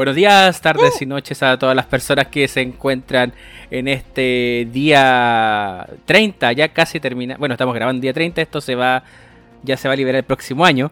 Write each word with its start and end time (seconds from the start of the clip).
buenos 0.00 0.16
días, 0.16 0.62
tardes 0.62 1.02
y 1.02 1.04
noches 1.04 1.42
a 1.42 1.58
todas 1.58 1.76
las 1.76 1.84
personas 1.84 2.28
que 2.28 2.48
se 2.48 2.62
encuentran 2.62 3.34
en 3.70 3.86
este 3.86 4.66
día 4.72 5.86
30, 6.06 6.52
ya 6.52 6.68
casi 6.70 6.98
termina. 6.98 7.36
Bueno, 7.36 7.52
estamos 7.52 7.74
grabando 7.74 8.00
día 8.00 8.14
30, 8.14 8.40
esto 8.40 8.62
se 8.62 8.74
va 8.74 9.02
ya 9.62 9.76
se 9.76 9.88
va 9.88 9.92
a 9.92 9.96
liberar 9.98 10.20
el 10.20 10.24
próximo 10.24 10.64
año. 10.64 10.90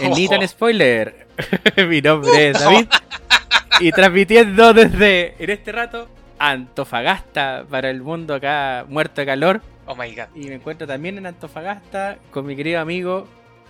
En 0.00 0.10
Nitan 0.14 0.48
Spoiler. 0.48 1.28
Mi 1.88 2.00
nombre 2.00 2.48
es 2.48 2.58
David 2.58 2.88
y 3.80 3.92
transmitiendo 3.92 4.72
desde 4.72 5.36
en 5.38 5.50
este 5.50 5.70
rato 5.70 6.08
Antofagasta 6.40 7.64
para 7.70 7.88
el 7.88 8.02
mundo 8.02 8.34
acá 8.34 8.84
muerto 8.88 9.20
de 9.20 9.26
calor. 9.28 9.60
Oh 9.86 9.94
my 9.94 10.12
god. 10.12 10.34
Y 10.34 10.48
me 10.48 10.56
encuentro 10.56 10.88
también 10.88 11.18
en 11.18 11.26
Antofagasta 11.26 12.18
con 12.32 12.46
mi 12.46 12.56
querido 12.56 12.80
amigo 12.80 13.28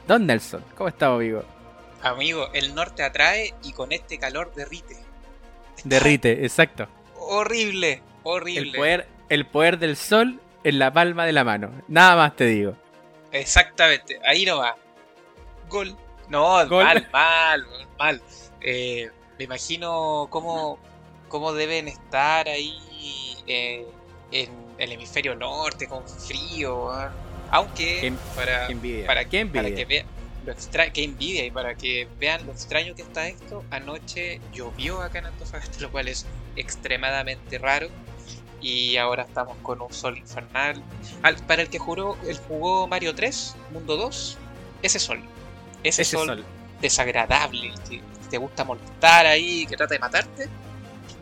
Don 0.08 0.24
Nelson. 0.24 0.64
¿Cómo 0.74 0.88
estás, 0.88 1.10
amigo? 1.10 1.44
Amigo, 2.04 2.50
el 2.52 2.74
norte 2.74 3.02
atrae 3.02 3.54
y 3.62 3.72
con 3.72 3.90
este 3.90 4.18
calor 4.18 4.52
derrite. 4.54 4.94
Derrite, 5.84 6.44
exacto. 6.44 6.86
Horrible, 7.16 8.02
horrible. 8.24 8.68
El 8.68 8.76
poder, 8.76 9.08
el 9.30 9.46
poder 9.46 9.78
del 9.78 9.96
sol 9.96 10.38
en 10.64 10.78
la 10.78 10.92
palma 10.92 11.24
de 11.24 11.32
la 11.32 11.44
mano. 11.44 11.70
Nada 11.88 12.14
más 12.14 12.36
te 12.36 12.44
digo. 12.44 12.76
Exactamente, 13.32 14.20
ahí 14.22 14.44
no 14.44 14.58
va. 14.58 14.76
Gol. 15.70 15.96
No, 16.28 16.68
Gol. 16.68 16.84
mal, 16.84 17.08
mal, 17.10 17.66
mal. 17.98 18.22
Eh, 18.60 19.10
me 19.38 19.44
imagino 19.44 20.26
cómo, 20.28 20.78
cómo 21.28 21.54
deben 21.54 21.88
estar 21.88 22.46
ahí 22.48 22.78
eh, 23.46 23.86
en 24.30 24.50
el 24.76 24.92
hemisferio 24.92 25.34
norte 25.36 25.88
con 25.88 26.06
frío. 26.06 26.90
Aunque 27.50 28.12
para, 28.36 28.66
qué 28.66 28.72
envidia, 28.72 29.06
para, 29.06 29.24
qué 29.24 29.40
envidia. 29.40 29.62
para 29.62 29.74
que 29.74 29.84
vean 29.86 30.06
lo 30.44 30.52
extra 30.52 30.90
qué 30.92 31.04
envidia 31.04 31.44
y 31.44 31.50
para 31.50 31.74
que 31.74 32.06
vean 32.20 32.44
lo 32.46 32.52
extraño 32.52 32.94
que 32.94 33.02
está 33.02 33.26
esto, 33.28 33.64
anoche 33.70 34.40
llovió 34.52 35.00
acá 35.02 35.18
en 35.20 35.26
Antofagasta, 35.26 35.78
lo 35.80 35.90
cual 35.90 36.08
es 36.08 36.26
extremadamente 36.56 37.58
raro. 37.58 37.88
Y 38.60 38.96
ahora 38.96 39.24
estamos 39.24 39.56
con 39.62 39.82
un 39.82 39.92
sol 39.92 40.16
infernal. 40.16 40.82
Al- 41.22 41.36
para 41.46 41.60
el 41.62 41.68
que 41.68 41.78
juró, 41.78 42.16
el 42.26 42.38
jugó 42.38 42.86
Mario 42.86 43.14
3, 43.14 43.56
Mundo 43.72 43.96
2, 43.96 44.38
ese 44.82 44.98
sol. 44.98 45.20
Ese, 45.82 46.00
Ese 46.02 46.16
sol, 46.16 46.26
sol. 46.28 46.44
desagradable, 46.80 47.72
que 47.88 48.00
te 48.30 48.38
gusta 48.38 48.64
molestar 48.64 49.26
ahí, 49.26 49.66
que 49.66 49.76
trata 49.76 49.92
de 49.94 49.98
matarte. 50.00 50.48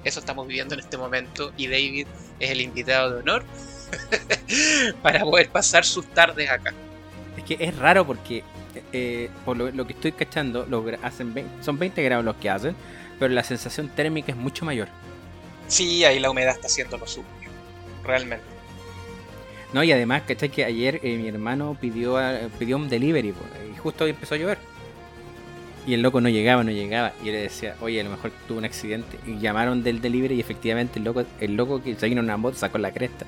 Eso 0.05 0.21
estamos 0.21 0.47
viviendo 0.47 0.75
en 0.75 0.81
este 0.81 0.97
momento 0.97 1.53
y 1.57 1.67
David 1.67 2.07
es 2.39 2.51
el 2.51 2.61
invitado 2.61 3.11
de 3.11 3.21
honor 3.21 3.45
para 5.03 5.21
poder 5.21 5.49
pasar 5.51 5.85
sus 5.85 6.07
tardes 6.09 6.49
acá. 6.49 6.73
Es 7.37 7.45
que 7.45 7.57
es 7.59 7.77
raro 7.77 8.07
porque, 8.07 8.45
eh, 8.93 9.29
por 9.45 9.57
lo, 9.57 9.71
lo 9.71 9.87
que 9.87 9.93
estoy 9.93 10.13
cachando, 10.13 10.67
lo 10.69 10.85
hacen 11.03 11.35
son 11.61 11.79
20 11.79 12.03
grados 12.03 12.25
los 12.25 12.37
que 12.37 12.51
hacen, 12.51 12.75
pero 13.19 13.33
la 13.35 13.45
sensación 13.45 13.89
térmica 13.89 14.33
es 14.33 14.37
mucho 14.39 14.65
mayor. 14.65 14.89
Sí, 15.69 16.05
ahí 16.05 16.19
la 16.19 16.31
humedad 16.31 16.55
está 16.55 16.67
haciendo 16.67 16.99
lo 16.99 17.07
suyo. 17.07 17.27
Realmente. 18.05 18.45
No, 19.73 19.83
y 19.83 19.93
además, 19.93 20.23
¿cachai? 20.27 20.51
Que 20.51 20.65
ayer 20.65 21.01
eh, 21.03 21.17
mi 21.17 21.29
hermano 21.29 21.77
pidió, 21.81 22.19
a- 22.19 22.41
pidió 22.59 22.77
un 22.77 22.89
delivery 22.91 23.29
y 23.75 23.79
justo 23.79 24.05
hoy 24.05 24.11
empezó 24.11 24.35
a 24.35 24.39
llover. 24.39 24.59
Y 25.87 25.95
el 25.95 26.03
loco 26.03 26.21
no 26.21 26.29
llegaba, 26.29 26.63
no 26.63 26.71
llegaba. 26.71 27.13
Y 27.23 27.27
le 27.27 27.39
decía, 27.39 27.75
oye, 27.81 28.01
a 28.01 28.05
lo 28.05 28.11
mejor 28.11 28.31
tuvo 28.47 28.59
un 28.59 28.65
accidente. 28.65 29.19
Y 29.27 29.39
llamaron 29.39 29.83
del 29.83 30.01
delivery 30.01 30.35
y 30.37 30.41
efectivamente 30.41 30.99
el 30.99 31.05
loco, 31.05 31.25
el 31.41 31.57
loco 31.57 31.83
que 31.83 31.95
se 31.97 32.07
vino 32.09 32.21
en 32.21 32.27
una 32.27 32.37
moto 32.37 32.57
sacó 32.57 32.79
la 32.79 32.93
cresta. 32.93 33.25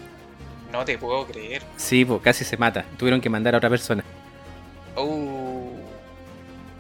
No 0.70 0.84
te 0.84 0.98
puedo 0.98 1.26
creer. 1.26 1.62
Sí, 1.76 2.04
pues 2.04 2.20
casi 2.20 2.44
se 2.44 2.56
mata. 2.56 2.84
Tuvieron 2.98 3.20
que 3.20 3.30
mandar 3.30 3.54
a 3.54 3.58
otra 3.58 3.70
persona. 3.70 4.04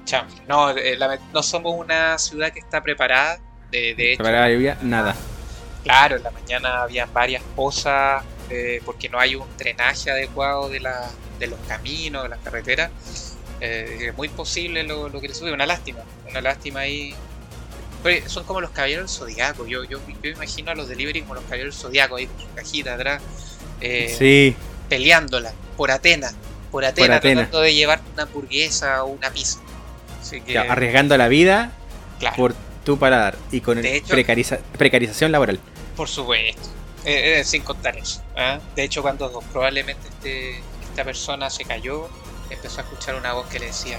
Chanfle. 0.04 0.42
No, 0.46 0.70
eh, 0.76 0.98
no 1.32 1.42
somos 1.42 1.74
una 1.78 2.18
ciudad 2.18 2.52
que 2.52 2.60
está 2.60 2.82
preparada. 2.82 3.38
De, 3.70 3.94
de 3.94 4.12
hecho, 4.12 4.22
Para 4.22 4.42
la 4.42 4.50
lluvia, 4.50 4.78
nada. 4.82 5.14
claro, 5.82 6.16
en 6.16 6.22
la 6.22 6.30
mañana 6.30 6.82
habían 6.82 7.12
varias 7.12 7.42
pozas 7.56 8.22
eh, 8.50 8.80
porque 8.84 9.08
no 9.08 9.18
hay 9.18 9.34
un 9.34 9.46
drenaje 9.56 10.10
adecuado 10.10 10.68
de, 10.68 10.80
la, 10.80 11.10
de 11.38 11.46
los 11.48 11.58
caminos, 11.66 12.22
de 12.24 12.28
las 12.28 12.38
carreteras. 12.40 12.90
Eh, 13.60 14.08
es 14.08 14.16
muy 14.16 14.28
posible 14.28 14.82
lo, 14.84 15.08
lo 15.08 15.20
que 15.20 15.28
le 15.28 15.34
sube. 15.34 15.52
Una 15.52 15.66
lástima. 15.66 16.00
Una 16.28 16.40
lástima 16.40 16.80
ahí. 16.80 17.14
Pero 18.02 18.28
son 18.28 18.44
como 18.44 18.60
los 18.60 18.70
caballeros 18.70 19.10
del 19.10 19.18
zodiaco. 19.28 19.66
Yo, 19.66 19.84
yo, 19.84 19.98
yo 20.22 20.30
imagino 20.30 20.70
a 20.70 20.74
los 20.74 20.88
delivery 20.88 21.22
como 21.22 21.34
los 21.34 21.44
caballeros 21.44 21.74
del 21.74 21.82
zodiaco 21.82 22.16
ahí 22.16 22.26
con 22.26 22.38
su 22.40 22.54
cajita 22.54 22.94
atrás. 22.94 23.22
eh, 23.80 24.14
Sí, 24.18 24.54
peleándola 24.88 25.52
por 25.76 25.90
Atena, 25.90 26.30
por 26.70 26.84
Atena, 26.84 27.16
Atena. 27.16 27.40
tratando 27.42 27.60
de 27.62 27.74
llevar 27.74 28.00
una 28.12 28.24
hamburguesa 28.24 29.02
o 29.04 29.06
una 29.08 29.30
pizza. 29.30 29.58
Así 30.24 30.40
que, 30.40 30.54
ya, 30.54 30.62
arriesgando 30.62 31.16
la 31.18 31.28
vida 31.28 31.70
claro, 32.18 32.36
por 32.36 32.54
tu 32.84 32.98
paladar. 32.98 33.36
Y 33.52 33.60
con 33.60 33.84
hecho- 33.84 34.14
precariza- 34.14 34.58
precarización 34.78 35.30
laboral. 35.32 35.60
por 35.96 36.08
supuesto, 36.08 36.62
Eh, 37.04 37.40
eh, 37.40 37.44
sin 37.44 37.60
contar 37.62 37.96
eso. 37.98 38.22
¿ah? 38.34 38.58
De 38.74 38.82
hecho, 38.84 39.02
cuando 39.02 39.30
probablemente 39.52 40.08
este, 40.08 40.60
esta 40.88 41.04
persona 41.04 41.50
se 41.50 41.64
cayó, 41.66 42.08
empezó 42.48 42.80
a 42.80 42.84
escuchar 42.84 43.16
una 43.16 43.34
voz 43.34 43.46
que 43.48 43.58
le 43.58 43.66
decía: 43.66 43.98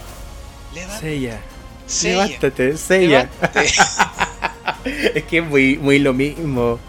Sella. 1.00 1.40
Sella, 1.86 2.26
Levántate, 2.26 2.78
Sella. 2.78 3.30
levántate". 3.30 3.68
Es 5.16 5.24
que 5.26 5.38
es 5.40 5.44
muy, 5.46 5.78
muy 5.78 6.00
lo 6.00 6.14
mismo. 6.14 6.80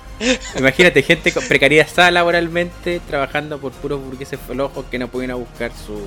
Imagínate, 0.56 1.02
gente 1.02 1.30
con 1.32 1.46
precariedad 1.46 2.10
laboralmente 2.10 3.00
trabajando 3.00 3.58
por 3.58 3.72
puros 3.72 4.00
burgueses 4.02 4.38
flojos 4.40 4.86
que 4.90 4.98
no 4.98 5.08
pueden 5.08 5.34
buscar 5.38 5.70
su, 5.72 6.00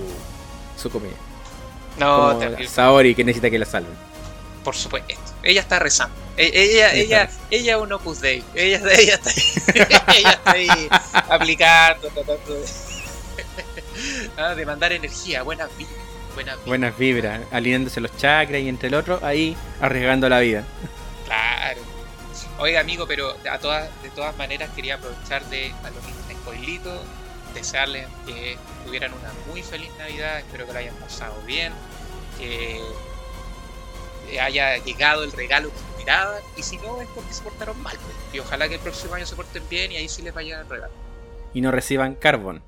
su 0.75 0.89
comida. 0.89 1.13
No, 1.99 2.37
terrible, 2.37 2.67
Saori 2.67 3.15
que 3.15 3.23
necesita 3.23 3.49
que 3.49 3.59
la 3.59 3.65
salven. 3.65 3.91
por 4.63 4.75
supuesto. 4.75 5.13
Ella 5.43 5.61
está 5.61 5.79
rezando. 5.79 6.15
E- 6.37 6.51
Ella, 6.53 6.93
Ella 6.93 7.29
ella, 7.49 7.75
es 7.75 7.81
un 7.81 7.91
Opus 7.93 8.21
Dei. 8.21 8.43
Ella, 8.55 8.81
ella, 8.97 9.15
está, 9.15 9.31
ella 10.13 10.31
está 10.31 10.51
ahí 10.51 10.67
aplicando, 11.29 12.07
tratando 12.09 12.53
de, 12.53 12.65
ah, 14.37 14.55
de 14.55 14.65
mandar 14.65 14.91
energía, 14.93 15.43
buenas 15.43 15.69
vidas. 15.77 15.93
Buenas 16.35 16.55
vidas. 16.55 16.65
Buenas 16.67 16.97
vibras, 16.97 17.41
alineándose 17.51 17.99
los 18.01 18.15
chakras 18.17 18.61
y 18.61 18.69
entre 18.69 18.87
el 18.89 18.95
otro 18.95 19.19
ahí 19.23 19.55
arriesgando 19.81 20.29
la 20.29 20.39
vida. 20.39 20.63
Claro. 21.25 21.81
Oiga, 22.59 22.81
amigo, 22.81 23.07
pero 23.07 23.35
a 23.49 23.57
todas, 23.59 23.89
de 24.03 24.09
todas 24.09 24.35
maneras 24.37 24.69
quería 24.75 24.95
aprovechar 24.95 25.43
de 25.45 25.71
a 25.83 25.89
los 25.89 26.03
spoilitos, 26.41 26.99
desearles 27.53 28.07
que 28.25 28.57
tuvieran 28.85 29.13
una 29.13 29.31
muy 29.47 29.63
feliz 29.63 29.89
Navidad, 29.97 30.39
espero 30.39 30.65
que 30.65 30.73
lo 30.73 30.79
hayan 30.79 30.95
pasado 30.95 31.41
bien, 31.45 31.73
que 32.37 32.81
haya 34.39 34.77
llegado 34.77 35.23
el 35.23 35.31
regalo 35.31 35.69
que 35.71 35.77
esperaban, 35.97 36.41
y 36.55 36.63
si 36.63 36.77
no 36.77 37.01
es 37.01 37.07
porque 37.09 37.33
se 37.33 37.43
portaron 37.43 37.81
mal. 37.81 37.97
Y 38.31 38.39
ojalá 38.39 38.67
que 38.67 38.75
el 38.75 38.81
próximo 38.81 39.15
año 39.15 39.25
se 39.25 39.35
porten 39.35 39.63
bien 39.69 39.91
y 39.91 39.97
ahí 39.97 40.07
sí 40.07 40.21
les 40.21 40.33
vaya 40.33 40.61
el 40.61 40.69
regalo. 40.69 40.93
Y 41.53 41.61
no 41.61 41.71
reciban 41.71 42.15
carbón. 42.15 42.61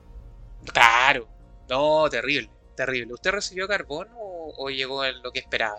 Claro, 0.73 1.27
no, 1.69 2.09
terrible, 2.09 2.49
terrible. 2.75 3.13
¿Usted 3.13 3.31
recibió 3.31 3.67
carbón 3.67 4.07
o, 4.15 4.53
o 4.57 4.69
llegó 4.69 5.05
en 5.05 5.21
lo 5.21 5.31
que 5.31 5.39
esperaba? 5.39 5.77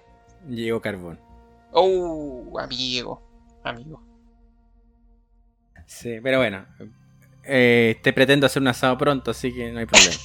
Llegó 0.48 0.80
carbón. 0.80 1.20
Oh, 1.72 2.58
amigo, 2.58 3.22
amigo. 3.64 4.02
Sí, 5.86 6.20
pero 6.22 6.38
bueno. 6.38 6.66
Eh, 7.44 7.98
te 8.02 8.12
pretendo 8.12 8.46
hacer 8.46 8.62
un 8.62 8.68
asado 8.68 8.96
pronto, 8.98 9.30
así 9.32 9.52
que 9.52 9.70
no 9.72 9.80
hay 9.80 9.86
problema. 9.86 10.16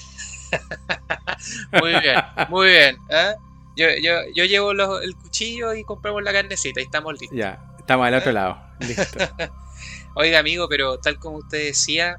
Muy 1.81 1.91
bien, 1.99 2.15
muy 2.49 2.67
bien. 2.69 2.97
¿eh? 3.09 3.33
Yo, 3.75 3.85
yo, 4.01 4.13
yo 4.33 4.45
llevo 4.45 4.73
los- 4.73 5.03
el 5.03 5.15
cuchillo 5.15 5.73
y 5.73 5.83
compramos 5.83 6.23
la 6.23 6.31
carnecita 6.31 6.79
y 6.79 6.83
estamos 6.83 7.19
listos. 7.19 7.37
ya, 7.37 7.61
estamos 7.77 8.07
al 8.07 8.15
otro 8.15 8.31
lado. 8.31 8.57
Listo. 8.79 9.19
Oiga, 10.15 10.39
amigo, 10.39 10.67
pero 10.69 10.97
tal 10.99 11.19
como 11.19 11.37
usted 11.37 11.65
decía, 11.65 12.17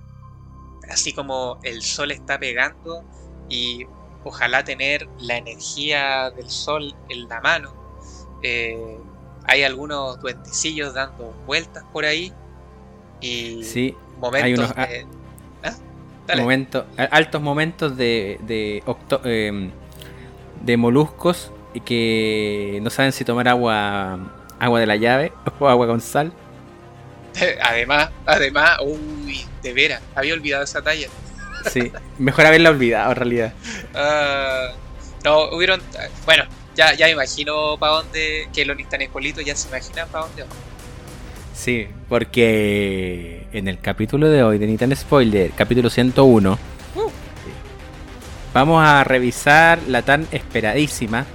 así 0.90 1.12
como 1.12 1.58
el 1.62 1.82
sol 1.82 2.10
está 2.12 2.38
pegando 2.38 3.02
y 3.48 3.86
ojalá 4.24 4.62
tener 4.62 5.08
la 5.20 5.38
energía 5.38 6.30
del 6.30 6.48
sol 6.50 6.94
en 7.08 7.28
la 7.28 7.40
mano, 7.40 7.72
eh, 8.42 8.98
hay 9.46 9.62
algunos 9.64 10.20
duendecillos 10.20 10.94
dando 10.94 11.32
vueltas 11.46 11.82
por 11.92 12.04
ahí 12.04 12.32
y 13.20 13.64
Sí, 13.64 13.96
momentos 14.18 14.44
hay 14.44 14.54
unos- 14.54 14.74
de... 14.76 15.06
¿Ah? 15.64 16.36
Momento, 16.36 16.84
altos 17.10 17.40
momentos 17.40 17.96
de 17.96 18.38
de, 18.42 18.82
octo- 18.86 19.20
em, 19.24 19.70
de 20.62 20.76
moluscos 20.76 21.50
y 21.72 21.80
que 21.80 22.78
no 22.82 22.90
saben 22.90 23.12
si 23.12 23.24
tomar 23.24 23.48
agua 23.48 24.18
agua 24.58 24.80
de 24.80 24.86
la 24.86 24.96
llave 24.96 25.32
o 25.58 25.68
agua 25.68 25.86
con 25.86 26.00
sal. 26.00 26.32
Además, 27.62 28.10
además, 28.26 28.78
uy, 28.82 29.44
de 29.62 29.72
veras, 29.72 30.02
había 30.14 30.34
olvidado 30.34 30.64
esa 30.64 30.82
talla. 30.82 31.08
Sí, 31.70 31.92
mejor 32.18 32.46
haberla 32.46 32.70
olvidado 32.70 33.10
en 33.12 33.16
realidad. 33.16 33.52
Ah, 33.94 34.72
no, 35.24 35.44
hubieron. 35.50 35.80
Bueno, 36.24 36.44
ya, 36.74 36.94
ya 36.94 37.08
imagino 37.08 37.76
para 37.78 37.92
dónde. 37.92 38.48
Que 38.52 38.64
los 38.64 38.76
Nistanespolitos 38.76 39.44
ya 39.44 39.54
se 39.54 39.68
imaginan 39.68 40.08
para 40.08 40.26
dónde. 40.26 40.44
Sí, 41.54 41.88
porque 42.08 43.37
en 43.52 43.68
el 43.68 43.78
capítulo 43.78 44.28
de 44.28 44.42
hoy 44.42 44.58
de 44.58 44.66
Nitan 44.66 44.94
Spoiler, 44.94 45.50
capítulo 45.52 45.90
101, 45.90 46.58
vamos 48.52 48.84
a 48.84 49.04
revisar 49.04 49.80
la 49.88 50.02
tan 50.02 50.26
esperadísima, 50.30 51.26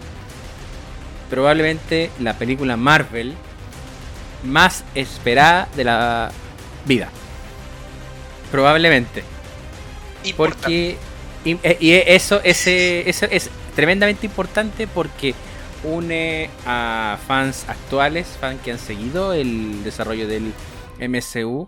probablemente 1.29 2.11
la 2.19 2.37
película 2.37 2.77
Marvel 2.77 3.33
más 4.43 4.83
esperada 4.95 5.67
de 5.75 5.83
la 5.83 6.31
vida. 6.85 7.09
Probablemente. 8.51 9.23
Porque 10.37 10.97
y, 11.43 11.57
eh, 11.63 12.03
eso, 12.07 12.41
ese, 12.43 13.09
eso 13.09 13.25
es 13.29 13.49
tremendamente 13.75 14.25
importante 14.25 14.87
porque 14.87 15.33
une 15.83 16.49
a 16.65 17.17
fans 17.27 17.65
actuales, 17.67 18.27
fans 18.39 18.61
que 18.61 18.71
han 18.71 18.79
seguido 18.79 19.33
el 19.33 19.83
desarrollo 19.83 20.27
del 20.27 20.53
MCU, 20.99 21.67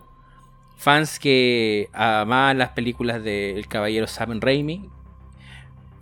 fans 0.76 1.18
que 1.18 1.88
amaban 1.92 2.58
las 2.58 2.70
películas 2.70 3.22
del 3.22 3.66
Caballero 3.68 4.06
Sam 4.06 4.40
Raimi, 4.40 4.88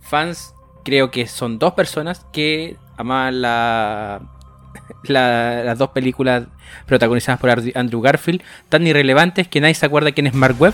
fans 0.01 0.53
creo 0.83 1.11
que 1.11 1.27
son 1.27 1.57
dos 1.59 1.73
personas 1.73 2.25
que 2.31 2.77
amaban 2.97 3.41
la, 3.41 4.21
las 5.03 5.77
dos 5.77 5.89
películas 5.89 6.43
protagonizadas 6.85 7.39
por 7.39 7.49
Andrew 7.49 8.01
Garfield, 8.01 8.41
tan 8.69 8.85
irrelevantes 8.85 9.47
que 9.47 9.61
nadie 9.61 9.75
se 9.75 9.85
acuerda 9.85 10.11
quién 10.11 10.27
es 10.27 10.33
Mark 10.33 10.55
Webb. 10.59 10.73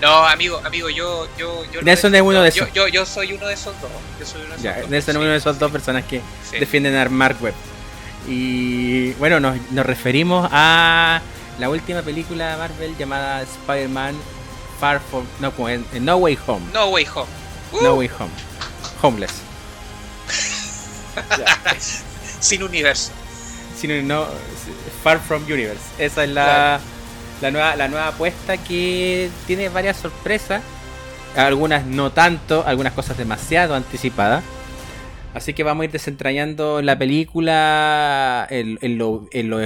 No, 0.00 0.26
amigo, 0.26 0.60
amigo, 0.64 0.88
yo, 0.88 1.28
yo, 1.38 1.62
yo 1.70 1.82
Nelson 1.82 2.14
es 2.14 2.22
uno 2.22 2.42
de 2.42 2.48
esos. 2.48 2.72
Yo, 2.72 2.88
yo, 2.88 3.04
soy 3.04 3.34
uno 3.34 3.46
de 3.46 3.52
esos 3.52 3.78
dos. 3.82 3.90
Yo 4.18 4.24
soy 4.24 4.40
uno 4.40 4.56
de 4.56 4.68
esos 4.68 4.80
dos. 4.80 4.90
Nelson 4.90 5.16
es 5.16 5.20
uno 5.20 5.30
de 5.30 5.36
esos 5.36 5.58
dos 5.58 5.70
personas 5.70 6.04
que 6.04 6.22
defienden 6.58 6.96
a 6.96 7.08
Mark 7.10 7.36
Webb. 7.40 7.54
Y 8.26 9.12
bueno, 9.12 9.40
nos, 9.40 9.58
nos, 9.72 9.84
referimos 9.84 10.48
a 10.50 11.20
la 11.60 11.68
última 11.68 12.02
película 12.02 12.52
de 12.52 12.56
Marvel 12.56 12.96
llamada 12.96 13.42
Spider-Man 13.42 14.16
Far 14.80 15.00
From 15.00 15.26
no, 15.40 15.52
no 16.00 16.16
Way 16.16 16.38
Home. 16.46 16.66
No 16.72 16.88
Way 16.88 17.06
Home. 17.14 17.30
No 17.82 17.94
uh. 17.94 17.98
Way 17.98 18.10
Home. 18.18 18.30
Homeless. 19.02 19.42
Sin 22.40 22.62
universo. 22.62 23.12
Sin, 23.76 24.08
no, 24.08 24.26
Far 25.04 25.20
From 25.20 25.44
Universe. 25.44 25.82
Esa 25.98 26.24
es 26.24 26.30
la 26.30 26.80
la 27.40 27.50
nueva, 27.50 27.76
la 27.76 27.88
nueva 27.88 28.08
apuesta 28.08 28.56
que 28.56 29.30
tiene 29.46 29.68
varias 29.68 29.96
sorpresas. 29.96 30.62
Algunas 31.36 31.86
no 31.86 32.10
tanto, 32.10 32.64
algunas 32.66 32.92
cosas 32.92 33.16
demasiado 33.16 33.74
anticipadas. 33.74 34.42
Así 35.32 35.54
que 35.54 35.62
vamos 35.62 35.82
a 35.82 35.84
ir 35.84 35.92
desentrañando 35.92 36.82
la 36.82 36.98
película 36.98 38.46
en, 38.50 38.98
lo, 38.98 39.26
en, 39.30 39.48
lo, 39.48 39.60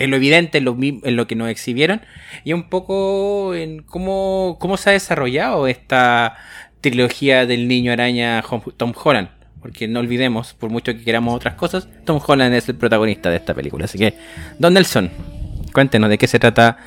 evidente, 0.00 0.58
en 0.58 0.64
lo, 0.64 0.76
en 0.80 1.16
lo, 1.16 1.26
que 1.26 1.34
nos 1.36 1.48
exhibieron. 1.48 2.00
Y 2.44 2.52
un 2.52 2.68
poco 2.68 3.54
en 3.54 3.82
cómo, 3.82 4.56
cómo 4.60 4.76
se 4.76 4.90
ha 4.90 4.92
desarrollado 4.92 5.66
esta 5.66 6.36
trilogía 6.80 7.46
del 7.46 7.68
niño 7.68 7.92
araña 7.92 8.42
Tom 8.76 8.92
Holland. 9.02 9.28
Porque 9.60 9.86
no 9.88 10.00
olvidemos, 10.00 10.54
por 10.54 10.70
mucho 10.70 10.94
que 10.94 11.04
queramos 11.04 11.34
otras 11.34 11.54
cosas, 11.54 11.86
Tom 12.06 12.20
Holland 12.26 12.54
es 12.54 12.68
el 12.68 12.76
protagonista 12.76 13.28
de 13.28 13.36
esta 13.36 13.52
película. 13.52 13.84
Así 13.84 13.98
que, 13.98 14.14
Don 14.58 14.72
Nelson, 14.72 15.10
Cuéntenos 15.72 16.10
de 16.10 16.18
qué 16.18 16.26
se 16.26 16.38
trata 16.38 16.78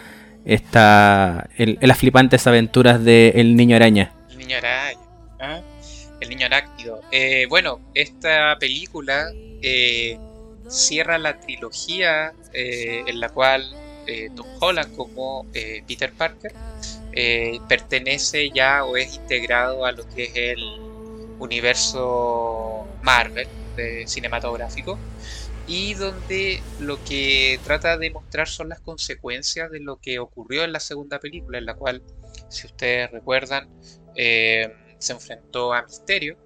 esta 0.46 1.50
el, 1.58 1.78
las 1.82 1.98
flipantes 1.98 2.46
aventuras 2.48 3.04
de 3.04 3.34
El 3.36 3.56
Niño 3.56 3.76
Araña. 3.76 4.12
El 4.32 4.38
Niño 4.40 4.58
Araña. 4.58 5.00
¿ah? 5.40 5.62
El 6.20 6.30
Niño 6.30 6.46
Arácnido. 6.46 7.02
Eh, 7.12 7.46
bueno, 7.50 7.80
esta 7.94 8.58
película 8.60 9.28
eh, 9.62 10.18
cierra 10.74 11.18
la 11.18 11.40
trilogía 11.40 12.34
eh, 12.54 13.04
en 13.08 13.20
la 13.20 13.30
cual 13.30 13.76
Tom 14.36 14.46
Holland 14.60 14.94
como 14.98 15.46
Peter 15.88 16.12
Parker 16.12 16.52
pertenece 17.70 18.50
ya 18.50 18.84
o 18.84 18.98
es 18.98 19.16
integrado 19.16 19.86
a 19.86 19.94
lo 19.94 20.06
que 20.10 20.24
es 20.26 20.36
el 20.36 20.62
universo 21.40 22.86
Marvel 23.02 23.48
cinematográfico 24.06 25.00
y 25.68 25.94
donde 25.94 26.62
lo 26.80 27.04
que 27.04 27.60
trata 27.64 27.98
de 27.98 28.12
mostrar 28.12 28.48
son 28.48 28.70
las 28.70 28.80
consecuencias 28.82 29.72
de 29.72 29.80
lo 29.80 29.98
que 29.98 30.20
ocurrió 30.20 30.64
en 30.64 30.74
la 30.74 30.80
segunda 30.80 31.20
película, 31.20 31.58
en 31.58 31.66
la 31.66 31.76
cual, 31.76 32.04
si 32.50 32.68
ustedes 32.68 33.12
recuerdan, 33.12 33.70
eh, 34.16 34.74
se 35.00 35.14
enfrentó 35.14 35.74
a 35.74 35.84
Misterio 35.84 36.38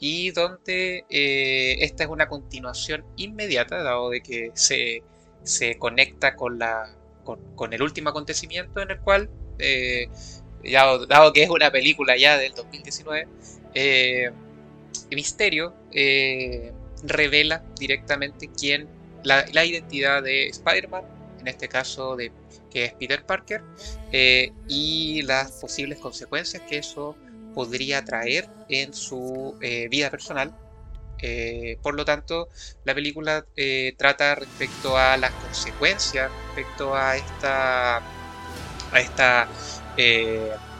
y 0.00 0.30
donde 0.30 1.04
eh, 1.10 1.76
esta 1.80 2.04
es 2.04 2.10
una 2.10 2.28
continuación 2.28 3.04
inmediata, 3.16 3.82
dado 3.82 4.10
de 4.10 4.20
que 4.20 4.52
se, 4.54 5.02
se 5.42 5.78
conecta 5.78 6.36
con, 6.36 6.58
la, 6.58 6.94
con, 7.24 7.72
el 7.72 7.82
último 7.82 8.10
acontecimiento 8.10 8.80
en 8.80 8.90
el 8.90 9.00
cual, 9.00 9.28
eh, 9.58 10.08
dado 11.08 11.32
que 11.32 11.42
es 11.42 11.50
una 11.50 11.70
película 11.70 12.16
ya 12.16 12.36
del 12.38 12.54
2019, 12.54 13.28
Misterio 15.10 15.74
revela 17.02 17.62
directamente 17.78 18.48
quién, 18.56 18.88
la, 19.24 19.64
identidad 19.64 20.22
de 20.22 20.48
Spider-Man, 20.48 21.02
en 21.40 21.48
este 21.48 21.68
caso 21.68 22.16
de 22.16 22.32
que 22.70 22.86
es 22.86 22.94
Peter 22.94 23.24
Parker, 23.24 23.62
eh, 24.12 24.52
y 24.68 25.22
las 25.22 25.52
posibles 25.52 25.98
consecuencias 25.98 26.62
que 26.68 26.78
eso 26.78 27.16
podría 27.58 28.04
traer 28.04 28.48
en 28.68 28.94
su 28.94 29.56
eh, 29.60 29.88
vida 29.88 30.10
personal. 30.10 30.54
Eh, 31.20 31.78
por 31.82 31.94
lo 31.94 32.04
tanto, 32.04 32.48
la 32.84 32.94
película 32.94 33.44
trata 33.96 34.36
respecto 34.36 34.96
a 34.96 35.16
las 35.16 35.32
consecuencias, 35.32 36.30
respecto 36.54 36.94
a 36.94 37.16
esta, 37.16 37.96
a 37.96 39.00
esta 39.00 39.48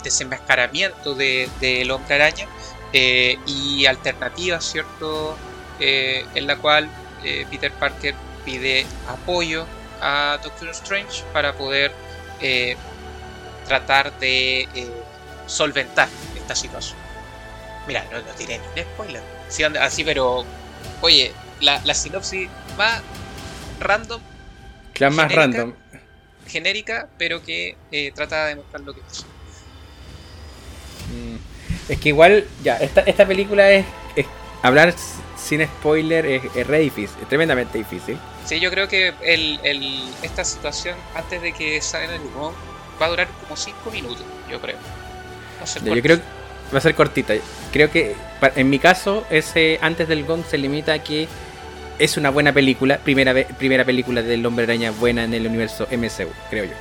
desenmascaramiento 0.04 1.16
del 1.16 1.50
de, 1.58 1.90
hombre 1.90 2.14
araña 2.14 2.46
y 2.92 3.84
alternativas, 3.86 4.64
¿cierto? 4.64 5.36
Eh, 5.80 6.26
en 6.34 6.46
la 6.48 6.56
cual 6.56 6.88
eh, 7.22 7.46
Peter 7.50 7.70
Parker 7.72 8.14
pide 8.44 8.84
apoyo 9.06 9.64
a 10.00 10.38
Doctor 10.42 10.70
Strange 10.70 11.22
para 11.32 11.52
poder 11.52 11.92
eh, 12.40 12.76
tratar 13.66 14.18
de 14.18 14.66
solventar 15.46 16.08
esta 16.48 16.54
situación. 16.54 16.98
Mira, 17.86 18.04
no, 18.10 18.18
no 18.20 18.32
tiene 18.34 18.58
ni 18.58 18.80
un 18.80 18.88
spoiler. 18.94 19.22
así, 19.80 20.04
pero 20.04 20.44
oye, 21.02 21.32
la, 21.60 21.94
sinopsis 21.94 22.48
más 22.76 23.02
random. 23.80 24.20
La 24.96 25.10
más 25.10 25.34
random. 25.34 25.74
Genérica, 26.46 27.08
pero 27.18 27.42
que 27.42 27.76
trata 28.14 28.44
de 28.44 28.48
demostrar 28.50 28.80
lo 28.80 28.94
que 28.94 29.00
pasó. 29.02 29.24
Mm. 31.08 31.36
Es 31.90 32.00
que 32.00 32.08
igual, 32.10 32.46
ya, 32.62 32.76
esta, 32.76 33.02
esta 33.02 33.26
película 33.26 33.70
es, 33.70 33.84
es 34.16 34.26
hablar 34.62 34.94
sin 35.36 35.64
spoiler 35.66 36.26
es, 36.26 36.66
re 36.66 36.80
difícil, 36.80 37.16
es 37.22 37.28
tremendamente 37.28 37.78
difícil. 37.78 38.18
Sí, 38.46 38.58
yo 38.60 38.70
creo 38.70 38.88
que 38.88 39.12
el, 39.22 40.10
esta 40.22 40.44
situación, 40.44 40.96
antes 41.14 41.42
de 41.42 41.52
que 41.52 41.80
salga 41.82 42.14
el 42.14 42.22
humo, 42.22 42.54
va 43.00 43.06
a 43.06 43.08
durar 43.10 43.28
como 43.42 43.56
5 43.56 43.90
minutos, 43.90 44.24
yo 44.50 44.60
creo. 44.60 44.78
yo 45.84 46.02
creo 46.02 46.18
que 46.18 46.37
va 46.72 46.78
a 46.78 46.80
ser 46.80 46.94
cortita. 46.94 47.34
Creo 47.72 47.90
que 47.90 48.14
en 48.54 48.70
mi 48.70 48.78
caso, 48.78 49.24
ese 49.30 49.78
antes 49.82 50.08
del 50.08 50.24
gong 50.24 50.44
se 50.44 50.58
limita 50.58 50.92
a 50.92 50.98
que 51.02 51.28
es 51.98 52.16
una 52.16 52.30
buena 52.30 52.52
película, 52.52 52.98
primera, 52.98 53.34
primera 53.34 53.84
película 53.84 54.22
del 54.22 54.44
hombre 54.46 54.64
araña 54.64 54.92
buena 54.92 55.24
en 55.24 55.34
el 55.34 55.46
universo 55.46 55.88
MCU, 55.90 56.30
creo 56.50 56.64
yo. 56.64 56.74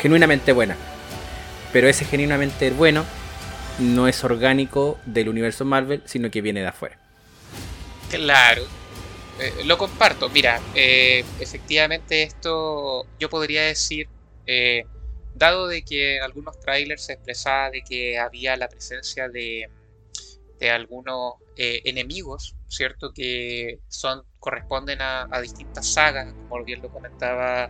Genuinamente 0.00 0.52
buena. 0.52 0.76
Pero 1.72 1.88
ese 1.88 2.04
genuinamente 2.04 2.70
bueno 2.70 3.04
no 3.78 4.08
es 4.08 4.22
orgánico 4.24 4.98
del 5.06 5.28
universo 5.28 5.64
Marvel, 5.64 6.02
sino 6.04 6.30
que 6.30 6.40
viene 6.40 6.60
de 6.60 6.68
afuera. 6.68 6.98
Claro, 8.10 8.62
eh, 9.38 9.64
lo 9.64 9.78
comparto. 9.78 10.28
Mira, 10.28 10.60
eh, 10.74 11.24
efectivamente 11.40 12.22
esto 12.22 13.06
yo 13.18 13.28
podría 13.28 13.62
decir, 13.62 14.08
eh, 14.46 14.84
dado 15.38 15.68
de 15.68 15.82
que 15.82 16.16
en 16.16 16.22
algunos 16.22 16.58
trailers 16.60 17.06
se 17.06 17.14
expresaba 17.14 17.70
de 17.70 17.82
que 17.82 18.18
había 18.18 18.56
la 18.56 18.68
presencia 18.68 19.28
de, 19.28 19.70
de 20.58 20.70
algunos 20.70 21.34
enemigos, 21.56 22.54
¿cierto? 22.68 23.12
Que 23.12 23.80
son 23.88 24.22
corresponden 24.38 25.00
a, 25.00 25.28
distintas 25.40 25.86
sagas, 25.86 26.32
como 26.48 26.64
bien 26.64 26.80
lo 26.80 26.88
comentaba 26.88 27.68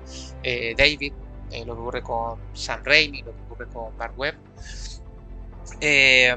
David, 0.76 1.12
lo 1.66 1.74
que 1.74 1.80
ocurre 1.80 2.02
con 2.02 2.38
Sam 2.52 2.82
Raimi, 2.84 3.22
lo 3.22 3.34
que 3.34 3.42
ocurre 3.42 3.66
con 3.68 3.96
Mark 3.96 4.18
Webb. 4.18 4.36
Eh, 5.80 6.36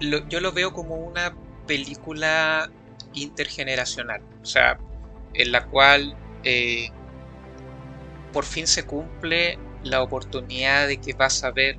yo 0.00 0.40
lo 0.40 0.52
veo 0.52 0.72
como 0.72 0.96
una 0.96 1.34
película 1.66 2.70
intergeneracional, 3.14 4.22
o 4.42 4.46
sea, 4.46 4.78
en 5.34 5.52
la 5.52 5.66
cual 5.66 6.16
eh, 6.44 6.90
por 8.32 8.44
fin 8.44 8.66
se 8.66 8.86
cumple 8.86 9.58
la 9.82 10.02
oportunidad 10.02 10.86
de 10.88 10.98
que 10.98 11.12
vas 11.12 11.44
a 11.44 11.50
ver 11.50 11.76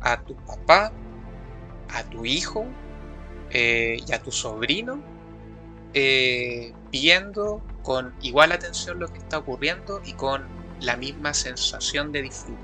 a 0.00 0.20
tu 0.22 0.34
papá, 0.36 0.92
a 1.90 2.04
tu 2.04 2.24
hijo 2.24 2.66
eh, 3.50 3.98
y 4.06 4.12
a 4.12 4.22
tu 4.22 4.32
sobrino 4.32 5.02
viendo 6.92 7.62
con 7.82 8.14
igual 8.22 8.52
atención 8.52 9.00
lo 9.00 9.08
que 9.08 9.18
está 9.18 9.38
ocurriendo 9.38 10.00
y 10.04 10.12
con 10.12 10.46
la 10.80 10.96
misma 10.96 11.34
sensación 11.34 12.12
de 12.12 12.22
disfrute. 12.22 12.62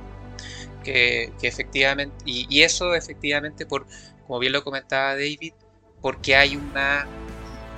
Que, 0.84 1.32
efectivamente, 1.42 2.16
y, 2.25 2.62
eso 2.62 2.94
efectivamente, 2.94 3.66
por 3.66 3.87
como 4.26 4.38
bien 4.38 4.52
lo 4.52 4.62
comentaba 4.62 5.12
David, 5.12 5.52
porque 6.00 6.37
hay 6.37 6.56
una 6.56 7.06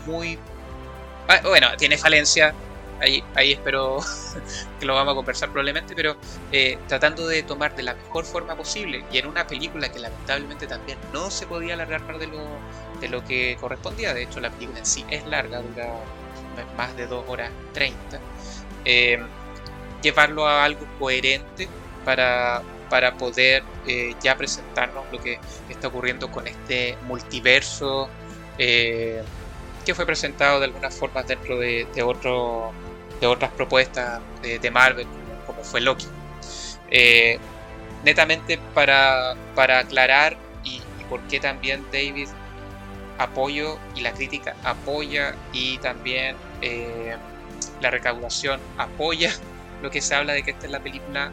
muy... 0.06 0.38
Ah, 1.28 1.40
bueno, 1.44 1.68
tiene 1.76 1.96
falencia, 1.96 2.54
ahí, 3.00 3.22
ahí 3.34 3.52
espero 3.52 3.98
que 4.80 4.86
lo 4.86 4.94
vamos 4.94 5.12
a 5.12 5.14
conversar 5.14 5.48
probablemente, 5.50 5.94
pero 5.94 6.16
eh, 6.52 6.78
tratando 6.86 7.26
de 7.26 7.42
tomar 7.42 7.74
de 7.74 7.82
la 7.82 7.94
mejor 7.94 8.24
forma 8.24 8.54
posible 8.54 9.04
y 9.12 9.18
en 9.18 9.26
una 9.26 9.46
película 9.46 9.90
que 9.90 9.98
lamentablemente 9.98 10.66
también 10.66 10.98
no 11.12 11.30
se 11.30 11.46
podía 11.46 11.74
alargar 11.74 12.02
más 12.02 12.18
de 12.18 12.26
lo, 12.26 12.46
de 13.00 13.08
lo 13.08 13.24
que 13.24 13.56
correspondía, 13.60 14.14
de 14.14 14.24
hecho 14.24 14.40
la 14.40 14.50
película 14.50 14.78
en 14.78 14.86
sí 14.86 15.04
es 15.10 15.26
larga, 15.26 15.60
dura 15.62 15.94
más 16.76 16.94
de 16.96 17.06
2 17.06 17.24
horas 17.28 17.50
30, 17.72 18.20
eh, 18.84 19.18
llevarlo 20.02 20.46
a 20.46 20.64
algo 20.64 20.86
coherente 20.98 21.68
para, 22.04 22.62
para 22.88 23.16
poder 23.16 23.62
eh, 23.86 24.14
ya 24.22 24.36
presentarnos 24.36 25.04
lo 25.10 25.20
que 25.20 25.38
está 25.68 25.88
ocurriendo 25.88 26.30
con 26.30 26.46
este 26.46 26.96
multiverso 27.06 28.08
que 29.86 29.94
fue 29.94 30.04
presentado 30.04 30.60
de 30.60 30.66
alguna 30.66 30.90
forma 30.90 31.22
dentro 31.22 31.58
de, 31.58 31.86
de 31.94 32.02
otro 32.02 32.72
de 33.20 33.26
otras 33.26 33.50
propuestas 33.52 34.20
de, 34.42 34.70
Marvel, 34.70 35.06
como, 35.46 35.62
fue 35.62 35.80
Loki. 35.80 36.06
Eh, 36.90 37.38
netamente 38.04 38.58
para, 38.74 39.34
para 39.54 39.80
aclarar 39.80 40.36
y, 40.64 40.80
por 41.08 41.20
qué 41.22 41.38
también 41.38 41.84
David 41.92 42.28
apoyo 43.18 43.78
y 43.94 44.00
la 44.00 44.12
crítica 44.12 44.56
apoya 44.64 45.34
y 45.52 45.76
también 45.78 46.36
eh, 46.62 47.16
la 47.80 47.90
recaudación 47.90 48.60
apoya 48.78 49.30
lo 49.82 49.90
que 49.90 50.00
se 50.00 50.14
habla 50.14 50.32
de 50.32 50.42
que 50.42 50.52
esta 50.52 50.66
es 50.66 50.72
la 50.72 50.80
película 50.80 51.30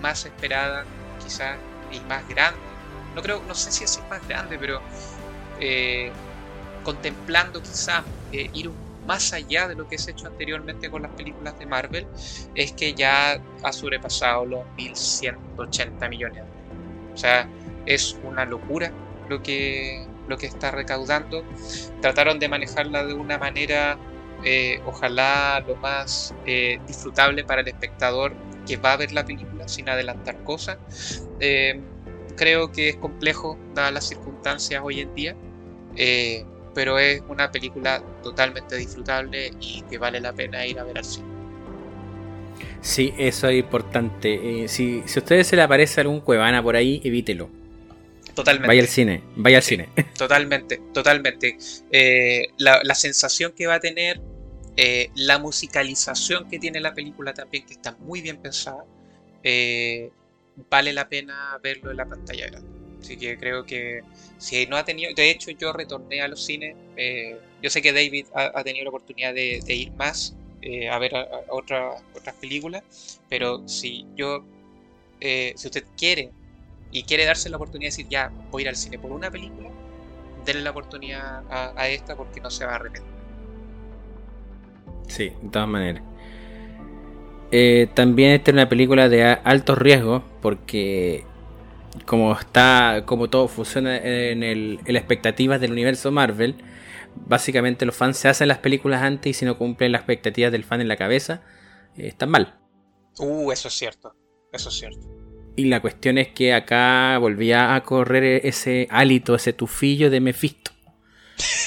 más 0.00 0.24
esperada 0.24 0.84
quizás 1.22 1.56
y 1.92 2.00
más 2.08 2.26
grande 2.28 2.60
no 3.14 3.22
creo 3.22 3.42
no 3.46 3.54
sé 3.54 3.70
si 3.70 3.84
es 3.84 4.00
más 4.08 4.26
grande 4.26 4.56
pero 4.58 4.80
eh, 5.60 6.10
contemplando 6.84 7.60
quizás 7.60 8.04
ir 8.32 8.68
un 8.68 8.87
más 9.08 9.32
allá 9.32 9.66
de 9.66 9.74
lo 9.74 9.88
que 9.88 9.96
se 9.96 10.10
ha 10.10 10.12
hecho 10.12 10.26
anteriormente 10.26 10.90
con 10.90 11.00
las 11.00 11.10
películas 11.12 11.58
de 11.58 11.64
Marvel, 11.64 12.06
es 12.54 12.72
que 12.72 12.92
ya 12.92 13.42
ha 13.62 13.72
sobrepasado 13.72 14.44
los 14.44 14.60
1.180 14.76 16.08
millones. 16.10 16.44
O 17.14 17.16
sea, 17.16 17.48
es 17.86 18.18
una 18.22 18.44
locura 18.44 18.92
lo 19.30 19.42
que, 19.42 20.06
lo 20.28 20.36
que 20.36 20.46
está 20.46 20.70
recaudando. 20.70 21.42
Trataron 22.02 22.38
de 22.38 22.48
manejarla 22.50 23.06
de 23.06 23.14
una 23.14 23.38
manera, 23.38 23.96
eh, 24.44 24.82
ojalá 24.84 25.64
lo 25.66 25.76
más 25.76 26.34
eh, 26.44 26.78
disfrutable 26.86 27.44
para 27.44 27.62
el 27.62 27.68
espectador 27.68 28.34
que 28.66 28.76
va 28.76 28.92
a 28.92 28.96
ver 28.98 29.12
la 29.12 29.24
película 29.24 29.66
sin 29.68 29.88
adelantar 29.88 30.44
cosas. 30.44 30.76
Eh, 31.40 31.80
creo 32.36 32.72
que 32.72 32.90
es 32.90 32.96
complejo 32.96 33.58
dadas 33.74 33.94
las 33.94 34.06
circunstancias 34.06 34.82
hoy 34.84 35.00
en 35.00 35.14
día 35.14 35.34
pero 36.78 36.96
es 36.96 37.20
una 37.26 37.50
película 37.50 38.00
totalmente 38.22 38.76
disfrutable 38.76 39.50
y 39.60 39.82
que 39.90 39.98
vale 39.98 40.20
la 40.20 40.32
pena 40.32 40.64
ir 40.64 40.78
a 40.78 40.84
ver 40.84 40.98
al 40.98 41.04
cine. 41.04 41.26
Sí, 42.80 43.12
eso 43.18 43.48
es 43.48 43.58
importante. 43.58 44.62
Eh, 44.62 44.68
si, 44.68 45.02
si 45.04 45.18
a 45.18 45.22
ustedes 45.22 45.48
se 45.48 45.56
le 45.56 45.62
aparece 45.62 46.00
algún 46.00 46.20
cuevana 46.20 46.62
por 46.62 46.76
ahí, 46.76 47.00
evítelo. 47.02 47.50
Totalmente. 48.32 48.68
Vaya 48.68 48.80
al 48.80 48.86
cine, 48.86 49.24
vaya 49.34 49.56
al 49.56 49.64
cine. 49.64 49.88
Totalmente, 50.16 50.80
totalmente. 50.92 51.58
Eh, 51.90 52.46
la, 52.58 52.94
sensación 52.94 53.50
que 53.56 53.66
va 53.66 53.74
a 53.74 53.80
tener, 53.80 54.20
eh, 54.76 55.10
la 55.16 55.40
musicalización 55.40 56.48
que 56.48 56.60
tiene 56.60 56.78
la 56.78 56.94
película 56.94 57.34
también, 57.34 57.66
que 57.66 57.72
está 57.72 57.96
muy 57.98 58.20
bien 58.20 58.36
pensada, 58.36 58.84
vale 60.70 60.92
la 60.92 61.08
pena 61.08 61.58
verlo 61.60 61.90
en 61.90 61.96
la 61.96 62.06
pantalla 62.06 62.46
grande. 62.46 62.77
Así 63.00 63.16
que 63.16 63.38
creo 63.38 63.64
que 63.64 64.02
si 64.38 64.66
no 64.66 64.76
ha 64.76 64.84
tenido, 64.84 65.12
de 65.14 65.30
hecho 65.30 65.50
yo 65.50 65.72
retorné 65.72 66.20
a 66.20 66.28
los 66.28 66.44
cines, 66.44 66.76
eh, 66.96 67.36
yo 67.62 67.70
sé 67.70 67.82
que 67.82 67.92
David 67.92 68.26
ha, 68.34 68.62
tenido 68.62 68.84
la 68.84 68.90
oportunidad 68.90 69.34
de, 69.34 69.62
ir 69.66 69.92
más 69.92 70.36
eh, 70.62 70.88
a 70.88 70.98
ver 70.98 71.12
otras 71.48 72.34
películas, 72.40 73.20
pero 73.28 73.66
si 73.68 74.06
yo, 74.16 74.44
eh, 75.20 75.52
si 75.56 75.66
usted 75.66 75.84
quiere 75.96 76.30
y 76.90 77.02
quiere 77.02 77.24
darse 77.24 77.50
la 77.50 77.56
oportunidad 77.56 77.90
de 77.90 77.96
decir 77.96 78.08
ya 78.08 78.32
voy 78.50 78.62
a 78.62 78.64
ir 78.64 78.68
al 78.68 78.76
cine 78.76 78.98
por 78.98 79.10
una 79.10 79.30
película, 79.30 79.70
denle 80.44 80.62
la 80.62 80.70
oportunidad 80.70 81.42
a, 81.50 81.88
esta 81.88 82.16
porque 82.16 82.40
no 82.40 82.50
se 82.50 82.64
va 82.64 82.72
a 82.72 82.74
arrepentir. 82.76 83.12
Sí, 85.08 85.32
de 85.42 85.48
todas 85.50 85.68
maneras. 85.68 86.02
también 87.94 88.32
esta 88.32 88.50
es 88.50 88.54
una 88.54 88.68
película 88.68 89.08
de 89.08 89.24
alto 89.24 89.74
riesgo 89.74 90.22
porque 90.40 91.24
como 92.04 92.32
está, 92.32 93.02
como 93.04 93.28
todo 93.28 93.48
funciona 93.48 93.96
en, 93.96 94.42
el, 94.42 94.80
en 94.84 94.94
las 94.94 95.00
expectativas 95.02 95.60
del 95.60 95.72
universo 95.72 96.10
Marvel, 96.10 96.56
básicamente 97.26 97.86
los 97.86 97.96
fans 97.96 98.16
se 98.16 98.28
hacen 98.28 98.48
las 98.48 98.58
películas 98.58 99.02
antes 99.02 99.30
y 99.30 99.34
si 99.34 99.44
no 99.44 99.58
cumplen 99.58 99.92
las 99.92 100.00
expectativas 100.00 100.52
del 100.52 100.64
fan 100.64 100.80
en 100.80 100.88
la 100.88 100.96
cabeza, 100.96 101.42
eh, 101.96 102.08
están 102.08 102.30
mal. 102.30 102.58
Uh, 103.18 103.50
eso 103.52 103.68
es 103.68 103.74
cierto, 103.74 104.14
eso 104.52 104.68
es 104.68 104.74
cierto. 104.76 105.00
Y 105.56 105.64
la 105.64 105.80
cuestión 105.80 106.18
es 106.18 106.28
que 106.28 106.54
acá 106.54 107.18
volvía 107.18 107.74
a 107.74 107.82
correr 107.82 108.46
ese 108.46 108.86
hálito, 108.90 109.34
ese 109.34 109.52
tufillo 109.52 110.08
de 110.08 110.20
Mephisto. 110.20 110.70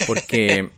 Porque, 0.07 0.69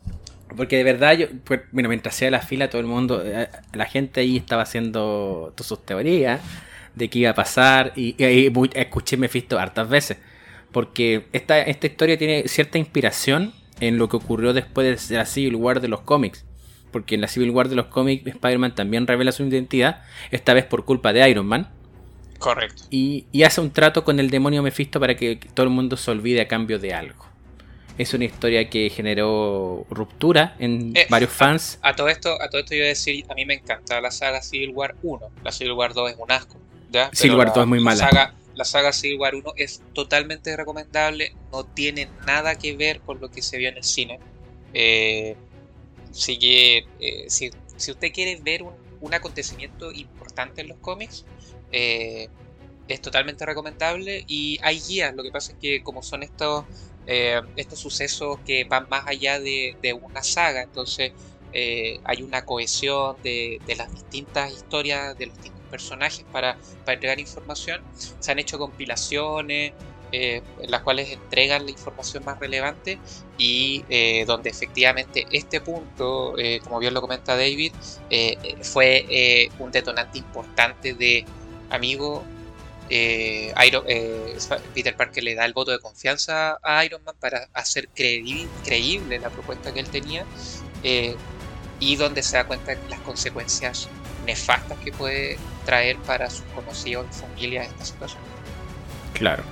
porque 0.56 0.76
de 0.76 0.84
verdad, 0.84 1.14
yo, 1.14 1.26
pues, 1.44 1.62
bueno, 1.72 1.88
mientras 1.88 2.14
hacía 2.14 2.30
la 2.30 2.40
fila, 2.40 2.70
todo 2.70 2.80
el 2.80 2.86
mundo, 2.86 3.22
eh, 3.24 3.48
la 3.72 3.86
gente 3.86 4.20
ahí 4.20 4.36
estaba 4.36 4.62
haciendo 4.62 5.52
todas 5.56 5.66
sus 5.66 5.84
teorías 5.84 6.40
de 6.94 7.08
qué 7.08 7.20
iba 7.20 7.30
a 7.30 7.34
pasar 7.34 7.92
y, 7.96 8.14
escuché 8.74 9.16
Mephisto 9.16 9.58
hartas 9.58 9.88
veces. 9.88 10.18
Porque 10.72 11.26
esta, 11.32 11.60
esta 11.60 11.86
historia 11.86 12.16
tiene 12.16 12.46
cierta 12.46 12.78
inspiración 12.78 13.52
en 13.80 13.98
lo 13.98 14.08
que 14.08 14.16
ocurrió 14.16 14.52
después 14.52 15.08
de 15.08 15.16
la 15.16 15.26
Civil 15.26 15.56
War 15.56 15.80
de 15.80 15.88
los 15.88 16.02
cómics. 16.02 16.44
Porque 16.92 17.14
en 17.14 17.20
la 17.20 17.28
Civil 17.28 17.50
War 17.50 17.68
de 17.68 17.76
los 17.76 17.86
cómics 17.86 18.26
Spider-Man 18.26 18.74
también 18.74 19.06
revela 19.06 19.32
su 19.32 19.44
identidad, 19.44 20.02
esta 20.30 20.54
vez 20.54 20.64
por 20.64 20.84
culpa 20.84 21.12
de 21.12 21.28
Iron 21.28 21.46
Man. 21.46 21.70
Correcto. 22.38 22.84
Y, 22.90 23.26
hace 23.44 23.60
un 23.60 23.70
trato 23.70 24.02
con 24.02 24.18
el 24.18 24.30
demonio 24.30 24.62
Mephisto 24.62 24.98
para 24.98 25.14
que 25.14 25.36
todo 25.54 25.64
el 25.64 25.70
mundo 25.70 25.96
se 25.96 26.10
olvide 26.10 26.40
a 26.40 26.48
cambio 26.48 26.78
de 26.78 26.94
algo. 26.94 27.26
Es 27.98 28.14
una 28.14 28.24
historia 28.24 28.70
que 28.70 28.88
generó 28.88 29.86
ruptura 29.90 30.56
en 30.58 30.96
eh, 30.96 31.06
varios 31.10 31.30
fans. 31.30 31.78
A, 31.82 31.94
todo 31.94 32.08
esto, 32.08 32.40
a 32.40 32.48
todo 32.48 32.62
esto 32.62 32.74
yo 32.74 32.80
voy 32.80 32.86
a 32.86 32.88
decir, 32.88 33.26
a 33.28 33.34
mí 33.34 33.44
me 33.44 33.54
encanta 33.54 34.00
la 34.00 34.10
saga 34.10 34.40
Civil 34.40 34.70
War 34.70 34.96
1. 35.02 35.30
La 35.44 35.52
Civil 35.52 35.72
War 35.72 35.92
2 35.92 36.12
es 36.12 36.16
un 36.18 36.32
asco. 36.32 36.58
Civil 37.12 37.36
War 37.36 37.48
2 37.48 37.58
es 37.58 37.66
muy 37.66 37.80
mala. 37.80 38.34
la 38.54 38.64
saga 38.64 38.90
War 39.18 39.34
1 39.34 39.52
es 39.56 39.82
totalmente 39.92 40.56
recomendable, 40.56 41.34
no 41.52 41.64
tiene 41.64 42.08
nada 42.26 42.56
que 42.56 42.76
ver 42.76 43.00
con 43.00 43.20
lo 43.20 43.30
que 43.30 43.42
se 43.42 43.58
vio 43.58 43.68
en 43.68 43.76
el 43.76 43.84
cine. 43.84 44.18
Eh, 44.74 45.36
eh, 46.38 46.84
si, 47.28 47.50
si, 47.76 47.90
usted 47.90 48.12
quiere 48.12 48.36
ver 48.42 48.62
un, 48.62 49.14
acontecimiento 49.14 49.92
importante 49.92 50.60
en 50.60 50.68
los 50.68 50.78
cómics, 50.78 51.24
eh, 51.72 52.28
es 52.88 53.00
totalmente 53.00 53.46
recomendable 53.46 54.24
y 54.26 54.58
hay 54.62 54.80
guías. 54.80 55.14
Lo 55.14 55.22
que 55.22 55.30
pasa 55.30 55.52
es 55.52 55.58
que 55.58 55.82
como 55.82 56.02
son 56.02 56.22
estos, 56.22 56.64
estos 57.06 57.78
sucesos 57.78 58.38
que 58.44 58.64
van 58.64 58.88
más 58.88 59.06
allá 59.06 59.40
de, 59.40 59.98
una 60.02 60.22
saga, 60.22 60.62
entonces 60.62 61.12
hay 61.52 62.22
una 62.22 62.44
cohesión 62.44 63.16
de, 63.22 63.60
de, 63.66 63.76
las 63.76 63.92
distintas 63.92 64.52
historias, 64.52 65.16
de 65.16 65.26
los 65.26 65.36
distintos 65.36 65.59
personajes 65.70 66.24
para, 66.32 66.56
para 66.84 66.94
entregar 66.94 67.20
información. 67.20 67.82
Se 68.18 68.32
han 68.32 68.38
hecho 68.38 68.58
compilaciones 68.58 69.72
eh, 70.12 70.42
en 70.60 70.70
las 70.72 70.82
cuales 70.82 71.08
entregan 71.10 71.64
la 71.64 71.70
información 71.70 72.24
más 72.24 72.40
relevante 72.40 72.98
y 73.38 73.84
eh, 73.88 74.24
donde 74.26 74.50
efectivamente 74.50 75.24
este 75.30 75.60
punto, 75.60 76.36
eh, 76.36 76.60
como 76.64 76.80
bien 76.80 76.94
lo 76.94 77.00
comenta 77.00 77.36
David, 77.36 77.72
fue 78.62 79.50
un 79.60 79.70
detonante 79.70 80.18
importante 80.18 80.94
de 80.94 81.24
amigo. 81.70 82.24
Peter 82.88 84.96
Parker 84.96 85.22
le 85.22 85.36
da 85.36 85.44
el 85.44 85.52
voto 85.52 85.70
de 85.70 85.78
confianza 85.78 86.58
a 86.60 86.84
Iron 86.84 87.04
Man 87.04 87.14
para 87.20 87.48
hacer 87.52 87.88
creíble 87.90 89.20
la 89.20 89.30
propuesta 89.30 89.72
que 89.72 89.78
él 89.78 89.88
tenía 89.90 90.26
y 91.78 91.96
donde 91.96 92.24
se 92.24 92.36
da 92.36 92.48
cuenta 92.48 92.74
de 92.74 92.88
las 92.88 92.98
consecuencias 93.00 93.88
nefastas 94.26 94.76
que 94.80 94.90
puede 94.90 95.38
traer 95.70 95.98
para 95.98 96.28
sus 96.28 96.42
conocidos 96.52 97.06
y 97.08 97.20
familia 97.20 97.62
esta 97.62 97.84
situación. 97.84 98.20
Claro. 99.14 99.44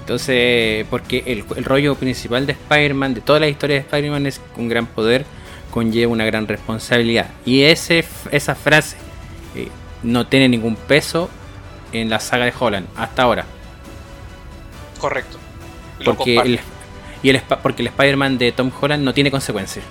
Entonces, 0.00 0.86
porque 0.90 1.22
el, 1.24 1.64
rollo 1.64 1.94
principal 1.94 2.44
de 2.44 2.52
Spider-Man, 2.52 3.14
de 3.14 3.22
toda 3.22 3.40
la 3.40 3.48
historia 3.48 3.76
de 3.76 3.80
Spider-Man, 3.80 4.26
es 4.26 4.42
un 4.58 4.68
gran 4.68 4.86
poder 4.86 5.24
conlleva 5.70 6.12
una 6.12 6.26
gran 6.26 6.46
responsabilidad. 6.46 7.30
Y 7.46 7.62
ese, 7.62 8.04
esa 8.30 8.54
frase 8.54 8.98
eh, 9.56 9.68
no 10.02 10.26
tiene 10.26 10.50
ningún 10.50 10.76
peso 10.76 11.30
en 11.94 12.10
la 12.10 12.20
saga 12.20 12.44
de 12.44 12.52
Holland 12.58 12.86
hasta 12.94 13.22
ahora. 13.22 13.46
Correcto. 15.00 15.38
porque 16.04 16.36
el, 16.36 16.60
y 17.22 17.30
el, 17.30 17.40
porque 17.62 17.80
el 17.80 17.88
Spider-Man 17.88 18.36
de 18.36 18.52
Tom 18.52 18.70
Holland 18.78 19.02
no 19.02 19.14
tiene 19.14 19.30
consecuencias. 19.30 19.84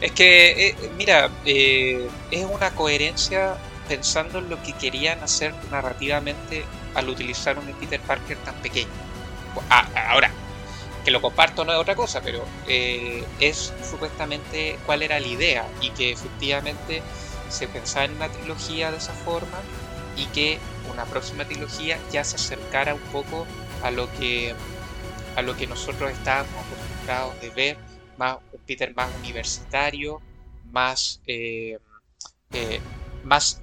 Es 0.00 0.12
que, 0.12 0.68
eh, 0.68 0.76
mira, 0.96 1.30
eh, 1.44 2.08
es 2.30 2.44
una 2.44 2.70
coherencia 2.70 3.56
pensando 3.92 4.38
en 4.38 4.48
lo 4.48 4.62
que 4.62 4.72
querían 4.72 5.22
hacer 5.22 5.52
narrativamente 5.70 6.64
al 6.94 7.10
utilizar 7.10 7.58
un 7.58 7.66
Peter 7.74 8.00
Parker 8.00 8.38
tan 8.38 8.54
pequeño. 8.62 8.88
ahora, 9.68 10.30
que 11.04 11.10
lo 11.10 11.20
comparto 11.20 11.62
no 11.66 11.72
es 11.72 11.78
otra 11.78 11.94
cosa, 11.94 12.22
pero 12.22 12.42
eh, 12.66 13.22
es 13.38 13.74
supuestamente 13.82 14.78
cuál 14.86 15.02
era 15.02 15.20
la 15.20 15.26
idea 15.26 15.66
y 15.82 15.90
que 15.90 16.10
efectivamente 16.12 17.02
se 17.50 17.68
pensaba 17.68 18.06
en 18.06 18.12
una 18.12 18.30
trilogía 18.30 18.90
de 18.90 18.96
esa 18.96 19.12
forma 19.12 19.58
y 20.16 20.24
que 20.26 20.58
una 20.90 21.04
próxima 21.04 21.44
trilogía 21.44 21.98
ya 22.10 22.24
se 22.24 22.36
acercara 22.36 22.94
un 22.94 23.06
poco 23.12 23.46
a 23.82 23.90
lo 23.90 24.10
que 24.14 24.54
a 25.36 25.42
lo 25.42 25.54
que 25.54 25.66
nosotros 25.66 26.10
estábamos 26.10 26.54
acostumbrados 26.64 27.38
de 27.42 27.50
ver, 27.50 27.76
más 28.16 28.38
un 28.52 28.60
Peter 28.66 28.94
más 28.94 29.10
universitario, 29.20 30.22
más 30.70 31.20
eh, 31.26 31.78
eh, 32.52 32.80
más 33.24 33.61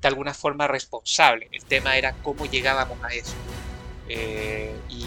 de 0.00 0.08
alguna 0.08 0.34
forma 0.34 0.66
responsable. 0.66 1.48
El 1.52 1.64
tema 1.64 1.96
era 1.96 2.12
cómo 2.22 2.46
llegábamos 2.46 3.02
a 3.02 3.08
eso. 3.08 3.34
Eh, 4.08 4.74
y, 4.88 5.04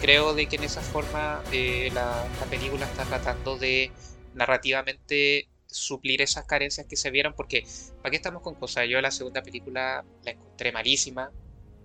creo 0.00 0.34
de 0.34 0.46
que 0.46 0.56
en 0.56 0.64
esa 0.64 0.80
forma 0.80 1.44
eh, 1.52 1.88
la, 1.94 2.26
película 2.50 2.86
está 2.86 3.04
tratando 3.04 3.56
de 3.56 3.92
narrativamente 4.34 5.48
suplir 5.68 6.20
esas 6.22 6.44
carencias 6.44 6.88
que 6.88 6.96
se 6.96 7.12
vieron, 7.12 7.34
porque 7.34 7.64
¿para 7.98 8.10
qué 8.10 8.16
estamos 8.16 8.42
con 8.42 8.56
cosas? 8.56 8.88
Yo 8.88 9.00
la 9.00 9.12
segunda 9.12 9.42
película 9.42 10.04
la 10.24 10.30
encontré 10.32 10.72
malísima, 10.72 11.30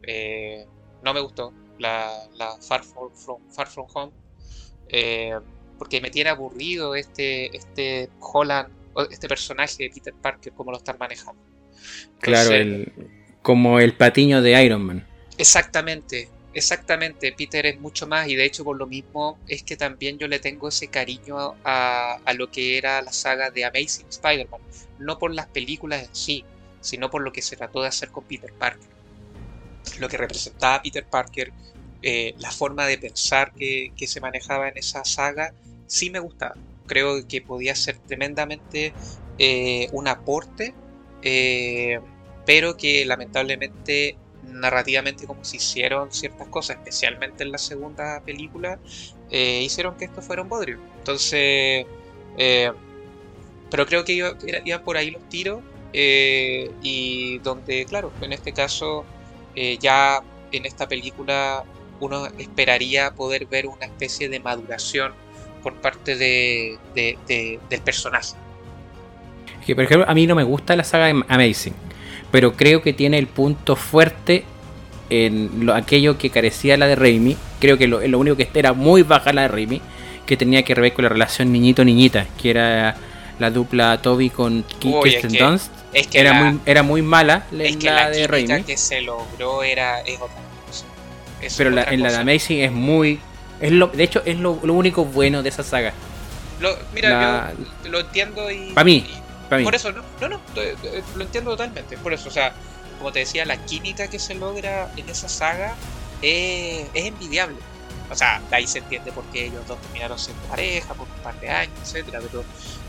eh, 0.01 0.65
no 1.03 1.13
me 1.13 1.19
gustó, 1.19 1.53
la, 1.77 2.27
Far, 2.59 2.83
From, 2.83 3.11
Far 3.51 3.67
From 3.67 3.85
Home, 3.93 4.11
porque 5.77 6.01
me 6.01 6.09
tiene 6.09 6.31
aburrido 6.31 6.95
este, 6.95 7.55
este 7.55 8.09
Holland, 8.19 8.73
este 9.11 9.27
personaje 9.27 9.83
de 9.83 9.89
Peter 9.91 10.15
Parker, 10.15 10.53
como 10.53 10.71
lo 10.71 10.77
están 10.77 10.97
manejando. 10.97 11.56
Claro, 12.19 12.53
el, 12.53 12.91
como 13.41 13.79
el 13.79 13.93
patiño 13.93 14.41
de 14.41 14.63
Iron 14.63 14.83
Man. 14.83 15.07
Exactamente, 15.37 16.29
Exactamente, 16.57 17.31
Peter 17.33 17.67
es 17.67 17.79
mucho 17.79 18.07
más 18.07 18.27
y 18.27 18.35
de 18.35 18.43
hecho 18.43 18.63
por 18.63 18.75
lo 18.75 18.87
mismo 18.87 19.37
es 19.47 19.61
que 19.61 19.77
también 19.77 20.17
yo 20.17 20.27
le 20.27 20.39
tengo 20.39 20.69
ese 20.69 20.87
cariño 20.87 21.53
a, 21.63 22.19
lo 22.35 22.49
que 22.49 22.79
era 22.79 22.99
la 23.03 23.11
saga 23.11 23.51
de 23.51 23.63
Amazing 23.63 24.07
Spider-Man, 24.09 24.61
no 24.97 25.19
por 25.19 25.35
las 25.35 25.45
películas 25.45 26.05
en 26.05 26.15
sí, 26.15 26.45
sino 26.81 27.11
por 27.11 27.21
lo 27.21 27.31
que 27.31 27.43
se 27.43 27.55
trató 27.57 27.83
de 27.83 27.89
hacer 27.89 28.09
con 28.09 28.23
Peter 28.23 28.51
Parker. 28.53 28.89
Lo 29.99 30.09
que 30.09 30.17
representaba 30.17 30.81
Peter 30.81 31.05
Parker, 31.05 31.53
eh, 32.01 32.33
la 32.39 32.49
forma 32.49 32.87
de 32.87 32.97
pensar 32.97 33.53
que, 33.53 33.91
se 34.07 34.19
manejaba 34.19 34.67
en 34.67 34.79
esa 34.79 35.05
saga, 35.05 35.53
sí 35.85 36.09
me 36.09 36.17
gustaba. 36.17 36.55
Creo 36.87 37.27
que 37.27 37.39
podía 37.39 37.75
ser 37.75 37.99
tremendamente 37.99 38.95
eh, 39.37 39.89
un 39.91 40.07
aporte, 40.07 40.73
eh, 41.29 41.99
pero 42.45 42.77
que 42.77 43.05
lamentablemente 43.05 44.17
narrativamente 44.43 45.27
como 45.27 45.43
se 45.43 45.57
hicieron 45.57 46.11
ciertas 46.13 46.47
cosas, 46.47 46.77
especialmente 46.77 47.43
en 47.43 47.51
la 47.51 47.57
segunda 47.57 48.21
película, 48.21 48.79
eh, 49.29 49.61
hicieron 49.61 49.97
que 49.97 50.05
esto 50.05 50.21
fuera 50.21 50.41
un 50.41 50.47
bodrio. 50.47 50.79
Entonces, 50.99 51.85
eh, 52.37 52.71
pero 53.69 53.85
creo 53.85 54.05
que 54.05 54.13
iban 54.13 54.83
por 54.85 54.95
ahí 54.95 55.11
los 55.11 55.27
tiros 55.27 55.61
eh, 55.91 56.71
y 56.81 57.39
donde, 57.39 57.85
claro, 57.85 58.13
en 58.21 58.31
este 58.31 58.53
caso 58.53 59.05
ya 59.79 60.21
en 60.51 60.65
esta 60.67 60.87
película 60.87 61.63
uno 61.99 62.27
esperaría 62.37 63.15
poder 63.15 63.47
ver 63.47 63.65
una 63.65 63.87
especie 63.87 64.29
de 64.29 64.39
maduración 64.39 65.13
por 65.63 65.73
parte 65.81 66.15
de, 66.15 66.77
del 66.93 67.81
personaje. 67.81 68.35
Que 69.67 69.75
por 69.75 69.83
ejemplo 69.83 70.09
a 70.09 70.15
mí 70.15 70.25
no 70.25 70.33
me 70.33 70.43
gusta 70.43 70.75
la 70.75 70.83
saga 70.83 71.09
Amazing 71.27 71.75
pero 72.31 72.53
creo 72.53 72.81
que 72.81 72.93
tiene 72.93 73.17
el 73.17 73.27
punto 73.27 73.75
fuerte 73.75 74.43
en 75.09 75.65
lo, 75.65 75.73
aquello 75.73 76.17
que 76.17 76.29
carecía 76.29 76.77
la 76.77 76.87
de 76.87 76.95
Raimi. 76.95 77.37
Creo 77.59 77.77
que 77.77 77.87
lo, 77.87 78.05
lo, 78.05 78.19
único 78.19 78.35
que 78.35 78.49
era 78.53 78.73
muy 78.73 79.03
baja 79.03 79.31
la 79.33 79.43
de 79.43 79.47
Raimi, 79.47 79.81
que 80.25 80.35
tenía 80.35 80.63
que 80.63 80.73
ver 80.73 80.93
con 80.93 81.03
la 81.03 81.09
relación 81.09 81.51
niñito-niñita, 81.51 82.27
que 82.41 82.49
era 82.49 82.95
la 83.39 83.49
dupla 83.49 84.01
Toby 84.01 84.29
con 84.29 84.63
Kirsten 84.79 85.33
Dunst. 85.33 85.71
era, 86.13 86.33
muy, 86.33 86.59
era 86.65 86.83
muy 86.83 87.01
mala 87.01 87.45
la, 87.51 88.09
de 88.09 88.27
Raimi. 88.27 88.63
que 88.63 88.77
se 88.77 89.01
logró 89.01 89.63
era 89.63 89.99
pero 91.55 91.69
en 91.69 92.01
la 92.01 92.11
de 92.11 92.17
Amazing 92.17 92.59
es 92.59 92.71
muy. 92.71 93.19
Es 93.61 93.71
lo, 93.71 93.87
de 93.87 94.03
hecho, 94.03 94.21
es 94.25 94.37
lo, 94.37 94.51
único 94.51 95.05
bueno 95.05 95.43
de 95.43 95.49
esa 95.49 95.63
saga. 95.63 95.93
mira, 96.93 97.53
yo 97.83 97.91
lo 97.91 97.99
entiendo 97.99 98.51
y. 98.51 98.73
Para 98.73 98.85
mí, 98.85 99.05
por 99.49 99.75
eso, 99.75 99.91
no, 99.91 100.03
no, 100.21 100.29
no, 100.29 100.41
lo 101.15 101.23
entiendo 101.23 101.51
totalmente. 101.51 101.97
Por 101.97 102.13
eso, 102.13 102.29
o 102.29 102.31
sea, 102.31 102.53
como 102.97 103.11
te 103.11 103.19
decía, 103.19 103.45
la 103.45 103.57
química 103.65 104.07
que 104.09 104.19
se 104.19 104.35
logra 104.35 104.91
en 104.97 105.07
esa 105.09 105.29
saga 105.29 105.75
es, 106.21 106.87
envidiable. 106.93 107.57
O 108.09 108.15
sea, 108.15 108.41
ahí 108.51 108.65
se 108.67 108.79
entiende 108.79 109.11
por 109.11 109.25
qué 109.25 109.47
ellos 109.47 109.67
dos 109.67 109.81
terminaron 109.81 110.17
siendo 110.17 110.41
pareja 110.43 110.93
por 110.93 111.07
un 111.07 111.23
par 111.23 111.37
de 111.41 111.49
años, 111.49 111.77
etcétera, 111.83 112.19
pero 112.21 112.43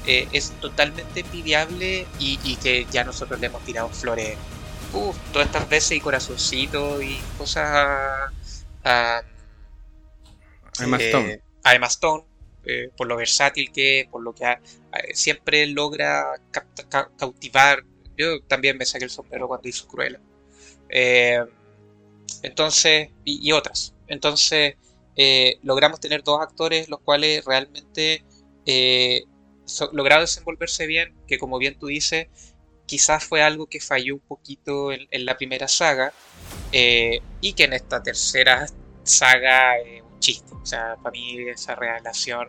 eh, 0.06 0.28
es 0.32 0.52
totalmente 0.60 1.20
envidiable 1.20 2.06
y, 2.20 2.56
que 2.56 2.86
ya 2.90 3.02
nosotros 3.02 3.40
le 3.40 3.48
hemos 3.48 3.62
tirado 3.64 3.88
flores 3.88 4.36
uf, 4.92 5.16
todas 5.32 5.46
estas 5.46 5.68
veces 5.68 5.92
y 5.92 6.00
corazoncitos 6.00 7.02
y 7.02 7.20
cosas 7.36 8.30
a, 8.84 9.22
Stone. 10.72 11.40
A 11.64 11.74
Emma 11.74 11.88
Stone 11.88 12.27
eh, 12.70 12.90
por 12.94 13.06
lo 13.06 13.16
versátil 13.16 13.72
que 13.72 14.00
es, 14.00 14.08
por 14.08 14.22
lo 14.22 14.34
que 14.34 14.44
siempre 15.14 15.66
logra 15.68 16.34
cautivar. 17.16 17.82
Yo 18.14 18.42
también 18.42 18.76
me 18.76 18.84
saqué 18.84 19.06
el 19.06 19.10
sombrero 19.10 19.48
cuando 19.48 19.70
hizo 19.70 19.88
Cruella. 19.88 20.20
Eh, 20.90 21.42
entonces, 22.42 23.08
y, 23.24 23.52
otras. 23.52 23.94
Entonces, 24.06 24.74
eh, 25.16 25.58
logramos 25.62 25.98
tener 25.98 26.22
dos 26.22 26.42
actores 26.42 26.90
los 26.90 27.00
cuales 27.00 27.42
realmente 27.46 28.22
lograron 29.92 30.24
desenvolverse 30.24 30.86
bien, 30.86 31.14
que 31.26 31.38
como 31.38 31.56
bien 31.56 31.78
tú 31.78 31.86
dices, 31.86 32.26
quizás 32.84 33.24
fue 33.24 33.40
algo 33.40 33.66
que 33.66 33.80
falló 33.80 34.14
un 34.16 34.20
poquito 34.20 34.92
en, 34.92 35.08
la 35.24 35.38
primera 35.38 35.68
saga 35.68 36.12
y 36.70 37.52
que 37.54 37.64
en 37.64 37.72
esta 37.72 38.02
tercera 38.02 38.66
saga 39.04 39.74
chiste. 40.18 40.54
O 40.54 40.66
sea, 40.66 40.96
para 40.96 41.12
mí 41.12 41.40
esa 41.48 41.74
relación 41.74 42.48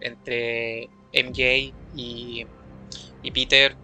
entre 0.00 0.88
MJ 1.12 1.72
y, 1.94 2.46
Peter 3.32 3.74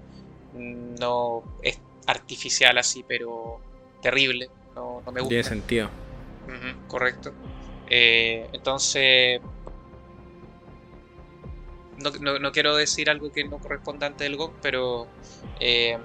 no 0.54 1.42
es 1.62 1.80
artificial 2.06 2.76
así, 2.78 3.04
pero 3.06 3.60
terrible. 4.02 4.50
No, 4.74 5.02
me 5.12 5.20
gusta. 5.20 5.28
Tiene 5.28 5.44
sentido. 5.44 5.90
correcto. 6.88 7.32
Eh, 7.88 8.48
entonces, 8.52 9.40
no, 12.20 12.52
quiero 12.52 12.76
decir 12.76 13.10
algo 13.10 13.32
que 13.32 13.44
no 13.44 13.58
corresponda 13.58 14.06
ante 14.06 14.26
el 14.26 14.36
GOG, 14.36 14.52
pero 14.62 15.08
eh, 15.58 15.98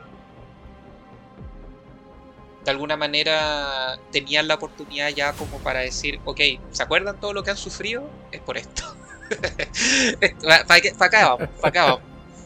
de 2.66 2.72
alguna 2.72 2.98
manera 2.98 4.00
tenían 4.12 4.48
la 4.48 4.56
oportunidad 4.56 5.10
ya 5.10 5.34
como 5.34 5.60
para 5.60 5.82
decir, 5.82 6.20
ok, 6.26 6.42
¿se 6.72 6.84
acuerdan 6.84 7.20
todo 7.20 7.32
lo 7.32 7.44
que 7.44 7.52
han 7.52 7.58
sufrido? 7.58 8.10
Es 8.32 8.42
por 8.42 8.58
esto. 8.58 8.84
para 10.68 10.76
acá 11.06 11.30
vamos, 11.30 11.50
para 11.62 11.70
acá 11.70 11.84
vamos. 11.86 12.02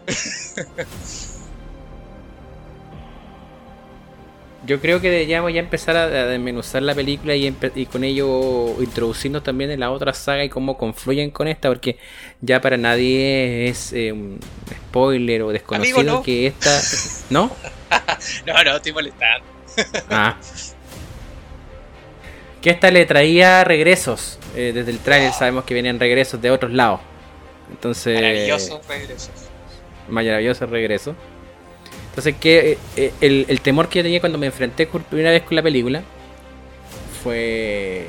Yo 4.65 4.79
creo 4.81 4.99
que 4.99 5.09
deberíamos 5.09 5.53
ya 5.53 5.61
empezar 5.61 5.95
a, 5.95 6.07
desmenuzar 6.09 6.83
la 6.83 6.93
película 6.93 7.33
y, 7.33 7.51
con 7.85 8.03
ello 8.03 8.75
introducirnos 8.81 9.41
también 9.41 9.71
en 9.71 9.79
la 9.79 9.89
otra 9.89 10.13
saga 10.13 10.43
y 10.43 10.49
cómo 10.49 10.77
confluyen 10.77 11.31
con 11.31 11.47
esta, 11.47 11.69
porque 11.69 11.97
ya 12.41 12.59
para 12.59 12.75
nadie 12.77 13.69
es 13.69 13.93
eh, 13.93 14.11
un 14.11 14.39
spoiler 14.89 15.43
o 15.43 15.49
desconocido 15.49 16.21
que 16.21 16.47
esta. 16.47 16.77
¿No? 17.29 17.49
no, 18.45 18.63
no, 18.63 18.75
estoy 18.75 18.91
molestando. 18.91 19.58
ah. 20.09 20.37
Que 22.61 22.71
esta 22.71 22.91
le 22.91 23.05
traía 23.05 23.63
regresos. 23.63 24.37
Eh, 24.55 24.71
desde 24.73 24.91
el 24.91 24.99
trailer 24.99 25.31
sabemos 25.31 25.63
que 25.63 25.73
vienen 25.73 25.99
regresos 25.99 26.41
de 26.41 26.51
otros 26.51 26.71
lados. 26.71 26.99
Entonces. 27.69 28.15
Maravillosos 28.15 28.87
regresos. 28.87 29.31
Maravillosos 30.09 30.69
regresos. 30.69 31.15
Entonces, 32.09 32.35
que 32.39 32.77
eh, 32.97 33.13
el, 33.21 33.45
el, 33.47 33.61
temor 33.61 33.87
que 33.87 33.99
yo 33.99 34.03
tenía 34.03 34.19
cuando 34.19 34.37
me 34.37 34.47
enfrenté 34.47 34.87
por 34.87 35.03
primera 35.03 35.31
vez 35.31 35.43
con 35.43 35.55
la 35.55 35.63
película 35.63 36.03
fue. 37.23 38.07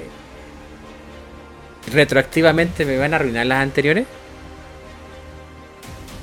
Retroactivamente 1.92 2.84
me 2.84 2.96
van 2.98 3.12
a 3.12 3.16
arruinar 3.16 3.46
las 3.46 3.62
anteriores. 3.62 4.06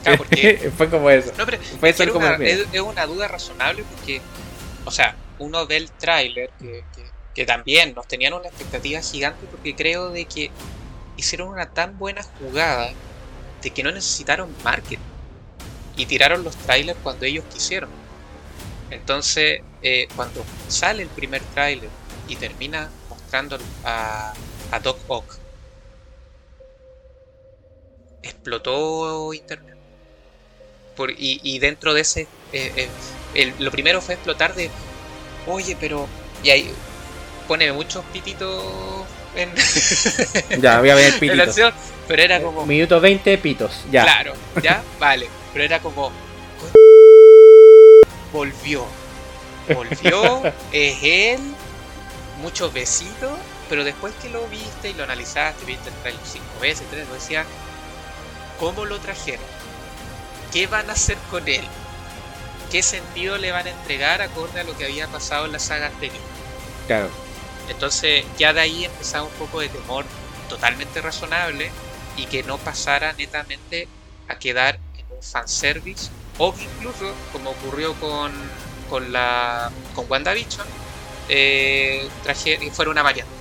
fue 0.78 0.90
como 0.90 1.10
eso. 1.10 1.34
fue 1.80 1.90
es, 1.90 2.00
una, 2.00 2.36
es, 2.36 2.82
una, 2.82 3.06
duda 3.06 3.28
razonable 3.28 3.84
porque, 3.96 4.22
o 4.86 4.92
sea, 4.92 5.16
uno 5.40 5.66
ve 5.68 5.78
el 5.78 5.92
tráiler 5.92 6.50
que, 6.60 6.84
que 7.34 7.46
también 7.46 7.94
nos 7.94 8.08
tenían 8.08 8.34
una 8.34 8.48
expectativa 8.48 9.02
gigante 9.02 9.46
porque 9.52 9.76
creo 9.76 10.10
de 10.10 10.26
que 10.26 10.50
hicieron 11.18 11.50
una 11.50 11.70
tan 11.70 11.98
buena 11.98 12.24
jugada 12.24 12.92
de 13.62 13.70
que 13.72 13.84
no 13.84 13.92
necesitaron 13.92 14.56
marketing 14.64 15.04
y 15.96 16.06
tiraron 16.06 16.44
los 16.44 16.56
trailers 16.56 17.00
cuando 17.04 17.26
ellos 17.26 17.44
quisieron. 17.52 17.90
Entonces, 18.90 19.62
eh, 19.82 20.08
cuando 20.16 20.44
sale 20.68 21.04
el 21.04 21.10
primer 21.10 21.42
trailer 21.54 21.90
y 22.28 22.36
termina 22.36 22.90
mostrando 23.10 23.58
a, 23.84 24.34
a 24.72 24.80
Doc 24.80 25.00
Ock. 25.08 25.38
Explotó 28.22 29.34
internet. 29.34 29.76
Por, 30.96 31.12
y, 31.12 31.40
y, 31.44 31.60
dentro 31.60 31.94
de 31.94 32.02
ese, 32.02 32.22
eh, 32.52 32.72
eh, 32.76 32.90
el, 33.36 33.54
lo 33.60 33.70
primero 33.70 34.02
fue 34.02 34.16
explotar 34.16 34.56
de, 34.56 34.72
oye, 35.48 35.76
pero, 35.80 36.08
y 36.44 36.50
ahí 36.50 36.72
pone 37.48 37.72
muchos 37.72 38.04
pititos 38.06 38.64
en, 39.36 39.54
ya, 40.62 40.80
voy 40.80 40.90
a 40.90 40.96
ver 40.96 41.14
pititos. 41.14 41.32
en 41.32 41.38
la 41.38 41.44
acción, 41.44 41.74
pero 42.08 42.22
era 42.24 42.42
como... 42.42 42.66
Minuto 42.66 43.00
20 43.00 43.38
pitos, 43.38 43.86
ya. 43.92 44.04
Claro, 44.04 44.34
ya, 44.62 44.84
vale, 45.00 45.28
pero 45.54 45.66
era 45.66 45.80
como... 45.80 46.12
Volvió. 48.32 48.86
Volvió, 49.74 50.44
es 50.72 50.98
él, 51.04 51.40
muchos 52.42 52.74
besitos, 52.74 53.32
pero 53.70 53.84
después 53.84 54.14
que 54.22 54.30
lo 54.30 54.48
viste 54.48 54.90
y 54.90 54.94
lo 54.94 55.04
analizaste, 55.04 55.66
viste 55.66 55.90
el 55.90 55.96
trailer 55.96 56.22
cinco 56.26 56.60
veces, 56.62 56.86
tres, 56.90 57.08
lo 57.08 57.14
decía, 57.14 57.46
¿cómo 58.60 58.86
lo 58.86 59.00
trajeron? 59.00 59.46
¿Qué 60.52 60.68
van 60.68 60.90
a 60.90 60.94
hacer 60.94 61.18
con 61.30 61.48
él? 61.48 61.66
¿Qué 62.72 62.84
sentido 62.84 63.38
le 63.38 63.52
van 63.52 63.68
a 63.68 63.70
entregar 63.72 64.22
acorde 64.22 64.60
a 64.60 64.64
lo 64.64 64.78
que 64.78 64.86
había 64.86 65.08
pasado 65.08 65.46
en 65.46 65.54
la 65.54 65.60
saga 65.60 65.88
anterior? 65.88 66.22
Claro. 66.88 67.10
Entonces 67.70 68.26
ya 68.38 68.54
de 68.54 68.62
ahí 68.62 68.86
empezaba 68.86 69.26
un 69.26 69.34
poco 69.34 69.60
de 69.60 69.70
temor 69.70 70.06
totalmente 70.50 71.02
razonable 71.02 71.72
y 72.18 72.26
que 72.26 72.44
no 72.44 72.58
pasara 72.58 73.14
netamente 73.14 73.88
a 74.28 74.38
quedar 74.38 74.80
en 74.98 75.06
un 75.16 75.22
fanservice 75.22 76.10
o 76.38 76.54
que 76.54 76.64
incluso, 76.64 77.14
como 77.32 77.52
ocurrió 77.52 77.94
con, 77.96 78.32
con, 78.90 79.12
la, 79.12 79.72
con 79.96 80.06
WandaVision, 80.10 80.66
eh, 81.30 82.08
traje, 82.24 82.60
fuera 82.72 82.92
una 82.92 83.04
variante. 83.04 83.34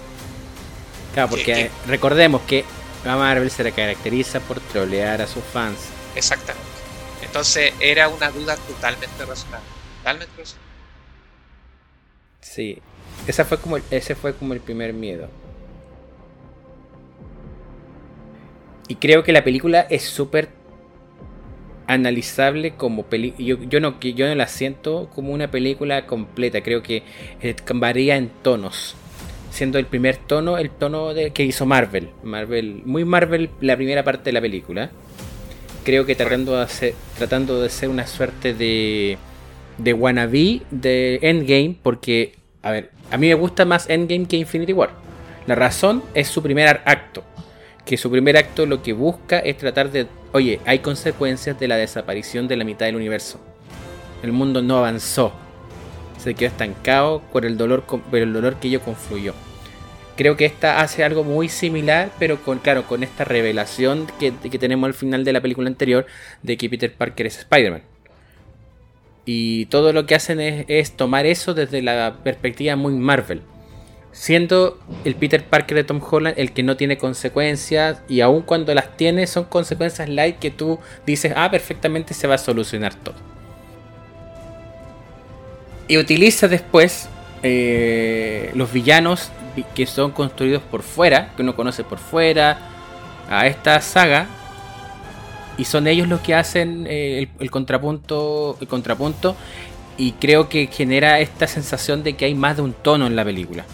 Claro, 1.15 1.31
porque 1.31 1.45
Que- 1.45 1.53
que- 1.55 1.71
recordemos 1.87 2.43
que 2.43 2.65
a 3.05 3.17
Marvel 3.17 3.51
se 3.51 3.63
le 3.65 3.73
caracteriza 3.73 4.41
por 4.41 4.61
trolear 4.61 5.23
a 5.23 5.27
sus 5.27 5.45
fans. 5.45 5.79
Exactamente. 6.17 6.67
Entonces 7.37 7.75
era 7.81 8.09
una 8.09 8.31
duda 8.31 8.57
totalmente 8.57 9.27
razonable. 9.27 9.69
Totalmente 9.99 10.33
razonable. 10.39 10.71
Sí. 12.41 12.79
Fue 13.45 13.59
como, 13.59 13.77
ese 13.91 14.15
fue 14.15 14.35
como 14.35 14.55
el 14.55 14.61
primer 14.61 14.95
miedo. 14.95 15.29
Y 18.89 18.95
creo 18.95 19.23
que 19.23 19.33
la 19.33 19.45
película 19.45 19.83
es 19.83 20.05
súper 20.05 20.49
analizable 21.87 22.75
como 22.75 23.03
película. 23.05 23.47
Yo, 23.47 23.63
yo, 23.65 23.81
no, 23.81 24.01
yo 24.01 24.27
no 24.29 24.35
la 24.35 24.47
siento 24.47 25.11
como 25.15 25.35
una 25.35 25.51
película 25.51 26.07
completa. 26.07 26.63
Creo 26.63 26.83
que 26.83 27.03
eh, 27.43 27.55
varía 27.75 28.17
en 28.17 28.31
tonos. 28.31 28.97
Siendo 29.51 29.79
el 29.79 29.85
primer 29.85 30.17
tono 30.17 30.57
el 30.57 30.71
tono 30.71 31.13
de, 31.13 31.33
que 31.33 31.45
hizo 31.45 31.67
Marvel. 31.67 32.09
Marvel. 32.23 32.81
Muy 32.87 33.05
Marvel 33.05 33.51
la 33.61 33.77
primera 33.77 34.05
parte 34.05 34.31
de 34.31 34.33
la 34.33 34.41
película. 34.41 34.91
Creo 35.87 36.05
que 36.05 36.17
tratando 36.17 36.57
de 36.57 36.63
hacer, 36.63 36.95
tratando 37.17 37.63
de 37.63 37.71
ser 37.71 37.89
una 37.89 38.09
suerte 38.09 38.55
de, 38.55 39.19
de 39.79 39.93
wannabe 39.93 40.63
de 40.73 41.21
Endgame. 41.23 41.77
Porque, 41.81 42.35
a 42.61 42.73
ver, 42.73 42.91
a 43.13 43.17
mí 43.17 43.29
me 43.29 43.35
gusta 43.35 43.65
más 43.65 43.89
Endgame 43.89 44.27
que 44.27 44.37
Infinity 44.37 44.73
War. 44.73 44.91
La 45.47 45.55
razón 45.55 46.03
es 46.13 46.27
su 46.27 46.43
primer 46.43 46.81
acto. 46.85 47.23
Que 47.85 47.97
su 47.97 48.11
primer 48.11 48.37
acto 48.37 48.67
lo 48.67 48.83
que 48.83 48.95
busca 48.95 49.39
es 49.39 49.59
tratar 49.59 49.93
de... 49.93 50.09
Oye, 50.33 50.59
hay 50.67 50.81
consecuencias 50.81 51.61
de 51.61 51.69
la 51.69 51.77
desaparición 51.77 52.49
de 52.49 52.57
la 52.57 52.65
mitad 52.65 52.87
del 52.87 52.97
universo. 52.97 53.39
El 54.25 54.33
mundo 54.33 54.63
no 54.63 54.79
avanzó. 54.79 55.33
Se 56.19 56.35
quedó 56.35 56.49
estancado 56.49 57.23
por 57.33 57.45
el 57.47 57.57
dolor, 57.57 57.85
por 57.85 58.19
el 58.19 58.33
dolor 58.33 58.57
que 58.57 58.67
ello 58.67 58.81
confluyó. 58.81 59.35
Creo 60.17 60.37
que 60.37 60.47
esta 60.47 60.81
hace 60.81 61.05
algo 61.05 61.25
muy 61.25 61.49
similar, 61.49 62.11
pero 62.19 62.41
con, 62.43 62.59
claro, 62.59 62.85
con 62.85 63.03
esta 63.03 63.25
revelación 63.25 64.07
que, 64.19 64.33
tenemos 64.59 64.89
al 64.89 64.95
final 64.95 65.25
de 65.25 65.33
la 65.35 65.43
película 65.43 65.69
anterior 65.69 66.07
de 66.43 66.57
que 66.57 66.71
Peter 66.71 66.93
Parker 66.93 67.27
es 67.27 67.39
Spider-Man. 67.39 67.83
Y 69.27 69.67
todo 69.67 69.93
lo 69.93 70.07
que 70.07 70.15
hacen 70.15 70.41
es, 70.41 70.93
tomar 70.93 71.27
eso 71.27 71.53
desde 71.53 71.83
la 71.83 72.19
perspectiva 72.25 72.77
muy 72.77 72.95
Marvel. 72.95 73.43
Siendo 74.13 74.79
el 75.05 75.17
Peter 75.17 75.45
Parker 75.45 75.77
de 75.77 75.85
Tom 75.85 76.01
Holland 76.01 76.39
el 76.39 76.53
que 76.53 76.63
no 76.63 76.79
tiene 76.79 76.97
consecuencias 76.97 78.01
y 78.09 78.23
aun 78.23 78.41
cuando 78.41 78.73
las 78.73 78.97
tiene 78.97 79.27
son 79.27 79.45
consecuencias 79.45 80.09
light 80.09 80.39
que 80.39 80.51
tú 80.51 80.79
dices, 81.05 81.35
ah, 81.37 81.51
perfectamente 81.51 82.15
se 82.15 82.27
va 82.27 82.37
a 82.37 82.39
solucionar 82.39 82.95
todo. 82.95 83.17
Y 85.89 85.99
utiliza 85.99 86.49
después 86.49 87.11
eh, 87.43 88.51
los 88.55 88.73
villanos 88.73 89.31
vi- 89.39 89.46
que 89.63 89.87
son 89.87 90.11
construidos 90.11 90.63
por 90.63 90.83
fuera, 90.83 91.33
que 91.37 91.43
uno 91.43 91.57
conoce 91.57 91.85
por 91.85 91.99
fuera, 91.99 92.59
a 93.29 93.47
esta 93.47 93.81
saga. 93.81 94.27
Y 95.59 95.65
son 95.65 95.87
ellos 95.87 96.07
los 96.09 96.21
que 96.21 96.35
hacen 96.35 96.87
eh, 96.89 97.19
el, 97.19 97.29
el 97.41 97.51
contrapunto. 97.51 98.59
El 98.61 98.69
contrapunto. 98.69 99.37
Y 99.97 100.13
creo 100.13 100.49
que 100.49 100.67
genera 100.67 101.21
esta 101.21 101.47
sensación 101.47 102.03
de 102.03 102.15
que 102.15 102.27
hay 102.27 102.35
más 102.35 102.57
de 102.57 102.63
un 102.63 102.75
tono 102.75 103.07
en 103.07 103.17
la 103.17 103.25
película. 103.25 103.65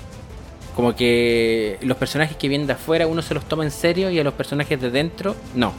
Como 0.77 0.95
que 0.95 1.79
los 1.83 1.97
personajes 1.97 2.37
que 2.37 2.49
vienen 2.49 2.66
de 2.66 2.75
afuera 2.75 3.07
uno 3.07 3.21
se 3.21 3.35
los 3.35 3.45
toma 3.47 3.64
en 3.64 3.71
serio 3.71 4.11
y 4.11 4.18
a 4.18 4.25
los 4.25 4.35
personajes 4.35 4.81
de 4.81 4.90
dentro 4.90 5.37
no. 5.55 5.73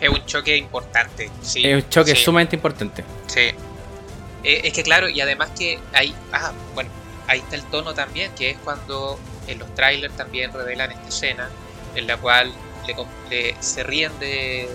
Es 0.00 0.08
un 0.08 0.24
choque 0.24 0.56
importante. 0.56 1.30
Sí, 1.42 1.66
es 1.66 1.82
un 1.84 1.88
choque 1.90 2.14
sí, 2.14 2.24
sumamente 2.24 2.56
importante. 2.56 3.04
sí. 3.26 3.50
Eh, 4.44 4.62
es 4.64 4.72
que 4.72 4.82
claro, 4.82 5.08
y 5.08 5.20
además 5.20 5.50
que 5.56 5.78
hay. 5.92 6.12
Ah, 6.32 6.50
bueno, 6.74 6.90
ahí 7.26 7.40
está 7.40 7.56
el 7.56 7.64
tono 7.66 7.94
también, 7.94 8.34
que 8.34 8.50
es 8.50 8.58
cuando 8.58 9.18
en 9.46 9.58
los 9.58 9.74
trailers 9.74 10.16
también 10.16 10.52
revelan 10.52 10.90
esta 10.92 11.08
escena 11.08 11.50
en 11.94 12.06
la 12.06 12.16
cual 12.16 12.52
le, 13.30 13.56
se 13.60 13.82
ríen 13.84 14.18
de, 14.18 14.68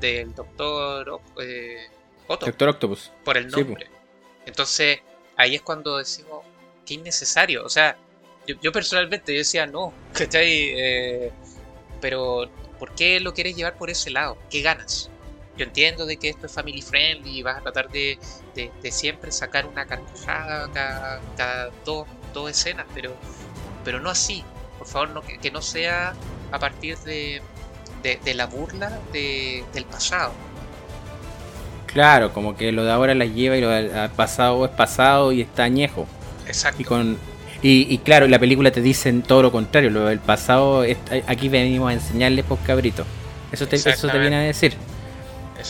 del 0.00 0.34
doctor 0.34 1.20
eh, 1.40 1.88
Otto 2.26 2.46
Doctor 2.46 2.68
Octopus. 2.70 3.12
por 3.24 3.36
el 3.36 3.50
Sí, 3.52 3.64
nombre. 3.64 3.90
Entonces, 4.46 5.00
ahí 5.36 5.54
es 5.56 5.62
cuando 5.62 5.98
decimos 5.98 6.44
que 6.86 6.94
innecesario. 6.94 7.64
O 7.64 7.68
sea, 7.68 7.96
yo, 8.46 8.56
yo 8.60 8.72
personalmente 8.72 9.32
yo 9.32 9.38
decía 9.38 9.66
no, 9.66 9.94
¿cachai? 10.12 10.72
Eh, 10.76 11.32
pero, 12.00 12.50
¿por 12.78 12.94
qué 12.94 13.20
lo 13.20 13.34
quieres 13.34 13.56
llevar 13.56 13.76
por 13.76 13.90
ese 13.90 14.10
lado? 14.10 14.38
¿Qué 14.50 14.62
ganas? 14.62 15.11
Yo 15.62 15.68
entiendo 15.68 16.06
de 16.06 16.16
que 16.16 16.28
esto 16.28 16.46
es 16.46 16.52
family 16.52 16.82
friendly 16.82 17.38
y 17.38 17.42
vas 17.44 17.58
a 17.58 17.60
tratar 17.60 17.88
de, 17.88 18.18
de- 18.56 18.72
de 18.82 18.90
siempre 18.90 19.30
sacar 19.30 19.64
una 19.64 19.86
carcajada 19.86 20.68
cada, 20.74 21.20
cada 21.36 21.70
dos, 21.84 22.08
dos 22.34 22.50
escenas, 22.50 22.84
pero, 22.92 23.14
pero 23.84 24.00
no 24.00 24.10
así. 24.10 24.42
Por 24.76 24.88
favor, 24.88 25.10
no, 25.10 25.22
que, 25.22 25.38
que 25.38 25.52
no 25.52 25.62
sea 25.62 26.14
a 26.50 26.58
partir 26.58 26.98
de, 26.98 27.40
de, 28.02 28.34
la 28.34 28.46
burla 28.46 28.98
de- 29.12 29.62
del 29.72 29.84
pasado. 29.84 30.32
Claro, 31.86 32.32
como 32.32 32.56
que 32.56 32.72
lo 32.72 32.82
de 32.84 32.90
ahora 32.90 33.14
las 33.14 33.32
lleva 33.32 33.56
y 33.56 33.60
lo 33.60 33.68
del 33.68 34.10
pasado 34.16 34.64
es 34.64 34.70
pasado 34.72 35.30
y 35.30 35.42
está 35.42 35.62
añejo. 35.62 36.08
Exacto. 36.44 36.82
Y 36.82 36.84
con 36.84 37.18
y, 37.62 37.86
y 37.88 37.98
claro, 37.98 38.26
la 38.26 38.40
película 38.40 38.72
te 38.72 38.80
dice 38.80 39.12
todo 39.24 39.42
lo 39.42 39.52
contrario, 39.52 39.90
lo 39.90 40.06
del 40.06 40.18
pasado, 40.18 40.82
es- 40.82 40.96
aquí 41.28 41.48
venimos 41.48 41.88
a 41.88 41.92
enseñarles 41.92 42.44
pues 42.48 42.58
cabrito. 42.66 43.04
Eso 43.52 43.68
te, 43.68 43.76
eso 43.76 44.08
te 44.08 44.18
viene 44.18 44.34
a 44.34 44.40
decir. 44.40 44.74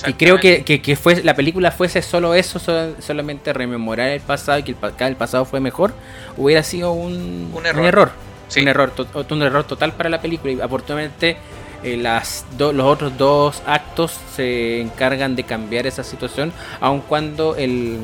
Y 0.07 0.12
creo 0.14 0.38
que, 0.38 0.64
que, 0.64 0.81
que 0.83 0.96
fue, 0.96 1.22
la 1.22 1.35
película 1.35 1.70
fuese 1.70 2.02
solo 2.02 2.35
eso, 2.35 2.59
so- 2.59 3.00
solamente 3.00 3.52
rememorar 3.52 4.09
el 4.11 4.20
pasado 4.20 4.59
y 4.59 4.62
que 4.62 4.72
el, 4.72 4.76
el 5.07 5.16
pasado 5.16 5.44
fue 5.44 5.61
mejor, 5.61 5.92
hubiera 6.37 6.62
sido 6.62 6.92
un, 6.92 7.50
Un 7.55 7.66
error. 7.66 8.12
Sí. 8.48 8.61
Un, 8.61 8.68
error 8.68 8.90
to- 8.90 9.07
un 9.31 9.42
error 9.42 9.64
total 9.64 9.92
para 9.92 10.09
la 10.09 10.20
película. 10.20 10.52
Y 10.52 10.61
afortunadamente 10.61 11.37
eh, 11.83 11.96
las 11.96 12.44
do- 12.57 12.72
los 12.72 12.87
otros 12.87 13.16
dos 13.18 13.62
actos 13.66 14.18
se 14.37 14.81
encargan 14.81 15.35
de 15.37 15.44
cambiar 15.44 15.87
esa 15.87 16.02
situación, 16.05 16.52
aun 16.81 17.00
cuando 17.00 17.57
el, 17.57 17.98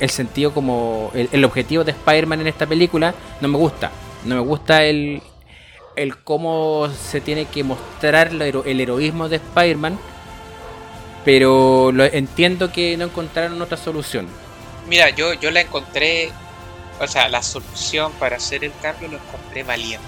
el 0.00 0.10
sentido 0.10 0.52
como 0.52 1.10
el, 1.14 1.28
el 1.32 1.44
objetivo 1.44 1.84
de 1.84 1.92
Spider-Man 1.92 2.40
en 2.40 2.46
esta 2.46 2.66
película 2.66 3.14
no 3.40 3.48
me 3.48 3.58
gusta. 3.58 3.90
No 4.24 4.34
me 4.34 4.40
gusta 4.40 4.84
el, 4.84 5.22
el 5.96 6.16
cómo 6.18 6.88
se 6.94 7.20
tiene 7.20 7.44
que 7.46 7.62
mostrar 7.64 8.30
hero- 8.40 8.64
el 8.66 8.80
heroísmo 8.80 9.28
de 9.28 9.36
Spider-Man. 9.36 9.98
Pero 11.24 11.92
lo, 11.92 12.04
entiendo 12.04 12.72
que 12.72 12.96
no 12.96 13.06
encontraron 13.06 13.60
otra 13.60 13.76
solución. 13.76 14.26
Mira, 14.86 15.10
yo, 15.10 15.34
yo 15.34 15.50
la 15.50 15.60
encontré, 15.60 16.30
o 17.00 17.06
sea, 17.06 17.28
la 17.28 17.42
solución 17.42 18.12
para 18.12 18.36
hacer 18.36 18.64
el 18.64 18.72
cambio 18.80 19.08
lo 19.08 19.18
encontré 19.18 19.62
valiente. 19.62 20.06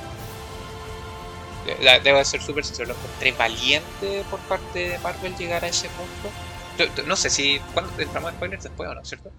Debo 2.02 2.18
de 2.18 2.24
ser 2.24 2.42
súper 2.42 2.64
sincero, 2.64 2.88
lo 2.88 2.94
encontré 2.94 3.32
valiente 3.32 4.24
por 4.30 4.40
parte 4.40 4.90
de 4.90 4.98
Marvel 4.98 5.36
llegar 5.36 5.64
a 5.64 5.68
ese 5.68 5.88
punto. 5.90 7.04
No 7.06 7.16
sé 7.16 7.30
si, 7.30 7.60
¿cuándo 7.74 7.92
entramos 7.98 8.30
en 8.30 8.36
spoilers 8.36 8.64
después 8.64 8.88
o 8.88 8.94
no, 8.94 9.04
cierto? 9.04 9.30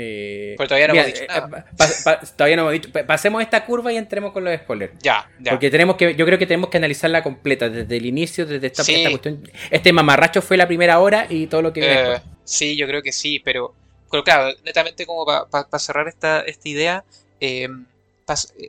Eh, 0.00 0.54
Pero 0.56 0.68
todavía 0.68 0.86
no 0.86 0.92
mira, 0.94 1.04
hemos 1.06 1.14
dicho 1.18 1.24
eh, 1.24 1.34
nada. 1.34 1.48
pa- 1.76 1.88
pa- 2.04 2.20
todavía 2.20 2.54
no 2.56 2.62
hemos 2.62 2.72
dicho. 2.74 2.92
Pa- 2.92 3.04
Pasemos 3.04 3.42
esta 3.42 3.64
curva 3.64 3.92
y 3.92 3.96
entremos 3.96 4.32
con 4.32 4.44
los 4.44 4.54
spoilers. 4.54 4.92
Ya, 5.02 5.28
ya. 5.40 5.50
Porque 5.50 5.70
tenemos 5.72 5.96
que, 5.96 6.14
yo 6.14 6.24
creo 6.24 6.38
que 6.38 6.46
tenemos 6.46 6.70
que 6.70 6.76
analizarla 6.76 7.24
completa, 7.24 7.68
desde 7.68 7.96
el 7.96 8.06
inicio, 8.06 8.46
desde 8.46 8.68
esta, 8.68 8.84
Sí. 8.84 8.94
esta 8.94 9.10
cuestión. 9.10 9.50
Este 9.72 9.92
mamarracho 9.92 10.40
fue 10.40 10.56
la 10.56 10.68
primera 10.68 11.00
hora 11.00 11.26
y 11.28 11.48
todo 11.48 11.62
lo 11.62 11.72
que 11.72 11.80
viene 11.80 11.94
Eh, 11.96 12.02
después. 12.10 12.22
sí, 12.44 12.76
yo 12.76 12.86
creo 12.86 13.02
que 13.02 13.10
sí, 13.10 13.40
pero, 13.40 13.74
pero 14.08 14.22
claro, 14.22 14.54
netamente 14.64 15.04
como 15.04 15.26
para 15.26 15.78
cerrar 15.80 16.06
esta, 16.06 16.42
esta 16.42 16.68
idea, 16.68 17.04
eh, 17.40 17.66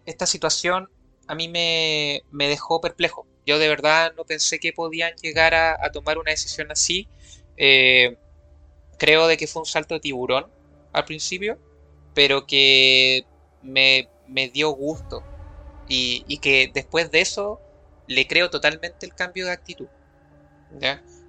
esta 0.08 0.26
situación 0.26 0.90
a 1.28 1.36
mí 1.36 1.48
me, 1.48 2.24
dejó 2.32 2.82
perplejo. 2.82 3.28
Yo 3.46 3.60
de 3.60 3.68
verdad 3.68 4.14
no 4.18 4.24
pensé 4.26 4.60
que 4.60 4.74
podían 4.74 5.14
llegar 5.22 5.54
a, 5.54 5.78
tomar 5.92 6.18
una 6.18 6.32
decisión 6.32 6.72
así. 6.72 7.08
Eh, 7.56 8.16
creo 8.98 9.28
de 9.28 9.38
que 9.38 9.46
fue 9.46 9.62
un 9.62 9.66
salto 9.68 9.94
de 9.94 10.00
tiburón 10.00 10.48
al 10.94 11.06
principio, 11.06 11.60
pero 12.14 12.46
que 12.46 13.26
me, 13.62 14.10
dio 14.54 14.72
gusto. 14.72 15.24
Y, 15.88 16.38
que 16.40 16.72
después 16.74 17.10
de 17.12 17.22
eso 17.22 17.60
le 18.08 18.28
creo 18.28 18.50
totalmente 18.50 19.06
el 19.06 19.16
cambio 19.16 19.46
de 19.46 19.52
actitud. 19.52 19.88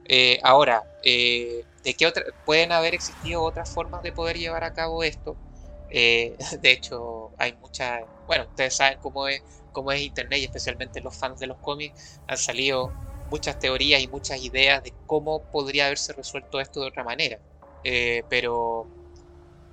Eh, 0.07 0.40
ahora, 0.42 0.83
eh, 1.05 1.64
¿de 1.83 1.94
qué 1.94 2.07
otra, 2.07 2.25
pueden 2.44 2.73
haber 2.73 2.94
existido 2.94 3.42
otras 3.42 3.73
formas 3.73 4.03
de 4.03 4.12
poder 4.12 4.37
llevar 4.38 4.64
a 4.64 4.73
cabo 4.73 5.03
esto? 5.03 5.37
de 5.90 6.37
hecho, 6.62 7.33
hay 7.38 7.55
muchas, 7.55 8.03
bueno, 8.27 8.44
ustedes 8.44 8.75
saben 8.77 8.99
cómo 9.01 9.27
es 9.29 9.42
como 9.73 9.92
es 9.92 10.01
Internet 10.03 10.40
y 10.40 10.44
especialmente 10.44 11.01
los 11.01 11.16
fans 11.16 11.38
de 11.40 11.46
los 11.46 11.59
cómics, 11.59 12.20
han 12.27 12.38
salido 12.38 12.92
muchas 13.31 13.59
teorías 13.59 14.03
y 14.03 14.09
muchas 14.09 14.42
ideas 14.42 14.83
de 14.83 14.94
cómo 15.07 15.42
podría 15.51 15.87
haberse 15.87 16.12
resuelto 16.12 16.61
esto 16.61 16.81
de 16.81 16.88
otra 16.88 17.05
manera. 17.05 17.38
Eh, 17.85 18.25
pero, 18.29 18.88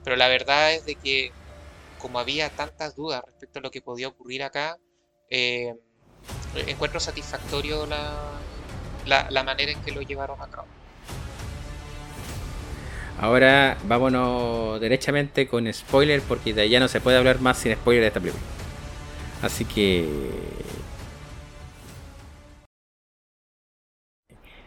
pero 0.08 0.16
la 0.16 0.30
verdad 0.30 0.74
es 0.74 0.86
de 0.86 0.96
que 0.96 1.34
como 2.00 2.18
había 2.18 2.50
tantas 2.50 2.96
dudas 2.96 3.22
respecto 3.26 3.60
a 3.60 3.62
lo 3.62 3.72
que 3.72 3.82
podía 3.82 4.08
ocurrir 4.08 4.42
acá, 4.42 4.78
eh, 5.30 5.76
encuentro 6.66 7.02
satisfactorio 7.02 7.86
la, 7.86 9.28
la, 9.30 9.44
manera 9.44 9.74
en 9.74 9.82
que 9.82 9.92
lo 9.92 10.00
llevaron 10.00 10.42
a 10.42 10.48
cabo. 10.48 10.68
Ahora 13.20 13.78
vámonos 13.84 14.80
derechamente 14.80 15.46
con 15.46 15.74
spoiler 15.74 16.22
porque 16.22 16.54
de 16.54 16.62
allá 16.62 16.80
no 16.80 16.88
se 16.88 17.02
puede 17.02 17.18
hablar 17.18 17.42
más 17.42 17.58
sin 17.58 17.76
spoiler 17.76 18.04
de 18.04 18.08
esta 18.08 18.22
película. 18.22 18.46
Así 19.42 19.66
que... 19.66 20.08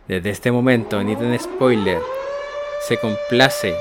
Desde 0.07 0.29
este 0.29 0.53
momento, 0.53 1.03
Nintendo 1.03 1.42
Spoiler 1.42 2.03
se 2.87 2.98
complace 2.98 3.74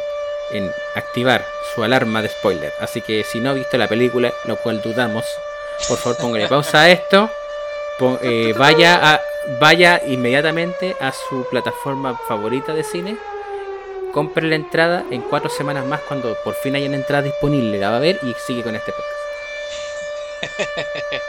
en 0.52 0.72
activar 0.96 1.46
su 1.74 1.84
alarma 1.84 2.22
de 2.22 2.30
spoiler. 2.30 2.74
Así 2.80 3.02
que 3.02 3.24
si 3.24 3.40
no 3.40 3.52
ha 3.52 3.54
visto 3.54 3.78
la 3.78 3.88
película, 3.88 4.34
lo 4.46 4.58
cual 4.58 4.82
dudamos, 4.82 5.26
por 5.88 5.98
favor 5.98 6.18
póngale 6.18 6.48
pausa 6.48 6.82
a 6.82 6.90
esto. 6.90 7.30
Eh, 8.22 8.54
vaya, 8.58 9.14
a, 9.14 9.22
vaya 9.60 10.02
inmediatamente 10.06 10.96
a 11.02 11.12
su 11.12 11.46
plataforma 11.50 12.18
favorita 12.28 12.74
de 12.74 12.84
cine. 12.84 13.18
Compre 14.14 14.48
la 14.48 14.56
entrada 14.56 15.06
en 15.12 15.22
cuatro 15.22 15.50
semanas 15.50 15.86
más 15.86 16.00
cuando 16.02 16.36
por 16.44 16.56
fin 16.56 16.76
haya 16.76 16.88
una 16.88 16.96
entrada 16.96 17.24
disponible. 17.24 17.78
La 17.78 17.90
va 17.90 17.98
a 17.98 18.00
ver 18.00 18.20
y 18.24 18.34
sigue 18.46 18.64
con 18.64 18.76
este 18.76 18.92
podcast. 18.92 19.20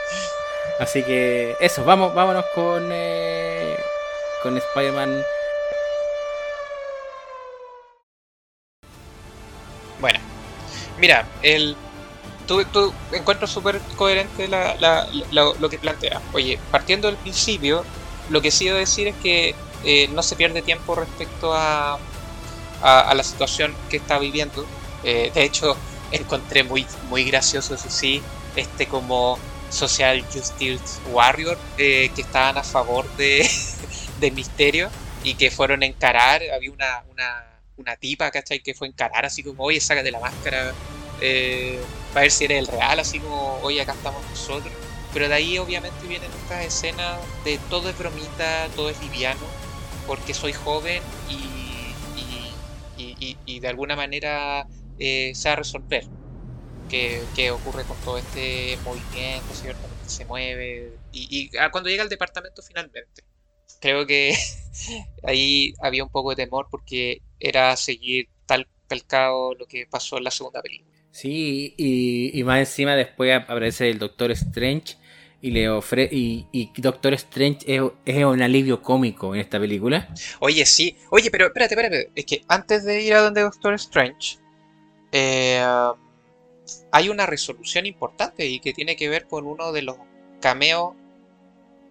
Así 0.79 1.03
que 1.03 1.55
eso, 1.59 1.83
vamos, 1.83 2.13
vámonos 2.13 2.45
con, 2.55 2.89
eh, 2.91 3.77
con 4.41 4.57
Spider-Man. 4.57 5.23
Bueno, 10.01 10.19
mira, 10.99 11.25
el, 11.41 11.77
tú, 12.47 12.65
tú 12.65 12.93
encuentro 13.11 13.47
súper 13.47 13.79
coherente 13.95 14.49
lo 14.49 15.69
que 15.69 15.77
plantea. 15.77 16.19
Oye, 16.33 16.59
partiendo 16.71 17.07
del 17.07 17.17
principio, 17.17 17.85
lo 18.29 18.41
que 18.41 18.51
sí 18.51 18.65
debo 18.65 18.77
decir 18.77 19.07
es 19.07 19.15
que 19.17 19.55
eh, 19.83 20.09
no 20.09 20.23
se 20.23 20.35
pierde 20.35 20.61
tiempo 20.61 20.95
respecto 20.95 21.53
a, 21.53 21.97
a, 22.81 23.13
la 23.13 23.23
situación 23.23 23.75
que 23.89 23.97
está 23.97 24.19
viviendo. 24.19 24.65
Eh, 25.03 25.31
de 25.33 25.43
hecho, 25.43 25.77
encontré 26.11 26.63
muy, 26.63 26.85
muy 27.09 27.23
gracioso, 27.23 27.75
eso 27.75 27.89
sí, 27.89 28.21
este 28.55 28.87
como 28.87 29.39
social 29.69 30.25
justice 30.33 30.99
warrior 31.11 31.57
eh, 31.77 32.11
que 32.13 32.21
estaban 32.21 32.57
a 32.57 32.63
favor 32.63 33.09
de, 33.15 33.49
de 34.19 34.31
Misterio 34.31 34.89
y 35.23 35.35
que 35.35 35.51
fueron 35.51 35.83
a 35.83 35.85
encarar, 35.85 36.41
había 36.53 36.71
una, 36.71 37.03
una, 37.11 37.45
una 37.81 37.95
tipa, 37.95 38.31
¿cachai? 38.31 38.61
Que 38.61 38.73
fue 38.73 38.87
encarar 38.87 39.25
así 39.25 39.43
como, 39.43 39.63
oye, 39.63 39.79
sácate 39.79 40.11
la 40.11 40.19
máscara, 40.19 40.73
eh, 41.21 41.79
para 42.13 42.21
ver 42.21 42.31
si 42.31 42.45
eres 42.45 42.59
el 42.59 42.67
real, 42.67 42.99
así 42.99 43.19
como, 43.19 43.59
oye, 43.61 43.81
acá 43.81 43.93
estamos 43.93 44.23
nosotros. 44.29 44.73
Pero 45.13 45.27
de 45.27 45.33
ahí 45.33 45.57
obviamente 45.57 46.07
vienen 46.07 46.31
estas 46.43 46.65
escenas 46.65 47.19
de 47.43 47.59
todo 47.69 47.89
es 47.89 47.97
bromita, 47.97 48.67
todo 48.75 48.89
es 48.89 49.01
liviano, 49.01 49.41
porque 50.07 50.33
soy 50.33 50.53
joven 50.53 51.01
y, 51.29 51.93
y, 53.01 53.15
y, 53.19 53.37
y 53.45 53.59
de 53.59 53.67
alguna 53.67 53.95
manera 53.95 54.65
eh, 54.99 55.33
se 55.35 55.49
va 55.49 55.53
a 55.53 55.57
resolver 55.57 56.05
que, 57.35 57.51
ocurre 57.51 57.83
con 57.85 57.97
todo 58.01 58.17
este 58.17 58.77
movimiento, 58.83 59.53
¿cierto? 59.53 59.87
Que 60.03 60.09
se 60.09 60.25
mueve. 60.25 60.93
Y, 61.11 61.55
ah, 61.57 61.71
cuando 61.71 61.89
llega 61.89 62.03
al 62.03 62.09
departamento 62.09 62.61
finalmente. 62.61 63.23
Creo 63.79 64.05
que 64.05 64.35
ahí 65.23 65.73
había 65.81 66.03
un 66.03 66.09
poco 66.09 66.31
de 66.31 66.35
temor 66.35 66.67
porque 66.69 67.21
era 67.41 67.75
seguir 67.77 68.29
tal 68.45 68.67
calcado 68.87 69.53
lo 69.55 69.65
que 69.65 69.87
pasó 69.87 70.17
en 70.17 70.25
la 70.25 70.31
segunda 70.31 70.61
película. 70.61 70.91
Sí, 71.11 71.73
y, 71.77 72.43
más 72.43 72.59
encima 72.59 72.95
después 72.95 73.35
aparece 73.35 73.89
el 73.89 73.99
Doctor 73.99 74.31
Strange 74.31 74.95
y 75.41 75.51
le 75.51 75.69
ofrece 75.69 76.13
y, 76.13 76.71
Doctor 76.77 77.13
Strange 77.15 77.59
es, 78.05 78.23
un 78.23 78.41
alivio 78.41 78.81
cómico 78.81 79.33
en 79.35 79.41
esta 79.41 79.59
película. 79.59 80.07
Oye, 80.39 80.65
sí. 80.65 80.95
Oye, 81.09 81.29
pero 81.29 81.47
espérate, 81.47 81.73
espérate. 81.73 82.11
Es 82.15 82.25
que 82.25 82.43
antes 82.47 82.85
de 82.85 83.01
ir 83.01 83.13
a 83.13 83.21
donde 83.21 83.41
Doctor 83.41 83.73
Strange, 83.73 84.37
eh, 85.11 85.61
hay 86.91 87.09
una 87.09 87.25
resolución 87.25 87.85
importante 87.85 88.45
y 88.45 88.59
que 88.59 88.73
tiene 88.73 88.95
que 88.95 89.09
ver 89.09 89.27
con 89.27 89.45
uno 89.45 89.71
de 89.71 89.81
los 89.81 89.97
cameos 90.39 90.95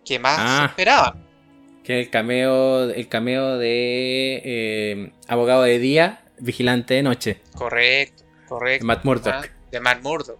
que 0.04 0.18
más 0.18 0.38
ah. 0.38 0.66
esperaban. 0.70 1.29
El 1.90 2.10
cameo, 2.10 2.90
el 2.90 3.08
cameo 3.08 3.58
de 3.58 4.42
eh, 4.44 5.12
abogado 5.26 5.62
de 5.62 5.78
día, 5.78 6.24
vigilante 6.38 6.94
de 6.94 7.02
noche. 7.02 7.40
Correcto, 7.54 8.24
correcto. 8.48 8.84
De 8.84 8.86
Matt 8.86 9.04
Murdock. 9.04 9.34
Ah, 9.34 9.46
de 9.70 9.80
Matt 9.80 10.02
Murdock. 10.02 10.38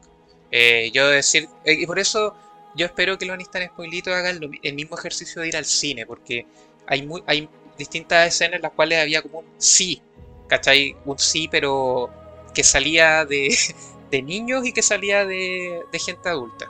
Eh, 0.51 0.91
yo 0.93 1.09
decir, 1.09 1.49
eh, 1.65 1.75
y 1.75 1.87
por 1.87 1.99
eso 1.99 2.37
yo 2.75 2.87
espero 2.87 3.19
que 3.19 3.27
los 3.27 3.37
Nistan 3.37 3.67
Spoilito 3.67 4.15
hagan 4.15 4.41
el 4.63 4.75
mismo 4.75 4.99
ejercicio 4.99 5.43
de 5.43 5.49
ir 5.49 5.57
al 5.57 5.65
cine, 5.65 6.07
porque 6.07 6.47
hay, 6.87 7.03
muy, 7.03 7.23
hay 7.27 7.49
distintas 7.79 8.29
escenas 8.29 8.57
en 8.57 8.63
las 8.63 8.73
cuales 8.73 9.01
había 9.01 9.23
como 9.23 9.41
un 9.41 9.47
sí, 9.59 10.03
¿cachai? 10.49 10.97
Un 11.05 11.19
sí, 11.19 11.49
pero 11.51 12.11
que 12.55 12.65
salía 12.65 13.25
de, 13.25 13.57
de 14.11 14.23
niños 14.23 14.67
y 14.67 14.73
que 14.73 14.83
salía 14.83 15.25
de, 15.25 15.83
gente 15.93 16.29
adulta. 16.29 16.67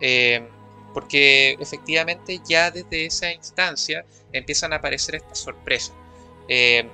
Eh, 0.00 0.48
porque 0.96 1.58
efectivamente 1.60 2.40
ya 2.48 2.70
desde 2.70 3.04
esa 3.04 3.30
instancia 3.30 4.06
empiezan 4.32 4.72
a 4.72 4.76
aparecer 4.76 5.16
estas 5.16 5.38
sorpresas. 5.38 5.92
Eh, 6.48 6.88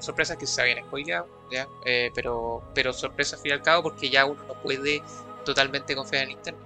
sorpresas 0.00 0.36
que 0.36 0.44
se 0.44 0.60
habían 0.60 0.84
spoileado, 0.84 1.28
¿ya? 1.52 1.68
Eh, 1.86 2.10
pero, 2.16 2.64
pero 2.74 2.92
sorpresas 2.92 3.34
al 3.34 3.42
fin 3.42 3.50
y 3.50 3.52
al 3.52 3.62
cabo 3.62 3.84
porque 3.84 4.10
ya 4.10 4.24
uno 4.26 4.42
no 4.42 4.60
puede 4.60 5.04
totalmente 5.44 5.94
confiar 5.94 6.24
en 6.24 6.32
Internet. 6.32 6.64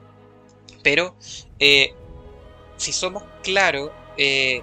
Pero 0.83 1.15
si 1.21 2.93
somos 2.95 3.23
claros, 3.43 3.91
¿es 4.17 4.63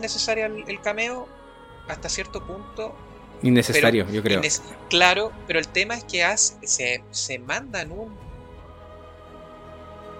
necesario 0.00 0.46
el 0.46 0.80
cameo? 0.80 1.28
Hasta 1.86 2.08
cierto 2.08 2.42
punto 2.46 2.94
Innecesario, 3.42 4.08
yo 4.10 4.22
creo. 4.22 4.40
claro, 4.88 5.32
pero 5.46 5.58
el 5.58 5.68
tema 5.68 5.96
es 5.96 6.04
que 6.04 6.24
hace, 6.24 6.66
se, 6.66 7.04
se 7.10 7.38
mandan 7.38 7.90
un, 7.90 8.16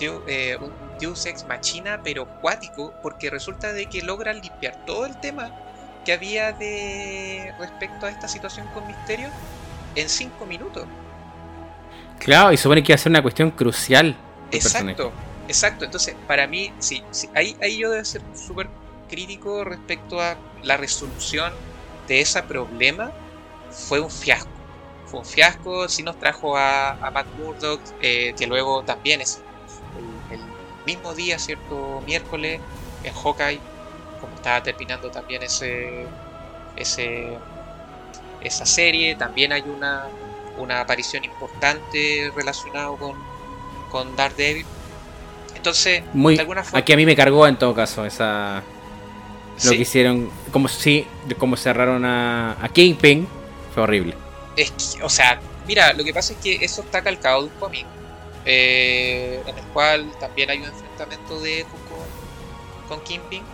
eh, 0.00 0.56
un 0.60 0.72
Deus 0.98 1.26
Ex 1.26 1.46
Machina, 1.46 2.00
pero 2.02 2.26
cuático, 2.40 2.94
porque 3.02 3.30
resulta 3.30 3.72
de 3.72 3.86
que 3.86 4.02
logran 4.02 4.40
limpiar 4.40 4.84
todo 4.84 5.06
el 5.06 5.18
tema 5.20 5.50
que 6.04 6.12
había 6.12 6.52
de 6.52 7.52
respecto 7.58 8.06
a 8.06 8.10
esta 8.10 8.28
situación 8.28 8.66
con 8.74 8.86
Misterio 8.86 9.28
en 9.94 10.08
5 10.08 10.46
minutos. 10.46 10.86
Claro, 12.18 12.52
y 12.52 12.56
supone 12.56 12.82
que 12.82 12.92
iba 12.92 12.96
a 12.96 12.98
ser 12.98 13.10
una 13.10 13.22
cuestión 13.22 13.50
crucial. 13.50 14.16
Exacto, 14.50 15.12
exacto. 15.48 15.84
Entonces, 15.84 16.14
para 16.26 16.46
mí, 16.46 16.72
sí, 16.78 17.02
sí 17.10 17.28
ahí, 17.34 17.56
ahí 17.60 17.78
yo 17.78 17.90
debo 17.90 18.04
ser 18.04 18.22
súper 18.34 18.68
crítico 19.08 19.64
respecto 19.64 20.20
a 20.20 20.36
la 20.62 20.76
resolución 20.76 21.52
de 22.08 22.20
ese 22.20 22.42
problema 22.42 23.12
fue 23.70 24.00
un 24.00 24.10
fiasco. 24.10 24.50
Fue 25.06 25.20
un 25.20 25.26
fiasco, 25.26 25.88
sí 25.88 26.02
nos 26.02 26.18
trajo 26.18 26.56
a, 26.56 27.10
Matt 27.12 27.26
Murdock, 27.38 27.80
eh, 28.00 28.34
que 28.36 28.46
luego 28.46 28.82
también 28.82 29.20
es 29.20 29.42
mismo 30.86 31.14
día, 31.14 31.38
¿cierto? 31.38 32.02
Miércoles, 32.06 32.60
en 33.04 33.14
Hawkeye, 33.14 33.60
como 34.20 34.34
estaba 34.34 34.62
terminando 34.62 35.10
también 35.10 35.42
ese, 35.42 36.06
ese 36.76 37.36
esa 38.40 38.66
serie, 38.66 39.14
también 39.14 39.52
hay 39.52 39.62
una, 39.62 40.04
una 40.58 40.80
aparición 40.80 41.24
importante 41.24 42.32
relacionada 42.34 42.88
con, 42.96 43.14
con 43.90 44.14
Daredevil. 44.16 44.66
Entonces, 45.54 46.02
Muy, 46.12 46.34
de 46.34 46.40
alguna 46.40 46.64
forma... 46.64 46.78
Aquí 46.80 46.92
a 46.92 46.96
mí 46.96 47.06
me 47.06 47.14
cargó 47.14 47.46
en 47.46 47.56
todo 47.56 47.72
caso 47.74 48.04
esa, 48.04 48.62
lo 49.64 49.70
que 49.70 49.76
hicieron, 49.76 50.30
como 50.50 50.68
si, 50.68 51.06
como 51.38 51.56
cerraron 51.56 52.04
a, 52.04 52.56
a 52.60 52.68
Kingpin, 52.68 53.28
fue 53.74 53.84
horrible. 53.84 54.14
Es 54.56 54.98
o 55.02 55.08
sea, 55.08 55.40
mira, 55.66 55.92
lo 55.92 56.04
que 56.04 56.12
pasa 56.12 56.32
es 56.32 56.38
que 56.40 56.64
eso 56.64 56.82
está 56.82 57.02
calcado 57.02 57.42
de 57.42 57.48
un 57.48 57.54
cómic. 57.60 57.86
En 58.44 59.56
el 59.56 59.64
cual 59.72 60.10
también 60.18 60.50
hay 60.50 60.58
un 60.58 60.66
enfrentamiento 60.66 61.40
de 61.40 61.60
Echo 61.60 61.70
con, 61.88 62.06
con 62.88 63.04
Kingpin 63.04 63.44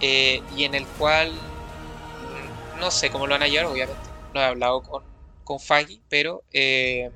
y 0.00 0.64
en 0.64 0.74
el 0.74 0.86
cual 0.86 1.32
mm, 1.32 2.80
no 2.80 2.90
sé 2.90 3.10
cómo 3.10 3.26
lo 3.26 3.34
van 3.34 3.42
a 3.42 3.48
llevar, 3.48 3.66
obviamente 3.66 4.08
no 4.34 4.40
he 4.40 4.44
hablado 4.44 4.82
con, 4.82 5.02
con 5.44 5.58
Faggy, 5.58 6.00
pero 6.08 6.42
es 6.52 7.10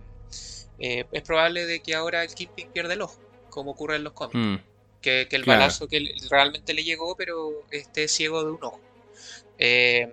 probable 1.24 1.66
de 1.66 1.80
que 1.80 1.94
ahora 1.94 2.22
el 2.24 2.34
Kingpin 2.34 2.68
pierda 2.72 2.94
el 2.94 3.02
ojo, 3.02 3.18
como 3.50 3.72
ocurre 3.72 3.96
en 3.96 4.04
los 4.04 4.12
cómics. 4.12 4.36
Mm. 4.36 4.56
Que, 5.00 5.26
el 5.30 5.44
balazo 5.44 5.88
que 5.88 6.14
realmente 6.28 6.74
le 6.74 6.84
llegó, 6.84 7.16
pero 7.16 7.64
esté 7.70 8.06
ciego 8.06 8.44
de 8.44 8.50
un 8.50 8.62
ojo. 8.62 8.80
Eh, 9.58 10.12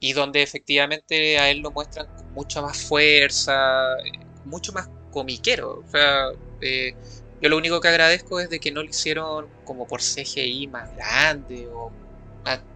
y 0.00 0.12
donde 0.12 0.42
efectivamente 0.42 1.38
a 1.38 1.50
él 1.50 1.58
lo 1.58 1.70
muestran 1.70 2.06
con 2.14 2.32
mucha 2.32 2.62
más 2.62 2.78
fuerza, 2.78 3.96
mucho 4.44 4.72
más 4.72 4.88
comiquero. 5.10 5.82
O 5.86 5.90
sea, 5.90 6.30
eh, 6.60 6.94
yo 7.40 7.48
lo 7.48 7.56
único 7.56 7.80
que 7.80 7.88
agradezco 7.88 8.40
es 8.40 8.50
de 8.50 8.60
que 8.60 8.72
no 8.72 8.82
lo 8.82 8.88
hicieron 8.88 9.46
como 9.64 9.86
por 9.86 10.00
CGI 10.00 10.66
más 10.68 10.94
grande 10.96 11.68
o 11.68 11.90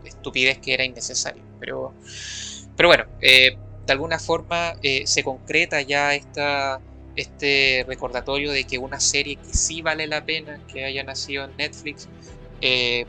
estupidez 0.05 0.59
que 0.59 0.75
era 0.75 0.85
innecesario. 0.85 1.43
Pero, 1.59 1.95
pero 2.77 2.89
bueno, 2.89 3.07
eh, 3.21 3.57
de 3.87 3.93
alguna 3.93 4.19
forma 4.19 4.75
se 5.05 5.25
concreta 5.25 5.81
ya 5.83 6.15
esta, 6.15 6.81
este 7.17 7.85
recordatorio 7.89 8.53
de 8.53 8.65
que 8.65 8.79
una 8.79 9.01
serie 9.01 9.37
que 9.37 9.53
sí 9.53 9.83
vale 9.83 10.07
la 10.07 10.25
pena 10.25 10.61
que 10.73 10.85
haya 10.85 11.03
nacido 11.03 11.45
en 11.45 11.57
Netflix 11.57 12.09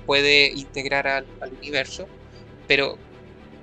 puede 0.06 0.48
integrar 0.48 1.08
al 1.08 1.54
universo 1.60 2.08
pero, 2.68 2.98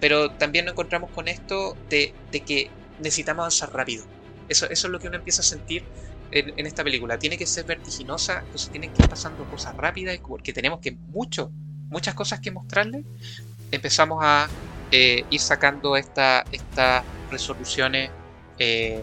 pero 0.00 0.30
también 0.30 0.64
nos 0.64 0.72
encontramos 0.72 1.10
con 1.10 1.28
esto 1.28 1.76
de, 1.88 2.12
que 2.30 2.70
necesitamos 2.98 3.42
avanzar 3.42 3.72
rápido. 3.72 4.04
Eso, 4.50 4.68
es 4.68 4.84
lo 4.84 4.98
que 4.98 5.08
uno 5.08 5.16
empieza 5.16 5.40
a 5.40 5.44
sentir 5.44 5.82
en, 6.30 6.66
esta 6.66 6.84
película. 6.84 7.18
Tiene 7.18 7.38
que 7.38 7.46
ser 7.46 7.64
vertiginosa, 7.64 8.40
entonces 8.40 8.70
tienen 8.70 8.92
que 8.92 9.02
ir 9.02 9.08
pasando 9.08 9.44
cosas 9.44 9.74
rápidas, 9.76 10.18
porque 10.26 10.52
tenemos 10.52 10.80
que 10.80 10.92
mucho, 10.92 11.50
muchas 11.88 12.14
cosas 12.14 12.40
que 12.40 12.50
mostrarle. 12.50 13.04
Empezamos 13.70 14.18
a 14.22 14.48
eh, 14.90 15.24
ir 15.30 15.40
sacando 15.40 15.96
estas 15.96 16.44
resoluciones 17.30 18.10
eh, 18.58 19.02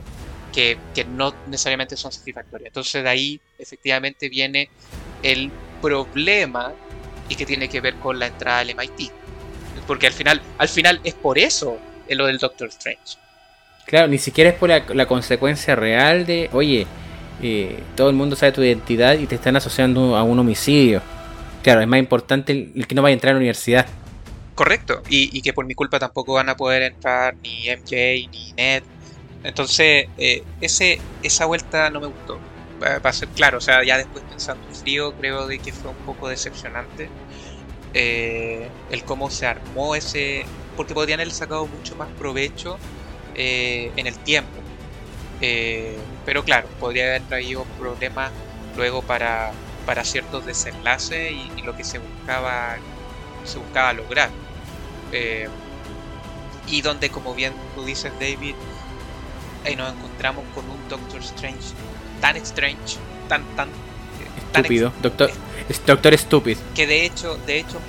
que, 0.53 0.77
no 1.09 1.33
necesariamente 1.47 1.97
son 1.97 2.11
satisfactorias. 2.11 2.67
Entonces 2.67 3.03
de 3.03 3.09
ahí 3.09 3.41
efectivamente 3.57 4.29
viene 4.29 4.69
el 5.23 5.51
problema 5.81 6.73
y 7.29 7.35
que 7.35 7.45
tiene 7.45 7.67
que 7.67 7.81
ver 7.81 7.95
con 7.95 8.19
la 8.19 8.27
entrada 8.27 8.59
al 8.59 8.69
MIT 8.75 9.11
porque 9.87 10.05
al 10.05 10.13
final, 10.13 10.41
al 10.57 10.67
final 10.67 10.99
es 11.03 11.15
por 11.15 11.39
eso 11.39 11.79
lo 12.09 12.25
del 12.27 12.37
Doctor 12.37 12.67
Strange. 12.67 13.17
Claro, 13.87 14.09
ni 14.09 14.17
siquiera 14.17 14.49
es 14.49 14.55
por 14.57 14.67
la, 14.69 15.05
consecuencia 15.05 15.73
real 15.73 16.25
de, 16.25 16.49
oye, 16.51 16.85
eh, 17.41 17.79
todo 17.95 18.09
el 18.09 18.17
mundo 18.17 18.35
sabe 18.35 18.51
tu 18.51 18.61
identidad 18.61 19.17
y 19.17 19.27
te 19.27 19.35
están 19.35 19.55
asociando 19.55 20.17
a 20.17 20.23
un 20.23 20.37
homicidio. 20.37 21.01
Claro, 21.63 21.79
es 21.79 21.87
más 21.87 21.97
importante 21.97 22.51
el, 22.51 22.85
que 22.85 22.93
no 22.93 23.01
vaya 23.01 23.13
a 23.13 23.15
entrar 23.15 23.31
a 23.31 23.33
la 23.35 23.37
universidad. 23.37 23.87
Correcto, 24.55 25.01
y, 25.07 25.41
que 25.41 25.53
por 25.53 25.65
mi 25.65 25.73
culpa 25.73 25.99
tampoco 25.99 26.33
van 26.33 26.49
a 26.49 26.57
poder 26.57 26.81
entrar 26.81 27.37
ni 27.37 27.69
MJ 27.69 28.27
ni 28.29 28.51
Ned. 28.57 28.83
Entonces, 29.45 30.07
eh, 30.17 30.43
ese, 30.59 30.99
esa 31.23 31.45
vuelta 31.45 31.89
no 31.89 32.01
me 32.01 32.07
gustó. 32.07 32.39
Para 32.81 33.13
ser 33.13 33.29
claro, 33.29 33.59
o 33.59 33.61
sea, 33.61 33.85
ya 33.85 33.97
después 33.97 34.21
pensando 34.29 34.67
en 34.67 34.75
frío, 34.75 35.13
creo 35.13 35.47
de 35.47 35.59
que 35.59 35.71
fue 35.71 35.91
un 35.91 36.05
poco 36.05 36.27
decepcionante. 36.27 37.07
Eh, 37.93 38.67
el 38.91 39.03
cómo 39.05 39.29
se 39.29 39.45
armó 39.45 39.95
ese, 39.95 40.45
porque 40.75 40.93
podrían 40.93 41.21
haber 41.21 41.31
sacado 41.31 41.67
mucho 41.67 41.95
más 41.95 42.09
provecho 42.19 42.77
eh, 43.37 43.91
en 43.95 44.07
el 44.07 44.17
tiempo. 44.19 44.51
Eh, 45.41 45.97
pero 46.25 46.43
claro, 46.43 46.67
podría 46.79 47.05
haber 47.05 47.21
traído 47.23 47.63
problemas 47.79 48.31
luego 48.75 49.01
para, 49.01 49.51
para 49.85 50.03
ciertos 50.03 50.45
desenlaces 50.45 51.31
y, 51.31 51.61
lo 51.61 51.75
que 51.75 51.83
se 51.83 51.99
buscaba, 51.99 52.77
se 53.43 53.57
buscaba 53.57 53.93
lograr. 53.93 54.29
y 56.67 56.81
donde, 56.81 57.09
como 57.09 57.33
bien 57.33 57.53
tú 57.75 57.85
dices, 57.85 58.11
David, 58.19 58.55
nos 59.77 59.93
encontramos 59.93 60.43
con 60.55 60.69
un 60.69 60.89
Doctor 60.89 61.21
Strange 61.21 61.73
tan 62.21 62.35
strange, 62.37 62.97
tan, 63.27 63.43
tan 63.55 63.69
estúpido. 64.53 64.93
Doctor, 65.01 65.31
Doctor 65.85 66.17
Stupid. 66.17 66.57
Que 66.75 66.87
de 66.87 67.05
hecho, 67.05 67.37
de 67.45 67.59
hecho 67.59 67.79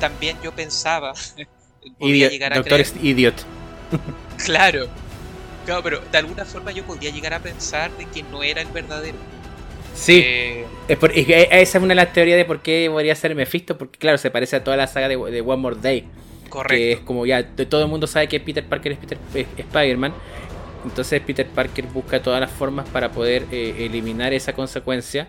también 0.00 0.36
yo 0.42 0.52
pensaba 0.52 1.12
podía 1.98 2.28
llegar 2.28 2.52
a 2.52 2.56
Doctor 2.56 2.82
Idiot. 3.02 3.34
Claro. 4.44 4.86
Claro, 5.64 5.82
pero 5.82 6.00
de 6.00 6.18
alguna 6.18 6.44
forma 6.44 6.70
yo 6.70 6.84
podía 6.84 7.10
llegar 7.10 7.34
a 7.34 7.40
pensar 7.40 7.90
de 7.96 8.04
que 8.06 8.22
no 8.22 8.42
era 8.42 8.62
el 8.62 8.68
verdadero. 8.68 9.18
Sí. 9.94 10.22
Eh, 10.24 10.66
esa 10.88 11.78
es 11.78 11.82
una 11.82 11.88
de 11.88 11.94
las 11.96 12.12
teorías 12.12 12.36
de 12.36 12.44
por 12.44 12.60
qué 12.60 12.88
podría 12.90 13.14
ser 13.14 13.34
Mephisto, 13.34 13.76
porque 13.76 13.98
claro, 13.98 14.18
se 14.18 14.30
parece 14.30 14.56
a 14.56 14.64
toda 14.64 14.76
la 14.76 14.86
saga 14.86 15.08
de, 15.08 15.16
One 15.16 15.56
More 15.56 15.76
Day. 15.80 16.06
Correcto. 16.48 16.76
Que 16.76 16.92
es 16.92 17.00
como 17.00 17.26
ya, 17.26 17.44
todo 17.46 17.82
el 17.82 17.88
mundo 17.88 18.06
sabe 18.06 18.28
que 18.28 18.38
Peter 18.38 18.64
Parker 18.64 18.92
es 18.92 18.98
Peter 18.98 19.18
Spider-Man. 19.58 20.14
Entonces 20.84 21.20
Peter 21.20 21.46
Parker 21.46 21.86
busca 21.86 22.22
todas 22.22 22.40
las 22.40 22.50
formas 22.50 22.88
para 22.88 23.10
poder 23.10 23.44
eh, 23.50 23.74
eliminar 23.86 24.32
esa 24.32 24.52
consecuencia 24.52 25.28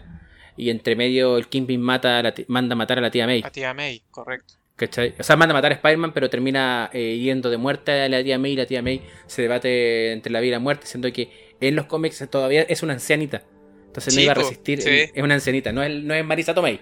y 0.55 0.69
entre 0.69 0.95
medio 0.95 1.37
el 1.37 1.47
Kingpin 1.47 1.81
mata 1.81 2.21
manda 2.47 2.73
a 2.73 2.75
matar 2.75 2.99
a 2.99 3.01
la 3.01 3.09
tía 3.09 3.25
May. 3.25 3.41
A 3.43 3.51
tía 3.51 3.73
May, 3.73 4.03
correcto. 4.11 4.55
O 4.79 5.23
sea, 5.23 5.35
manda 5.35 5.53
a 5.53 5.57
matar 5.57 5.71
a 5.71 5.75
Spider-Man, 5.75 6.11
pero 6.13 6.29
termina 6.29 6.89
eh, 6.93 7.17
yendo 7.17 7.49
de 7.49 7.57
muerte 7.57 7.91
a 7.91 8.09
la 8.09 8.23
tía 8.23 8.37
May 8.37 8.53
y 8.53 8.55
la 8.55 8.67
tía 8.67 8.83
May 8.83 9.01
se 9.25 9.41
debate 9.41 10.11
entre 10.11 10.31
la 10.31 10.39
vida 10.39 10.49
y 10.49 10.51
la 10.51 10.59
muerte, 10.59 10.85
siendo 10.85 11.11
que 11.11 11.55
en 11.59 11.75
los 11.75 11.85
cómics 11.87 12.27
todavía 12.29 12.61
es 12.61 12.83
una 12.83 12.93
ancianita. 12.93 13.43
Entonces 13.87 14.15
no 14.15 14.21
iba 14.21 14.33
a 14.33 14.35
resistir. 14.35 14.79
Es 14.85 15.23
una 15.23 15.33
ancianita, 15.33 15.71
no 15.71 15.81
es, 15.81 16.03
no 16.03 16.13
es 16.13 16.23
Marisa 16.23 16.53
Tomei. 16.53 16.79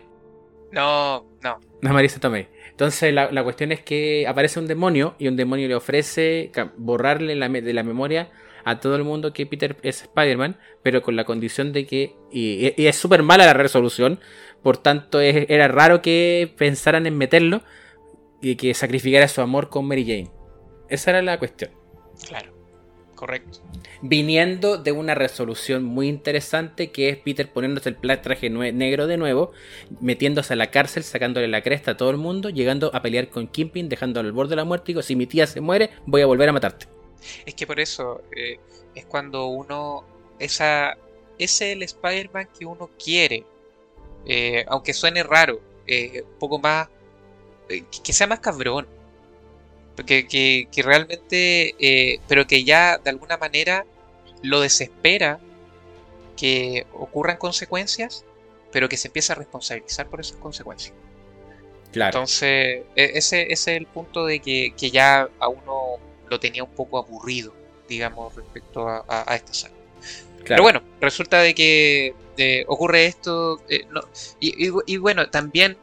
No, 0.71 1.25
no. 1.41 1.59
No 1.81 1.89
es 1.89 1.93
Marisa 1.93 2.19
Tomei. 2.19 2.49
Entonces 2.69 3.13
la, 3.13 3.31
la, 3.31 3.43
cuestión 3.43 3.71
es 3.71 3.81
que 3.81 4.27
aparece 4.27 4.59
un 4.59 4.67
demonio 4.67 5.15
y 5.17 5.29
un 5.29 5.37
demonio 5.37 5.69
le 5.69 5.75
ofrece 5.75 6.51
borrarle 6.75 7.35
la, 7.35 7.47
de 7.47 7.73
la 7.73 7.83
memoria 7.83 8.29
a 8.65 8.81
todo 8.81 8.97
el 8.97 9.05
mundo 9.05 9.31
que 9.31 9.45
Peter 9.45 9.77
es 9.83 10.01
Spider-Man, 10.01 10.57
pero 10.83 11.01
con 11.01 11.15
la 11.15 11.23
condición 11.23 11.71
de 11.71 11.85
que. 11.85 12.15
Y, 12.29 12.73
es 12.75 12.97
súper 12.97 13.23
mala 13.23 13.45
la 13.45 13.53
resolución, 13.53 14.19
por 14.61 14.75
tanto 14.75 15.21
era 15.21 15.69
raro 15.69 16.01
que 16.01 16.53
pensaran 16.57 17.05
en 17.05 17.17
meterlo 17.17 17.61
y 18.51 18.55
que 18.55 18.73
sacrificara 18.73 19.27
su 19.27 19.41
amor 19.41 19.69
con 19.69 19.85
Mary 19.85 20.05
Jane. 20.05 20.31
Esa 20.87 21.09
era 21.11 21.21
la 21.23 21.39
cuestión. 21.39 21.71
Claro, 22.27 22.53
correcto. 23.15 23.59
Viniendo 24.03 24.77
de 24.77 24.91
una 24.91 25.15
resolución 25.15 25.83
muy 25.83 26.07
interesante 26.07 26.91
que 26.91 27.09
es 27.09 27.17
Peter 27.17 27.51
poniéndose 27.51 27.89
el 27.89 28.21
traje 28.21 28.49
negro 28.51 29.07
de 29.07 29.17
nuevo, 29.17 29.51
metiéndose 29.99 30.53
a 30.53 30.57
la 30.57 30.69
cárcel, 30.69 31.03
sacándole 31.03 31.47
la 31.47 31.63
cresta 31.63 31.91
a 31.91 31.97
todo 31.97 32.11
el 32.11 32.17
mundo, 32.17 32.49
llegando 32.49 32.91
a 32.93 33.01
pelear 33.01 33.29
con 33.29 33.47
Kimping, 33.47 33.89
dejándolo 33.89 34.27
al 34.27 34.33
borde 34.33 34.51
de 34.51 34.57
la 34.57 34.65
muerte 34.65 34.91
y 34.91 34.93
digo, 34.93 35.01
si 35.01 35.15
mi 35.15 35.25
tía 35.25 35.47
se 35.47 35.59
muere, 35.59 35.89
voy 36.05 36.21
a 36.21 36.27
volver 36.27 36.49
a 36.49 36.53
matarte. 36.53 36.85
Es 37.47 37.55
que 37.55 37.65
por 37.65 37.79
eso 37.79 38.21
eh, 38.35 38.59
es 38.93 39.05
cuando 39.05 39.47
uno. 39.47 40.05
Esa, 40.37 40.97
ese 41.39 41.71
es 41.71 41.75
el 41.77 41.81
Spider-Man 41.81 42.49
que 42.57 42.65
uno 42.67 42.91
quiere. 43.03 43.43
Eh, 44.27 44.63
aunque 44.67 44.93
suene 44.93 45.23
raro. 45.23 45.59
Eh, 45.87 46.21
un 46.23 46.39
poco 46.39 46.59
más. 46.59 46.89
Que 47.67 48.13
sea 48.13 48.27
más 48.27 48.39
cabrón. 48.39 48.87
Que, 50.05 50.27
que, 50.27 50.67
que 50.71 50.81
realmente. 50.81 52.19
pero 52.27 52.45
que 52.47 52.63
ya 52.63 52.97
de 52.97 53.09
alguna 53.09 53.37
manera 53.37 53.85
lo 54.41 54.59
desespera 54.59 55.39
que 56.35 56.85
ocurran 56.93 57.37
consecuencias, 57.37 58.25
pero 58.71 58.89
que 58.89 58.97
se 58.97 59.07
empieza 59.07 59.33
a 59.33 59.35
responsabilizar 59.37 60.09
por 60.09 60.19
esas 60.19 60.37
consecuencias. 60.37 60.93
Claro. 61.93 62.19
Entonces, 62.19 62.83
e, 62.95 63.11
ese, 63.13 63.43
ese, 63.43 63.53
es 63.53 63.67
el 63.67 63.85
punto 63.87 64.25
de 64.25 64.39
que, 64.39 64.73
que 64.77 64.91
ya 64.91 65.29
a 65.39 65.47
uno 65.47 65.97
lo 66.29 66.39
tenía 66.39 66.63
un 66.63 66.71
poco 66.71 66.97
aburrido, 66.97 67.53
digamos, 67.87 68.35
respecto 68.35 68.87
a, 68.87 69.35
esta 69.35 69.53
saga. 69.53 69.75
Pero 70.45 70.61
bueno, 70.61 70.81
resulta 70.99 71.41
de 71.41 71.55
que 71.55 72.13
ocurre 72.67 73.05
esto. 73.05 73.61
Eh, 73.69 73.87
y, 74.39 74.97
bueno, 74.97 75.29
también 75.29 75.77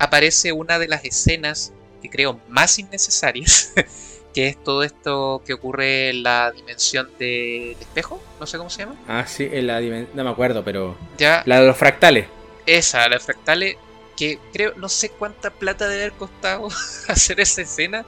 aparece 0.00 0.50
una 0.52 0.78
de 0.78 0.88
las 0.88 1.04
escenas 1.04 1.72
que 2.02 2.08
creo 2.08 2.40
más 2.48 2.78
innecesarias, 2.78 3.72
que 4.34 4.48
es 4.48 4.64
todo 4.64 4.82
esto 4.82 5.42
que 5.44 5.52
ocurre 5.52 6.08
en 6.08 6.22
la 6.22 6.50
dimensión 6.50 7.10
del 7.18 7.76
espejo, 7.78 8.20
no 8.40 8.46
sé 8.46 8.56
cómo 8.56 8.70
se 8.70 8.80
llama. 8.80 8.96
Ah, 9.06 9.26
sí, 9.28 9.48
en 9.52 9.66
la 9.66 9.78
dimensión, 9.78 10.16
no 10.16 10.24
me 10.24 10.30
acuerdo, 10.30 10.64
pero... 10.64 10.96
Ya, 11.18 11.42
la 11.44 11.60
de 11.60 11.66
los 11.66 11.76
fractales. 11.76 12.26
Esa, 12.64 13.06
la 13.08 13.16
de 13.16 13.20
fractales, 13.20 13.76
que 14.16 14.38
creo, 14.52 14.72
no 14.76 14.88
sé 14.88 15.10
cuánta 15.10 15.50
plata 15.50 15.86
debe 15.86 16.04
haber 16.04 16.14
costado 16.14 16.68
hacer 17.08 17.38
esa 17.38 17.60
escena, 17.60 18.06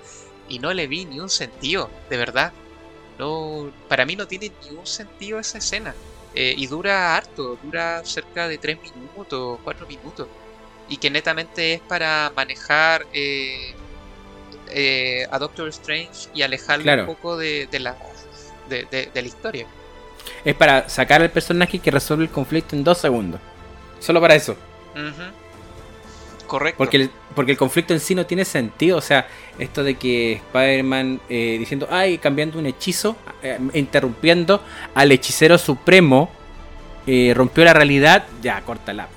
y 0.48 0.58
no 0.58 0.72
le 0.72 0.86
vi 0.86 1.04
ni 1.04 1.20
un 1.20 1.30
sentido, 1.30 1.90
de 2.08 2.16
verdad. 2.16 2.52
No, 3.18 3.70
para 3.88 4.06
mí 4.06 4.16
no 4.16 4.26
tiene 4.26 4.50
ni 4.64 4.76
un 4.76 4.86
sentido 4.86 5.38
esa 5.38 5.58
escena. 5.58 5.94
Eh, 6.34 6.54
y 6.56 6.66
dura 6.66 7.14
harto, 7.14 7.58
dura 7.62 8.02
cerca 8.06 8.48
de 8.48 8.56
3 8.56 8.78
minutos, 8.96 9.58
4 9.62 9.86
minutos. 9.86 10.28
Y 10.88 10.96
que 10.98 11.10
netamente 11.10 11.74
es 11.74 11.80
para 11.80 12.32
manejar 12.36 13.06
eh, 13.12 13.74
eh, 14.70 15.26
a 15.30 15.38
Doctor 15.38 15.68
Strange 15.68 16.28
y 16.34 16.42
alejarlo 16.42 16.92
un 17.00 17.06
poco 17.06 17.36
de, 17.36 17.68
la, 17.78 17.96
de, 18.68 19.10
la 19.14 19.20
historia. 19.20 19.66
Es 20.44 20.54
para 20.54 20.88
sacar 20.88 21.22
al 21.22 21.30
personaje 21.30 21.78
que 21.78 21.90
resuelve 21.90 22.24
el 22.24 22.30
conflicto 22.30 22.76
en 22.76 22.84
dos 22.84 22.98
segundos. 22.98 23.40
Solo 24.00 24.20
para 24.20 24.34
eso. 24.34 24.56
Correcto. 26.46 26.76
Porque 26.76 26.96
el, 26.98 27.10
porque 27.34 27.52
el 27.52 27.58
conflicto 27.58 27.94
en 27.94 28.00
sí 28.00 28.14
no 28.14 28.26
tiene 28.26 28.44
sentido. 28.44 28.98
O 28.98 29.00
sea, 29.00 29.26
esto 29.58 29.82
de 29.82 29.94
que 29.94 30.34
Spider-Man 30.34 31.20
eh, 31.28 31.56
diciendo, 31.58 31.88
ay, 31.90 32.18
cambiando 32.18 32.58
un 32.58 32.66
hechizo, 32.66 33.16
eh, 33.42 33.58
interrumpiendo 33.74 34.62
al 34.94 35.12
hechicero 35.12 35.56
supremo, 35.56 36.30
eh, 37.06 37.32
rompió 37.34 37.64
la 37.64 37.72
realidad, 37.72 38.26
ya, 38.42 38.60
córtala. 38.62 39.08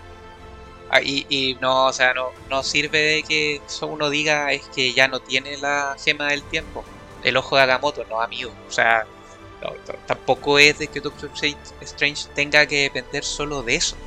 Ah, 0.95 1.01
y, 1.03 1.57
no, 1.61 1.87
o 1.87 1.93
sea, 1.93 2.13
no, 2.13 2.31
no 2.49 2.63
sirve 2.63 2.99
de 2.99 3.23
que 3.23 3.61
uno 3.81 4.09
diga 4.09 4.53
es 4.53 4.65
que 4.69 4.93
ya 4.93 5.09
no 5.09 5.19
tiene 5.19 5.57
la 5.57 5.95
gema 5.99 6.27
del 6.29 6.43
tiempo. 6.43 6.85
El 7.23 7.35
ojo 7.37 7.57
de 7.57 7.63
Agamotto, 7.63 8.05
no, 8.05 8.21
amigo. 8.21 8.51
O 8.67 8.71
sea, 8.71 9.05
tampoco 10.07 10.57
es 10.57 10.79
de 10.79 10.87
que 10.87 11.01
Doctor 11.01 11.31
Strange 11.81 12.29
tenga 12.33 12.65
que 12.65 12.83
depender 12.83 13.25
solo 13.25 13.61
de 13.63 13.75
eso. 13.75 13.97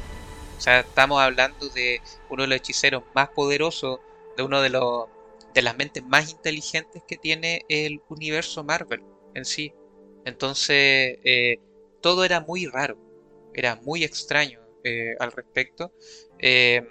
O 0.57 0.61
sea, 0.61 0.80
estamos 0.80 1.20
hablando 1.20 1.68
de 1.68 2.01
uno 2.30 2.45
de 2.45 2.49
los 2.49 2.57
hechiceros 2.57 3.03
más 3.14 3.28
poderosos, 3.30 4.01
de 4.36 4.43
uno 4.43 4.62
de 4.62 4.70
los 4.70 5.09
de 5.55 5.62
las 5.62 5.76
mentes 5.76 6.05
más 6.05 6.30
inteligentes 6.30 7.03
que 7.07 7.16
tiene 7.16 7.64
el 7.68 8.01
universo 8.09 8.64
Marvel 8.64 9.03
en 9.34 9.45
sí. 9.45 9.74
Entonces, 10.24 11.18
eh, 11.24 11.59
todo 12.01 12.24
era 12.24 12.41
muy 12.41 12.66
raro, 12.66 12.97
era 13.55 13.76
muy 13.76 14.05
extraño 14.05 14.61
eh, 14.84 15.16
al 15.18 15.32
respecto. 15.32 15.93
Eh, 16.39 16.86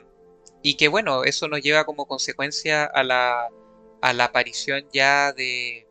y 0.61 0.75
que 0.75 0.87
bueno, 0.87 1.23
eso 1.23 1.47
nos 1.47 1.61
lleva 1.61 1.85
como 1.85 2.05
consecuencia 2.05 2.83
a 2.85 3.03
la, 3.03 3.47
a 4.01 4.13
la 4.13 4.25
aparición 4.25 4.85
ya 4.91 5.31
de, 5.33 5.87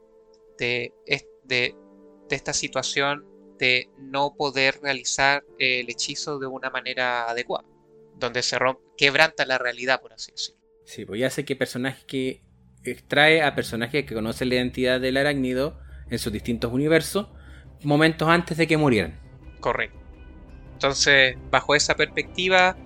de, 0.58 0.92
de, 1.44 1.74
de 2.28 2.36
esta 2.36 2.52
situación 2.52 3.24
de 3.58 3.88
no 3.98 4.34
poder 4.36 4.80
realizar 4.82 5.44
el 5.58 5.88
hechizo 5.88 6.38
de 6.38 6.46
una 6.46 6.70
manera 6.70 7.30
adecuada, 7.30 7.66
donde 8.16 8.42
se 8.42 8.58
rompe, 8.58 8.82
quebranta 8.96 9.46
la 9.46 9.58
realidad, 9.58 10.00
por 10.00 10.12
así 10.12 10.32
decirlo. 10.32 10.60
Sí, 10.84 11.04
pues 11.04 11.20
ya 11.20 11.30
sé 11.30 11.44
que 11.44 11.56
personajes 11.56 12.04
que 12.04 12.42
extrae 12.84 13.42
a 13.42 13.54
personajes 13.54 14.04
que 14.04 14.14
conocen 14.14 14.50
la 14.50 14.56
identidad 14.56 15.00
del 15.00 15.16
arácnido 15.16 15.80
en 16.10 16.18
sus 16.18 16.32
distintos 16.32 16.72
universos 16.72 17.28
momentos 17.82 18.28
antes 18.28 18.56
de 18.56 18.66
que 18.66 18.76
murieran. 18.76 19.20
Correcto. 19.60 19.98
Entonces, 20.72 21.36
bajo 21.50 21.74
esa 21.74 21.94
perspectiva 21.96 22.76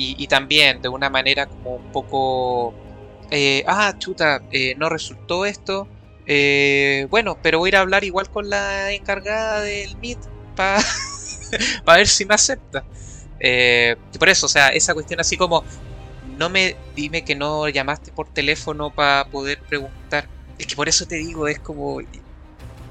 y, 0.00 0.26
también 0.28 0.80
de 0.80 0.88
una 0.88 1.10
manera 1.10 1.46
como 1.46 1.76
un 1.76 1.92
poco... 1.92 2.74
Eh, 3.30 3.64
ah, 3.66 3.94
chuta, 3.98 4.42
eh, 4.52 4.74
no 4.78 4.88
resultó 4.88 5.44
esto, 5.44 5.86
eh, 6.30 7.06
bueno, 7.08 7.38
pero 7.42 7.58
voy 7.58 7.68
a 7.68 7.70
ir 7.70 7.76
a 7.76 7.80
hablar 7.80 8.04
igual 8.04 8.30
con 8.30 8.50
la 8.50 8.92
encargada 8.92 9.62
del 9.62 9.96
Meet 9.96 10.18
para 10.54 10.78
ver 11.86 12.06
si 12.06 12.26
me 12.26 12.34
acepta. 12.34 12.84
Eh, 13.40 13.96
por 14.18 14.28
eso, 14.28 14.44
o 14.44 14.48
sea, 14.48 14.68
esa 14.68 14.92
cuestión 14.92 15.20
así 15.20 15.38
como, 15.38 15.64
no 16.36 16.50
me 16.50 16.76
dime 16.94 17.24
que 17.24 17.34
no 17.34 17.66
llamaste 17.68 18.12
por 18.12 18.28
teléfono 18.28 18.94
para 18.94 19.24
poder 19.30 19.58
preguntar. 19.62 20.28
Es 20.58 20.66
que 20.66 20.76
por 20.76 20.88
eso 20.88 21.06
te 21.06 21.16
digo, 21.16 21.48
es 21.48 21.60
como, 21.60 22.00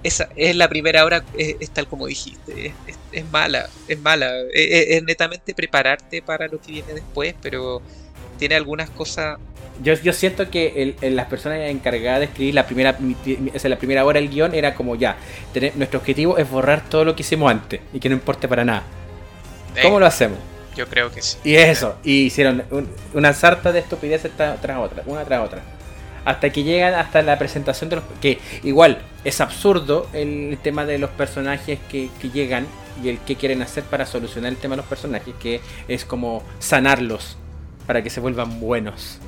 esa 0.04 0.30
es 0.36 0.56
la 0.56 0.68
primera 0.70 1.04
hora, 1.06 1.24
es, 1.38 1.70
tal 1.72 1.88
como 1.88 2.08
dijiste, 2.08 2.74
es, 3.12 3.26
mala, 3.32 3.70
es 3.88 4.00
mala. 4.00 4.32
es, 4.54 5.04
netamente 5.04 5.54
prepararte 5.54 6.22
para 6.22 6.48
lo 6.48 6.62
que 6.62 6.74
viene 6.74 6.93
después, 6.93 7.36
pero 7.41 7.82
tiene 8.38 8.56
algunas 8.56 8.89
cosas 8.89 9.39
yo, 9.84 9.93
yo 9.93 10.14
siento 10.14 10.50
que 10.50 10.95
el, 11.02 11.16
las 11.16 11.28
personas 11.28 11.60
encargadas 11.70 12.20
de 12.20 12.26
escribir 12.26 12.56
la 12.56 12.66
primera, 12.66 12.98
o 12.98 13.68
la 13.68 13.78
primera 13.78 14.06
hora 14.06 14.20
del 14.20 14.30
guion 14.30 14.56
era 14.56 14.74
como 14.74 14.95
ya, 14.95 15.18
tener, 15.54 15.76
nuestro 15.76 16.00
objetivo 16.00 16.38
es 16.38 16.50
borrar 16.50 16.89
todo 16.89 17.06
lo 17.06 17.16
que 17.16 17.22
hicimos 17.22 17.52
antes 17.52 17.82
y 17.93 18.00
que 18.00 18.10
no 18.10 18.16
importe 18.16 18.48
para 18.48 18.66
nada. 18.66 18.84
¿Cómo 19.82 20.00
lo 20.00 20.08
hacemos? 20.08 20.39
Yo 20.76 20.88
creo 20.88 21.12
que 21.12 21.22
sí. 21.22 21.38
Y 21.43 21.56
eso, 21.56 21.98
y 22.04 22.24
hicieron 22.26 22.64
una 23.14 23.34
sarta 23.34 23.72
de 23.72 23.80
estupideces 23.80 24.32
tras 24.36 24.78
otra, 24.78 25.04
una 25.06 25.24
tras 25.24 25.45
otra. 25.45 25.62
Hasta 26.28 26.49
que 26.49 26.63
llegan 26.63 26.93
hasta 26.93 27.21
la 27.21 27.38
presentación 27.39 27.89
de 27.89 27.97
los... 27.97 28.05
Que 28.21 28.39
igual 28.63 29.01
es 29.23 29.39
absurdo 29.39 30.09
el 30.13 30.57
tema 30.61 30.86
de 30.86 30.97
los 30.97 31.09
personajes 31.11 31.80
que, 31.89 32.09
que 32.21 32.30
llegan 32.30 32.67
y 33.01 33.09
el 33.09 33.19
que 33.19 33.36
quieren 33.36 33.61
hacer 33.61 33.84
para 33.84 34.05
solucionar 34.05 34.51
el 34.51 34.57
tema 34.57 34.75
de 34.75 34.82
los 34.82 34.88
personajes, 34.88 35.34
que 35.39 35.61
es 35.88 36.05
como 36.05 36.43
sanarlos 36.59 37.38
para 37.86 38.03
que 38.03 38.09
se 38.09 38.19
vuelvan 38.19 38.59
buenos. 38.59 39.19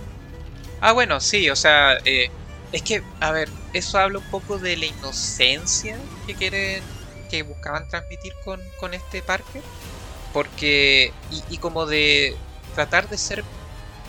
Ah, 0.82 0.92
bueno, 0.92 1.20
sí, 1.20 1.50
o 1.50 1.56
sea, 1.56 1.98
eh, 2.06 2.30
es 2.72 2.82
que, 2.82 3.02
a 3.20 3.32
ver, 3.32 3.50
eso 3.74 3.98
habla 3.98 4.20
un 4.20 4.30
poco 4.30 4.60
de 4.60 4.78
la 4.78 4.86
inocencia 4.86 5.98
que 6.28 6.36
quieren, 6.36 6.84
que 7.30 7.44
buscaban 7.44 7.88
transmitir 7.90 8.34
con, 8.46 8.62
con 8.80 8.94
este 8.94 9.22
parque. 9.22 9.62
Porque, 10.34 11.12
y, 11.50 11.58
como 11.58 11.88
de 11.88 12.36
tratar 12.76 13.10
de 13.10 13.18
ser, 13.18 13.44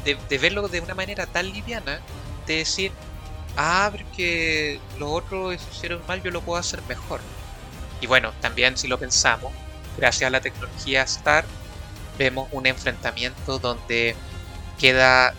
de, 0.04 0.38
verlo 0.38 0.68
de 0.68 0.80
una 0.80 0.94
manera 0.94 1.26
tan 1.26 1.50
liviana, 1.50 2.00
de 2.46 2.56
decir, 2.56 2.92
ah, 3.56 3.90
porque 3.90 4.80
los 4.98 5.10
otros 5.10 5.54
hicieron 5.72 6.00
mal, 6.06 6.22
yo 6.22 6.30
lo 6.30 6.40
puedo 6.40 6.58
hacer 6.58 6.80
mejor. 6.88 7.20
Y 8.00 8.06
bueno, 8.06 8.32
también 8.40 8.76
si 8.76 8.88
lo 8.88 8.98
pensamos, 8.98 9.52
gracias 9.96 10.28
a 10.28 10.30
la 10.30 10.40
tecnología 10.40 11.02
Star, 11.02 11.44
vemos 12.18 12.48
un 12.52 12.66
enfrentamiento 12.66 13.58
donde 13.58 14.14
queda 14.78 15.34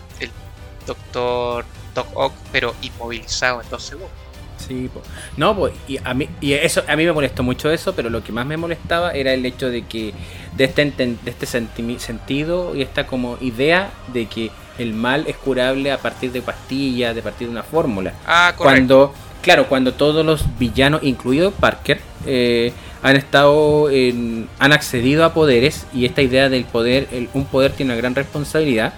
Doctor 0.86 1.66
Doc 1.94 2.08
Ock, 2.14 2.34
pero 2.52 2.76
inmovilizado 2.82 3.62
en 3.62 3.70
dos 3.70 3.84
segundos. 3.84 4.12
Sí, 4.58 4.90
no, 5.38 5.56
pues, 5.56 5.74
y 5.88 5.98
a 6.04 6.14
mí, 6.14 6.30
y 6.40 6.54
eso, 6.54 6.84
a 6.88 6.96
mí 6.96 7.04
me 7.04 7.12
molestó 7.12 7.42
mucho 7.42 7.72
eso, 7.72 7.96
pero 7.96 8.10
lo 8.10 8.24
que 8.24 8.32
más 8.32 8.46
me 8.46 8.58
molestaba 8.58 9.12
era 9.12 9.34
el 9.34 9.44
hecho 9.46 9.70
de 9.70 9.84
que, 9.84 10.14
de 10.56 10.66
este, 10.66 10.86
de 10.86 11.18
este 11.26 11.46
sentido 11.48 12.76
y 12.76 12.84
esta 12.84 13.08
como 13.08 13.38
idea 13.42 13.92
de 14.14 14.28
que 14.28 14.52
el 14.82 14.94
mal 14.94 15.26
es 15.28 15.38
curable 15.38 15.92
a 15.92 15.98
partir 15.98 16.32
de 16.32 16.42
pastillas, 16.42 17.16
de 17.16 17.22
partir 17.22 17.48
de 17.48 17.52
una 17.52 17.64
fórmula. 17.64 18.14
Ah, 18.26 18.54
correcto. 18.56 18.64
Cuando, 18.64 19.14
claro, 19.42 19.68
cuando 19.68 19.94
todos 19.94 20.26
los 20.26 20.46
villanos, 20.58 21.04
incluido 21.04 21.52
Parker, 21.52 22.00
eh, 22.26 22.74
han 23.04 23.16
estado 23.16 23.90
en, 23.90 24.48
han 24.60 24.74
accedido 24.74 25.26
a 25.26 25.34
poderes 25.34 25.88
y 25.94 26.06
esta 26.06 26.22
idea 26.22 26.50
del 26.50 26.66
poder, 26.66 27.08
el, 27.12 27.30
un 27.34 27.46
poder 27.46 27.72
tiene 27.72 27.94
una 27.94 27.98
gran 28.00 28.16
responsabilidad 28.16 28.94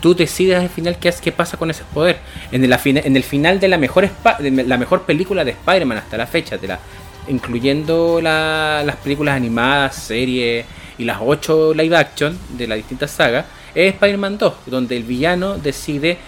tú 0.00 0.14
decides 0.14 0.58
al 0.58 0.68
final 0.68 0.96
qué, 0.98 1.12
qué 1.20 1.32
pasa 1.32 1.56
con 1.56 1.70
ese 1.70 1.84
poder. 1.92 2.18
En 2.52 2.64
el, 2.64 2.72
en 2.84 3.16
el 3.16 3.22
final 3.24 3.60
de 3.60 3.68
la 3.68 3.78
mejor, 3.78 4.08
la 4.40 4.76
mejor 4.76 5.02
película 5.02 5.44
de 5.44 5.52
Spider-Man 5.52 5.98
hasta 5.98 6.16
la 6.16 6.26
fecha, 6.26 6.56
de 6.56 6.68
la, 6.68 6.78
incluyendo 7.28 8.20
las 8.20 8.96
películas 8.96 9.36
animadas, 9.36 9.96
series 9.96 10.66
y 10.98 11.04
las 11.04 11.18
8 11.20 11.74
live 11.74 11.96
action 11.96 12.38
de 12.56 12.66
las 12.66 12.76
distintas 12.76 13.10
sagas, 13.10 13.46
es 13.74 13.94
Spider-Man 13.94 14.38
2, 14.38 14.54
donde 14.66 14.96
el 14.96 15.02
villano 15.04 15.58
decide, 15.58 16.18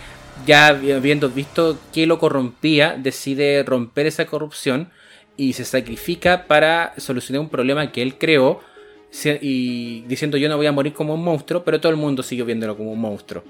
ya 0.47 0.69
habiendo 0.69 1.31
visto 1.31 1.79
que 1.93 2.07
lo 2.07 2.19
corrompía, 2.19 2.97
decide 2.99 3.63
romper 3.63 4.07
esa 4.07 4.27
corrupción 4.27 4.91
y 5.37 5.55
se 5.55 5.65
sacrifica 5.65 6.47
para 6.47 6.95
solucionar 6.99 7.41
un 7.41 7.49
problema 7.49 7.93
que 7.93 8.03
él 8.03 8.19
creó 8.19 8.61
y 9.41 10.03
diciendo 10.03 10.37
yo 10.37 10.49
no 10.49 10.57
voy 10.57 10.67
a 10.67 10.73
morir 10.73 10.93
como 10.93 11.15
un 11.15 11.25
monstruo, 11.25 11.65
pero 11.65 11.81
todo 11.81 11.91
el 11.91 11.99
mundo 11.99 12.23
sigue 12.23 12.45
viéndolo 12.45 12.77
como 12.77 12.93
un 12.93 13.01
monstruo. 13.01 13.43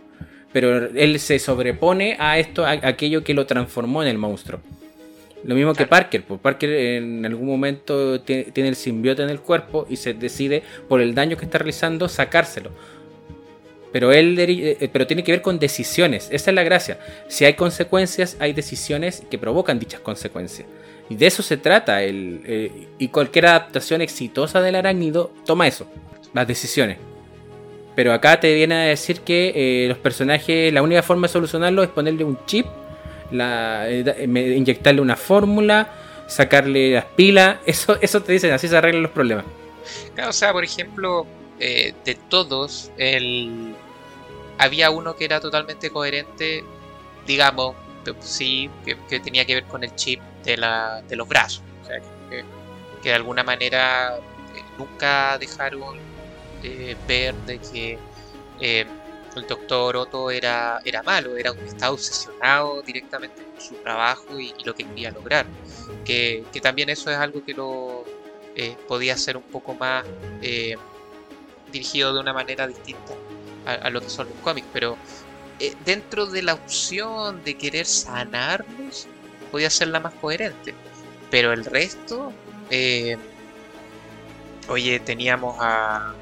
Pero 0.53 0.87
él 0.87 1.21
se 1.21 1.39
sobrepone 1.39 2.17
a 2.19 2.39
esto, 2.39 2.65
a 2.65 2.71
aquello 2.71 3.23
que 3.23 3.35
lo 3.35 3.47
transformó 3.47 4.03
en 4.03 4.09
el 4.09 4.19
monstruo. 4.19 4.61
Lo 5.45 5.55
mismo 5.55 5.75
que 5.75 5.87
Parker, 5.87 6.23
pues 6.25 6.41
Parker 6.41 6.71
en 6.71 7.25
algún 7.25 7.49
momento 7.49 8.21
tiene 8.21 8.69
el 8.69 8.77
simbiote 8.77 9.23
en 9.23 9.31
el 9.31 9.41
cuerpo 9.41 9.87
y 9.89 9.97
se 9.97 10.13
decide 10.13 10.63
por 10.89 11.01
el 11.01 11.15
daño 11.15 11.37
que 11.37 11.45
está 11.45 11.59
realizando 11.59 12.09
sacárselo. 12.09 12.71
Pero 13.93 14.13
él 14.13 14.37
eh, 14.39 14.89
pero 14.93 15.07
tiene 15.07 15.25
que 15.25 15.33
ver 15.33 15.43
con 15.43 15.59
decisiones, 15.59 16.29
esa 16.31 16.51
es 16.51 16.55
la 16.55 16.63
gracia. 16.63 16.99
Si 17.29 17.45
hay 17.45 17.55
consecuencias, 17.55 18.37
hay 18.39 18.53
decisiones 18.53 19.23
que 19.31 19.39
provocan 19.39 19.79
dichas 19.79 20.01
consecuencias. 20.01 20.69
Y 21.11 21.17
de 21.17 21.27
eso 21.27 21.43
se 21.43 21.59
trata. 21.59 22.03
El, 22.03 22.41
eh, 22.47 22.87
y 22.99 23.09
cualquier 23.09 23.47
adaptación 23.47 24.01
exitosa 24.01 24.63
del 24.63 24.77
arácnido 24.77 25.33
toma 25.45 25.67
eso, 25.67 25.87
las 26.33 26.47
decisiones. 26.47 26.99
Pero 27.97 28.15
acá 28.15 28.39
te 28.39 28.55
viene 28.55 28.75
a 28.77 28.83
decir 28.85 29.21
que 29.21 29.53
eh, 29.55 29.89
los 29.89 29.99
personajes, 29.99 30.73
la 30.73 30.83
única 30.83 31.03
forma 31.03 31.27
de 31.27 31.33
solucionarlo 31.33 31.83
es 31.83 31.91
ponerle 31.91 32.23
un 32.23 32.39
chip, 32.47 32.65
eh, 33.33 34.55
inyectarle 34.57 35.01
una 35.01 35.17
fórmula, 35.17 35.93
sacarle 36.29 36.93
las 36.93 37.07
pilas. 37.07 37.59
Eso, 37.67 37.99
eso 38.01 38.23
te 38.23 38.33
dicen, 38.33 38.53
así 38.53 38.69
se 38.69 38.77
arreglan 38.77 39.03
los 39.03 39.13
problemas. 39.13 39.45
O 40.27 40.33
sea, 40.33 40.53
por 40.53 40.63
ejemplo, 40.63 41.27
de 41.59 42.19
todos, 42.29 42.93
el... 42.97 43.75
había 44.61 44.91
uno 44.91 45.17
que 45.17 45.25
era 45.25 45.41
totalmente 45.41 45.89
coherente, 45.91 46.63
digamos, 47.27 47.75
sí, 48.21 48.71
que, 48.85 49.21
tenía 49.21 49.47
que 49.47 49.55
ver 49.55 49.65
con 49.65 49.83
el 49.83 49.95
chip 49.97 50.21
de, 50.45 50.59
la, 50.59 51.01
de 51.09 51.17
los 51.17 51.27
brazos. 51.27 51.63
O 51.83 51.87
sea, 51.87 51.99
que, 52.29 52.45
de 53.09 53.15
alguna 53.15 53.43
manera 53.43 54.19
eh, 54.19 54.63
nunca 54.77 55.39
dejaron 55.39 55.97
eh, 56.63 56.95
ver 57.09 57.35
de 57.47 57.59
que 57.59 57.99
eh, 58.61 58.85
el 59.35 59.47
doctor 59.47 59.97
Otto 59.97 60.31
era, 60.31 60.83
malo, 61.07 61.39
era 61.39 61.53
un 61.53 61.59
estaba 61.61 61.93
obsesionado 61.93 62.83
directamente 62.83 63.43
con 63.43 63.61
su 63.63 63.75
trabajo 63.77 64.39
y, 64.39 64.53
lo 64.65 64.75
que 64.75 64.85
quería 64.85 65.11
lograr. 65.11 65.47
Que, 66.05 66.45
también 66.61 66.91
eso 66.91 67.11
es 67.11 67.17
algo 67.17 67.43
que 67.43 67.55
lo, 67.55 68.05
eh, 68.55 68.77
podía 68.87 69.17
ser 69.17 69.39
un 69.39 69.45
poco 69.45 69.73
más 69.73 70.05
dirigido 71.73 72.13
de 72.13 72.21
una 72.21 72.35
manera 72.35 72.67
distinta 72.67 73.15
a, 73.67 73.91
lo 73.91 74.01
que 74.01 74.11
son 74.11 74.29
los 74.29 74.37
cómics, 74.39 74.67
pero 74.73 74.97
eh, 75.59 75.75
dentro 75.85 76.27
de 76.27 76.43
la 76.43 76.55
opción 76.55 77.43
de 77.45 77.57
querer 77.57 77.87
sanarlos, 77.87 79.07
podía 79.51 79.71
ser 79.71 79.89
la 79.89 80.01
más 80.01 80.15
coherente. 80.15 80.75
Pero 81.31 81.53
el 81.53 81.65
resto, 81.65 82.33
oye, 84.69 85.01
teníamos 85.01 85.57
a, 85.61 86.13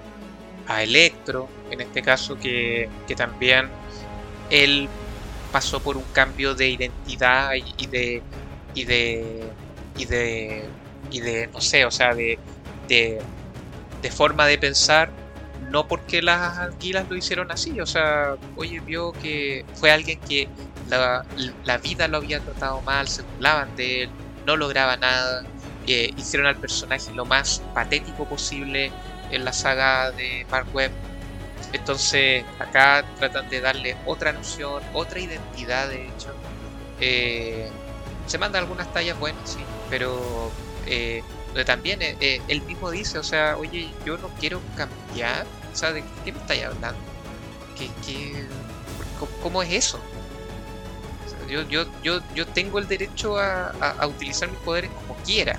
a 0.66 0.82
Electro, 0.82 1.48
en 1.70 1.80
este 1.80 2.02
caso, 2.02 2.38
que, 2.38 2.88
que 3.06 3.14
también 3.14 3.70
él 4.50 4.88
pasó 5.52 5.80
por 5.80 5.96
un 5.96 6.04
cambio 6.12 6.54
de 6.54 6.68
identidad 6.68 7.52
y, 7.54 7.86
de 7.86 8.22
y 8.74 8.84
de 8.84 9.42
y 9.96 10.04
de 10.04 10.64
y 11.10 11.20
de 11.20 11.46
no 11.48 11.60
sé 11.60 11.84
o 11.84 11.90
sea 11.90 12.14
de, 12.14 12.38
de, 12.88 13.20
forma 14.10 14.46
de 14.46 14.58
pensar 14.58 15.10
no 15.70 15.86
porque 15.86 16.22
las 16.22 16.58
anguilas 16.58 17.08
lo 17.08 17.16
hicieron 17.16 17.50
así 17.50 17.80
o 17.80 17.86
sea 17.86 18.36
oye 18.56 18.80
vio 18.80 19.12
que 19.12 19.64
fue 19.74 19.90
alguien 19.90 20.18
que 20.20 20.48
la, 20.88 21.24
la 21.64 21.78
vida 21.78 22.08
lo 22.08 22.18
había 22.18 22.40
tratado 22.40 22.80
mal 22.82 23.08
se 23.08 23.22
burlaban 23.22 23.74
de 23.76 24.04
él 24.04 24.10
no 24.46 24.56
lograba 24.56 24.96
nada 24.96 25.44
eh, 25.86 26.12
hicieron 26.16 26.46
al 26.46 26.56
personaje 26.56 27.12
lo 27.14 27.24
más 27.24 27.62
patético 27.74 28.26
posible 28.26 28.90
en 29.30 29.44
la 29.44 29.52
saga 29.52 30.10
de 30.10 30.46
Mark 30.50 30.66
Webb 30.74 30.92
entonces 31.72 32.44
acá 32.58 33.04
tratan 33.18 33.48
de 33.50 33.60
darle 33.60 33.96
otra 34.06 34.32
noción, 34.32 34.82
otra 34.94 35.20
identidad 35.20 35.88
de 35.88 36.06
hecho. 36.06 36.34
Eh, 37.00 37.70
se 38.26 38.38
mandan 38.38 38.62
algunas 38.62 38.92
tallas 38.92 39.18
buenas, 39.18 39.50
sí, 39.50 39.60
pero 39.90 40.50
eh, 40.86 41.22
también 41.66 42.00
él 42.02 42.62
mismo 42.62 42.90
dice, 42.90 43.18
o 43.18 43.22
sea, 43.22 43.56
oye, 43.56 43.88
yo 44.04 44.18
no 44.18 44.28
quiero 44.40 44.60
cambiar, 44.76 45.46
o 45.72 45.76
sea, 45.76 45.92
¿de 45.92 46.02
qué 46.24 46.32
me 46.32 46.38
estáis 46.38 46.64
hablando? 46.64 47.00
¿Qué, 47.76 48.46
cómo, 49.42 49.62
es 49.62 49.72
eso? 49.72 50.00
yo, 51.48 51.62
yo, 51.62 51.86
yo, 52.02 52.20
yo 52.34 52.46
tengo 52.46 52.78
el 52.78 52.86
derecho 52.88 53.38
a, 53.38 53.68
a 53.70 54.06
utilizar 54.06 54.50
mis 54.50 54.58
poderes 54.58 54.90
como 54.90 55.14
quiera 55.22 55.58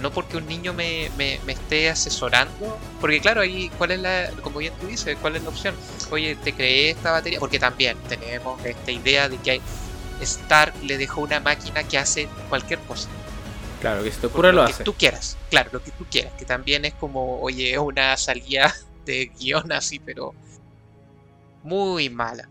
no 0.00 0.10
porque 0.12 0.36
un 0.36 0.46
niño 0.46 0.72
me, 0.72 1.10
me, 1.16 1.38
esté 1.46 1.90
asesorando, 1.90 2.78
porque 3.00 3.20
claro, 3.20 3.40
ahí, 3.40 3.70
¿cuál 3.78 3.92
es 3.92 4.00
la, 4.00 4.30
como 4.42 4.58
bien 4.58 4.72
tú 4.80 4.86
dices, 4.86 5.16
cuál 5.20 5.36
es 5.36 5.42
la 5.42 5.48
opción? 5.48 5.74
Oye, 6.10 6.36
te 6.36 6.52
creé 6.52 6.90
esta 6.90 7.12
batería, 7.12 7.38
porque 7.38 7.58
también 7.58 7.96
tenemos 8.08 8.64
esta 8.64 8.90
idea 8.90 9.28
de 9.28 9.36
que 9.38 9.50
hay, 9.52 9.62
Stark 10.20 10.74
le 10.82 10.98
dejó 10.98 11.20
una 11.20 11.40
máquina 11.40 11.84
que 11.84 11.98
hace 11.98 12.28
cualquier 12.48 12.80
cosa. 12.80 13.08
Claro, 13.80 14.02
que 14.02 14.10
si 14.10 14.18
te 14.18 14.26
ocurre 14.26 14.52
lo, 14.52 14.62
lo 14.62 14.68
que 14.68 14.84
tú 14.84 14.94
quieras, 14.94 15.36
claro, 15.50 15.70
lo 15.72 15.82
que 15.82 15.92
tú 15.92 16.04
quieras, 16.10 16.32
que 16.36 16.44
también 16.44 16.84
es 16.84 16.94
como, 16.94 17.40
oye, 17.40 17.78
una 17.78 18.16
salida 18.16 18.74
de 19.08 19.32
guion 19.38 19.72
así, 19.72 19.98
pero 19.98 20.34
muy 21.62 22.10
mala. 22.10 22.48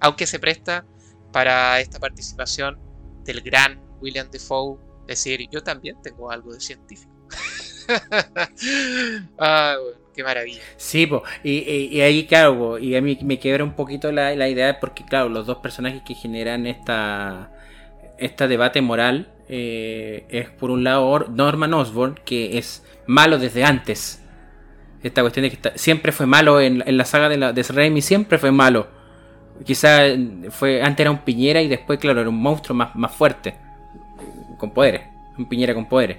Aunque 0.00 0.26
se 0.26 0.38
presta 0.38 0.84
para 1.32 1.80
esta 1.80 1.98
participación 1.98 2.78
del 3.24 3.40
gran 3.40 3.80
William 4.00 4.28
Defoe 4.30 4.78
decir, 5.06 5.48
yo 5.50 5.62
también 5.62 5.96
tengo 6.02 6.30
algo 6.30 6.52
de 6.52 6.60
científico. 6.60 7.12
ah, 9.38 9.76
qué 10.14 10.22
maravilla. 10.22 10.62
Sí, 10.76 11.08
y, 11.44 12.00
ahí, 12.00 12.26
claro, 12.26 12.78
y 12.78 12.96
a 12.96 13.00
mí 13.00 13.18
me 13.22 13.38
quiebra 13.38 13.64
un 13.64 13.74
poquito 13.74 14.10
la, 14.12 14.48
idea, 14.48 14.80
porque, 14.80 15.04
claro, 15.04 15.28
los 15.28 15.46
dos 15.46 15.58
personajes 15.58 16.02
que 16.02 16.14
generan 16.14 16.66
esta, 16.66 17.52
esta 18.18 18.48
debate 18.48 18.80
moral 18.80 19.32
eh, 19.48 20.26
es, 20.28 20.48
por 20.48 20.70
un 20.70 20.84
lado, 20.84 21.26
Norman 21.28 21.74
Osborn, 21.74 22.18
que 22.24 22.58
es 22.58 22.84
malo 23.06 23.38
desde 23.38 23.64
antes. 23.64 24.22
Esta 25.02 25.22
cuestión 25.22 25.44
de 25.44 25.50
que 25.50 25.72
siempre 25.76 26.12
fue 26.12 26.26
malo 26.26 26.60
en, 26.60 26.82
la 26.84 27.04
saga 27.04 27.28
de, 27.28 27.36
la, 27.36 27.52
de 27.52 27.62
Raimi, 27.62 28.02
siempre 28.02 28.38
fue 28.38 28.52
malo. 28.52 28.88
Quizá 29.64 30.02
fue 30.50 30.82
antes 30.82 31.00
era 31.00 31.10
un 31.10 31.18
piñera 31.18 31.62
y 31.62 31.68
después, 31.68 31.98
claro, 31.98 32.20
era 32.20 32.28
un 32.28 32.40
monstruo 32.40 32.76
más, 32.76 32.94
más 32.96 33.14
fuerte 33.14 33.54
con 34.60 34.70
poderes, 34.70 35.02
un 35.36 35.46
Piñera 35.46 35.74
con 35.74 35.86
poderes. 35.86 36.18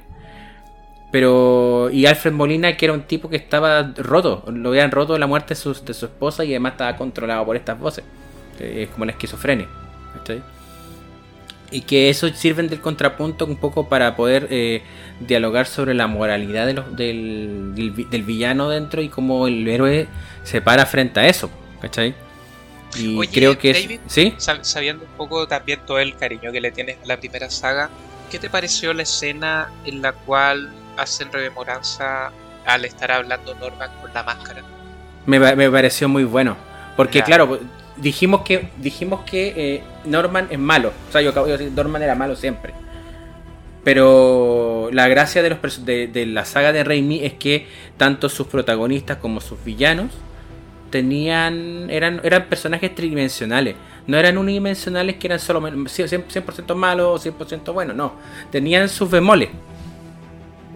Pero, 1.12 1.90
y 1.92 2.06
Alfred 2.06 2.34
Molina, 2.34 2.76
que 2.76 2.86
era 2.86 2.94
un 2.94 3.04
tipo 3.04 3.30
que 3.30 3.36
estaba 3.36 3.94
roto, 3.98 4.44
lo 4.48 4.70
habían 4.70 4.92
roto 4.92 5.18
la 5.18 5.28
muerte 5.28 5.54
de 5.54 5.56
su, 5.56 5.72
esposa 5.72 6.44
y 6.44 6.52
además 6.52 6.74
estaba 6.74 6.96
controlado 6.98 7.46
por 7.46 7.56
estas 7.56 7.80
voces. 7.80 8.04
Es 8.60 8.90
como 8.90 9.06
la 9.06 9.12
esquizofrenia. 9.12 9.68
Y 11.72 11.82
que 11.82 12.10
eso 12.10 12.28
sirven 12.30 12.68
del 12.68 12.82
contrapunto 12.82 13.46
un 13.46 13.56
poco 13.56 13.88
para 13.88 14.16
poder 14.16 14.48
eh, 14.52 14.84
dialogar 15.22 15.68
sobre 15.68 15.94
la 15.94 16.08
moralidad 16.08 16.66
de 16.66 16.74
los, 16.74 16.96
del, 16.96 17.74
del, 17.74 18.24
villano 18.24 18.70
dentro 18.70 19.02
y 19.02 19.08
cómo 19.08 19.48
el 19.48 19.66
héroe 19.68 20.08
se 20.44 20.62
para 20.62 20.86
frente 20.86 21.22
a 21.22 21.28
eso. 21.28 21.50
¿Cachai? 21.82 22.14
Y 22.98 23.26
creo 23.28 23.58
que 23.58 24.00
¿sí? 24.08 24.36
sabiendo 24.38 25.06
un 25.06 25.12
poco 25.12 25.48
también 25.48 25.80
todo 25.86 26.00
el 26.00 26.16
cariño 26.18 26.52
que 26.52 26.60
le 26.60 26.72
tienes 26.72 26.98
a 27.04 27.08
la 27.08 27.18
primera 27.18 27.50
saga, 27.50 27.90
¿qué 28.30 28.38
te 28.38 28.50
pareció 28.50 28.94
la 28.94 29.04
escena 29.04 29.72
en 29.86 30.02
la 30.02 30.12
cual 30.12 30.70
hacen 30.98 31.32
rememoranza 31.32 32.32
al 32.66 32.86
estar 32.86 33.12
hablando 33.12 33.56
Norman 33.56 33.92
con 34.02 34.14
la 34.14 34.24
máscara? 34.24 34.62
Me, 35.26 35.70
pareció 35.70 36.10
muy 36.10 36.24
bueno. 36.24 36.58
Porque 36.98 37.22
claro, 37.24 37.60
dijimos 37.98 38.42
que 38.42 38.70
dijimos 38.78 39.22
que 39.22 39.54
eh, 39.56 39.84
Norman 40.06 40.48
es 40.50 40.60
malo. 40.60 40.94
O 41.10 41.12
sea, 41.12 41.22
yo 41.22 41.32
acabo 41.32 41.48
de 41.48 41.54
decir 41.54 41.72
Norman 41.72 42.02
era 42.02 42.16
malo 42.16 42.36
siempre. 42.36 42.74
Pero 43.84 44.90
la 44.92 45.08
gracia 45.08 45.42
de, 45.42 45.50
los 45.50 45.86
de, 45.86 46.26
la 46.28 46.46
saga 46.46 46.72
de 46.72 46.84
Raimi 46.84 47.24
es 47.24 47.34
que 47.34 47.68
tanto 47.98 48.30
sus 48.30 48.48
protagonistas 48.48 49.18
como 49.18 49.42
sus 49.42 49.64
villanos 49.64 50.12
tenían 50.92 51.90
eran, 51.90 52.22
eran 52.24 52.46
personajes 52.46 52.94
tridimensionales. 52.94 53.76
No 54.06 54.18
eran 54.18 54.38
unidimensionales 54.38 55.16
que 55.16 55.28
eran 55.28 55.40
solo 55.40 55.62
100%, 55.62 56.76
malos 56.76 57.26
o 57.26 57.32
100% 57.32 57.74
buenos, 57.74 57.96
no. 57.96 58.14
Tenían 58.52 58.88
sus 58.90 59.10
bemoles. 59.10 59.50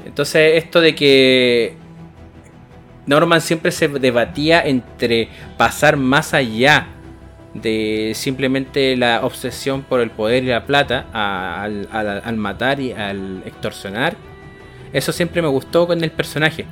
Entonces 0.05 0.63
esto 0.63 0.81
de 0.81 0.95
que 0.95 1.75
Norman 3.05 3.41
siempre 3.41 3.71
se 3.71 3.87
debatía 3.87 4.61
entre 4.61 5.29
pasar 5.57 5.97
más 5.97 6.33
allá 6.33 6.87
de 7.55 8.11
simplemente 8.13 8.95
la 8.95 9.25
obsesión 9.25 9.81
por 9.81 10.01
el 10.01 10.11
poder 10.11 10.43
y 10.43 10.47
la 10.47 10.65
plata 10.65 11.07
al, 11.11 11.87
al 11.91 12.37
matar 12.37 12.79
y 12.79 12.91
al 12.91 13.41
extorsionar. 13.45 14.15
Eso 14.93 15.11
siempre 15.11 15.41
me 15.41 15.47
gustó 15.47 15.87
con 15.87 16.03
el 16.03 16.11
personaje. 16.11 16.65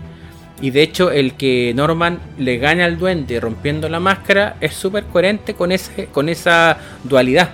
Y 0.61 0.71
de 0.71 0.81
hecho, 0.81 1.11
el 1.11 1.33
que 1.33 1.73
Norman 1.75 2.19
le 2.37 2.57
gane 2.57 2.83
al 2.83 2.97
duende 2.97 3.39
rompiendo 3.39 3.89
la 3.89 3.99
máscara 3.99 4.55
es 4.61 4.73
súper 4.73 5.05
coherente 5.05 5.55
con, 5.55 5.71
ese, 5.71 6.05
con 6.05 6.29
esa 6.29 6.77
dualidad. 7.03 7.49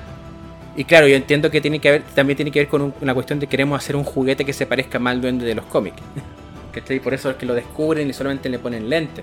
Y 0.76 0.84
claro, 0.84 1.08
yo 1.08 1.16
entiendo 1.16 1.50
que 1.50 1.60
tiene 1.60 1.80
que 1.80 1.92
ver, 1.92 2.04
también 2.14 2.38
tiene 2.38 2.52
que 2.52 2.60
ver 2.60 2.68
con 2.68 2.94
una 3.02 3.14
cuestión 3.14 3.40
de 3.40 3.48
queremos 3.48 3.78
hacer 3.82 3.96
un 3.96 4.04
juguete 4.04 4.46
que 4.46 4.54
se 4.54 4.66
parezca 4.66 5.00
más 5.00 5.14
al 5.14 5.22
duende 5.22 5.46
de 5.46 5.56
los 5.56 5.66
cómics. 5.66 6.02
Y 6.90 7.00
por 7.00 7.14
eso 7.14 7.32
es 7.32 7.36
que 7.36 7.46
lo 7.46 7.56
descubren 7.56 8.10
y 8.10 8.14
solamente 8.14 8.48
le 8.48 8.58
ponen 8.58 8.90
lente. 8.90 9.22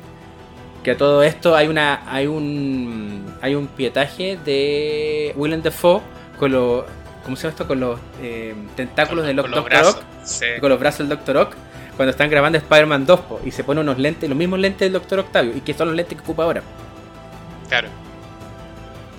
Que 0.86 0.92
a 0.92 0.96
todo 0.96 1.24
esto 1.24 1.56
hay 1.56 1.66
una 1.66 2.04
hay 2.06 2.28
un 2.28 3.34
hay 3.42 3.56
un 3.56 3.66
pietaje 3.66 4.38
de 4.44 5.32
Willem 5.34 5.60
Dafoe 5.60 6.00
con 6.38 6.52
los 6.52 6.84
¿cómo 7.24 7.34
se 7.34 7.42
llama 7.42 7.50
esto? 7.50 7.66
Con 7.66 7.80
los 7.80 7.98
eh, 8.22 8.54
tentáculos 8.76 9.26
del 9.26 9.34
Doctor 9.34 9.74
Ock, 9.84 10.04
con 10.60 10.70
los 10.70 10.78
brazos 10.78 10.98
del 11.00 11.08
Doctor 11.08 11.38
Ock 11.38 11.56
cuando 11.96 12.12
están 12.12 12.30
grabando 12.30 12.58
Spider-Man 12.58 13.04
2 13.04 13.20
y 13.44 13.50
se 13.50 13.64
pone 13.64 13.80
unos 13.80 13.98
lentes, 13.98 14.28
los 14.28 14.38
mismos 14.38 14.60
lentes 14.60 14.78
del 14.78 14.92
Doctor 14.92 15.18
Octavio 15.18 15.56
y 15.56 15.60
que 15.60 15.74
son 15.74 15.88
los 15.88 15.96
lentes 15.96 16.18
que 16.18 16.22
ocupa 16.22 16.44
ahora. 16.44 16.62
Claro. 17.68 17.88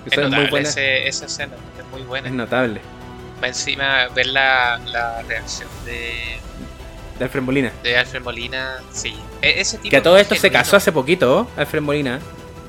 es, 0.06 0.16
muy 0.16 0.46
buena. 0.46 0.70
esa 0.70 1.26
escena 1.26 1.52
es 1.78 1.86
muy 1.92 2.00
buena. 2.00 2.28
Es 2.28 2.34
notable. 2.34 2.80
Va 3.44 3.48
encima 3.48 4.08
ver 4.14 4.28
la, 4.28 4.80
la 4.86 5.20
reacción 5.20 5.68
de. 5.84 6.38
De 7.18 7.24
Alfred 7.24 7.42
Molina. 7.42 7.72
De 7.82 7.96
Alfred 7.96 8.22
Molina, 8.22 8.78
sí. 8.92 9.14
E, 9.42 9.60
ese 9.60 9.78
tipo 9.78 9.90
que 9.90 9.96
a 9.96 10.02
todo 10.02 10.16
esto 10.18 10.34
se 10.34 10.50
casó 10.50 10.76
hace 10.76 10.92
poquito, 10.92 11.48
Alfred 11.56 11.82
Molina. 11.82 12.20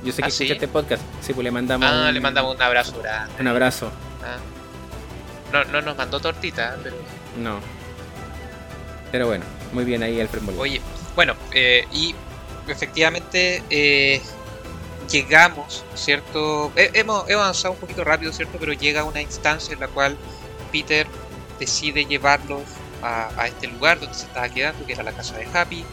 Yo 0.04 0.12
sé 0.12 0.22
que 0.22 0.26
¿Ah, 0.26 0.30
escucha 0.30 0.54
este 0.54 0.68
podcast. 0.68 1.04
Sí, 1.22 1.34
pues 1.34 1.43
le 1.43 1.52
mandamos. 1.52 1.88
Ah, 1.89 2.12
le 2.12 2.20
mandamos 2.20 2.56
un 2.56 2.62
abrazo 2.62 3.00
grande. 3.02 3.34
Un 3.39 3.47
abrazo. 3.47 3.91
Ah. 4.24 4.38
No, 5.52 5.64
no 5.66 5.82
nos 5.82 5.97
mandó 5.97 6.20
tortita, 6.20 6.78
pero. 6.82 6.95
No. 7.38 7.60
Pero 9.12 9.28
bueno. 9.28 9.45
Muy 9.72 9.86
bien 9.86 10.02
ahí 10.02 10.20
Alfred 10.20 10.41
Molina. 10.41 10.64
Oye, 10.64 10.82
bueno, 11.16 11.36
eh, 11.52 11.86
y 11.91 12.16
efectivamente 12.68 13.62
eh, 13.70 14.22
llegamos, 15.12 15.84
¿cierto? 15.95 16.72
hemos, 16.76 17.30
avanzado 17.30 17.74
un 17.74 17.80
poquito 17.80 18.04
rápido, 18.04 18.32
¿cierto? 18.32 18.58
Pero 18.60 18.74
llega 18.74 19.04
una 19.04 19.22
instancia 19.22 19.74
en 19.74 19.80
la 19.80 19.88
cual 19.88 20.18
Peter 20.72 21.06
decide 21.60 22.06
llevarlos 22.06 22.62
a, 23.02 23.47
este 23.47 23.68
lugar 23.68 24.00
donde 24.00 24.16
se 24.16 24.26
estaba 24.26 24.50
quedando, 24.50 24.86
que 24.86 24.93
era 24.93 25.04
la 25.04 25.12
casa 25.12 25.38
de 25.38 25.47
Happy, 25.54 25.84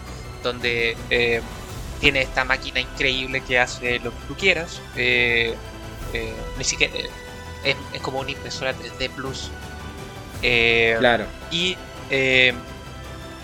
donde 0.43 0.97
eh, 1.11 1.41
tiene 2.01 2.23
esta 2.23 2.45
máquina 2.45 2.81
increíble 2.81 3.43
que 3.43 3.59
hace 3.59 3.99
lo 4.01 4.11
que 4.11 4.27
tú 4.29 4.35
quieras. 4.37 4.81
ni 4.97 6.65
siquiera 6.65 6.93
es, 7.65 7.77
es, 7.93 8.01
como 8.01 8.21
una 8.21 8.31
impresora 8.31 8.75
3D 8.75 9.11
Plus. 9.11 9.51
claro. 10.99 11.27
Y 11.51 11.77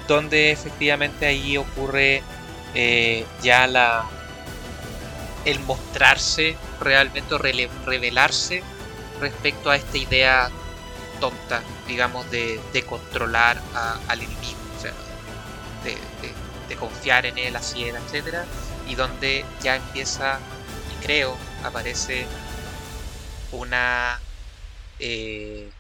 donde 0.06 0.50
efectivamente 0.50 1.26
ahí 1.26 1.56
ocurre 1.56 2.22
eh, 2.74 3.24
ya 3.42 3.66
la 3.66 4.04
el 5.44 5.58
mostrarse 5.60 6.56
realmente 6.80 7.36
revelarse 7.36 8.62
respecto 9.20 9.70
a 9.70 9.76
esta 9.76 9.98
idea 9.98 10.50
tonta, 11.18 11.62
digamos, 11.86 12.30
de, 12.30 12.60
controlar 12.88 13.60
al 14.08 14.20
enemigo, 14.20 14.58
o 14.76 14.80
sea, 14.80 14.92
de, 15.84 15.96
confiar 16.76 17.26
en 17.26 17.36
él, 17.36 17.54
así 17.54 17.84
era, 17.84 17.98
etcétera, 17.98 18.44
y 18.88 18.94
donde 18.94 19.44
ya 19.62 19.76
empieza, 19.76 20.40
y 20.90 21.04
creo, 21.04 21.36
aparece 21.62 22.24
una 23.52 24.18
eh, 24.98 25.70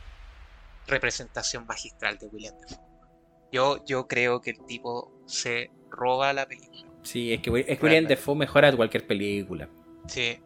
representación 0.86 1.66
magistral 1.66 2.18
de 2.18 2.26
William 2.26 2.54
Defoe. 2.60 2.84
Yo, 3.50 3.84
yo 3.86 4.06
creo 4.06 4.40
que 4.42 4.50
el 4.50 4.64
tipo 4.66 5.12
se 5.26 5.70
roba 5.90 6.32
la 6.32 6.46
película. 6.46 6.86
Sí, 7.02 7.32
es 7.32 7.40
que, 7.40 7.64
es 7.66 7.82
William 7.82 8.04
Defoe 8.04 8.36
mejora 8.36 8.70
cualquier 8.76 9.06
película. 9.06 9.68
Sí. 10.06 10.38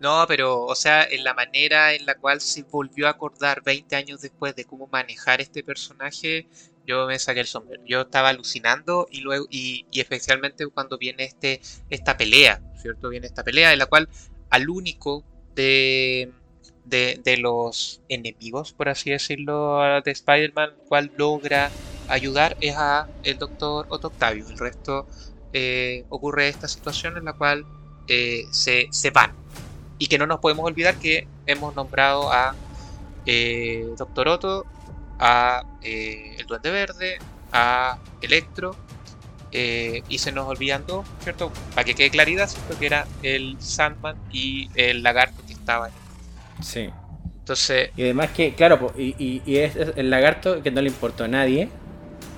No, 0.00 0.24
pero, 0.26 0.64
o 0.64 0.74
sea, 0.74 1.04
en 1.04 1.24
la 1.24 1.34
manera 1.34 1.92
en 1.94 2.06
la 2.06 2.14
cual 2.14 2.40
se 2.40 2.62
volvió 2.62 3.06
a 3.06 3.10
acordar 3.10 3.62
20 3.62 3.94
años 3.96 4.22
después 4.22 4.56
de 4.56 4.64
cómo 4.64 4.88
manejar 4.88 5.40
este 5.40 5.62
personaje, 5.62 6.48
yo 6.86 7.06
me 7.06 7.18
saqué 7.18 7.40
el 7.40 7.46
sombrero. 7.46 7.82
Yo 7.86 8.00
estaba 8.02 8.30
alucinando 8.30 9.06
y 9.10 9.20
luego, 9.20 9.46
y, 9.50 9.86
y 9.90 10.00
especialmente 10.00 10.66
cuando 10.68 10.98
viene 10.98 11.24
este, 11.24 11.60
esta 11.90 12.16
pelea, 12.16 12.62
¿cierto? 12.80 13.10
Viene 13.10 13.26
esta 13.26 13.44
pelea 13.44 13.72
en 13.72 13.78
la 13.78 13.86
cual 13.86 14.08
al 14.48 14.68
único 14.70 15.22
de, 15.54 16.32
de, 16.84 17.36
los 17.38 18.02
enemigos, 18.08 18.72
por 18.72 18.88
así 18.88 19.10
decirlo, 19.10 19.80
de 20.02 20.10
Spider-Man, 20.10 20.70
cual 20.88 21.12
logra 21.16 21.70
ayudar 22.08 22.56
es 22.60 22.74
a 22.76 23.08
el 23.22 23.38
doctor 23.38 23.86
Otto 23.88 24.08
Octavio. 24.08 24.48
El 24.48 24.58
resto 24.58 25.06
eh, 25.52 26.04
ocurre 26.08 26.48
esta 26.48 26.68
situación 26.68 27.16
en 27.16 27.26
la 27.26 27.34
cual 27.34 27.64
eh, 28.08 28.44
se, 28.50 28.88
se, 28.90 29.10
van. 29.10 29.32
Y 30.00 30.08
que 30.08 30.18
no 30.18 30.26
nos 30.26 30.40
podemos 30.40 30.66
olvidar 30.66 30.96
que 30.96 31.28
hemos 31.46 31.76
nombrado 31.76 32.32
a 32.32 32.56
eh, 33.26 33.86
Doctor 33.96 34.28
Otto, 34.28 34.66
a 35.20 35.62
el 35.82 36.44
Duende 36.46 36.70
Verde, 36.70 37.18
a 37.52 37.98
Electro, 38.20 38.74
y 39.52 40.18
se 40.18 40.32
nos 40.32 40.48
olvidan 40.48 40.84
dos, 40.86 41.06
¿cierto? 41.22 41.52
Para 41.74 41.84
que 41.84 41.94
quede 41.94 42.10
claridad, 42.10 42.48
¿cierto? 42.48 42.78
Que 42.78 42.86
era 42.86 43.06
el 43.22 43.56
Sandman 43.60 44.16
y 44.32 44.70
el 44.74 45.04
lagarto 45.04 45.42
que 45.46 45.52
estaba 45.52 45.86
ahí. 45.86 45.92
Sí. 46.62 46.90
Entonces. 47.40 47.90
Y 47.96 48.02
además 48.02 48.30
que, 48.30 48.54
claro, 48.54 48.92
y, 48.96 49.14
y, 49.18 49.56
es 49.56 49.76
el 49.76 50.08
lagarto 50.08 50.62
que 50.62 50.70
no 50.70 50.80
le 50.80 50.88
importó 50.88 51.24
a 51.24 51.28
nadie. 51.28 51.68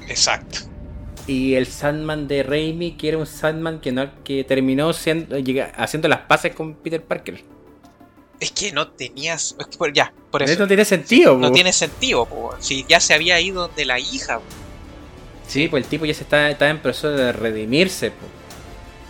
Exacto. 0.08 0.71
Y 1.26 1.54
el 1.54 1.66
Sandman 1.66 2.26
de 2.26 2.42
Raimi, 2.42 2.92
que 2.92 3.08
era 3.08 3.18
un 3.18 3.26
Sandman 3.26 3.80
que, 3.80 3.92
no, 3.92 4.10
que 4.24 4.44
terminó 4.44 4.92
siendo, 4.92 5.36
haciendo 5.76 6.08
las 6.08 6.20
paces 6.20 6.54
con 6.54 6.74
Peter 6.74 7.02
Parker. 7.02 7.42
Es 8.40 8.50
que 8.50 8.72
no 8.72 8.88
tenías. 8.88 9.54
ya, 9.94 10.12
por 10.32 10.42
eso. 10.42 10.58
no 10.58 10.66
tiene 10.66 10.84
sentido, 10.84 11.38
No 11.38 11.52
tiene 11.52 11.72
sentido, 11.72 12.26
si 12.58 12.84
ya 12.88 12.98
se 12.98 13.14
había 13.14 13.40
ido 13.40 13.68
de 13.68 13.84
la 13.84 14.00
hija. 14.00 14.40
Sí, 15.46 15.68
pues 15.68 15.84
el 15.84 15.88
tipo 15.90 16.06
ya 16.06 16.14
se 16.14 16.24
está, 16.24 16.50
en 16.50 16.80
proceso 16.80 17.10
de 17.10 17.30
redimirse, 17.30 18.12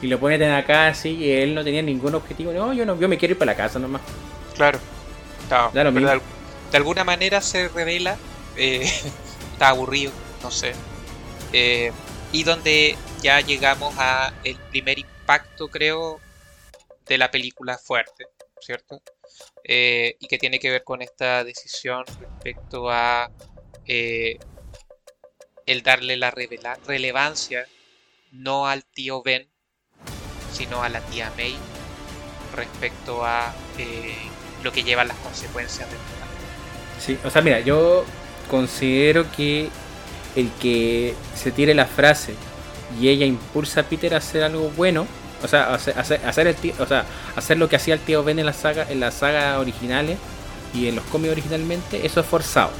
Y 0.03 0.09
lo 0.09 0.21
ponen 0.21 0.43
acá 0.43 0.89
así 0.89 1.11
y 1.11 1.31
él 1.31 1.55
no 1.55 1.65
tenía 1.65 1.81
ningún 1.81 2.15
objetivo. 2.15 2.53
No, 2.53 2.75
yo 2.75 2.85
no, 2.85 3.01
yo 3.01 3.09
me 3.09 3.17
quiero 3.17 3.33
ir 3.33 3.39
para 3.39 3.53
la 3.53 3.57
casa 3.57 3.79
nomás. 3.79 4.03
Claro. 4.55 4.79
de, 5.73 6.21
alguna 6.77 7.05
manera 7.05 7.41
se 7.41 7.69
revela. 7.69 8.19
Eh, 8.59 8.83
está 9.53 9.69
aburrido, 9.71 10.13
no 10.43 10.51
sé. 10.51 10.75
Eh, 11.55 11.91
y 12.33 12.45
donde 12.45 12.97
ya 13.21 13.41
llegamos 13.41 13.95
a 13.99 14.33
el 14.43 14.57
primer 14.57 14.99
impacto, 14.99 15.69
creo, 15.69 16.21
de 17.07 17.19
la 17.19 17.31
película 17.31 17.79
fuerte, 17.79 18.27
¿cierto? 18.61 19.03
Eh, 19.65 20.17
y 20.19 20.27
que 20.27 20.39
tiene 20.39 20.59
que 20.59 20.71
ver 20.71 20.83
con 20.83 21.03
esta 21.03 21.45
decisión 21.45 22.05
respecto 22.19 22.91
a 22.91 23.31
eh, 23.87 24.39
el 25.67 25.83
darle 25.83 26.17
la 26.17 26.31
relevancia 26.31 27.67
no 28.33 28.67
al 28.67 28.85
tío 28.85 29.23
Ben, 29.23 29.49
sino 30.53 30.83
a 30.83 30.89
la 30.89 31.01
tía 31.03 31.33
May 31.37 31.57
respecto 32.55 33.25
a 33.25 33.55
lo 34.63 34.73
que 34.73 34.83
llevan 34.83 35.09
las 35.09 35.17
consecuencias 35.19 35.91
de 35.91 35.97
Sí, 37.01 37.19
o 37.25 37.31
sea, 37.31 37.43
mira, 37.43 37.61
yo 37.61 38.05
considero 38.49 39.31
que 39.33 39.71
el 40.37 40.51
que 40.61 41.15
se 41.35 41.51
tire 41.51 41.75
la 41.75 41.87
frase 41.87 42.35
y 43.01 43.09
ella 43.09 43.27
impulsa 43.27 43.81
a 43.81 43.85
Peter 43.85 44.15
a 44.15 44.19
hacer 44.19 44.43
algo 44.43 44.71
bueno, 44.77 45.07
o 45.43 45.49
sea, 45.49 45.75
hacer, 45.75 45.97
hacer, 45.99 46.47
el 46.47 46.57
o 46.79 46.87
sea, 46.87 47.05
hacer 47.37 47.59
lo 47.59 47.69
que 47.69 47.77
hacía 47.77 47.95
el 47.95 48.01
tío 48.01 48.23
Ben 48.23 48.39
en 48.39 48.47
la 48.47 48.53
saga, 48.53 48.87
en 48.89 49.01
la 49.01 49.11
saga 49.11 49.59
originales 49.59 50.19
y 50.75 50.89
en 50.89 50.97
los 50.97 51.05
cómics 51.07 51.33
originalmente, 51.33 52.07
eso 52.07 52.21
es 52.21 52.27
forzado. 52.27 52.71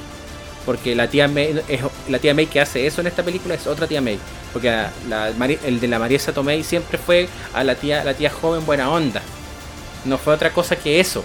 Porque 0.65 0.95
la 0.95 1.09
tía 1.09 1.27
May, 1.27 1.61
es, 1.67 1.81
la 2.09 2.21
tía 2.21 2.35
May 2.35 2.47
que 2.47 2.61
hace 2.61 2.87
eso 2.87 3.01
en 3.01 3.09
esta 3.09 3.25
película 3.25 3.55
es 3.55 3.67
otra 3.67 3.89
tía 3.89 4.01
May. 4.01 4.19
Porque 4.53 4.73
el 5.65 5.81
de 5.81 5.89
la 5.89 5.99
Mariesa 5.99 6.33
Tomei 6.33 6.63
siempre 6.63 6.99
fue 6.99 7.29
a 7.53 7.65
la 7.65 7.75
tía, 7.75 8.05
la 8.05 8.15
tía 8.15 8.31
joven 8.31 8.65
buena 8.65 8.91
onda. 8.91 9.23
No 10.05 10.19
fue 10.19 10.35
otra 10.35 10.53
cosa 10.53 10.77
que 10.77 11.01
eso. 11.01 11.25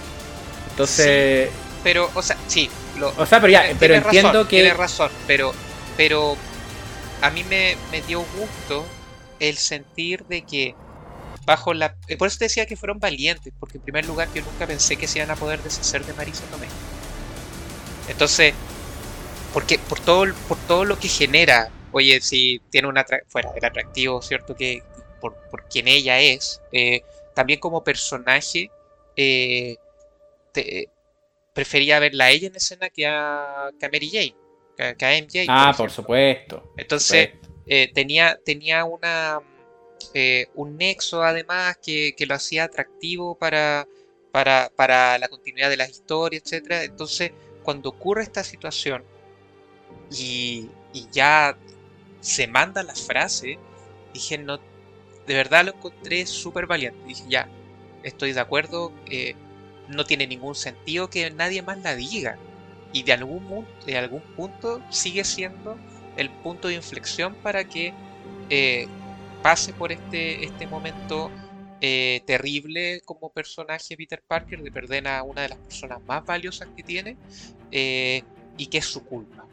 Entonces. 0.70 1.50
pero, 1.84 2.10
o 2.14 2.22
sea, 2.22 2.36
sí. 2.48 2.68
o 3.16 3.26
sea, 3.26 3.40
pero 3.40 3.52
ya, 3.52 3.64
pero 3.78 3.94
entiendo 3.94 4.48
que. 4.48 4.56
Tiene 4.56 4.74
razón, 4.74 5.10
pero 5.26 5.52
pero 5.98 6.36
a 7.22 7.30
mí 7.30 7.42
me, 7.42 7.76
dio 8.06 8.24
gusto 8.38 8.86
el 9.40 9.56
sentir 9.56 10.24
de 10.26 10.42
que 10.42 10.76
bajo 11.44 11.74
la... 11.74 11.96
Eh, 12.06 12.16
por 12.16 12.28
eso 12.28 12.38
te 12.38 12.44
decía 12.44 12.66
que 12.66 12.76
fueron 12.76 13.00
valientes, 13.00 13.52
porque 13.58 13.78
en 13.78 13.82
primer 13.82 14.06
lugar 14.06 14.28
yo 14.32 14.42
nunca 14.42 14.64
pensé 14.64 14.96
que 14.96 15.08
se 15.08 15.18
iban 15.18 15.32
a 15.32 15.36
poder 15.36 15.60
deshacer 15.60 16.04
de 16.06 16.14
Marisa 16.14 16.44
Tomei. 16.52 16.68
Entonces, 18.08 18.54
porque 19.52 19.80
por 19.80 19.98
todo, 19.98 20.32
por 20.46 20.56
todo 20.68 20.84
lo 20.84 21.00
que 21.00 21.08
genera, 21.08 21.68
oye, 21.90 22.20
si 22.20 22.62
tiene 22.70 22.86
una... 22.86 23.04
fuera 23.26 23.50
atractivo, 23.60 24.22
¿cierto? 24.22 24.54
Que 24.54 24.84
por, 25.20 25.34
por 25.50 25.64
quien 25.68 25.88
ella 25.88 26.20
es, 26.20 26.62
eh, 26.70 27.02
también 27.34 27.58
como 27.58 27.82
personaje, 27.82 28.70
eh, 29.16 29.76
prefería 31.52 31.98
verla 31.98 32.26
a 32.26 32.30
ella 32.30 32.46
en 32.46 32.54
escena 32.54 32.88
que 32.88 33.04
a, 33.04 33.70
que 33.80 34.08
Jane 34.08 34.47
que, 34.78 35.22
MJ. 35.22 35.46
Ah, 35.48 35.74
por, 35.76 35.90
supuesto. 35.90 36.72
Entonces, 36.76 37.30
eh, 37.66 37.90
tenía, 37.92 38.38
tenía 38.44 38.84
una, 38.84 39.40
eh, 40.14 40.46
un 40.54 40.76
nexo 40.76 41.22
además 41.22 41.76
que, 41.78 42.14
lo 42.26 42.34
hacía 42.34 42.64
atractivo 42.64 43.36
para, 43.36 43.88
para, 44.30 45.18
la 45.18 45.28
continuidad 45.28 45.68
de 45.68 45.76
la 45.76 45.88
historia, 45.88 46.40
etc. 46.42 46.84
Entonces, 46.84 47.32
cuando 47.62 47.90
ocurre 47.90 48.22
esta 48.22 48.44
situación 48.44 49.04
y, 50.10 50.70
ya 51.12 51.56
se 52.20 52.46
manda 52.46 52.82
la 52.82 52.94
frase, 52.94 53.58
dije, 54.12 54.38
no, 54.38 54.58
de 55.26 55.34
verdad 55.34 55.64
lo 55.64 55.72
encontré 55.74 56.24
súper 56.26 56.66
valiente. 56.66 56.98
Dije, 57.06 57.24
ya, 57.28 57.48
estoy 58.04 58.32
de 58.32 58.40
acuerdo, 58.40 58.92
eh, 59.10 59.34
no 59.88 60.04
tiene 60.04 60.26
ningún 60.26 60.54
sentido 60.54 61.10
que 61.10 61.30
nadie 61.30 61.62
más 61.62 61.78
la 61.82 61.94
diga 61.94 62.38
y 62.92 63.02
de 63.02 63.12
algún, 63.12 63.66
de 63.86 63.98
algún 63.98 64.22
punto 64.36 64.82
sigue 64.90 65.24
siendo 65.24 65.78
el 66.16 66.30
punto 66.30 66.68
de 66.68 66.74
inflexión 66.74 67.34
para 67.42 67.64
que 67.64 67.92
eh, 68.50 68.86
pase 69.42 69.72
por 69.72 69.92
este, 69.92 70.44
este 70.44 70.66
momento 70.66 71.30
eh, 71.80 72.22
terrible 72.26 73.02
como 73.04 73.30
personaje 73.30 73.96
Peter 73.96 74.22
Parker 74.26 74.62
de 74.62 74.72
perder 74.72 75.06
a 75.06 75.22
una 75.22 75.42
de 75.42 75.50
las 75.50 75.58
personas 75.58 76.00
más 76.06 76.24
valiosas 76.24 76.68
que 76.74 76.82
tiene 76.82 77.16
eh, 77.70 78.22
y 78.56 78.66
que 78.66 78.78
es 78.78 78.86
su 78.86 79.04
culpa. 79.04 79.46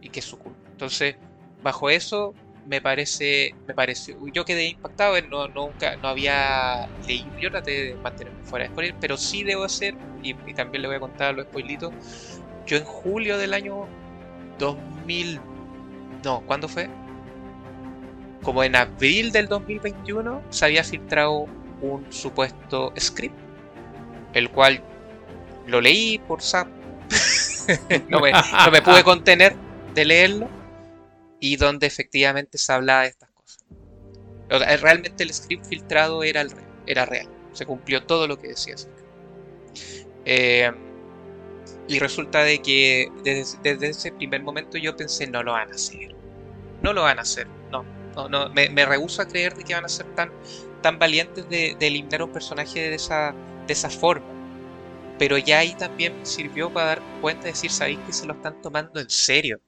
Y 0.00 0.08
que 0.08 0.20
es 0.20 0.26
su 0.26 0.38
culpa. 0.38 0.68
Entonces 0.70 1.16
bajo 1.62 1.90
eso 1.90 2.34
me 2.68 2.80
parece 2.80 3.54
me 3.66 3.74
pareció 3.74 4.16
yo 4.32 4.44
quedé 4.44 4.68
impactado 4.68 5.20
no 5.22 5.48
nunca 5.48 5.96
no 5.96 6.08
había 6.08 6.88
leído 7.06 7.38
yo 7.40 7.50
traté 7.50 7.70
de 7.70 7.94
mantenerme 7.96 8.44
fuera 8.44 8.66
de 8.66 8.70
spoiler 8.70 8.94
pero 9.00 9.16
sí 9.16 9.42
debo 9.42 9.64
hacer 9.64 9.94
y, 10.22 10.36
y 10.46 10.54
también 10.54 10.82
le 10.82 10.88
voy 10.88 10.96
a 10.96 11.00
contar 11.00 11.34
los 11.34 11.46
spoilitos 11.46 11.92
yo 12.68 12.76
en 12.76 12.84
julio 12.84 13.38
del 13.38 13.54
año 13.54 13.86
2000... 14.58 15.40
No, 16.22 16.42
¿cuándo 16.42 16.68
fue? 16.68 16.88
Como 18.42 18.62
en 18.62 18.76
abril 18.76 19.32
del 19.32 19.48
2021 19.48 20.42
se 20.50 20.64
había 20.66 20.84
filtrado 20.84 21.46
un 21.80 22.06
supuesto 22.10 22.92
script, 22.98 23.34
el 24.34 24.50
cual 24.50 24.82
lo 25.66 25.80
leí 25.80 26.18
por 26.18 26.42
SAP. 26.42 26.68
no, 28.08 28.20
me, 28.20 28.32
no 28.32 28.70
me 28.70 28.82
pude 28.82 29.02
contener 29.02 29.56
de 29.94 30.04
leerlo 30.04 30.48
y 31.40 31.56
donde 31.56 31.86
efectivamente 31.86 32.58
se 32.58 32.72
hablaba 32.72 33.02
de 33.02 33.08
estas 33.08 33.30
cosas. 33.30 33.64
Realmente 34.80 35.22
el 35.24 35.32
script 35.32 35.66
filtrado 35.66 36.22
era, 36.22 36.40
el, 36.40 36.50
era 36.86 37.04
real, 37.04 37.28
se 37.52 37.66
cumplió 37.66 38.04
todo 38.04 38.26
lo 38.26 38.38
que 38.38 38.48
decía. 38.48 38.74
Eh, 40.24 40.70
y 41.86 41.98
resulta 41.98 42.42
de 42.42 42.60
que 42.60 43.10
desde, 43.24 43.88
ese 43.88 44.12
primer 44.12 44.42
momento 44.42 44.76
yo 44.78 44.96
pensé, 44.96 45.26
no 45.26 45.42
lo 45.42 45.52
van 45.52 45.70
a 45.70 45.74
hacer. 45.74 46.14
no 46.82 46.92
lo 46.92 47.02
van 47.02 47.18
a 47.18 47.22
hacer. 47.22 47.46
No, 47.70 47.82
no, 48.14 48.28
no 48.28 48.50
me, 48.50 48.68
me 48.68 48.84
rehuso 48.84 49.22
a 49.22 49.28
creer 49.28 49.54
de 49.54 49.64
que 49.64 49.74
van 49.74 49.84
a 49.84 49.88
ser 49.88 50.06
tan, 50.14 50.30
tan 50.82 50.98
valientes 50.98 51.48
de, 51.48 51.76
eliminar 51.80 52.22
un 52.22 52.32
personaje 52.32 52.90
de 52.90 52.94
esa, 52.94 53.34
de 53.66 53.72
esa 53.72 53.90
forma. 53.90 54.26
Pero 55.18 55.36
ya 55.38 55.58
ahí 55.58 55.74
también 55.74 56.14
sirvió 56.24 56.72
para 56.72 56.86
dar 56.86 57.02
cuenta 57.20 57.44
de 57.44 57.50
decir, 57.50 57.70
sabéis 57.70 57.98
que 58.06 58.12
se 58.12 58.26
lo 58.26 58.34
están 58.34 58.60
tomando 58.62 59.00
en 59.00 59.10
serio. 59.10 59.60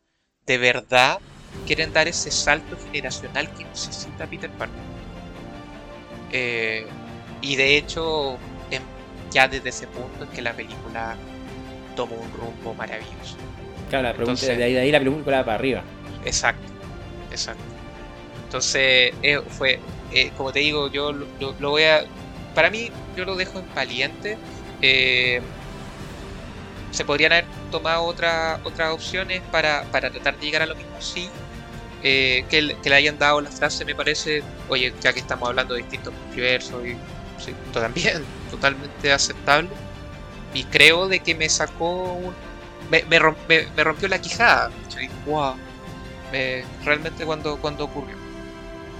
De 0.46 0.58
verdad 0.58 1.18
quieren 1.66 1.92
dar 1.92 2.08
ese 2.08 2.30
salto 2.30 2.76
generacional 2.92 3.52
que 3.54 3.64
necesita 3.64 4.26
Peter 4.26 4.50
Parker. 4.50 4.78
Eh, 6.32 6.86
y 7.42 7.56
de 7.56 7.76
hecho, 7.76 8.38
ya 9.30 9.48
desde 9.48 9.68
ese 9.68 9.86
punto 9.86 10.24
es 10.24 10.30
que 10.30 10.42
la 10.42 10.52
película 10.52 11.16
tomó 11.96 12.16
un 12.16 12.32
rumbo 12.32 12.74
maravilloso. 12.74 13.36
Claro, 13.88 14.08
la 14.08 14.14
pregunta 14.14 14.46
de, 14.46 14.62
ahí, 14.64 14.72
de 14.72 14.80
ahí 14.80 14.92
la 14.92 14.98
película 14.98 15.44
para 15.44 15.54
arriba. 15.56 15.82
Exacto, 16.24 16.66
exacto. 17.30 17.62
Entonces, 18.44 19.12
eh, 19.22 19.40
fue, 19.48 19.78
eh, 20.12 20.30
como 20.36 20.52
te 20.52 20.60
digo, 20.60 20.90
yo 20.90 21.12
lo, 21.12 21.26
lo, 21.58 21.70
voy 21.70 21.84
a. 21.84 22.04
Para 22.54 22.70
mí, 22.70 22.90
yo 23.16 23.24
lo 23.24 23.36
dejo 23.36 23.60
en 23.60 23.74
valiente. 23.74 24.36
Eh, 24.82 25.40
se 26.90 27.04
podrían 27.04 27.32
haber 27.32 27.44
tomado 27.70 28.04
otra, 28.04 28.60
otras 28.64 28.92
opciones 28.92 29.42
para, 29.52 29.84
para 29.84 30.10
tratar 30.10 30.38
de 30.38 30.46
llegar 30.46 30.62
a 30.62 30.66
lo 30.66 30.74
mismo, 30.74 31.00
sí. 31.00 31.28
Eh, 32.02 32.44
que, 32.48 32.76
que, 32.82 32.88
le 32.88 32.96
hayan 32.96 33.18
dado 33.18 33.42
la 33.42 33.50
frase 33.50 33.84
me 33.84 33.94
parece, 33.94 34.42
oye, 34.70 34.94
ya 35.02 35.12
que 35.12 35.20
estamos 35.20 35.50
hablando 35.50 35.74
de 35.74 35.82
distintos 35.82 36.14
universos, 36.32 36.86
y, 36.86 36.96
sí, 37.38 37.54
también 37.72 38.24
totalmente 38.50 39.12
aceptable. 39.12 39.68
Y 40.54 40.64
creo 40.64 41.08
de 41.08 41.20
que 41.20 41.34
me 41.34 41.48
sacó 41.48 42.14
un... 42.14 42.34
Me, 42.90 43.04
me, 43.04 43.20
me 43.76 43.84
rompió 43.84 44.08
la 44.08 44.20
quijada. 44.20 44.70
Wow. 45.26 45.54
realmente 46.84 47.24
cuando, 47.24 47.56
cuando 47.58 47.84
ocurrió. 47.84 48.16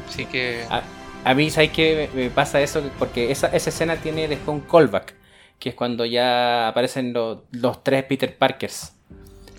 Así 0.09 0.27
que... 0.27 0.65
A, 0.71 0.83
a 1.25 1.35
mí, 1.35 1.51
¿sabes 1.51 1.71
qué 1.71 2.09
me 2.15 2.31
pasa 2.31 2.61
eso? 2.61 2.83
Porque 2.99 3.33
esa, 3.33 3.49
esa 3.49 3.71
escena 3.71 3.97
tiene 3.97 4.29
después 4.29 4.57
un 4.57 4.61
callback 4.61 5.15
que 5.61 5.69
es 5.69 5.75
cuando 5.75 6.05
ya 6.07 6.69
aparecen 6.69 7.13
los, 7.13 7.41
los 7.53 7.85
tres 7.85 8.05
Peter 8.05 8.37
Parkers. 8.37 8.95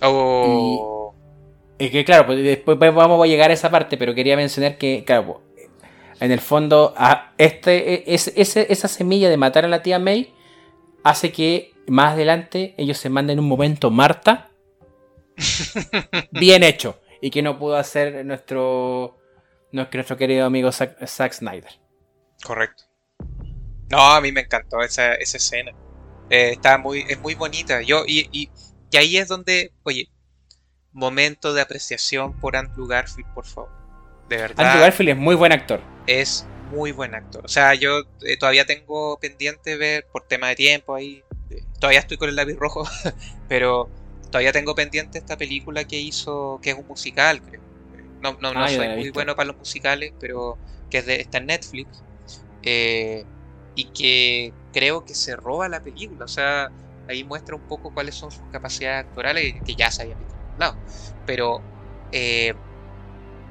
Oh. 0.02 1.14
Y, 1.78 1.90
que 1.90 2.04
claro, 2.04 2.26
pues 2.26 2.42
después 2.42 2.78
vamos 2.78 3.22
a 3.22 3.26
llegar 3.26 3.50
a 3.50 3.54
esa 3.54 3.70
parte, 3.70 3.96
pero 3.96 4.14
quería 4.14 4.36
mencionar 4.36 4.76
que, 4.76 5.04
claro, 5.06 5.40
en 6.20 6.32
el 6.32 6.40
fondo, 6.40 6.92
a 6.96 7.32
este, 7.38 8.12
es, 8.12 8.28
esa 8.36 8.88
semilla 8.88 9.30
de 9.30 9.36
matar 9.36 9.64
a 9.64 9.68
la 9.68 9.82
tía 9.82 9.98
May 9.98 10.34
hace 11.04 11.32
que 11.32 11.72
más 11.86 12.12
adelante 12.12 12.74
ellos 12.78 12.98
se 12.98 13.08
manden 13.08 13.40
un 13.40 13.48
momento 13.48 13.90
Marta 13.90 14.50
bien 16.30 16.62
hecho 16.62 17.00
y 17.20 17.30
que 17.30 17.42
no 17.42 17.58
pudo 17.58 17.76
hacer 17.76 18.24
nuestro, 18.24 19.18
nuestro 19.72 20.16
querido 20.16 20.46
amigo 20.46 20.70
Zack, 20.72 21.06
Zack 21.06 21.32
Snyder. 21.32 21.72
Correcto. 22.44 22.84
No, 23.90 24.00
a 24.00 24.20
mí 24.20 24.32
me 24.32 24.42
encantó 24.42 24.80
esa, 24.80 25.14
esa 25.14 25.36
escena. 25.36 25.72
Eh, 26.30 26.52
está 26.52 26.78
muy, 26.78 27.04
es 27.08 27.18
muy 27.20 27.34
bonita. 27.34 27.82
Yo, 27.82 28.04
y, 28.06 28.28
y, 28.32 28.50
y, 28.90 28.96
ahí 28.96 29.16
es 29.16 29.28
donde, 29.28 29.72
oye, 29.82 30.08
momento 30.92 31.54
de 31.54 31.62
apreciación 31.62 32.38
por 32.38 32.56
Andrew 32.56 32.86
Garfield, 32.86 33.32
por 33.34 33.46
favor. 33.46 33.70
De 34.28 34.36
verdad. 34.36 34.66
Andrew 34.66 34.82
Garfield 34.82 35.10
es 35.10 35.16
muy 35.16 35.34
buen 35.34 35.52
actor. 35.52 35.80
Es 36.06 36.46
muy 36.70 36.92
buen 36.92 37.14
actor. 37.14 37.44
O 37.44 37.48
sea, 37.48 37.74
yo 37.74 38.02
eh, 38.22 38.36
todavía 38.36 38.64
tengo 38.64 39.18
pendiente 39.18 39.76
ver, 39.76 40.06
por 40.10 40.26
tema 40.26 40.48
de 40.48 40.56
tiempo 40.56 40.94
ahí, 40.94 41.22
eh, 41.50 41.62
todavía 41.78 42.00
estoy 42.00 42.16
con 42.16 42.28
el 42.28 42.36
lápiz 42.36 42.56
rojo, 42.56 42.84
pero 43.48 43.88
todavía 44.30 44.52
tengo 44.52 44.74
pendiente 44.74 45.18
esta 45.18 45.36
película 45.36 45.84
que 45.84 45.98
hizo, 45.98 46.58
que 46.62 46.70
es 46.70 46.76
un 46.76 46.86
musical, 46.86 47.42
creo. 47.42 47.60
No, 48.22 48.38
no, 48.40 48.54
no 48.54 48.64
ah, 48.64 48.68
soy 48.68 48.88
muy 48.88 49.10
bueno 49.10 49.34
para 49.34 49.48
los 49.48 49.56
musicales, 49.56 50.12
pero 50.20 50.56
que 50.88 50.98
es 50.98 51.06
de, 51.06 51.20
está 51.20 51.38
en 51.38 51.46
Netflix. 51.46 52.02
Eh, 52.62 53.24
y 53.74 53.92
que 53.92 54.52
creo 54.72 55.04
que 55.04 55.14
se 55.14 55.36
roba 55.36 55.68
la 55.68 55.82
película. 55.82 56.24
O 56.24 56.28
sea, 56.28 56.70
ahí 57.08 57.24
muestra 57.24 57.56
un 57.56 57.66
poco 57.66 57.92
cuáles 57.92 58.14
son 58.14 58.30
sus 58.30 58.46
capacidades 58.50 59.06
actorales, 59.06 59.54
que 59.64 59.74
ya 59.74 59.90
se 59.90 60.02
habían 60.02 60.18
visto 60.18 60.34
en 60.52 60.58
lado. 60.58 60.76
Pero 61.26 61.62
eh, 62.12 62.54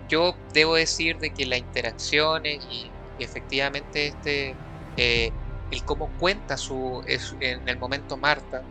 yo 0.07 0.35
debo 0.53 0.75
decir 0.75 1.17
de 1.19 1.31
que 1.31 1.45
las 1.45 1.59
interacciones 1.59 2.63
y, 2.69 2.91
efectivamente 3.17 4.07
este, 4.07 4.55
eh, 4.97 5.31
el 5.69 5.85
cómo 5.85 6.11
cuenta 6.17 6.57
su, 6.57 7.03
en 7.39 7.67
el 7.69 7.77
momento 7.77 8.17
Marta, 8.17 8.63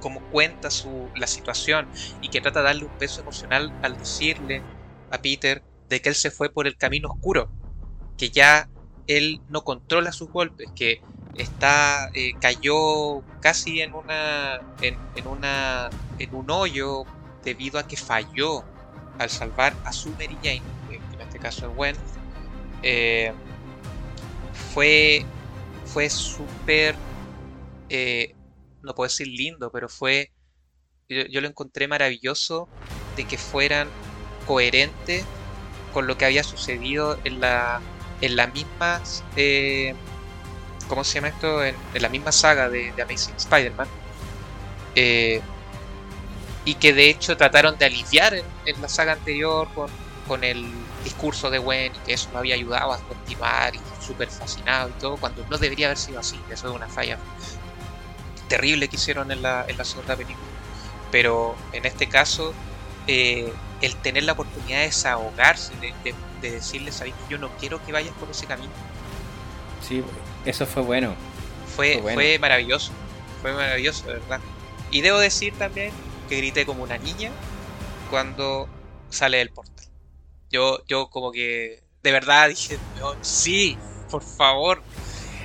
cómo 0.00 0.20
cuenta 0.30 0.70
su, 0.70 1.10
la 1.16 1.26
situación 1.26 1.88
y 2.20 2.28
que 2.28 2.40
trata 2.40 2.60
de 2.60 2.66
darle 2.66 2.84
un 2.84 2.98
peso 2.98 3.20
emocional 3.20 3.72
al 3.82 3.96
decirle 3.96 4.62
a 5.10 5.18
Peter 5.18 5.62
de 5.88 6.00
que 6.00 6.08
él 6.10 6.14
se 6.14 6.30
fue 6.30 6.50
por 6.50 6.66
el 6.66 6.76
camino 6.76 7.08
oscuro, 7.08 7.50
que 8.16 8.30
ya 8.30 8.68
él 9.08 9.40
no 9.48 9.64
controla 9.64 10.12
sus 10.12 10.30
golpes, 10.30 10.70
que 10.76 11.00
está 11.34 12.10
eh, 12.14 12.34
cayó 12.40 13.22
casi 13.40 13.80
en 13.80 13.94
una 13.94 14.60
en, 14.82 15.26
una 15.26 15.88
en 16.18 16.34
un 16.34 16.50
hoyo 16.50 17.04
debido 17.42 17.78
a 17.78 17.86
que 17.86 17.96
falló 17.96 18.64
al 19.18 19.30
salvar 19.30 19.74
a 19.84 19.92
su 19.92 20.10
Mary 20.10 20.36
Jane, 20.42 20.62
en 20.90 21.20
este 21.20 21.38
caso 21.38 21.68
es 21.68 21.74
Gwen. 21.74 21.96
Eh, 22.82 23.32
fue 24.74 25.24
fue 25.86 26.10
súper 26.10 26.94
eh, 27.88 28.34
no 28.82 28.94
puedo 28.94 29.08
decir 29.08 29.26
lindo, 29.26 29.72
pero 29.72 29.88
fue 29.88 30.30
yo, 31.08 31.40
lo 31.40 31.48
encontré 31.48 31.88
maravilloso 31.88 32.68
de 33.16 33.24
que 33.24 33.38
fueran 33.38 33.88
coherentes 34.46 35.24
con 35.94 36.06
lo 36.06 36.18
que 36.18 36.26
había 36.26 36.44
sucedido 36.44 37.18
en 37.24 37.40
la 37.40 37.80
en 38.20 38.36
las 38.36 38.52
mismas. 38.52 39.24
Eh, 39.36 39.94
¿Cómo 40.88 41.04
se 41.04 41.14
llama 41.14 41.28
esto? 41.28 41.64
En, 41.64 41.76
la 41.94 42.08
misma 42.08 42.32
saga 42.32 42.68
de, 42.68 42.92
Amazing 43.00 43.36
Spider-Man. 43.36 43.88
Eh, 44.94 45.40
y 46.64 46.74
que 46.74 46.92
de 46.92 47.08
hecho 47.08 47.36
trataron 47.36 47.78
de 47.78 47.86
aliviar 47.86 48.34
en, 48.34 48.82
la 48.82 48.88
saga 48.88 49.12
anterior 49.12 49.68
con, 49.74 49.90
con, 50.26 50.44
el 50.44 50.66
discurso 51.04 51.50
de 51.50 51.58
Gwen 51.58 51.94
y 51.94 51.98
que 52.06 52.12
eso 52.14 52.28
no 52.32 52.40
había 52.40 52.54
ayudado 52.54 52.92
a 52.92 52.98
continuar 52.98 53.74
y 53.74 53.80
súper 54.04 54.28
fascinado 54.28 54.88
y 54.88 54.92
todo, 55.00 55.16
cuando 55.16 55.46
no 55.48 55.56
debería 55.56 55.86
haber 55.86 55.98
sido 55.98 56.18
así. 56.18 56.38
Eso 56.50 56.68
es 56.68 56.74
una 56.74 56.88
falla 56.88 57.18
terrible 58.48 58.88
que 58.88 58.96
hicieron 58.96 59.30
en 59.30 59.42
la, 59.42 59.64
en 59.68 59.76
la 59.76 59.84
segunda 59.84 60.16
película. 60.16 60.46
Pero 61.10 61.56
en 61.72 61.86
este 61.86 62.08
caso, 62.08 62.52
eh, 63.06 63.52
el 63.80 63.96
tener 63.96 64.24
la 64.24 64.32
oportunidad 64.32 64.78
de 64.78 64.84
desahogarse, 64.86 65.74
de, 65.76 65.94
de 66.04 66.14
de 66.40 66.52
decirle, 66.52 66.92
sabéis 66.92 67.14
que 67.16 67.32
yo 67.32 67.38
no 67.38 67.48
quiero 67.58 67.84
que 67.84 67.92
vayas 67.92 68.14
por 68.14 68.30
ese 68.30 68.46
camino. 68.46 68.72
Sí, 69.86 70.02
eso 70.44 70.66
fue 70.66 70.82
bueno. 70.82 71.14
Fue, 71.74 72.00
fue, 72.02 72.38
maravilloso, 72.38 72.92
fue 73.40 73.52
maravilloso, 73.52 74.06
de 74.06 74.14
verdad. 74.14 74.40
Y 74.90 75.00
debo 75.00 75.18
decir 75.18 75.54
también 75.54 75.92
que 76.28 76.36
grité 76.36 76.66
como 76.66 76.82
una 76.82 76.98
niña 76.98 77.30
cuando 78.10 78.68
sale 79.10 79.38
del 79.38 79.50
portal. 79.50 79.86
Yo, 80.50 80.84
yo 80.86 81.08
como 81.10 81.30
que 81.30 81.82
de 82.02 82.12
verdad 82.12 82.48
dije, 82.48 82.78
sí, 83.20 83.76
por 84.10 84.22
favor. 84.22 84.82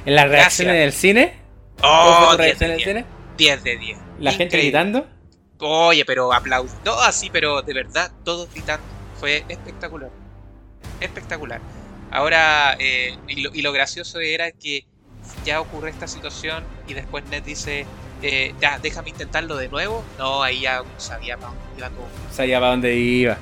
¿En 0.06 0.16
las 0.16 0.30
reacciones 0.30 0.76
del 0.76 0.94
cine? 0.94 1.40
Oh, 1.82 2.36
10 2.38 2.60
de 2.60 2.76
10. 2.78 3.06
10 3.38 3.64
de 3.64 3.78
10. 3.78 4.00
¿La 4.20 4.32
gente 4.32 4.58
gritando? 4.58 5.08
Oye, 5.60 6.04
pero 6.06 6.34
aplausos. 6.34 6.82
Todo 6.84 7.02
así, 7.02 7.30
pero 7.30 7.62
de 7.62 7.74
verdad, 7.74 8.12
todos 8.24 8.52
gritando. 8.54 8.86
Fue 9.20 9.46
espectacular 9.48 10.23
espectacular. 11.06 11.62
Ahora, 12.14 12.76
eh, 12.80 13.18
y, 13.28 13.62
lo, 13.64 13.72
gracioso 13.72 14.20
era 14.20 14.52
que 14.52 14.86
ya 15.44 15.60
ocurre 15.60 15.90
esta 15.90 16.08
situación 16.08 16.64
y 16.88 16.94
después 16.94 17.26
Ned 17.26 17.42
dice, 17.42 17.88
eh, 18.22 18.54
ya, 18.62 18.78
déjame 18.78 19.10
intentarlo 19.10 19.58
de 19.58 19.68
nuevo. 19.68 20.04
No, 20.20 20.44
ahí 20.44 20.62
ya 20.62 20.84
sabía 20.98 21.38
para 21.38 21.54
dónde 21.54 21.78
iba 21.78 21.90
todo. 21.90 22.08
Sabía 22.32 22.60
para 22.60 22.72
dónde 22.72 22.96
iba. 22.96 23.38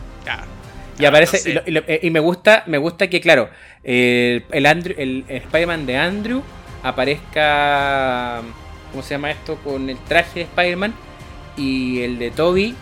y 0.98 1.04
aparece, 1.04 1.64
eh, 1.66 2.00
y, 2.02 2.10
me 2.12 2.22
gusta, 2.22 2.64
me 2.68 2.78
gusta 2.78 3.10
que, 3.10 3.20
claro, 3.20 3.50
el, 3.84 4.66
Andrew, 4.66 4.96
el, 4.98 5.26
Spider-Man 5.28 5.86
de 5.86 5.98
Andrew 5.98 6.42
aparezca, 6.82 8.42
¿cómo 8.92 9.04
se 9.04 9.16
llama 9.16 9.32
esto? 9.32 9.58
Con 9.58 9.90
el 9.90 9.98
traje 10.06 10.40
de 10.40 10.42
Spider-Man 10.46 10.94
y 11.58 12.04
el 12.04 12.20
de 12.20 12.32
Toby, 12.32 12.74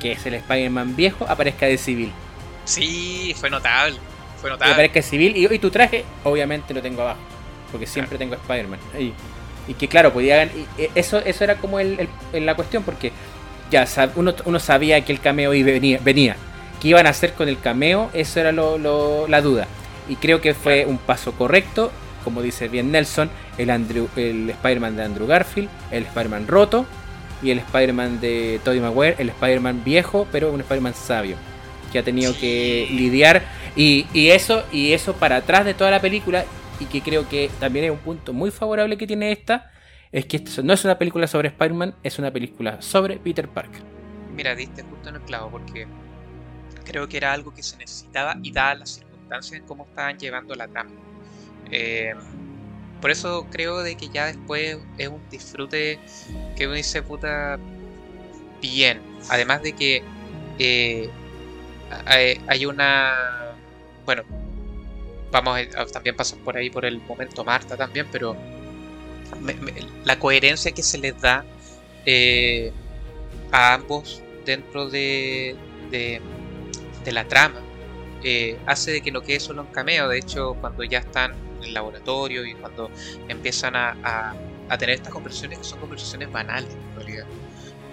que 0.00 0.12
es 0.12 0.26
el 0.26 0.34
Spider-Man 0.34 0.96
viejo, 0.96 1.26
aparezca 1.28 1.66
de 1.66 1.78
civil. 1.78 2.12
Sí, 2.64 3.36
fue 3.38 3.50
notable. 3.50 3.98
Fue 4.40 4.50
notable. 4.50 4.74
Me 4.74 4.88
parece 4.88 5.02
civil. 5.02 5.36
Y, 5.36 5.58
tu 5.58 5.70
traje, 5.70 6.04
obviamente 6.24 6.74
lo 6.74 6.82
tengo 6.82 7.02
abajo. 7.02 7.20
Porque 7.70 7.86
siempre 7.86 8.18
tengo 8.18 8.34
Spider-Man. 8.34 8.78
Y, 8.98 9.12
y, 9.70 9.74
que 9.74 9.88
claro, 9.88 10.12
podía 10.12 10.44
y 10.44 10.66
e, 10.78 10.90
eso, 10.94 11.18
eso 11.18 11.44
era 11.44 11.56
como 11.56 11.80
el, 11.80 12.08
la 12.32 12.54
cuestión. 12.54 12.82
Porque 12.82 13.12
ya 13.70 13.86
uno, 14.16 14.34
uno, 14.44 14.58
sabía 14.58 15.04
que 15.04 15.12
el 15.12 15.20
cameo 15.20 15.50
venía, 15.50 16.00
venía. 16.02 16.36
¿Qué 16.80 16.88
iban 16.88 17.06
a 17.06 17.10
hacer 17.10 17.34
con 17.34 17.48
el 17.48 17.58
cameo? 17.58 18.10
Eso 18.12 18.40
era 18.40 18.52
lo, 18.52 19.26
la 19.28 19.40
duda. 19.40 19.66
Y 20.08 20.16
creo 20.16 20.40
que 20.40 20.54
fue 20.54 20.86
un 20.86 20.98
paso 20.98 21.32
correcto. 21.32 21.90
Como 22.24 22.42
dice 22.42 22.68
bien 22.68 22.92
Nelson, 22.92 23.30
el, 23.58 23.70
Andrew, 23.70 24.08
el 24.16 24.50
Spider-Man 24.50 24.96
de 24.96 25.02
Andrew 25.02 25.26
Garfield, 25.26 25.68
el 25.90 26.04
Spider-Man 26.04 26.46
roto 26.46 26.84
y 27.42 27.50
el 27.50 27.58
Spider-Man 27.60 28.20
de 28.20 28.60
Tobey 28.64 28.80
Maguire, 28.80 29.16
el 29.18 29.28
Spider-Man 29.30 29.82
viejo, 29.84 30.26
pero 30.30 30.52
un 30.52 30.60
Spider-Man 30.60 30.94
sabio. 30.94 31.36
que 31.92 31.98
ha 31.98 32.02
tenido 32.02 32.36
que 32.36 32.88
lidiar 32.90 33.42
y, 33.78 34.28
eso 34.30 34.64
y 34.72 34.92
eso 34.92 35.14
para 35.14 35.36
atrás 35.36 35.64
de 35.64 35.72
toda 35.72 35.92
la 35.92 36.00
película 36.00 36.44
y 36.80 36.86
que 36.86 37.00
creo 37.00 37.28
que 37.28 37.48
también 37.60 37.84
es 37.84 37.90
un 37.92 37.98
punto 37.98 38.32
muy 38.32 38.50
favorable 38.50 38.98
que 38.98 39.06
tiene 39.06 39.30
esta 39.30 39.70
es 40.10 40.26
que 40.26 40.38
esto 40.38 40.62
no 40.64 40.72
es 40.72 40.84
una 40.84 40.98
película 40.98 41.28
sobre 41.28 41.48
Spider-Man, 41.48 41.94
es 42.02 42.18
una 42.18 42.32
película 42.32 42.82
sobre 42.82 43.18
Peter 43.18 43.46
Parker. 43.46 43.82
Mira, 44.34 44.54
diste 44.56 44.82
justo 44.82 45.10
en 45.10 45.16
el 45.16 45.20
clavo 45.22 45.50
porque 45.50 45.86
creo 46.84 47.08
que 47.08 47.18
era 47.18 47.32
algo 47.32 47.54
que 47.54 47.62
se 47.62 47.76
necesitaba 47.76 48.36
y 48.42 48.50
dadas 48.50 48.78
las 48.80 48.90
circunstancias 48.94 49.60
en 49.60 49.66
cómo 49.66 49.84
estaban 49.84 50.18
llevando 50.18 50.54
la 50.56 50.66
trama. 50.66 50.90
Eh, 51.70 52.14
por 53.00 53.12
eso 53.12 53.46
creo 53.50 53.78
de 53.82 53.96
que 53.96 54.08
ya 54.08 54.26
después 54.26 54.78
es 54.96 55.08
un 55.08 55.20
disfrute 55.30 56.00
que 56.56 56.66
uno 56.66 56.74
dice 56.74 57.02
puta 57.02 57.58
bien. 58.60 59.00
Además 59.30 59.62
de 59.62 59.72
que 59.74 60.02
eh, 60.58 61.10
hay 62.48 62.66
una 62.66 63.47
bueno 64.08 64.22
vamos 65.30 65.58
a, 65.76 65.84
también 65.84 66.16
pasar 66.16 66.38
por 66.38 66.56
ahí 66.56 66.70
por 66.70 66.86
el 66.86 66.98
momento 67.02 67.44
Marta 67.44 67.76
también, 67.76 68.06
pero 68.10 68.34
la 70.06 70.18
coherencia 70.18 70.72
que 70.72 70.82
se 70.82 70.96
les 70.96 71.20
da 71.20 71.44
eh, 72.06 72.72
a 73.52 73.74
ambos 73.74 74.22
dentro 74.46 74.88
de, 74.88 75.54
de, 75.90 76.22
la 77.12 77.28
trama 77.28 77.60
eh, 78.22 78.58
hace 78.66 78.92
de 78.92 79.00
que 79.02 79.10
no 79.10 79.20
quede 79.22 79.40
solo 79.40 79.62
un 79.62 79.68
cameo. 79.68 80.08
De 80.08 80.18
hecho, 80.18 80.54
cuando 80.60 80.84
ya 80.84 80.98
están 80.98 81.34
en 81.58 81.64
el 81.64 81.74
laboratorio 81.74 82.46
y 82.46 82.54
cuando 82.54 82.90
empiezan 83.28 83.76
a, 83.76 84.34
a, 84.68 84.78
tener 84.78 84.96
estas 84.96 85.12
conversaciones 85.12 85.58
que 85.58 85.64
son 85.64 85.80
conversaciones 85.80 86.32
banales 86.32 86.70
en 86.70 86.96
realidad, 86.96 87.26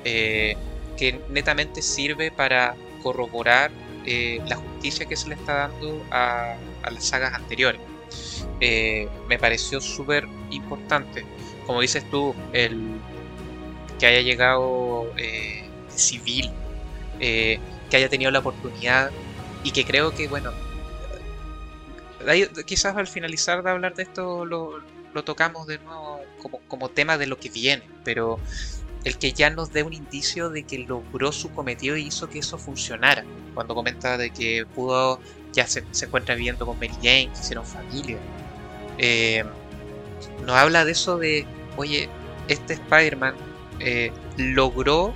eh, 0.06 0.56
que 0.98 1.20
netamente 1.30 1.82
sirve 1.82 2.32
para 2.32 2.76
corroborar 3.04 3.72
la 4.06 4.56
justicia 4.56 5.06
que 5.06 5.16
se 5.16 5.30
le 5.30 5.36
está 5.36 5.68
dando 5.70 6.06
a, 6.12 6.56
las 6.92 7.04
sagas 7.04 7.34
anteriores. 7.34 7.82
Eh, 8.60 9.08
me 9.28 9.38
pareció 9.38 9.82
súper 9.82 10.28
importante. 10.52 11.26
Como 11.66 11.82
dices 11.82 12.10
tú, 12.10 12.36
el 12.54 13.00
que 14.00 14.06
haya 14.06 14.22
llegado 14.22 15.12
eh, 15.18 15.68
civil, 15.90 16.52
eh, 17.20 17.60
que 17.90 17.98
haya 17.98 18.10
tenido 18.10 18.32
la 18.32 18.40
oportunidad 18.40 19.12
y 19.64 19.72
que 19.72 19.84
creo 19.84 20.12
que, 20.12 20.28
bueno, 20.28 20.52
quizás 22.66 22.96
al 22.96 23.08
finalizar 23.08 23.64
de 23.64 23.72
hablar 23.72 23.96
de 23.96 24.04
esto 24.04 24.46
lo, 24.46 24.84
tocamos 25.24 25.66
de 25.66 25.80
nuevo 25.80 26.22
como, 26.42 26.60
como 26.68 26.90
tema 26.90 27.18
de 27.18 27.28
lo 27.28 27.40
que 27.40 27.50
viene, 27.50 27.84
pero 28.04 28.40
el 29.06 29.18
que 29.20 29.32
ya 29.32 29.52
nos 29.52 29.72
dé 29.72 29.84
un 29.84 29.94
indicio 29.94 30.50
de 30.50 30.64
que 30.64 30.80
logró 30.80 31.32
su 31.32 31.52
cometido 31.52 31.96
y 31.96 32.08
hizo 32.08 32.28
que 32.28 32.40
eso 32.40 32.58
funcionara. 32.58 33.24
Cuando 33.54 33.76
comenta 33.76 34.18
de 34.18 34.32
que 34.32 34.66
pudo, 34.76 35.20
ya 35.54 35.68
se, 35.68 35.84
encuentra 36.02 36.34
viviendo 36.36 36.66
con 36.66 36.76
Mary 36.78 36.96
Jane, 36.96 37.30
que 37.32 37.40
hicieron 37.40 37.66
familia. 37.66 38.18
Eh, 38.98 39.44
nos 40.46 40.56
habla 40.56 40.84
de 40.86 40.92
eso 40.92 41.18
de, 41.18 41.46
oye, 41.78 42.10
este 42.48 42.74
Spider-Man 42.74 43.36
eh, 43.80 44.12
logró 44.38 45.14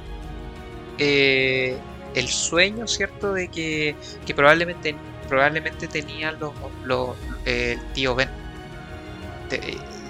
eh, 0.99 1.75
el 2.13 2.27
sueño, 2.27 2.87
¿cierto? 2.87 3.33
De 3.33 3.47
que, 3.47 3.95
que 4.23 4.35
probablemente, 4.35 4.95
probablemente 5.27 5.87
tenía 5.87 6.31
los, 6.33 6.53
los 6.85 7.15
el 7.45 7.79
tío 7.93 8.13
Ben 8.13 8.29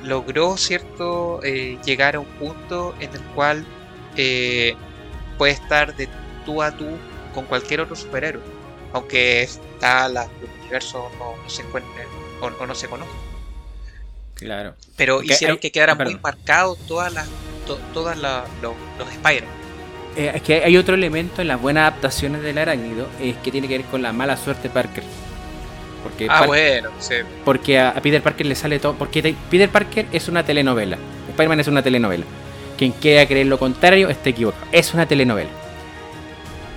logró, 0.03 0.57
¿cierto?, 0.57 1.41
eh, 1.43 1.77
llegar 1.85 2.15
a 2.15 2.19
un 2.19 2.25
punto 2.25 2.95
en 2.99 3.13
el 3.13 3.21
cual 3.35 3.65
eh, 4.15 4.75
puede 5.37 5.53
estar 5.53 5.95
de 5.95 6.07
tú 6.45 6.61
a 6.61 6.71
tú 6.71 6.87
con 7.33 7.45
cualquier 7.45 7.81
otro 7.81 7.95
superhéroe, 7.95 8.41
aunque 8.93 9.43
está 9.43 10.07
la, 10.07 10.25
los 10.25 10.49
universos 10.61 11.03
no, 11.19 11.49
se 11.49 11.61
encuentren 11.61 12.07
o, 12.41 12.65
no 12.65 12.75
se 12.75 12.87
conocen. 12.87 13.15
Claro. 14.35 14.75
Pero 14.95 15.21
hicieron 15.21 15.57
que 15.57 15.71
quedaran 15.71 15.97
muy 15.97 16.17
marcados 16.17 16.77
todas 16.87 17.13
las 17.13 17.27
todas 17.93 18.17
los 18.17 19.11
Spider. 19.11 19.43
Eh, 20.15 20.31
es 20.33 20.41
que 20.41 20.63
hay 20.63 20.75
otro 20.77 20.95
elemento 20.95 21.41
en 21.41 21.47
las 21.47 21.61
buenas 21.61 21.81
adaptaciones 21.81 22.41
del 22.41 22.57
arácnido, 22.57 23.07
es 23.21 23.37
que 23.37 23.51
tiene 23.51 23.67
que 23.67 23.77
ver 23.77 23.87
con 23.87 24.01
la 24.01 24.11
mala 24.11 24.37
suerte 24.37 24.69
Parker. 24.69 25.03
Porque 26.03 26.27
ah, 26.29 26.45
bueno, 26.45 26.89
sí. 26.99 27.15
Porque 27.45 27.79
a, 27.79 27.93
Peter 27.95 28.21
Parker 28.21 28.45
le 28.45 28.55
sale 28.55 28.79
todo. 28.79 28.93
Porque 28.93 29.35
Peter 29.49 29.69
Parker 29.69 30.05
es 30.11 30.27
una 30.27 30.43
telenovela. 30.43 30.97
Spider-Man 31.29 31.59
es 31.59 31.67
una 31.67 31.81
telenovela. 31.81 32.25
Quien 32.77 32.91
quiera 32.93 33.25
creer 33.25 33.47
lo 33.47 33.59
contrario 33.59 34.09
está 34.09 34.29
equivocado. 34.29 34.65
Es 34.71 34.93
una 34.93 35.05
telenovela. 35.05 35.49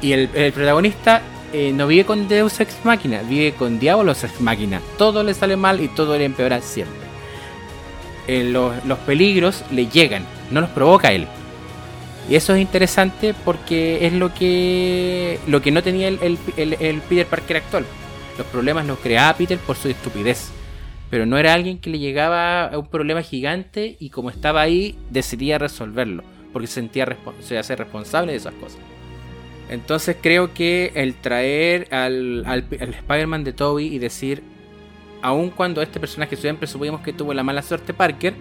Y 0.00 0.12
el, 0.12 0.28
protagonista 0.52 1.22
eh, 1.52 1.72
no 1.72 1.86
vive 1.86 2.04
con 2.04 2.26
Deus 2.26 2.58
Ex 2.58 2.84
Máquina, 2.84 3.22
vive 3.22 3.52
con 3.52 3.78
Diablos 3.78 4.24
Ex 4.24 4.40
Máquina. 4.40 4.80
Todo 4.98 5.22
le 5.22 5.32
sale 5.32 5.56
mal 5.56 5.80
y 5.80 5.88
todo 5.88 6.18
le 6.18 6.24
empeora 6.24 6.60
siempre. 6.60 7.02
Eh, 8.26 8.44
los, 8.44 8.98
peligros 9.06 9.64
le 9.70 9.86
llegan, 9.86 10.26
no 10.50 10.60
los 10.60 10.70
provoca 10.70 11.12
él. 11.12 11.28
Y 12.28 12.34
eso 12.36 12.54
es 12.54 12.60
interesante 12.60 13.34
porque 13.44 14.06
es 14.06 14.12
lo 14.12 14.32
que, 14.34 15.38
lo 15.46 15.60
que 15.60 15.70
no 15.70 15.82
tenía 15.82 16.08
el, 16.08 16.38
el 16.56 17.00
Peter 17.02 17.26
Parker 17.26 17.58
actual. 17.58 17.84
Los 18.38 18.46
problemas 18.46 18.86
los 18.86 18.98
creaba 18.98 19.36
Peter 19.36 19.58
por 19.58 19.76
su 19.76 19.88
estupidez. 19.88 20.50
Pero 21.10 21.26
no 21.26 21.36
era 21.36 21.52
alguien 21.52 21.78
que 21.78 21.90
le 21.90 21.98
llegaba 21.98 22.66
a 22.66 22.78
un 22.78 22.86
problema 22.86 23.22
gigante 23.22 23.96
y 24.00 24.08
como 24.08 24.30
estaba 24.30 24.62
ahí 24.62 24.98
decidía 25.10 25.58
resolverlo. 25.58 26.24
Porque 26.52 26.66
se 26.66 26.74
sentía 26.74 27.06
se 27.40 27.58
hace 27.58 27.76
responsable 27.76 28.32
de 28.32 28.38
esas 28.38 28.54
cosas. 28.54 28.78
Entonces 29.68 30.16
creo 30.20 30.54
que 30.54 30.92
el 30.94 31.14
traer 31.14 31.88
al, 31.94 32.44
al, 32.46 32.66
Spider-Man 32.70 33.44
de 33.44 33.52
Toby 33.52 33.86
y 33.86 33.98
decir, 33.98 34.42
aun 35.22 35.50
cuando 35.50 35.82
este 35.82 36.00
personaje 36.00 36.36
siempre 36.36 36.66
supimos 36.66 37.00
que 37.02 37.12
tuvo 37.12 37.32
la 37.32 37.42
mala 37.42 37.62
suerte 37.62 37.94
Parker, 37.94 38.34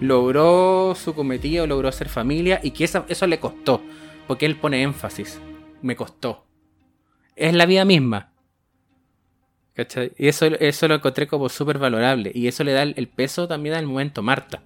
logró 0.00 0.94
su 0.94 1.14
cometido, 1.14 1.66
logró 1.66 1.88
hacer 1.88 2.08
familia 2.08 2.60
y 2.62 2.72
que 2.72 2.84
eso, 2.84 3.04
eso 3.08 3.26
le 3.26 3.38
costó. 3.38 3.82
Porque 4.26 4.46
él 4.46 4.56
pone 4.56 4.82
énfasis. 4.82 5.40
Me 5.82 5.96
costó. 5.96 6.46
Es 7.36 7.54
la 7.54 7.66
vida 7.66 7.84
misma. 7.84 8.32
Y 10.16 10.28
eso, 10.28 10.46
eso 10.46 10.88
lo 10.88 10.94
encontré 10.94 11.26
como 11.26 11.48
súper 11.48 11.78
valorable. 11.78 12.32
Y 12.34 12.46
eso 12.48 12.64
le 12.64 12.72
da 12.72 12.82
el, 12.82 13.08
peso 13.08 13.46
también 13.46 13.74
al 13.74 13.86
momento 13.86 14.22
Marta. 14.22 14.62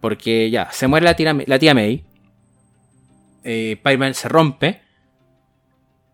Porque 0.00 0.50
ya, 0.50 0.70
se 0.72 0.86
muere 0.86 1.04
la 1.04 1.14
tía, 1.14 1.36
la 1.46 1.58
tía 1.58 1.74
May. 1.74 2.04
Eh, 3.44 3.78
se 4.12 4.28
rompe. 4.28 4.80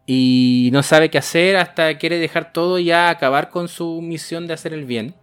Y 0.06 0.70
no 0.72 0.82
sabe 0.82 1.10
qué 1.10 1.18
hacer 1.18 1.56
hasta 1.56 1.96
quiere 1.96 2.18
dejar 2.18 2.52
todo 2.52 2.78
y 2.78 2.86
ya 2.86 3.08
acabar 3.08 3.50
con 3.50 3.68
su 3.68 4.02
misión 4.02 4.46
de 4.46 4.54
hacer 4.54 4.74
el 4.74 4.84
bien. 4.84 5.14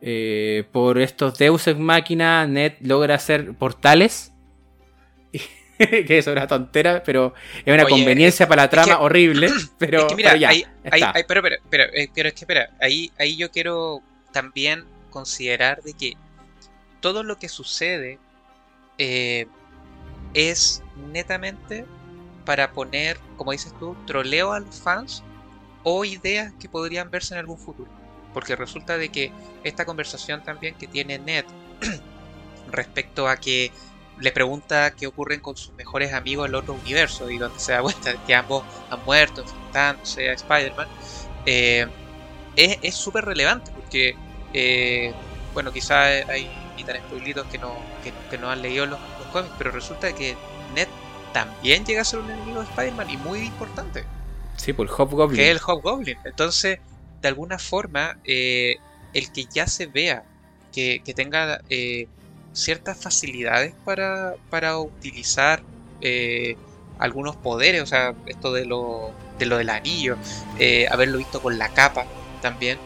Eh, 0.00 0.64
por 0.70 1.00
estos 1.00 1.36
Deus 1.36 1.66
Ex 1.66 1.78
Ned 1.78 2.74
logra 2.80 3.16
hacer 3.16 3.54
portales. 3.54 4.32
que 6.06 6.18
es 6.18 6.26
una 6.26 6.46
tontera, 6.46 7.02
pero 7.04 7.34
es 7.64 7.72
una 7.72 7.84
conveniencia 7.86 8.48
para 8.48 8.62
la 8.62 8.70
trama 8.70 9.00
horrible. 9.00 9.48
Pero, 9.78 10.08
mira, 10.16 10.32
pero, 11.26 11.42
pero, 11.70 11.84
eh, 11.92 12.10
pero, 12.12 12.28
es 12.28 12.34
que 12.34 12.40
espera, 12.40 12.70
ahí, 12.80 13.12
ahí 13.18 13.36
yo 13.36 13.50
quiero 13.50 14.02
también 14.32 14.84
considerar 15.10 15.82
de 15.82 15.92
que 15.92 16.14
todo 17.00 17.22
lo 17.22 17.38
que 17.38 17.48
sucede 17.48 18.18
eh, 18.98 19.46
es 20.34 20.82
netamente 21.12 21.84
para 22.44 22.72
poner, 22.72 23.18
como 23.36 23.52
dices 23.52 23.72
tú, 23.78 23.96
troleo 24.06 24.52
a 24.52 24.60
los 24.60 24.80
fans 24.80 25.22
o 25.84 26.04
ideas 26.04 26.52
que 26.58 26.68
podrían 26.68 27.10
verse 27.10 27.34
en 27.34 27.40
algún 27.40 27.58
futuro. 27.58 27.90
Porque 28.34 28.56
resulta 28.56 28.98
de 28.98 29.10
que 29.10 29.32
esta 29.64 29.84
conversación 29.84 30.42
también 30.42 30.74
que 30.74 30.88
tiene 30.88 31.18
Ned 31.18 31.44
respecto 32.72 33.28
a 33.28 33.36
que 33.36 33.70
le 34.20 34.32
pregunta 34.32 34.94
qué 34.94 35.06
ocurren 35.06 35.40
con 35.40 35.56
sus 35.56 35.74
mejores 35.74 36.12
amigos 36.12 36.46
en 36.46 36.50
el 36.50 36.54
otro 36.56 36.74
universo 36.74 37.30
y 37.30 37.38
donde 37.38 37.58
se 37.58 37.72
da 37.72 37.82
cuenta 37.82 38.12
de 38.12 38.18
que 38.26 38.34
ambos 38.34 38.64
han 38.90 39.04
muerto 39.04 39.42
enfrentándose 39.42 40.30
a 40.30 40.32
Spider-Man, 40.32 40.88
eh, 41.46 41.86
es 42.56 42.94
súper 42.94 43.24
relevante 43.24 43.70
porque, 43.72 44.16
eh, 44.52 45.12
bueno, 45.54 45.72
quizás 45.72 46.28
hay 46.28 46.50
ni 46.76 46.84
tan 46.84 46.96
spoilitos 46.96 47.46
que 47.46 47.58
no, 47.58 47.74
que, 48.30 48.38
no 48.38 48.50
han 48.50 48.62
leído 48.62 48.86
los, 48.86 48.98
cómics, 49.32 49.54
pero 49.58 49.70
resulta 49.70 50.12
que 50.14 50.36
Ned 50.74 50.88
también 51.32 51.84
llega 51.84 52.00
a 52.00 52.04
ser 52.04 52.20
un 52.20 52.30
enemigo 52.30 52.60
de 52.60 52.68
Spider-Man 52.68 53.10
y 53.10 53.16
muy 53.18 53.40
importante. 53.40 54.04
Sí, 54.56 54.72
por 54.72 54.86
el 54.86 54.92
Hobgoblin. 54.92 55.36
Que 55.36 55.50
es 55.50 55.56
el 55.56 55.62
Hobgoblin. 55.64 56.18
Entonces, 56.24 56.80
de 57.20 57.28
alguna 57.28 57.58
forma, 57.58 58.18
eh, 58.24 58.76
el 59.12 59.30
que 59.30 59.44
ya 59.44 59.66
se 59.66 59.86
vea 59.86 60.24
que, 60.72 61.00
que 61.04 61.14
tenga 61.14 61.60
ciertas 62.58 62.98
facilidades 62.98 63.74
para, 63.84 64.34
para 64.50 64.78
utilizar 64.78 65.62
eh, 66.00 66.56
algunos 66.98 67.36
poderes, 67.36 67.82
o 67.82 67.86
sea, 67.86 68.14
esto 68.26 68.52
de 68.52 68.64
lo, 68.64 69.12
de 69.38 69.46
lo 69.46 69.58
del 69.58 69.70
anillo, 69.70 70.16
eh, 70.58 70.86
haberlo 70.90 71.18
visto 71.18 71.40
con 71.40 71.58
la 71.58 71.68
capa 71.68 72.06
también. 72.42 72.78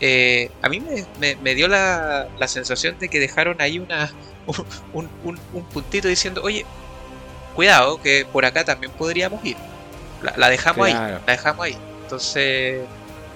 Eh, 0.00 0.50
a 0.62 0.68
mí 0.68 0.80
me, 0.80 1.36
me, 1.36 1.54
dio 1.54 1.68
la, 1.68 2.28
la, 2.38 2.48
sensación 2.48 2.98
de 2.98 3.08
que 3.08 3.18
dejaron 3.18 3.60
ahí 3.60 3.78
una, 3.78 4.12
un, 4.92 5.08
un, 5.24 5.64
puntito 5.64 6.08
diciendo, 6.08 6.40
oye, 6.42 6.64
cuidado, 7.54 8.00
que 8.00 8.24
por 8.32 8.44
acá 8.44 8.64
también 8.64 8.92
podríamos 8.92 9.44
ir. 9.44 9.56
La, 10.36 10.48
dejamos 10.48 10.86
ahí, 10.86 10.94
la 10.94 11.20
dejamos 11.26 11.64
ahí. 11.64 11.76
Entonces, 12.02 12.80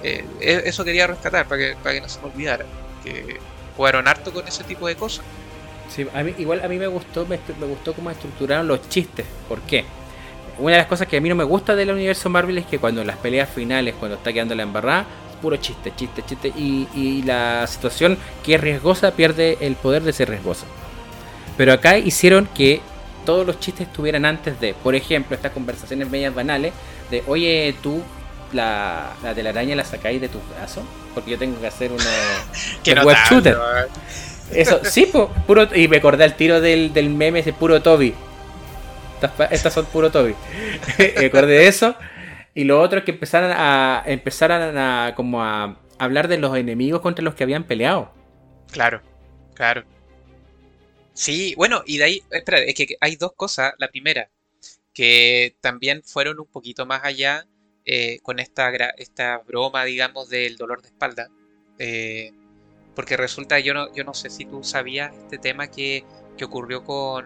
eh, 0.02 0.24
e, 0.40 0.62
eso 0.64 0.84
quería 0.84 1.06
rescatar 1.06 1.46
para 1.46 1.60
que, 1.60 1.76
para 1.82 1.94
que 1.94 2.00
no 2.00 2.08
se 2.08 2.20
me 2.20 2.26
olvidara. 2.26 2.64
Que 3.04 3.38
jugaron 3.76 4.08
harto 4.08 4.32
con 4.32 4.46
ese 4.46 4.64
tipo 4.64 4.86
de 4.86 4.96
cosas. 4.96 5.24
Sí, 5.94 6.06
a 6.14 6.22
mí, 6.22 6.34
igual 6.38 6.62
a 6.64 6.68
mí 6.68 6.78
me 6.78 6.86
gustó, 6.86 7.26
me, 7.26 7.38
gustó 7.66 7.92
cómo 7.92 8.10
estructuraron 8.10 8.66
los 8.66 8.88
chistes. 8.88 9.26
¿Por 9.48 9.60
qué? 9.60 9.84
Una 10.58 10.72
de 10.72 10.78
las 10.78 10.86
cosas 10.86 11.06
que 11.06 11.16
a 11.16 11.20
mí 11.20 11.28
no 11.28 11.34
me 11.34 11.44
gusta 11.44 11.74
del 11.74 11.90
universo 11.90 12.30
Marvel 12.30 12.58
es 12.58 12.66
que 12.66 12.78
cuando 12.78 13.02
en 13.02 13.06
las 13.06 13.16
peleas 13.18 13.48
finales, 13.50 13.94
cuando 13.98 14.16
está 14.16 14.32
quedando 14.32 14.54
la 14.54 14.62
embarrada, 14.62 15.06
puro 15.42 15.56
chiste, 15.56 15.92
chiste, 15.94 16.22
chiste. 16.26 16.48
Y, 16.56 16.88
y 16.94 17.22
la 17.22 17.66
situación 17.66 18.16
que 18.44 18.54
es 18.54 18.60
riesgosa 18.60 19.10
pierde 19.12 19.58
el 19.60 19.76
poder 19.76 20.02
de 20.02 20.12
ser 20.12 20.30
riesgosa. 20.30 20.64
Pero 21.56 21.74
acá 21.74 21.98
hicieron 21.98 22.48
que 22.54 22.80
todos 23.26 23.46
los 23.46 23.60
chistes 23.60 23.86
estuvieran 23.86 24.24
antes 24.24 24.58
de, 24.60 24.74
por 24.74 24.94
ejemplo, 24.94 25.36
estas 25.36 25.52
conversaciones 25.52 26.08
medias 26.08 26.34
banales 26.34 26.72
de, 27.10 27.22
oye, 27.26 27.74
tú 27.82 28.02
la, 28.52 29.12
la 29.22 29.34
telaraña 29.34 29.76
la 29.76 29.84
sacáis 29.84 30.20
de 30.20 30.28
tu 30.28 30.38
brazo, 30.56 30.82
porque 31.14 31.32
yo 31.32 31.38
tengo 31.38 31.60
que 31.60 31.66
hacer 31.66 31.92
una 31.92 33.04
web 33.04 33.16
shooter. 33.28 33.58
Eso, 34.50 34.80
sí, 34.84 35.10
puro, 35.46 35.68
y 35.74 35.88
me 35.88 35.98
acordé 35.98 36.24
al 36.24 36.36
tiro 36.36 36.60
del, 36.60 36.92
del 36.92 37.10
meme 37.10 37.40
ese 37.40 37.52
puro 37.52 37.80
Toby. 37.82 38.14
Estas, 39.50 39.72
son 39.72 39.86
puro 39.86 40.10
Toby. 40.10 40.34
me 41.18 41.26
acordé 41.26 41.58
de 41.58 41.68
eso. 41.68 41.94
Y 42.54 42.64
lo 42.64 42.80
otro 42.80 42.98
es 42.98 43.04
que 43.04 43.12
empezaran 43.12 43.52
a 43.54 44.02
empezaran 44.04 44.76
a 44.76 45.14
como 45.16 45.42
a 45.42 45.78
hablar 45.98 46.28
de 46.28 46.38
los 46.38 46.56
enemigos 46.56 47.00
contra 47.00 47.24
los 47.24 47.34
que 47.34 47.44
habían 47.44 47.64
peleado. 47.64 48.12
Claro, 48.70 49.00
claro. 49.54 49.84
Sí, 51.14 51.54
bueno, 51.56 51.82
y 51.86 51.98
de 51.98 52.04
ahí, 52.04 52.22
espera, 52.30 52.58
es 52.58 52.74
que 52.74 52.96
hay 53.00 53.16
dos 53.16 53.32
cosas. 53.34 53.74
La 53.78 53.88
primera, 53.88 54.28
que 54.92 55.56
también 55.60 56.02
fueron 56.02 56.40
un 56.40 56.46
poquito 56.46 56.86
más 56.86 57.04
allá 57.04 57.46
eh, 57.84 58.18
con 58.22 58.38
esta, 58.38 58.70
esta 58.96 59.38
broma, 59.38 59.84
digamos, 59.84 60.28
del 60.28 60.56
dolor 60.56 60.82
de 60.82 60.88
espalda. 60.88 61.28
Eh, 61.78 62.32
porque 62.94 63.16
resulta, 63.16 63.58
yo 63.58 63.74
no, 63.74 63.92
yo 63.94 64.04
no 64.04 64.14
sé 64.14 64.30
si 64.30 64.44
tú 64.44 64.62
sabías 64.62 65.14
este 65.16 65.38
tema 65.38 65.68
que, 65.68 66.04
ocurrió 66.42 66.82
con, 66.82 67.24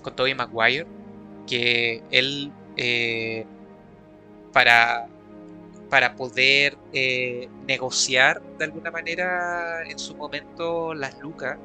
con 0.00 0.16
Tobey 0.16 0.34
Maguire, 0.34 0.86
que 1.46 2.02
él, 2.10 2.50
eh, 2.78 3.44
para, 4.52 5.08
poder 6.16 6.78
negociar 7.66 8.40
de 8.56 8.64
alguna 8.64 8.90
manera 8.90 9.82
en 9.86 9.98
su 9.98 10.16
momento 10.16 10.94
las 10.94 11.18
lucas, 11.20 11.58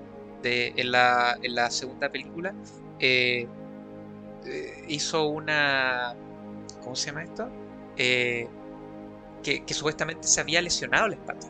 en, 0.44 0.92
la, 0.92 1.70
segunda 1.70 2.10
película, 2.10 2.54
eh, 3.00 3.48
eh, 4.46 4.86
hizo 4.88 5.28
una... 5.28 6.16
¿Cómo 6.84 6.96
se 6.96 7.08
llama 7.08 7.24
esto? 7.24 7.50
Eh, 7.98 8.48
que, 9.44 9.74
supuestamente 9.74 10.28
se 10.28 10.42
había 10.42 10.62
lesionado 10.62 11.08
la 11.08 11.16
espalda. 11.16 11.48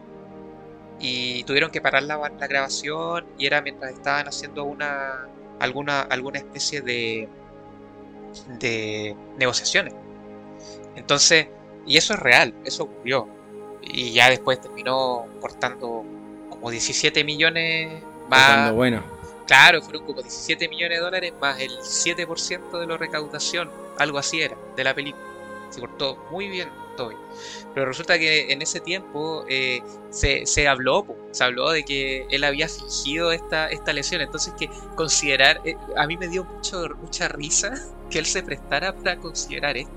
Y 1.00 1.44
tuvieron 1.44 1.70
que 1.70 1.82
parar 1.82 2.04
la, 2.04 2.18
la, 2.18 2.48
grabación 2.48 3.26
y 3.38 3.46
era 3.46 3.62
mientras 3.62 3.94
estaban 3.94 4.28
haciendo 4.28 4.64
una 4.64 5.28
alguna, 5.60 6.02
alguna 6.02 6.40
especie 6.40 6.82
de, 6.82 7.30
de 8.60 9.16
negociaciones. 9.38 9.94
Entonces, 10.96 11.48
y 11.86 11.98
eso 11.98 12.14
es 12.14 12.20
real, 12.20 12.54
eso 12.66 12.84
ocurrió. 12.84 13.28
Y 13.82 14.12
ya 14.12 14.30
después 14.30 14.60
terminó 14.60 15.26
cortando 15.40 16.04
como 16.50 16.72
17 16.72 17.24
millones 17.24 18.04
más, 18.30 18.74
bueno. 18.74 19.04
Claro, 19.46 19.82
fueron 19.82 20.06
como 20.06 20.22
17 20.22 20.68
millones 20.68 20.98
de 20.98 21.04
dólares 21.04 21.34
más 21.40 21.60
el 21.62 21.72
7% 21.78 22.80
de 22.80 22.88
la 22.88 22.98
recaudación, 22.98 23.72
algo 23.98 24.18
así 24.18 24.42
era, 24.42 24.58
de 24.76 24.84
la 24.84 24.94
película. 24.94 25.24
Se 25.70 25.80
cortó 25.80 26.18
muy 26.32 26.50
bien 26.50 26.70
Pero 27.74 27.86
resulta 27.86 28.18
que 28.18 28.52
en 28.52 28.62
ese 28.62 28.80
tiempo 28.80 29.46
eh, 29.50 29.82
se, 30.10 30.46
se, 30.46 30.68
habló, 30.68 31.06
se 31.32 31.44
habló 31.44 31.70
de 31.72 31.84
que 31.84 32.26
él 32.30 32.44
había 32.44 32.68
fingido 32.68 33.32
esta, 33.32 33.68
esta 33.68 33.94
lesión. 33.94 34.22
Entonces 34.22 34.54
que 34.60 34.70
considerar, 34.96 35.62
eh, 35.64 35.76
a 35.96 36.08
mí 36.08 36.18
me 36.18 36.28
dio 36.28 36.44
mucho, 36.44 36.88
mucha 37.02 37.28
risa 37.28 37.74
que 38.10 38.20
él 38.20 38.26
se 38.26 38.44
prestara 38.44 38.96
para 38.96 39.18
considerar 39.18 39.78
esto. 39.78 39.94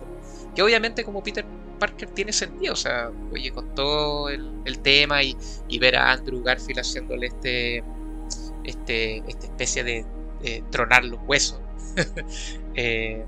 Que 0.54 0.62
obviamente 0.62 1.04
como 1.04 1.22
Peter 1.22 1.44
Parker 1.78 2.10
tiene 2.10 2.32
sentido, 2.32 2.74
o 2.74 2.76
sea, 2.76 3.10
oye, 3.32 3.50
con 3.52 3.74
todo 3.74 4.28
el, 4.28 4.50
el 4.66 4.78
tema 4.80 5.22
y, 5.22 5.36
y 5.68 5.78
ver 5.78 5.96
a 5.96 6.12
Andrew 6.12 6.42
Garfield 6.42 6.80
haciéndole 6.80 7.28
este 7.28 7.82
este, 8.64 9.18
esta 9.26 9.46
especie 9.46 9.84
de 9.84 10.04
tronar 10.70 11.04
los 11.04 11.20
huesos. 11.26 11.60
Eh, 12.74 13.24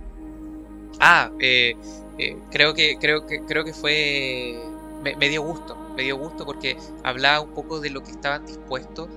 ah, 1.00 1.30
eh, 1.40 1.74
eh, 2.18 2.38
creo 2.50 2.74
que 2.74 2.98
creo 2.98 3.26
que 3.26 3.42
creo 3.42 3.64
que 3.64 3.72
fue 3.72 4.62
me, 5.02 5.28
dio 5.28 5.42
gusto, 5.42 5.76
me 5.96 6.02
dio 6.02 6.16
gusto 6.16 6.44
porque 6.44 6.76
hablaba 7.02 7.40
un 7.40 7.50
poco 7.50 7.80
de 7.80 7.90
lo 7.90 8.02
que 8.02 8.12
estaban 8.12 8.46
dispuestos 8.46 9.08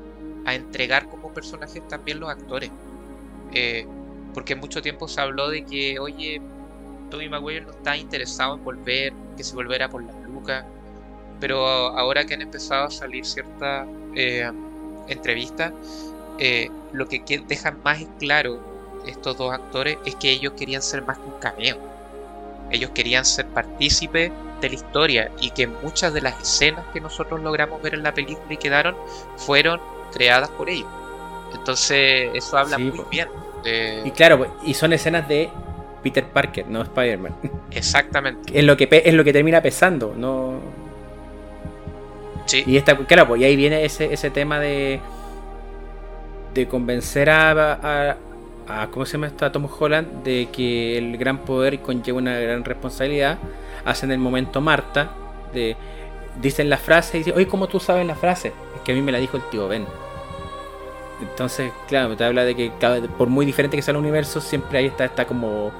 a 0.46 0.56
entregar 0.56 1.08
como 1.10 1.34
personajes 1.34 1.88
también 1.88 2.20
los 2.20 2.30
actores. 2.30 2.72
porque 4.34 4.56
mucho 4.56 4.82
tiempo 4.82 5.08
se 5.08 5.22
habló 5.22 5.50
de 5.50 5.64
que, 5.64 5.98
oye, 6.00 6.41
Tobey 7.10 7.30
Maguire 7.30 7.62
no 7.62 7.72
está 7.72 7.96
interesado 7.96 8.56
en 8.56 8.64
volver, 8.64 9.14
que 9.38 9.43
se 9.43 9.56
volviera 9.56 9.89
por 9.89 10.04
las 10.04 10.16
lucas. 10.24 10.66
Pero 11.39 11.66
ahora 11.68 12.26
que 12.26 12.34
han 12.34 12.41
empezado 12.41 12.86
a 12.86 12.91
salir 12.91 13.26
ciertas 13.26 13.88
entrevistas, 15.08 15.72
eh, 16.38 16.70
lo 16.91 17.08
que 17.08 17.22
dejan 17.48 17.80
más 17.84 18.06
claro 18.20 18.60
estos 19.06 19.38
dos 19.38 19.54
actores 19.54 19.98
es 20.06 20.16
que 20.16 20.32
ellos 20.32 20.54
querían 20.54 20.82
ser 20.82 21.04
más 21.04 21.18
que 21.18 21.26
un 21.26 21.39
cameo. 21.39 21.95
Ellos 22.72 22.91
querían 22.91 23.26
ser 23.26 23.45
partícipes 23.47 24.32
de 24.61 24.70
la 24.70 24.76
historia 24.76 25.32
y 25.39 25.51
que 25.51 25.68
muchas 25.68 26.13
de 26.13 26.22
las 26.22 26.41
escenas 26.41 26.86
que 26.93 27.01
nosotros 27.01 27.41
logramos 27.41 27.82
ver 27.82 27.93
en 27.93 28.03
la 28.03 28.13
película 28.13 28.53
y 28.53 28.57
quedaron 28.57 28.95
fueron 29.38 29.80
creadas 30.13 30.49
por 30.49 30.70
ellos. 30.70 30.88
Entonces 31.53 32.30
eso 32.34 32.57
habla 32.57 32.78
muy 32.78 33.01
bien. 33.09 33.28
Y 34.03 34.11
claro, 34.11 34.57
y 34.63 34.74
son 34.74 34.93
escenas 34.93 35.28
de 35.28 35.49
Peter 36.03 36.24
Parker, 36.24 36.68
no 36.68 36.82
Spider-Man. 36.84 37.36
Exactamente. 37.72 38.57
Es 38.57 38.63
lo 38.63 38.78
que 38.78 38.88
es 39.03 39.13
lo 39.13 39.24
que 39.24 39.34
termina 39.34 39.61
pesando, 39.61 40.13
no. 40.16 40.59
Sí. 42.45 42.63
Y 42.68 42.78
esta, 42.78 42.95
claro, 42.95 43.28
pues 43.28 43.41
y 43.41 43.45
ahí 43.45 43.55
viene 43.55 43.84
ese, 43.84 44.13
ese 44.13 44.30
tema 44.30 44.59
de 44.59 44.99
de 46.55 46.68
convencer 46.68 47.30
a, 47.30 47.74
a, 47.74 48.18
¿cómo 48.91 49.05
se 49.05 49.13
llama 49.13 49.28
esto? 49.28 49.45
a 49.45 49.51
Tom 49.51 49.68
Holland 49.80 50.24
de 50.24 50.49
que 50.51 50.97
el 50.97 51.18
gran 51.18 51.39
poder 51.39 51.80
conlleva 51.82 52.18
una 52.18 52.39
gran 52.39 52.63
responsabilidad. 52.63 53.38
Hacen 53.86 54.11
el 54.11 54.18
momento 54.18 54.61
Marta, 54.61 55.11
de, 55.53 55.76
dicen 56.41 56.70
la 56.70 56.78
frase 56.78 57.18
y 57.18 57.20
dicen, 57.20 57.34
oye, 57.36 57.47
¿cómo 57.47 57.68
tú 57.68 57.80
sabes 57.80 58.05
la 58.05 58.16
frase? 58.16 58.49
Es 58.76 58.82
que 58.84 58.91
a 58.91 58.95
mí 58.95 59.01
me 59.01 59.11
la 59.11 59.20
dijo 59.20 59.38
el 59.38 59.43
tío 59.49 59.68
Ben. 59.68 59.86
Entonces, 61.22 61.72
claro, 61.88 62.16
te 62.18 62.24
habla 62.24 62.43
de 62.43 62.55
que 62.55 62.72
por 63.18 63.30
muy 63.30 63.45
diferente 63.45 63.78
que 63.78 63.84
sea 63.84 63.93
el 63.93 63.97
universo, 63.97 64.41
siempre 64.41 64.80
ahí 64.80 64.88
está, 64.88 65.05
está 65.05 65.26
como 65.26 65.72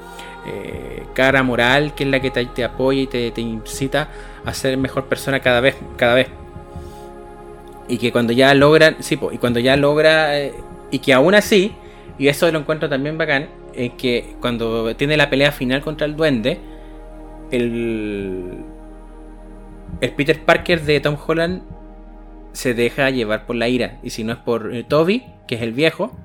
eh, 0.46 1.04
cara 1.12 1.42
moral, 1.42 1.94
que 1.94 2.04
es 2.04 2.10
la 2.10 2.20
que 2.20 2.30
te, 2.30 2.64
apoya 2.64 3.02
y 3.02 3.06
te, 3.06 3.40
incita 3.40 4.08
a 4.44 4.54
ser 4.54 4.76
mejor 4.78 5.06
persona 5.06 5.40
cada 5.40 5.60
vez, 5.60 5.76
cada 5.96 6.14
vez. 6.14 6.28
Y 7.88 7.98
que 7.98 8.12
cuando 8.12 8.32
ya 8.32 8.54
logran, 8.54 8.96
sí, 9.00 9.18
y 9.32 9.38
cuando 9.38 9.60
ya 9.60 9.76
logra 9.76 10.38
eh, 10.38 10.54
y 10.90 11.00
que 11.00 11.12
aún 11.12 11.34
así, 11.34 11.74
y 12.18 12.28
eso 12.28 12.50
lo 12.50 12.58
encuentro 12.58 12.88
también 12.88 13.18
bacán, 13.18 13.48
es 13.74 13.92
que 13.92 14.36
cuando 14.40 14.94
tiene 14.96 15.16
la 15.16 15.28
pelea 15.28 15.52
final 15.52 15.82
contra 15.82 16.06
el 16.06 16.16
duende, 16.16 16.58
el, 17.50 18.64
el 20.00 20.10
Peter 20.12 20.44
Parker 20.44 20.82
de 20.82 21.00
Tom 21.00 21.16
Holland 21.26 21.62
se 22.52 22.74
deja 22.74 23.10
llevar 23.10 23.46
por 23.46 23.56
la 23.56 23.68
ira. 23.68 23.98
Y 24.02 24.10
si 24.10 24.24
no 24.24 24.32
es 24.32 24.38
por 24.38 24.74
eh, 24.74 24.84
Toby, 24.84 25.24
que 25.46 25.56
es 25.56 25.62
el 25.62 25.72
viejo, 25.72 26.16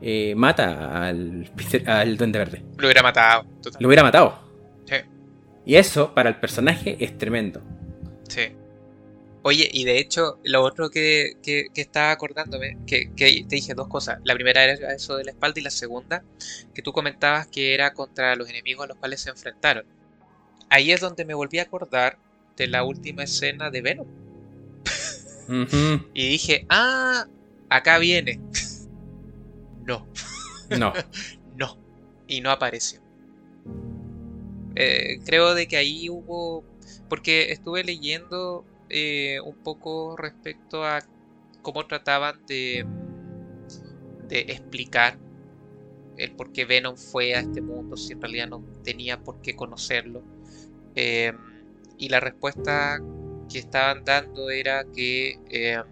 eh, 0.00 0.34
mata 0.36 1.06
al, 1.06 1.50
al 1.86 2.16
Duende 2.16 2.38
Verde. 2.38 2.62
Lo 2.78 2.86
hubiera 2.86 3.02
matado. 3.02 3.44
Lo 3.78 3.88
hubiera 3.88 4.02
matado. 4.02 4.38
Sí. 4.86 4.96
Y 5.66 5.76
eso 5.76 6.14
para 6.14 6.30
el 6.30 6.36
personaje 6.36 6.96
es 7.00 7.18
tremendo. 7.18 7.62
Sí. 8.28 8.52
Oye, 9.48 9.70
y 9.72 9.84
de 9.84 10.00
hecho, 10.00 10.40
lo 10.42 10.64
otro 10.64 10.90
que, 10.90 11.34
que, 11.40 11.70
estaba 11.76 12.10
acordándome, 12.10 12.78
que, 12.84 13.12
te 13.16 13.44
dije 13.48 13.74
dos 13.74 13.86
cosas. 13.86 14.18
La 14.24 14.34
primera 14.34 14.64
era 14.64 14.92
eso 14.92 15.16
de 15.16 15.22
la 15.22 15.30
espalda 15.30 15.60
y 15.60 15.62
la 15.62 15.70
segunda, 15.70 16.24
que 16.74 16.82
tú 16.82 16.92
comentabas 16.92 17.46
que 17.46 17.72
era 17.72 17.94
contra 17.94 18.34
los 18.34 18.50
enemigos 18.50 18.82
a 18.82 18.88
los 18.88 18.96
cuales 18.96 19.20
se 19.20 19.30
enfrentaron. 19.30 19.84
Ahí 20.68 20.90
es 20.90 21.00
donde 21.00 21.24
me 21.24 21.34
volví 21.34 21.60
a 21.60 21.62
acordar 21.62 22.18
de 22.56 22.66
la 22.66 22.82
última 22.82 23.22
escena 23.22 23.70
de 23.70 23.82
Venom. 23.82 24.08
y 26.12 26.28
dije, 26.28 26.66
ah, 26.68 27.28
acá 27.68 27.98
viene. 27.98 28.40
no. 29.84 30.08
No. 30.70 30.92
no. 31.56 31.78
Y 32.26 32.40
no 32.40 32.50
apareció. 32.50 33.00
Eh, 34.74 35.20
creo 35.24 35.54
de 35.54 35.68
que 35.68 35.76
ahí 35.76 36.10
hubo... 36.10 36.64
Porque 37.08 37.52
estuve 37.52 37.84
leyendo 37.84 38.64
eh, 38.90 39.38
un 39.44 39.56
poco 39.56 40.16
respecto 40.16 40.84
a 40.84 41.00
cómo 41.62 41.86
trataban 41.86 42.44
de, 42.46 42.86
de 44.28 44.40
explicar 44.40 45.18
el 46.18 46.32
por 46.32 46.52
qué 46.52 46.64
Venom 46.64 46.96
fue 46.96 47.34
a 47.34 47.40
este 47.40 47.60
mundo, 47.60 47.96
si 47.96 48.12
en 48.12 48.20
realidad 48.20 48.48
no 48.48 48.64
tenía 48.82 49.20
por 49.20 49.40
qué 49.40 49.54
conocerlo. 49.54 50.22
Eh, 50.94 51.32
y 51.98 52.08
la 52.08 52.20
respuesta 52.20 53.00
que 53.50 53.58
estaban 53.58 54.04
dando 54.04 54.50
era 54.50 54.84
que 54.94 55.38
eh, 55.50 55.82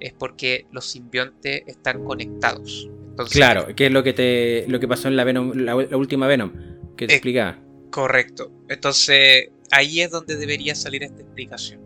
es 0.00 0.12
porque 0.12 0.66
los 0.72 0.86
simbiontes 0.86 1.62
están 1.66 2.04
conectados. 2.04 2.88
claro, 3.30 3.74
que 3.74 3.86
es 3.86 3.92
lo 3.92 4.02
que 4.02 4.12
te 4.12 4.66
lo 4.68 4.80
que 4.80 4.88
pasó 4.88 5.08
en 5.08 5.16
la 5.16 5.24
Venom, 5.24 5.52
la, 5.54 5.76
última 5.76 6.26
Venom, 6.26 6.52
que 6.96 7.06
te 7.06 7.14
explicaba. 7.14 7.58
Correcto. 7.90 8.52
Entonces, 8.68 9.50
ahí 9.70 10.00
es 10.00 10.10
donde 10.10 10.36
debería 10.36 10.74
salir 10.74 11.02
esta 11.02 11.22
explicación. 11.22 11.80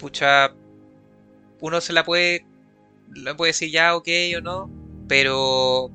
Pucha, 0.00 0.54
uno 1.60 1.80
se 1.82 1.92
la 1.92 2.04
puede, 2.04 2.46
le 3.14 3.34
puede 3.34 3.50
decir 3.50 3.70
ya 3.70 3.94
ok 3.94 4.08
o 4.38 4.40
no, 4.40 4.70
pero 5.06 5.90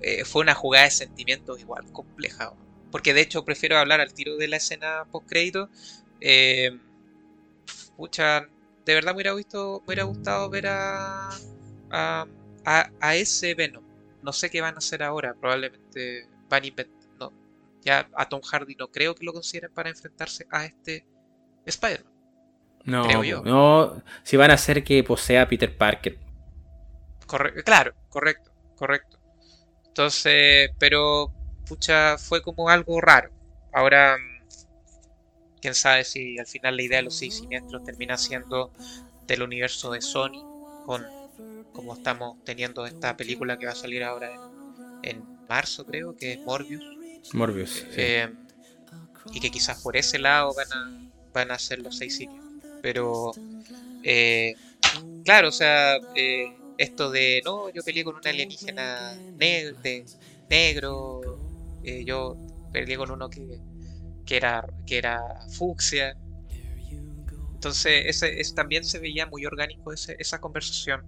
eh, 0.00 0.24
fue 0.24 0.42
una 0.42 0.54
jugada 0.54 0.86
de 0.86 0.90
sentimientos 0.90 1.60
igual 1.60 1.90
compleja. 1.92 2.52
Porque 2.90 3.14
de 3.14 3.20
hecho 3.22 3.44
prefiero 3.44 3.78
hablar 3.78 4.00
al 4.00 4.12
tiro 4.12 4.36
de 4.36 4.48
la 4.48 4.56
escena 4.56 5.06
post 5.12 5.28
crédito. 5.28 5.70
Eh, 6.20 6.76
pucha, 7.96 8.48
de 8.84 8.94
verdad 8.94 9.12
me 9.12 9.16
hubiera, 9.16 9.34
visto, 9.34 9.80
me 9.80 9.86
hubiera 9.86 10.04
gustado 10.04 10.50
ver 10.50 10.66
a, 10.68 11.30
a, 11.90 12.26
a, 12.64 13.16
ese 13.16 13.54
Venom. 13.54 13.84
No 14.22 14.32
sé 14.32 14.50
qué 14.50 14.60
van 14.60 14.74
a 14.74 14.78
hacer 14.78 15.02
ahora. 15.02 15.34
Probablemente 15.34 16.28
van 16.48 16.64
a 16.64 16.66
inventar. 16.66 16.96
No, 17.20 17.32
ya 17.82 18.08
a 18.14 18.28
Tom 18.28 18.40
Hardy 18.42 18.74
no 18.74 18.88
creo 18.90 19.14
que 19.14 19.24
lo 19.24 19.32
consideren 19.32 19.72
para 19.72 19.90
enfrentarse 19.90 20.46
a 20.50 20.64
este 20.64 21.06
Spider-Man. 21.64 22.15
No, 22.86 23.04
no, 23.42 24.02
si 24.22 24.36
van 24.36 24.52
a 24.52 24.54
hacer 24.54 24.84
que 24.84 25.02
posea 25.02 25.42
a 25.42 25.48
Peter 25.48 25.76
Parker. 25.76 26.18
claro, 27.64 27.94
correcto, 28.08 28.52
correcto. 28.76 29.18
Entonces, 29.88 30.70
pero, 30.78 31.32
pucha, 31.66 32.16
fue 32.16 32.42
como 32.42 32.68
algo 32.68 33.00
raro. 33.00 33.30
Ahora, 33.72 34.16
quién 35.60 35.74
sabe 35.74 36.04
si 36.04 36.38
al 36.38 36.46
final 36.46 36.76
la 36.76 36.82
idea 36.82 36.98
de 36.98 37.04
los 37.04 37.16
seis 37.16 37.38
siniestros 37.38 37.82
termina 37.82 38.16
siendo 38.16 38.70
del 39.26 39.42
universo 39.42 39.90
de 39.90 40.00
Sony, 40.00 40.44
con 40.84 41.04
como 41.72 41.94
estamos 41.94 42.42
teniendo 42.44 42.86
esta 42.86 43.16
película 43.16 43.58
que 43.58 43.66
va 43.66 43.72
a 43.72 43.76
salir 43.76 44.02
ahora 44.04 44.30
en, 45.02 45.24
marzo, 45.48 45.84
creo, 45.84 46.16
que 46.16 46.34
es 46.34 46.40
Morbius. 46.40 46.84
Morbius. 47.32 47.84
Eh, 47.96 48.32
y 49.32 49.40
que 49.40 49.50
quizás 49.50 49.82
por 49.82 49.96
ese 49.96 50.18
lado 50.18 50.54
van 50.54 50.72
a, 50.72 51.10
van 51.32 51.50
a 51.50 51.58
ser 51.58 51.80
los 51.80 51.96
seis 51.96 52.16
siniestros. 52.16 52.45
Pero, 52.80 53.38
eh, 54.02 54.56
claro, 55.24 55.48
o 55.48 55.52
sea, 55.52 55.96
eh, 56.14 56.60
esto 56.76 57.10
de, 57.10 57.42
no, 57.44 57.70
yo 57.70 57.84
peleé 57.84 58.04
con 58.04 58.16
un 58.16 58.26
alienígena 58.26 59.20
negro, 60.48 61.40
eh, 61.82 62.04
yo 62.04 62.38
peleé 62.72 62.96
con 62.96 63.10
uno 63.10 63.28
que, 63.30 63.60
que, 64.26 64.36
era, 64.36 64.66
que 64.86 64.98
era 64.98 65.20
fucsia. 65.50 66.16
Entonces, 67.54 68.04
ese, 68.22 68.54
también 68.54 68.84
se 68.84 68.98
veía 68.98 69.26
muy 69.26 69.44
orgánico 69.46 69.92
esa 69.92 70.40
conversación. 70.40 71.04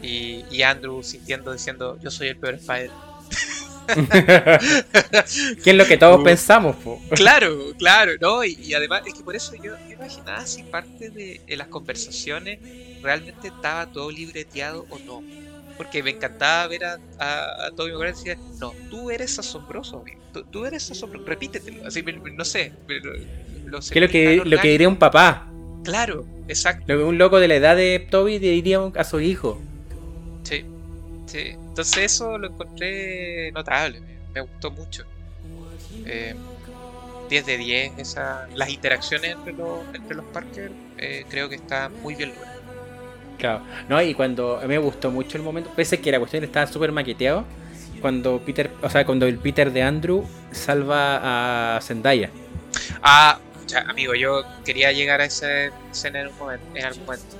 y, 0.00 0.46
y, 0.48 0.62
Andrew 0.62 1.02
sintiendo, 1.02 1.52
diciendo, 1.52 1.98
yo 2.00 2.10
soy 2.10 2.28
el 2.28 2.38
peor 2.38 2.54
Spider. 2.54 2.96
que 5.62 5.70
es 5.70 5.76
lo 5.76 5.86
que 5.86 5.96
todos 5.96 6.22
pensamos. 6.22 6.76
Claro, 7.10 7.72
claro, 7.78 8.12
¿no? 8.20 8.44
Y, 8.44 8.74
además 8.74 9.02
es 9.06 9.14
que 9.14 9.22
por 9.22 9.36
eso 9.36 9.54
yo, 9.62 9.74
me 9.86 9.94
imaginaba 9.94 10.46
si 10.46 10.62
parte 10.64 11.10
de, 11.10 11.40
las 11.56 11.68
conversaciones 11.68 12.58
realmente 13.02 13.48
estaba 13.48 13.86
todo 13.86 14.10
libreteado 14.10 14.86
o 14.90 14.98
no. 15.00 15.22
Porque 15.76 16.02
me 16.02 16.10
encantaba 16.10 16.66
ver 16.66 16.84
a, 16.84 16.98
a, 17.18 17.66
a 17.66 17.70
Toby 17.70 17.92
Maguire 17.92 18.10
y 18.10 18.12
decir, 18.12 18.38
no, 18.60 18.74
tú 18.90 19.10
eres 19.10 19.38
asombroso, 19.38 20.04
Tú, 20.52 20.64
eres 20.64 20.88
asombroso, 20.90 21.26
repítetelo. 21.26 21.86
Así, 21.86 22.02
no 22.02 22.44
sé. 22.44 22.72
Pero, 22.86 23.12
lo 23.64 23.80
que 23.80 23.98
es 23.98 24.00
lo 24.00 24.08
que, 24.08 24.42
lo 24.44 24.60
que 24.60 24.68
diría 24.68 24.88
un 24.88 24.96
papá. 24.96 25.46
Claro, 25.84 26.26
exacto. 26.48 26.84
Lo 26.86 26.98
que 26.98 27.04
un 27.04 27.18
loco 27.18 27.40
de 27.40 27.48
la 27.48 27.56
edad 27.56 27.76
de 27.76 28.06
Toby 28.10 28.38
diría 28.38 28.80
a 28.94 29.04
su 29.04 29.20
hijo. 29.20 29.60
Sí, 30.42 30.64
Entonces 31.34 32.12
eso 32.12 32.38
lo 32.38 32.48
encontré 32.48 33.52
notable, 33.52 34.00
me, 34.34 34.40
gustó 34.40 34.70
mucho. 34.70 35.04
10 36.04 36.06
eh, 36.06 36.34
de 37.28 37.58
10, 37.58 37.98
esa, 37.98 38.48
las 38.54 38.68
interacciones 38.70 39.32
entre 39.32 39.52
los, 39.52 39.80
entre 39.94 40.16
los 40.16 40.24
Parker 40.26 40.72
eh, 40.98 41.24
creo 41.28 41.48
que 41.48 41.56
está 41.56 41.88
muy 41.88 42.14
bien 42.14 42.30
logradas. 42.30 42.58
Claro, 43.38 43.62
no, 43.88 44.02
y 44.02 44.12
cuando 44.14 44.58
a 44.58 44.66
me 44.66 44.76
gustó 44.78 45.10
mucho 45.10 45.38
el 45.38 45.42
momento, 45.42 45.70
pese 45.74 46.00
que 46.00 46.12
la 46.12 46.18
cuestión 46.18 46.44
estaba 46.44 46.66
súper 46.66 46.92
maqueteado, 46.92 47.44
cuando 48.00 48.40
Peter, 48.40 48.70
o 48.82 48.90
sea, 48.90 49.04
cuando 49.06 49.26
el 49.26 49.38
Peter 49.38 49.72
de 49.72 49.82
Andrew 49.82 50.26
salva 50.52 51.76
a 51.76 51.80
Zendaya. 51.80 52.30
Ah, 53.02 53.38
amigo, 53.88 54.14
yo 54.14 54.44
quería 54.64 54.92
llegar 54.92 55.20
a 55.20 55.24
esa 55.24 55.66
escena 55.90 56.20
en, 56.20 56.28
un 56.28 56.38
momento, 56.38 56.66
en 56.74 56.84
algún 56.84 57.04
momento. 57.04 57.36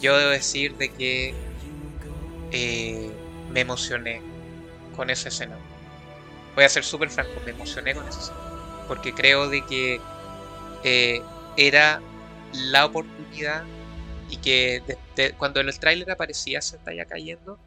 Yo 0.00 0.16
debo 0.16 0.30
decir 0.30 0.74
de 0.76 0.88
que 0.90 1.34
eh, 2.52 3.10
me 3.56 3.62
emocioné 3.62 4.20
con 4.94 5.08
esa 5.08 5.30
escena. 5.30 5.56
Voy 6.54 6.64
a 6.64 6.68
ser 6.68 6.84
súper 6.84 7.08
franco, 7.08 7.40
me 7.46 7.52
emocioné 7.52 7.94
con 7.94 8.06
esa 8.06 8.20
escena. 8.20 8.38
Porque 8.86 9.14
creo 9.14 9.48
de 9.48 9.64
que 9.64 9.98
eh, 10.84 11.22
era 11.56 12.02
la 12.52 12.84
oportunidad 12.84 13.64
y 14.28 14.36
que 14.36 14.82
cuando 15.38 15.60
en 15.60 15.68
el 15.68 15.78
tráiler 15.78 16.10
aparecía 16.10 16.60
ya 16.60 17.06
cayendo, 17.06 17.58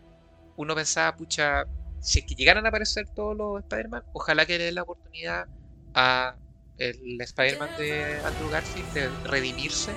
uno 0.57 0.75
pensaba, 0.75 1.15
pucha, 1.17 1.65
si 2.01 2.19
es 2.19 2.25
que 2.25 2.35
llegaran 2.35 2.67
a 2.67 2.69
aparecer 2.69 3.07
todos 3.07 3.35
los 3.35 3.63
Spider-Man, 3.63 4.03
ojalá 4.13 4.45
que 4.45 4.59
le 4.59 4.65
dé 4.65 4.71
la 4.71 4.83
oportunidad 4.83 5.47
a 5.95 6.35
el 6.77 7.19
Spider-Man 7.19 7.69
de 7.79 8.19
Andrew 8.23 8.49
Garfield 8.51 8.93
de 8.93 9.09
redimirse 9.23 9.91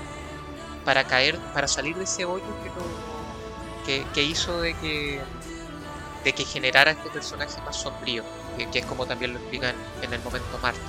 para 0.86 1.04
caer, 1.04 1.36
para 1.52 1.68
salir 1.68 1.96
de 1.96 2.04
ese 2.04 2.24
hoyo 2.24 2.46
que, 3.84 4.06
que 4.14 4.22
hizo 4.22 4.58
de 4.62 4.72
que 4.74 5.20
de 6.24 6.32
que 6.32 6.44
generara 6.44 6.92
este 6.92 7.10
personaje 7.10 7.60
más 7.62 7.76
sombrío, 7.76 8.24
que, 8.56 8.78
es 8.78 8.86
como 8.86 9.06
también 9.06 9.32
lo 9.32 9.38
explican 9.38 9.74
en 10.02 10.12
el 10.12 10.20
momento 10.20 10.58
Marte. 10.62 10.80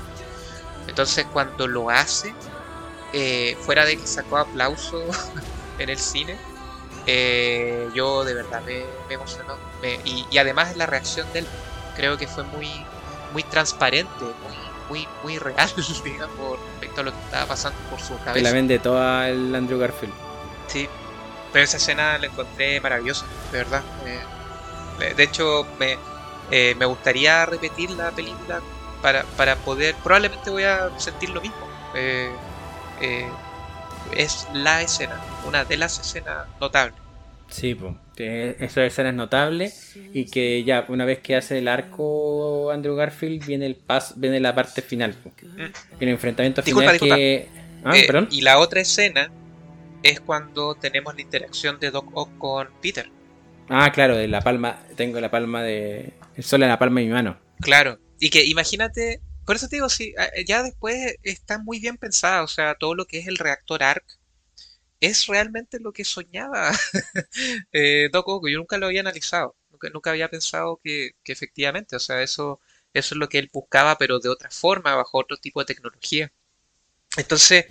Entonces 0.87 1.25
cuando 1.31 1.67
lo 1.67 1.89
hace, 1.89 2.33
eh, 3.13 3.57
fuera 3.61 3.85
de 3.85 3.97
que 3.97 4.07
sacó 4.07 4.37
aplauso 4.37 5.03
en 5.79 5.89
el 5.89 5.97
cine, 5.97 6.37
eh, 7.05 7.89
yo 7.93 8.23
de 8.23 8.33
verdad 8.33 8.61
me, 8.63 8.83
emocionó. 9.09 9.57
y, 10.05 10.37
además 10.37 10.75
la 10.77 10.85
reacción 10.85 11.27
de 11.33 11.39
él 11.39 11.47
creo 11.95 12.17
que 12.17 12.27
fue 12.27 12.43
muy, 12.43 12.69
muy 13.33 13.43
transparente, 13.43 14.11
muy, 14.19 14.57
muy, 14.89 15.07
muy 15.23 15.37
real, 15.39 15.69
digamos, 16.03 16.59
respecto 16.71 17.01
a 17.01 17.03
lo 17.03 17.11
que 17.11 17.19
estaba 17.19 17.45
pasando 17.47 17.79
por 17.89 17.99
su 17.99 18.17
cabeza. 18.19 18.43
la 18.43 18.51
vende 18.51 18.79
toda 18.79 19.29
el 19.29 19.53
Andrew 19.53 19.79
Garfield. 19.79 20.13
Sí, 20.67 20.87
pero 21.51 21.65
esa 21.65 21.77
escena 21.77 22.17
la 22.17 22.27
encontré 22.27 22.79
maravillosa, 22.81 23.25
de 23.51 23.57
verdad. 23.57 23.83
De 24.99 25.23
hecho, 25.23 25.65
eh, 26.51 26.75
me, 26.77 26.85
gustaría 26.85 27.45
repetir 27.45 27.91
la 27.91 28.11
película 28.11 28.61
para, 29.01 29.23
para, 29.37 29.55
poder. 29.57 29.95
Probablemente 30.03 30.49
voy 30.49 30.63
a 30.63 30.89
sentir 30.97 31.29
lo 31.29 31.41
mismo. 31.41 31.67
Eh, 31.95 32.29
eh, 33.01 33.27
es 34.15 34.47
la 34.53 34.81
escena, 34.81 35.19
una 35.47 35.65
de 35.65 35.77
las 35.77 35.99
escenas 35.99 36.47
notables. 36.59 36.95
Sí, 37.49 37.75
pues, 37.75 37.95
esa 38.17 38.83
escena 38.83 39.09
es 39.09 39.15
notable 39.15 39.71
y 40.11 40.25
que 40.25 40.63
ya 40.63 40.85
una 40.87 41.05
vez 41.05 41.19
que 41.19 41.35
hace 41.35 41.59
el 41.59 41.67
arco 41.67 42.71
Andrew 42.71 42.95
Garfield 42.95 43.45
viene 43.45 43.65
el 43.65 43.75
pas, 43.75 44.19
viene 44.19 44.39
la 44.39 44.55
parte 44.55 44.81
final, 44.81 45.15
mm. 45.23 45.61
el 45.99 46.09
enfrentamiento 46.09 46.63
final 46.63 46.99
que 46.99 47.47
ah, 47.83 47.95
y 48.29 48.41
la 48.41 48.57
otra 48.57 48.81
escena 48.81 49.29
es 50.01 50.19
cuando 50.19 50.75
tenemos 50.75 51.13
la 51.15 51.21
interacción 51.21 51.79
de 51.79 51.91
Doc 51.91 52.09
Ock 52.13 52.37
con 52.37 52.69
Peter. 52.81 53.09
Ah, 53.69 53.91
claro, 53.91 54.15
de 54.15 54.27
la 54.27 54.41
palma, 54.41 54.79
tengo 54.95 55.19
la 55.19 55.31
palma 55.31 55.63
de. 55.63 56.13
El 56.35 56.43
sol 56.43 56.63
en 56.63 56.69
la 56.69 56.79
palma 56.79 56.99
de 56.99 57.05
mi 57.05 57.11
mano. 57.11 57.39
Claro, 57.61 57.99
y 58.19 58.29
que 58.29 58.45
imagínate, 58.45 59.21
por 59.45 59.55
eso 59.55 59.67
te 59.67 59.77
digo, 59.77 59.89
sí, 59.89 60.13
ya 60.45 60.63
después 60.63 61.15
está 61.23 61.59
muy 61.59 61.79
bien 61.79 61.97
pensada, 61.97 62.43
o 62.43 62.47
sea, 62.47 62.75
todo 62.75 62.95
lo 62.95 63.05
que 63.05 63.19
es 63.19 63.27
el 63.27 63.37
reactor 63.37 63.83
ARC 63.83 64.03
es 64.99 65.27
realmente 65.27 65.79
lo 65.81 65.91
que 65.91 66.05
soñaba 66.05 66.71
eh, 67.73 68.09
Doc 68.11 68.27
yo 68.47 68.57
nunca 68.57 68.77
lo 68.77 68.85
había 68.85 69.01
analizado, 69.01 69.55
nunca, 69.93 70.11
había 70.11 70.29
pensado 70.29 70.79
que, 70.81 71.11
efectivamente, 71.25 71.95
o 71.95 71.99
sea, 71.99 72.21
eso, 72.21 72.61
eso 72.93 73.15
es 73.15 73.19
lo 73.19 73.27
que 73.27 73.39
él 73.39 73.49
buscaba, 73.51 73.97
pero 73.97 74.19
de 74.19 74.29
otra 74.29 74.49
forma, 74.49 74.95
bajo 74.95 75.19
otro 75.19 75.37
tipo 75.37 75.59
de 75.59 75.65
tecnología. 75.65 76.31
Entonces, 77.17 77.65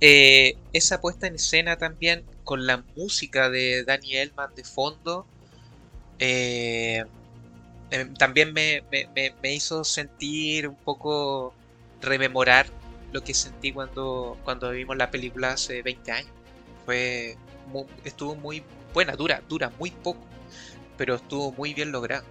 eh, 0.00 0.56
esa 0.72 1.00
puesta 1.00 1.26
en 1.26 1.34
escena 1.34 1.76
también 1.76 2.24
con 2.44 2.66
la 2.66 2.84
música 2.96 3.50
de 3.50 3.84
Danny 3.84 4.16
Elman 4.16 4.54
de 4.54 4.64
fondo 4.64 5.26
eh, 6.18 7.04
em, 7.90 8.14
también 8.14 8.52
me, 8.52 8.82
hizo 9.44 9.84
sentir 9.84 10.68
un 10.68 10.76
poco 10.76 11.54
rememorar 12.00 12.66
lo 13.12 13.22
que 13.22 13.34
sentí 13.34 13.72
cuando, 13.72 14.36
cuando 14.44 14.70
vimos 14.70 14.96
la 14.96 15.10
película 15.10 15.52
hace 15.52 15.82
20 15.82 16.12
años. 16.12 16.32
Fue 16.84 17.36
estuvo 18.04 18.34
muy 18.34 18.62
buena, 18.94 19.14
dura, 19.14 19.42
dura 19.48 19.70
muy 19.78 19.90
poco. 19.90 20.20
pero 20.96 21.14
estuvo 21.14 21.52
muy 21.52 21.74
bien 21.74 21.92
logrado. 21.92 22.24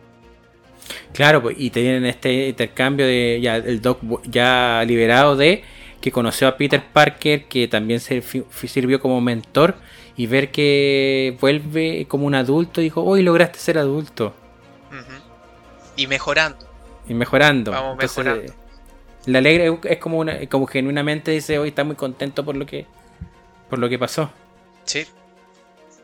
Claro, 1.14 1.42
pues, 1.42 1.56
y 1.58 1.70
tienen 1.70 2.06
este 2.06 2.50
intercambio 2.50 3.06
de 3.06 3.40
ya 3.42 3.58
el 3.58 3.82
Doc 3.82 4.00
ya 4.26 4.84
liberado 4.86 5.36
de 5.36 5.64
que 6.02 6.12
conoció 6.12 6.48
a 6.48 6.58
Peter 6.58 6.84
Parker, 6.94 7.46
que 7.46 7.68
también 7.68 8.00
se 8.00 8.22
sirvió 8.68 9.00
como 9.00 9.22
mentor, 9.22 9.76
y 10.16 10.28
ver 10.28 10.52
que 10.52 11.38
vuelve 11.40 12.06
como 12.08 12.26
un 12.26 12.36
adulto, 12.36 12.82
dijo, 12.82 13.04
hoy 13.04 13.22
lograste 13.22 13.60
ser 13.60 13.78
adulto. 13.78 14.34
Y 15.96 16.08
mejorando. 16.08 16.68
Y 17.08 17.14
mejorando. 17.14 17.72
Vamos 17.72 17.98
mejorando. 17.98 18.54
La 19.26 19.40
alegre 19.40 19.78
es 19.84 19.98
como 19.98 20.20
una, 20.20 20.48
como 20.48 20.68
genuinamente 20.68 21.32
dice, 21.32 21.60
hoy 21.60 21.70
está 21.70 21.84
muy 21.84 21.96
contento 21.96 22.46
por 22.46 22.56
lo 22.56 22.66
que, 22.66 22.86
por 23.70 23.78
lo 23.78 23.90
que 23.90 24.00
pasó. 24.00 24.32
Sí. 24.86 25.06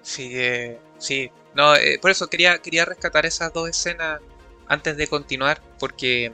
Sí, 0.02 0.32
eh, 0.34 0.78
sí. 0.98 1.32
No, 1.56 1.76
eh, 1.76 2.00
por 2.02 2.12
eso 2.12 2.28
quería, 2.28 2.58
quería 2.58 2.84
rescatar 2.86 3.26
esas 3.26 3.54
dos 3.54 3.70
escenas 3.70 4.20
antes 4.68 4.98
de 4.98 5.08
continuar, 5.08 5.62
porque, 5.80 6.34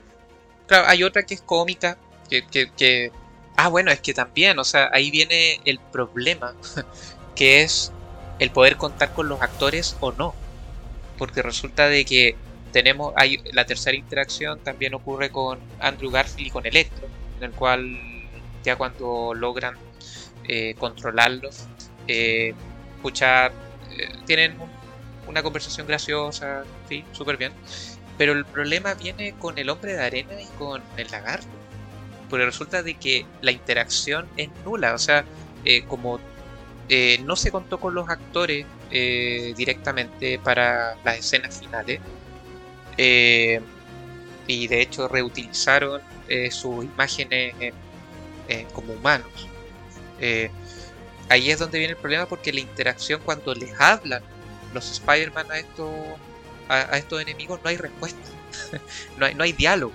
claro, 0.66 0.88
hay 0.88 1.04
otra 1.04 1.22
que 1.22 1.34
es 1.34 1.42
cómica, 1.42 1.96
que, 2.28 2.42
que, 2.76 3.12
Ah, 3.56 3.68
bueno, 3.68 3.90
es 3.90 4.00
que 4.00 4.14
también, 4.14 4.58
o 4.58 4.64
sea, 4.64 4.90
ahí 4.92 5.10
viene 5.10 5.60
el 5.64 5.78
problema, 5.78 6.54
que 7.36 7.62
es 7.62 7.92
el 8.38 8.50
poder 8.50 8.76
contar 8.76 9.12
con 9.12 9.28
los 9.28 9.40
actores 9.42 9.96
o 10.00 10.12
no. 10.12 10.34
Porque 11.18 11.42
resulta 11.42 11.88
de 11.88 12.04
que 12.04 12.36
tenemos, 12.72 13.12
hay 13.16 13.38
la 13.52 13.66
tercera 13.66 13.96
interacción 13.96 14.58
también 14.60 14.94
ocurre 14.94 15.30
con 15.30 15.58
Andrew 15.80 16.10
Garfield 16.10 16.46
y 16.46 16.50
con 16.50 16.66
Electro, 16.66 17.08
en 17.38 17.44
el 17.44 17.52
cual 17.52 17.98
ya 18.64 18.76
cuando 18.76 19.34
logran 19.34 19.76
eh, 20.48 20.74
controlarlo, 20.78 21.50
eh, 22.08 22.54
escuchar, 22.96 23.52
eh, 23.90 24.08
tienen 24.26 24.56
una 25.26 25.42
conversación 25.42 25.86
graciosa, 25.86 26.64
sí, 26.88 27.04
súper 27.12 27.36
bien. 27.36 27.52
Pero 28.18 28.32
el 28.32 28.44
problema 28.44 28.94
viene 28.94 29.34
con 29.38 29.58
el 29.58 29.70
hombre 29.70 29.94
de 29.94 30.02
arena 30.02 30.40
y 30.40 30.46
con 30.58 30.82
el 30.96 31.10
lagarto. 31.10 31.59
Porque 32.30 32.46
resulta 32.46 32.82
de 32.82 32.94
que 32.94 33.26
la 33.42 33.50
interacción 33.50 34.26
es 34.36 34.48
nula. 34.64 34.94
O 34.94 34.98
sea, 34.98 35.24
eh, 35.64 35.84
como 35.86 36.20
eh, 36.88 37.20
no 37.24 37.36
se 37.36 37.50
contó 37.50 37.78
con 37.78 37.94
los 37.94 38.08
actores 38.08 38.64
eh, 38.90 39.52
directamente 39.56 40.38
para 40.38 40.96
las 41.04 41.18
escenas 41.18 41.60
finales. 41.60 42.00
y 44.46 44.66
de 44.66 44.80
hecho 44.82 45.08
reutilizaron 45.08 46.00
sus 46.50 46.84
imágenes 46.84 47.54
como 48.72 48.92
humanos. 48.94 49.48
ahí 51.28 51.50
es 51.50 51.58
donde 51.58 51.78
viene 51.78 51.92
el 51.92 51.98
problema 51.98 52.26
porque 52.26 52.52
la 52.52 52.60
interacción 52.60 53.20
cuando 53.24 53.54
les 53.54 53.72
hablan 53.80 54.22
los 54.74 54.90
Spider-Man 54.90 55.50
a 55.50 55.58
estos 55.58 55.90
a, 56.70 56.98
estos 56.98 57.20
enemigos 57.20 57.60
no 57.62 57.70
hay 57.70 57.76
respuesta, 57.76 58.28
no, 59.18 59.26
hay, 59.26 59.34
no 59.34 59.44
hay 59.44 59.52
diálogo. 59.52 59.92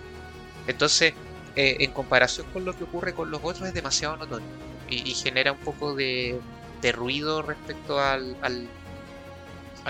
Entonces, 0.67 1.13
eh, 1.55 1.77
en 1.79 1.91
comparación 1.91 2.47
con 2.51 2.65
lo 2.65 2.77
que 2.77 2.83
ocurre 2.83 3.13
con 3.13 3.31
los 3.31 3.41
otros, 3.43 3.67
es 3.67 3.73
demasiado 3.73 4.17
notorio 4.17 4.47
y, 4.89 5.13
genera 5.13 5.51
un 5.51 5.59
poco 5.59 5.95
de, 5.95 6.39
ruido 6.93 7.41
respecto 7.41 7.99
al, 7.99 8.37
al, 8.41 8.67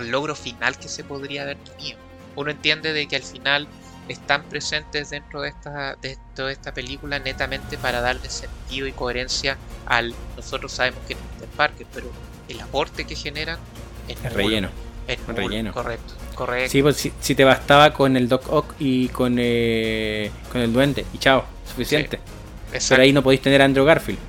logro 0.10 0.36
final 0.36 0.78
que 0.78 0.88
se 0.88 1.04
podría 1.04 1.42
haber 1.42 1.58
tenido. 1.58 2.00
Uno 2.36 2.52
entiende 2.52 2.94
de 2.94 3.08
que 3.08 3.18
al 3.18 3.24
final 3.24 3.68
están 4.08 4.44
presentes 4.44 5.10
dentro 5.10 5.42
de 5.42 5.50
esta, 5.50 5.96
de 5.96 6.18
toda 6.36 6.52
esta 6.52 6.74
película 6.74 7.20
netamente 7.20 7.78
para 7.78 8.02
darle 8.02 8.30
sentido 8.30 8.88
y 8.88 8.92
coherencia 8.92 9.58
al 9.88 10.14
nosotros 10.38 10.72
sabemos 10.72 11.02
que 11.08 11.14
es 11.14 11.20
Peter 11.20 11.50
Parker, 11.50 11.88
pero 11.94 12.12
el 12.48 12.62
aporte 12.62 13.06
que 13.06 13.16
generan 13.16 13.58
es, 14.08 14.22
relleno. 14.34 14.70
Es 15.08 15.26
relleno. 15.28 15.74
Correcto. 15.74 16.14
Correcto. 16.36 16.72
Sí, 16.72 16.82
pues 16.82 17.12
si, 17.20 17.36
te 17.36 17.44
bastaba 17.44 17.94
con 17.94 18.16
el 18.18 18.28
Doc 18.28 18.52
Ock 18.52 18.76
y 18.78 19.08
con, 19.10 19.38
eh, 19.40 20.32
con 20.52 20.62
el 20.62 20.72
duende, 20.72 21.06
y 21.14 21.18
chao, 21.18 21.46
suficiente. 21.66 22.20
Pero 22.90 23.02
ahí 23.02 23.14
no 23.14 23.24
podéis 23.24 23.42
tener 23.42 23.62
a 23.62 23.66
Andrew 23.66 23.86
Garfield. 23.86 24.20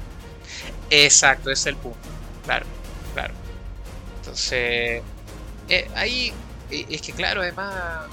Exacto, 0.91 1.51
ese 1.51 1.61
es 1.61 1.67
el 1.67 1.77
punto. 1.77 1.99
Claro, 2.45 2.67
claro. 3.15 3.35
Entonces, 4.21 5.03
eh, 5.69 5.91
ahí 5.95 6.33
eh, 6.71 6.87
es 6.91 7.03
que, 7.03 7.13
claro, 7.13 7.43
además, 7.43 8.05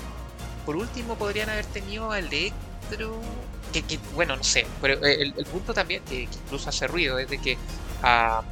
por 0.66 0.76
último 0.76 1.16
podrían 1.16 1.50
haber 1.50 1.66
tenido 1.66 2.12
al 2.12 2.26
Electro. 2.26 3.22
Que, 3.72 3.84
que, 3.84 4.00
bueno, 4.14 4.36
no 4.36 4.44
sé, 4.44 4.68
pero 4.82 5.04
el, 5.04 5.34
punto 5.52 5.74
también 5.74 6.04
que, 6.04 6.22
incluso 6.22 6.70
hace 6.70 6.86
ruido 6.88 7.18
es 7.18 7.28
de 7.28 7.40
que 7.40 7.58
a 8.04 8.44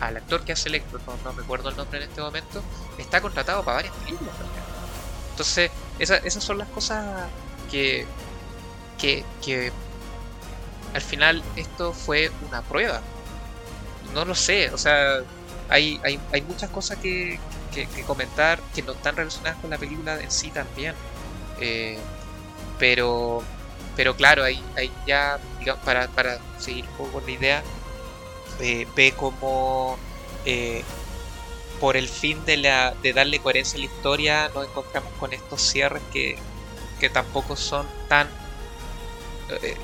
al 0.00 0.16
actor 0.16 0.44
que 0.44 0.52
hace 0.52 0.68
Electro, 0.68 0.98
no, 1.24 1.32
recuerdo 1.32 1.68
el 1.68 1.76
nombre 1.76 1.98
en 2.02 2.08
este 2.08 2.20
momento, 2.22 2.62
está 2.96 3.20
contratado 3.20 3.62
para 3.62 3.76
varias 3.76 3.94
películas 3.96 4.34
Entonces, 5.32 5.70
esas 5.98 6.42
son 6.42 6.58
las 6.58 6.68
cosas 6.68 7.28
que, 7.70 8.06
que, 9.00 9.72
al 10.94 11.00
final 11.00 11.42
esto 11.56 11.92
fue 11.92 12.30
una 12.48 12.62
prueba. 12.62 13.00
No 14.14 14.24
lo 14.24 14.34
sé, 14.34 14.70
o 14.70 14.78
sea, 14.78 15.20
hay, 15.68 16.00
hay, 16.04 16.18
hay 16.32 16.42
muchas 16.42 16.70
cosas 16.70 16.98
que, 16.98 17.38
que, 17.72 17.86
comentar 18.04 18.60
que 18.74 18.82
no 18.82 18.92
están 18.92 19.16
relacionadas 19.16 19.58
con 19.60 19.70
la 19.70 19.78
película 19.78 20.20
en 20.20 20.30
sí 20.30 20.50
también. 20.50 20.94
Eh, 21.60 21.98
pero, 22.78 23.42
pero 23.96 24.16
claro, 24.16 24.42
hay, 24.42 24.62
hay 24.76 24.90
ya, 25.06 25.38
digamos, 25.58 25.84
para, 25.84 26.08
para 26.08 26.38
seguir 26.58 26.84
un 26.86 26.96
poco 26.96 27.12
con 27.12 27.26
la 27.26 27.30
idea, 27.30 27.62
eh, 28.60 28.86
ve 28.96 29.12
como 29.12 29.98
eh, 30.44 30.82
por 31.80 31.96
el 31.96 32.08
fin 32.08 32.44
de, 32.44 32.58
la, 32.58 32.94
de 33.02 33.12
darle 33.12 33.38
coherencia 33.38 33.76
a 33.76 33.80
la 33.80 33.86
historia 33.86 34.50
nos 34.54 34.66
encontramos 34.66 35.12
con 35.18 35.32
estos 35.32 35.62
cierres 35.62 36.02
que, 36.12 36.36
que 37.00 37.08
tampoco 37.08 37.56
son 37.56 37.86
tan... 38.08 38.28
Eh, 39.62 39.76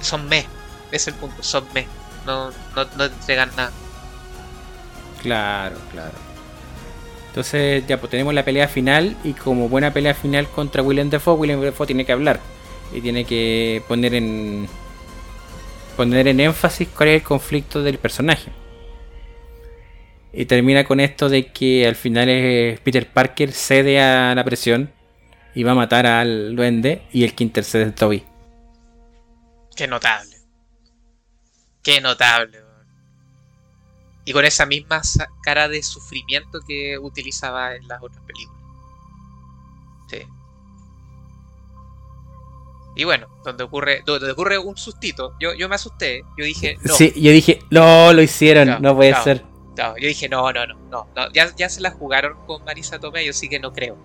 son 0.00 0.28
me, 0.28 0.44
es 0.92 1.08
el 1.08 1.14
punto, 1.14 1.42
son 1.42 1.64
me, 1.74 1.86
no, 2.26 2.50
no, 2.50 2.86
no 2.96 3.04
entregan 3.04 3.50
nada. 3.56 3.72
Claro, 5.22 5.76
claro. 5.90 6.14
Entonces 7.28 7.84
ya 7.86 7.98
pues 8.00 8.10
tenemos 8.10 8.32
la 8.32 8.44
pelea 8.44 8.68
final 8.68 9.16
y 9.22 9.34
como 9.34 9.68
buena 9.68 9.92
pelea 9.92 10.14
final 10.14 10.48
contra 10.48 10.82
William 10.82 11.10
Defoe, 11.10 11.34
William 11.34 11.60
Defoe 11.60 11.86
tiene 11.86 12.06
que 12.06 12.12
hablar 12.12 12.40
y 12.94 13.00
tiene 13.00 13.24
que 13.24 13.82
poner 13.88 14.14
en 14.14 14.68
poner 15.96 16.28
en 16.28 16.40
énfasis 16.40 16.88
cuál 16.96 17.10
es 17.10 17.16
el 17.16 17.22
conflicto 17.22 17.82
del 17.82 17.98
personaje. 17.98 18.50
Y 20.32 20.44
termina 20.44 20.84
con 20.84 21.00
esto 21.00 21.28
de 21.28 21.46
que 21.46 21.86
al 21.86 21.94
final 21.94 22.28
es 22.28 22.78
Peter 22.80 23.06
Parker 23.06 23.52
cede 23.52 24.00
a 24.00 24.34
la 24.34 24.44
presión 24.44 24.90
y 25.54 25.62
va 25.62 25.72
a 25.72 25.74
matar 25.74 26.06
al 26.06 26.54
duende 26.54 27.02
y 27.12 27.24
el 27.24 27.34
que 27.34 27.44
intercede 27.44 27.84
es 27.84 27.94
Toby. 27.94 28.22
Qué 29.76 29.86
notable. 29.86 30.36
Qué 31.82 32.00
notable. 32.00 32.62
Y 34.24 34.32
con 34.32 34.44
esa 34.44 34.66
misma 34.66 35.02
cara 35.42 35.68
de 35.68 35.82
sufrimiento 35.82 36.58
que 36.66 36.98
utilizaba 36.98 37.76
en 37.76 37.86
las 37.86 38.02
otras 38.02 38.24
películas. 38.24 38.60
Sí. 40.10 40.26
Y 42.96 43.04
bueno, 43.04 43.28
donde 43.44 43.62
ocurre, 43.62 44.02
donde 44.04 44.30
ocurre 44.30 44.58
un 44.58 44.76
sustito, 44.76 45.34
yo, 45.38 45.52
yo 45.52 45.68
me 45.68 45.74
asusté, 45.74 46.24
yo 46.36 46.44
dije, 46.44 46.78
no. 46.82 46.94
Sí, 46.94 47.12
yo 47.14 47.30
dije, 47.30 47.60
no, 47.70 48.12
lo 48.12 48.22
hicieron, 48.22 48.80
no, 48.80 48.96
puede 48.96 49.14
ser. 49.22 49.44
yo 49.76 50.08
dije, 50.08 50.28
no, 50.30 50.50
no, 50.50 50.66
no, 50.66 51.06
no, 51.14 51.32
ya, 51.32 51.54
ya, 51.54 51.68
se 51.68 51.82
la 51.82 51.90
jugaron 51.90 52.38
con 52.46 52.64
Marisa 52.64 52.98
Tomei, 52.98 53.26
yo 53.26 53.34
sí 53.34 53.50
que 53.50 53.60
no 53.60 53.72
creo. 53.72 53.98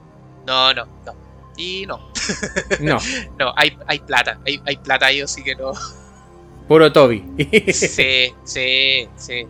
No, 0.46 0.74
no, 0.74 0.86
no. 1.06 1.31
Y 1.58 1.86
no. 1.86 2.12
No. 2.80 2.98
no, 3.40 3.54
hay, 3.56 3.78
hay 3.88 4.00
plata, 4.00 4.40
hay, 4.46 4.62
hay 4.66 4.78
plata, 4.78 5.12
yo 5.12 5.28
sí 5.28 5.44
que 5.44 5.56
no. 5.56 5.74
Puro 6.68 6.92
Toby. 6.92 7.24
sí, 7.74 8.34
sí, 8.44 9.10
sí. 9.16 9.48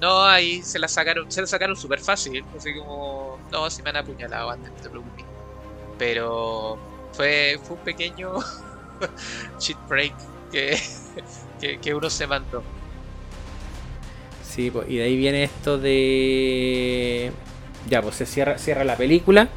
No, 0.00 0.22
ahí 0.22 0.60
se 0.62 0.78
la 0.78 0.88
sacaron, 0.88 1.30
se 1.30 1.40
la 1.40 1.46
sacaron 1.46 1.76
súper 1.76 2.00
fácil. 2.00 2.44
Así 2.56 2.74
como, 2.74 3.38
no, 3.52 3.70
si 3.70 3.82
me 3.82 3.90
han 3.90 3.96
apuñalado 3.96 4.50
antes, 4.50 4.70
no 4.72 4.76
te 4.82 4.90
preocupes. 4.90 5.24
Pero 5.98 6.78
fue, 7.12 7.58
fue 7.62 7.76
un 7.76 7.82
pequeño 7.84 8.32
cheat 9.58 9.78
break 9.88 10.14
que, 10.50 10.78
que, 11.80 11.94
uno 11.94 12.10
se 12.10 12.26
mandó. 12.26 12.62
Sí, 14.42 14.70
pues, 14.70 14.88
y 14.88 14.96
de 14.96 15.04
ahí 15.04 15.16
viene 15.16 15.44
esto 15.44 15.78
de. 15.78 17.32
Ya, 17.88 18.02
pues 18.02 18.16
se 18.16 18.26
cierra, 18.26 18.58
cierra 18.58 18.84
la 18.84 18.96
película. 18.96 19.48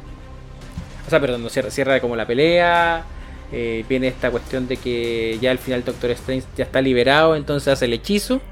O 1.08 1.10
sea, 1.10 1.20
perdón, 1.20 1.48
cierra, 1.48 1.70
cierra 1.70 2.00
como 2.00 2.16
la 2.16 2.26
pelea. 2.26 3.02
Eh, 3.50 3.82
viene 3.88 4.08
esta 4.08 4.30
cuestión 4.30 4.68
de 4.68 4.76
que 4.76 5.38
ya 5.40 5.50
al 5.50 5.58
final 5.58 5.82
Doctor 5.82 6.10
Strange 6.10 6.46
ya 6.54 6.64
está 6.64 6.82
liberado, 6.82 7.34
entonces 7.34 7.68
hace 7.68 7.86
el 7.86 7.94
hechizo 7.94 8.42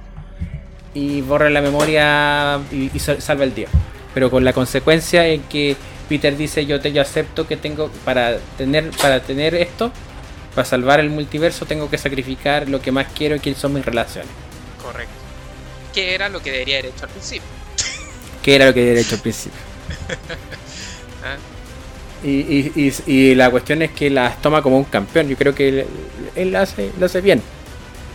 y 0.95 1.20
borra 1.20 1.51
la 1.51 1.61
memoria 1.61 2.59
y, 2.73 2.99
salva 2.99 3.45
el 3.45 3.55
día. 3.55 3.69
Pero 4.15 4.31
con 4.31 4.43
la 4.43 4.55
consecuencia 4.55 5.27
en 5.27 5.43
que 5.43 5.77
Peter 6.09 6.35
dice 6.35 6.65
yo 6.65 6.81
te 6.81 6.93
yo 6.93 7.03
acepto 7.03 7.47
que 7.47 7.59
tengo 7.59 7.91
para 8.07 8.39
tener 8.57 8.91
para 9.03 9.20
tener 9.20 9.55
esto 9.55 9.93
para 10.55 10.65
salvar 10.65 11.01
el 11.01 11.11
multiverso 11.11 11.66
tengo 11.66 11.91
que 11.91 11.99
sacrificar 11.99 12.66
lo 12.70 12.81
que 12.81 12.91
más 12.91 13.09
quiero 13.15 13.39
que 13.39 13.55
son 13.55 13.74
mis 13.74 13.85
relaciones. 13.85 14.31
Correcto. 14.83 15.12
¿Qué 15.93 16.15
era 16.15 16.31
lo 16.31 16.41
que 16.41 16.53
debería 16.53 16.78
haber 16.78 16.93
hecho 16.93 17.05
al 17.05 17.11
principio? 17.11 17.49
¿Qué 18.43 18.55
era 18.55 18.65
lo 18.65 18.73
que 18.73 18.81
debería 18.81 19.01
haber 19.01 19.07
hecho 19.07 19.16
al 19.16 19.20
principio? 19.20 19.61
¿Ah? 21.23 21.37
Y, 22.24 23.34
la 23.34 23.51
cuestión 23.51 23.82
es 23.82 23.90
que 23.93 24.10
las 24.10 24.40
toma 24.40 24.62
como 24.62 24.78
un 24.78 24.84
campeón. 24.84 25.28
Yo 25.28 25.36
creo 25.36 25.55
que 25.55 25.86
él, 26.34 26.52
lo, 26.52 26.59
hace, 26.59 26.90
lo 26.98 27.06
hace 27.06 27.20
bien. 27.20 27.43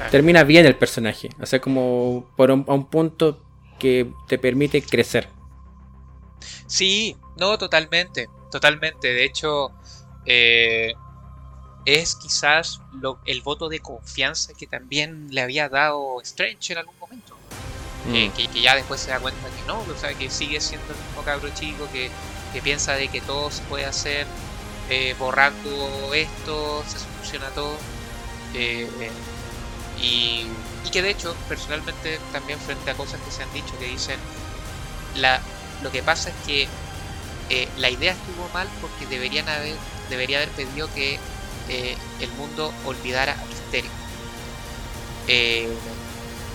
Termina 0.09 0.43
bien 0.43 0.65
el 0.65 0.75
personaje. 0.75 1.29
O 1.39 1.45
sea, 1.45 1.61
como 1.61 2.25
por 2.35 2.51
un, 2.51 2.65
a 2.67 2.73
un 2.73 2.87
punto 2.87 3.39
que 3.79 4.07
te 4.27 4.37
permite 4.37 4.81
crecer. 4.81 5.27
Sí, 6.67 7.15
no, 7.37 7.57
totalmente. 7.57 8.27
Totalmente. 8.51 9.13
De 9.13 9.23
hecho, 9.23 9.71
eh, 10.25 10.93
es 11.85 12.15
quizás 12.15 12.81
el 13.25 13.41
voto 13.41 13.69
de 13.69 13.79
confianza 13.79 14.53
que 14.53 14.67
también 14.67 15.27
le 15.31 15.41
había 15.41 15.69
dado 15.69 16.21
Strange 16.21 16.73
en 16.73 16.79
algún 16.79 16.97
momento. 16.99 17.35
Mm. 18.05 18.31
que, 18.31 18.61
ya 18.61 18.75
después 18.75 18.99
se 18.99 19.11
da 19.11 19.19
cuenta 19.19 19.47
que 19.49 19.67
no, 19.67 19.79
o 19.79 19.95
sea, 19.95 20.11
que 20.15 20.27
sigue 20.29 20.59
siendo 20.59 20.91
el 20.91 20.99
mismo 20.99 21.21
cabro 21.21 21.49
chico, 21.53 21.87
que, 21.93 22.09
piensa 22.59 22.93
de 22.93 23.07
que 23.07 23.21
todo 23.21 23.51
se 23.51 23.61
puede 23.63 23.85
hacer 23.85 24.25
eh, 24.89 25.15
borrando 25.17 26.13
esto, 26.13 26.83
se 26.87 26.99
soluciona 26.99 27.47
todo. 27.51 27.77
Eh, 28.53 28.89
y, 30.01 30.47
que 30.91 31.01
de 31.01 31.11
hecho, 31.11 31.33
personalmente, 31.47 32.19
también 32.33 32.59
frente 32.59 32.91
a 32.91 32.95
cosas 32.95 33.21
que 33.21 33.31
se 33.31 33.43
han 33.43 33.53
dicho, 33.53 33.77
que 33.79 33.85
dicen, 33.85 34.19
la, 35.15 35.39
lo 35.83 35.91
que 35.91 36.03
pasa 36.03 36.29
es 36.29 36.35
que 36.45 36.67
eh, 37.49 37.69
la 37.77 37.89
idea 37.89 38.11
estuvo 38.11 38.49
mal 38.53 38.67
porque 38.81 39.05
deberían 39.05 39.47
haber, 39.47 39.77
debería 40.09 40.39
haber 40.39 40.49
pedido 40.49 40.93
que 40.93 41.19
el 42.19 42.29
mundo 42.31 42.73
olvidara 42.83 43.31
a 43.31 43.45
Misterio. 43.45 43.91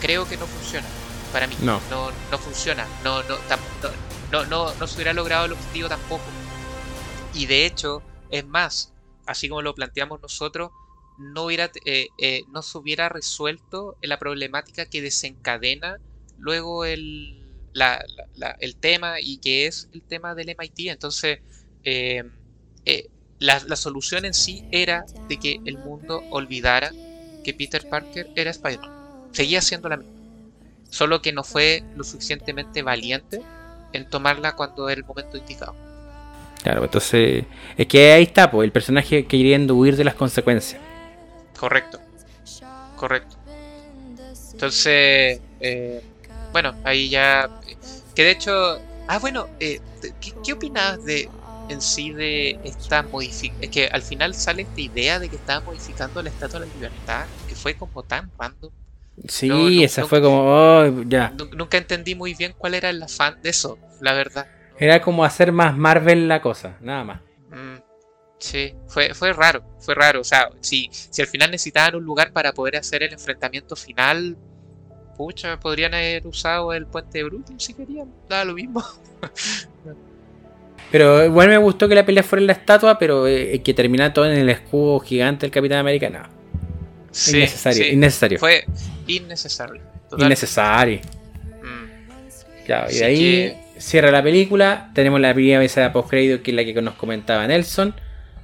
creo 0.03 0.29
que 0.29 0.37
no 0.37 0.47
funciona 0.47 0.87
para 1.33 1.47
mí. 1.47 1.57
No, 1.61 1.81
no, 1.91 2.39
funciona. 2.39 2.87
No, 3.05 3.23
no, 3.23 3.37
no, 3.37 4.06
no, 4.31 4.45
no, 4.47 4.87
se 4.87 4.95
hubiera 4.95 5.13
logrado 5.13 5.47
el 5.47 5.53
objetivo 5.53 5.89
tampoco. 5.89 6.25
Y 7.35 7.47
de 7.47 7.67
hecho, 7.67 8.03
es 8.31 8.47
más, 8.47 8.93
así 9.27 9.49
como 9.49 9.63
lo 9.63 9.75
planteamos 9.75 10.21
nosotros, 10.21 10.71
no, 11.19 11.45
hubiera, 11.45 11.71
eh, 11.85 12.09
eh, 12.19 12.43
no 12.49 12.63
se 12.63 12.79
hubiera 12.79 13.09
resuelto 13.09 13.97
la 14.03 14.19
problemática 14.19 14.87
que 14.87 15.01
desencadena 15.03 15.99
luego 16.39 16.85
el, 16.85 17.43
la, 17.73 18.05
el 18.61 18.77
tema 18.77 19.21
y 19.21 19.39
que 19.39 19.67
es 19.67 19.89
el 19.93 20.03
tema 20.03 20.35
del 20.35 20.55
MIT. 20.59 20.91
Entonces, 20.91 21.41
eh, 21.85 22.25
la, 23.39 23.61
la, 23.67 23.77
solución 23.77 24.25
en 24.25 24.35
sí 24.35 24.65
era 24.71 25.05
de 25.29 25.39
que 25.39 25.61
el 25.65 25.79
mundo 25.79 26.23
olvidara 26.31 26.91
que 27.45 27.55
Peter 27.55 27.89
Parker 27.89 28.31
era 28.35 28.51
Spider-Man. 28.51 29.29
Seguía 29.33 29.61
siendo 29.61 29.89
la 29.89 29.99
misma 29.99 30.17
solo 30.91 31.21
que 31.21 31.33
no 31.33 31.45
fue 31.45 31.83
lo 31.97 32.05
suficientemente 32.05 32.83
valiente 32.83 33.43
en 33.97 34.09
tomarla 34.09 34.55
cuando 34.55 34.89
era 34.89 35.01
el 35.01 35.05
momento 35.05 35.37
indicado. 35.37 35.75
Claro, 36.63 36.85
entonces 36.85 37.45
es 37.77 37.87
que 37.87 38.13
ahí 38.13 38.25
está, 38.25 38.51
pues, 38.51 38.65
el 38.65 38.73
personaje 38.73 39.27
queriendo 39.27 39.75
huir 39.75 39.97
de 39.97 40.05
las 40.05 40.15
consecuencias. 40.15 40.81
Correcto, 41.59 42.01
correcto. 42.97 43.37
Entonces, 44.53 45.41
eh, 45.61 46.03
bueno, 46.53 46.75
ahí 46.85 47.09
ya... 47.09 47.51
Que 48.15 48.25
de 48.25 48.31
hecho... 48.31 48.81
Ah, 49.07 49.19
bueno, 49.19 49.49
eh, 49.61 49.81
¿qué, 50.21 50.33
¿qué 50.45 50.53
opinas 50.55 51.05
de 51.05 51.29
en 51.69 51.81
sí 51.81 52.13
de 52.13 52.59
esta 52.65 53.03
modificación? 53.03 53.63
Es 53.63 53.71
que 53.71 53.87
al 53.87 54.03
final 54.03 54.35
sale 54.35 54.63
esta 54.63 54.81
idea 54.81 55.19
de 55.19 55.29
que 55.29 55.37
estaba 55.37 55.65
modificando 55.65 56.23
la 56.23 56.31
Estatua 56.31 56.61
de 56.61 56.67
la 56.67 56.75
Libertad, 56.75 57.27
que 57.49 57.55
fue 57.55 57.75
como 57.75 58.03
tan 58.03 58.31
random. 58.39 58.71
Sí, 59.29 59.83
esa 59.83 60.07
fue 60.07 60.21
como, 60.21 60.43
oh, 60.45 61.03
ya. 61.07 61.33
Nunca 61.57 61.79
entendí 61.79 62.15
muy 62.15 62.35
bien 62.35 62.55
cuál 62.57 62.75
era 62.75 62.91
el 62.91 63.03
afán 63.03 63.41
de 63.43 63.51
eso, 63.51 63.79
la 64.01 64.13
verdad. 64.13 64.47
Era 64.79 65.01
como 65.01 65.25
hacer 65.25 65.53
más 65.53 65.77
Marvel 65.77 66.29
la 66.29 66.43
cosa, 66.43 66.77
nada 66.81 67.03
más. 67.03 67.21
Mm, 67.51 67.79
sí, 68.39 68.75
fue, 68.89 69.15
fue 69.15 69.33
raro, 69.33 69.65
fue 69.81 69.95
raro. 69.95 70.21
O 70.21 70.25
sea, 70.25 70.51
si, 70.61 70.91
si 70.93 71.23
al 71.23 71.29
final 71.29 71.51
necesitaban 71.51 71.97
un 71.97 72.05
lugar 72.05 72.33
para 72.33 72.53
poder 72.53 72.77
hacer 72.77 73.03
el 73.03 73.13
enfrentamiento 73.13 73.75
final, 73.75 74.37
pucha, 75.17 75.59
podrían 75.59 75.95
haber 75.95 76.27
usado 76.27 76.75
el 76.75 76.87
puente 76.87 77.19
de 77.19 77.25
Brooklyn 77.25 77.59
si 77.59 77.73
querían, 77.73 78.13
daba 78.29 78.45
lo 78.45 78.55
mismo. 78.55 78.85
pero 80.93 81.25
igual 81.25 81.49
me 81.49 81.57
gustó 81.57 81.89
que 81.89 81.95
la 81.95 82.05
pelea 82.05 82.23
fuera 82.23 82.43
en 82.43 82.47
la 82.49 82.53
estatua, 82.53 82.99
pero 82.99 83.27
eh, 83.27 83.63
que 83.63 83.73
terminara 83.73 84.13
todo 84.13 84.27
en 84.27 84.39
el 84.39 84.51
escudo 84.51 85.01
gigante 85.01 85.47
del 85.47 85.51
Capitán 85.51 85.79
América, 85.79 86.11
no 87.33 87.39
innecesario, 87.39 87.87
innecesario. 87.87 88.39
Fue 88.39 88.65
innecesario. 89.07 89.83
Innecesario. 90.19 91.01
Mm. 91.63 92.91
y 92.91 92.99
de 92.99 93.05
ahí 93.05 93.63
cierra 93.79 94.11
la 94.11 94.23
película. 94.23 94.91
Tenemos 94.95 95.21
la 95.21 95.35
primera 95.35 95.61
de 95.61 95.91
post 95.91 96.11
que 96.11 96.43
es 96.45 96.55
la 96.55 96.65
que 96.65 96.83
nos 96.83 96.95
comentaba 96.95 97.47
Nelson. 97.47 97.95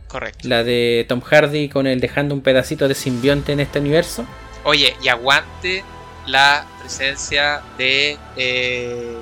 Correcto. 0.09 0.49
La 0.49 0.63
de 0.63 1.07
Tom 1.09 1.21
Hardy 1.23 1.69
con 1.69 1.87
el 1.87 2.01
dejando 2.01 2.35
un 2.35 2.43
pedacito 2.43 2.87
de 2.87 2.95
simbionte 2.95 3.53
en 3.53 3.61
este 3.61 3.79
universo. 3.79 4.27
Oye, 4.65 4.95
y 5.03 5.09
aguante 5.09 5.83
la 6.27 6.67
presencia 6.81 7.63
de. 7.79 8.19
Eh, 8.37 9.17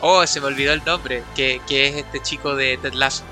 oh, 0.00 0.26
se 0.26 0.40
me 0.40 0.46
olvidó 0.46 0.72
el 0.72 0.82
nombre. 0.84 1.22
Que, 1.36 1.60
que 1.68 1.88
es 1.88 1.96
este 1.96 2.20
chico 2.20 2.56
de 2.56 2.78
Ted 2.78 2.94
Lasso. 2.94 3.24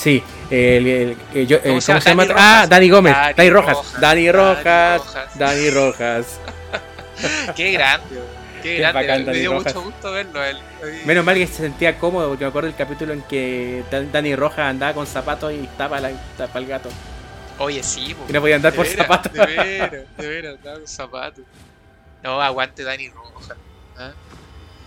Sí, 0.00 0.22
el, 0.50 1.14
¿Cómo, 1.62 1.80
se 1.82 2.00
llama? 2.00 2.26
Ah, 2.34 2.66
Dani 2.66 2.88
Gómez, 2.88 3.14
Dani, 3.36 3.50
Rojas. 3.50 4.00
Dani 4.00 4.32
Rojas, 4.32 5.02
Dani 5.34 5.68
Rojas. 5.68 6.40
Qué 7.54 7.72
grande, 7.72 8.22
qué, 8.62 8.78
grande. 8.78 9.24
me 9.30 9.38
dio 9.38 9.52
mucho 9.52 9.82
gusto 9.82 10.10
verlo. 10.12 10.40
Menos 11.04 11.22
mal 11.22 11.34
que 11.34 11.46
se 11.46 11.56
sentía 11.56 11.98
cómodo, 11.98 12.30
porque 12.30 12.44
me 12.44 12.48
acuerdo 12.48 12.68
del 12.68 12.76
capítulo 12.76 13.12
en 13.12 13.20
que 13.22 13.84
Dani 13.90 14.34
Rojas 14.36 14.70
andaba 14.70 14.94
con 14.94 15.06
zapatos 15.06 15.52
y 15.52 15.68
tapa, 15.76 16.00
la, 16.00 16.12
tapa 16.38 16.58
el 16.58 16.66
gato. 16.66 16.88
Oye, 17.58 17.82
sí, 17.82 18.16
Y 18.26 18.32
no 18.32 18.40
podía 18.40 18.56
andar 18.56 18.72
por 18.72 18.86
zapatos. 18.86 19.30
De 19.34 19.44
veras, 19.44 19.90
de 19.90 20.28
veras, 20.28 20.56
andaba 20.56 20.78
con 20.78 20.88
zapatos. 20.88 21.44
No, 22.22 22.40
aguante 22.40 22.84
Dani 22.84 23.10
Rojas. 23.10 23.58
¿ah? 23.98 24.12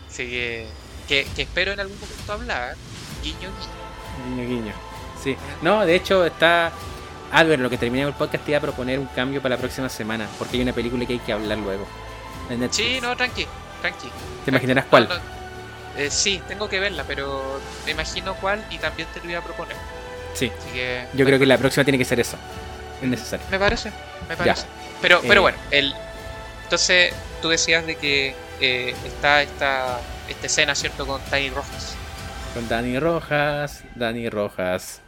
Así 0.10 0.28
que, 0.28 0.66
que, 1.08 1.28
que, 1.36 1.44
espero 1.44 1.74
en 1.74 1.82
algún 1.82 2.00
momento 2.00 2.34
hablar. 2.34 2.76
Guiño, 3.22 3.52
guiño. 3.60 4.36
Guiño, 4.36 4.50
guiño. 4.50 4.93
Sí, 5.24 5.38
no, 5.62 5.86
de 5.86 5.96
hecho 5.96 6.26
está. 6.26 6.72
Ver, 7.32 7.60
lo 7.60 7.70
que 7.70 7.78
terminé 7.78 8.04
el 8.04 8.14
podcast 8.14 8.46
te 8.46 8.52
iba 8.52 8.60
a 8.60 8.62
proponer 8.62 9.00
un 9.00 9.08
cambio 9.08 9.42
para 9.42 9.56
la 9.56 9.60
próxima 9.60 9.90
semana, 9.90 10.28
porque 10.38 10.58
hay 10.58 10.64
una 10.64 10.74
película 10.74 11.06
que 11.06 11.14
hay 11.14 11.20
que 11.20 11.34
hablar 11.34 11.58
luego. 11.58 11.88
Sí, 12.70 13.00
no, 13.02 13.16
tranqui, 13.16 13.48
tranqui. 13.82 14.10
¿Te 14.46 14.52
imaginarás 14.52 14.86
cuál? 14.86 15.10
Eh, 15.98 16.10
sí, 16.12 16.42
tengo 16.48 16.70
que 16.70 16.80
verla, 16.80 17.04
pero 17.08 17.60
me 17.86 17.92
imagino 17.92 18.36
cuál 18.36 18.64
y 18.70 18.78
también 18.78 19.08
te 19.14 19.20
lo 19.20 19.26
voy 19.26 19.36
a 19.36 19.42
proponer. 19.42 19.76
Sí. 20.34 20.52
Yo 21.14 21.26
creo 21.26 21.40
que 21.40 21.46
la 21.46 21.58
próxima 21.58 21.84
tiene 21.84 21.98
que 21.98 22.06
ser 22.06 22.20
eso. 22.20 22.38
Es 23.02 23.08
necesario. 23.08 23.46
Me 23.50 23.60
parece, 23.60 23.92
me 24.28 24.36
parece. 24.36 24.66
Pero, 25.02 25.22
pero 25.22 25.36
eh, 25.36 25.40
bueno, 25.40 25.58
el, 25.72 25.94
entonces 26.64 27.14
tú 27.42 27.50
decías 27.50 27.86
de 27.86 27.96
que 27.96 28.36
eh, 28.60 28.96
está 29.06 29.42
esta, 29.42 30.00
esta 30.30 30.46
escena, 30.48 30.74
¿cierto? 30.74 31.06
Con 31.06 31.22
Tiny 31.22 31.50
Rojas. 31.50 31.96
Con 32.54 32.68
Dani 32.68 33.00
Rojas, 33.00 33.84
Dani 33.96 34.30
Rojas. 34.30 35.02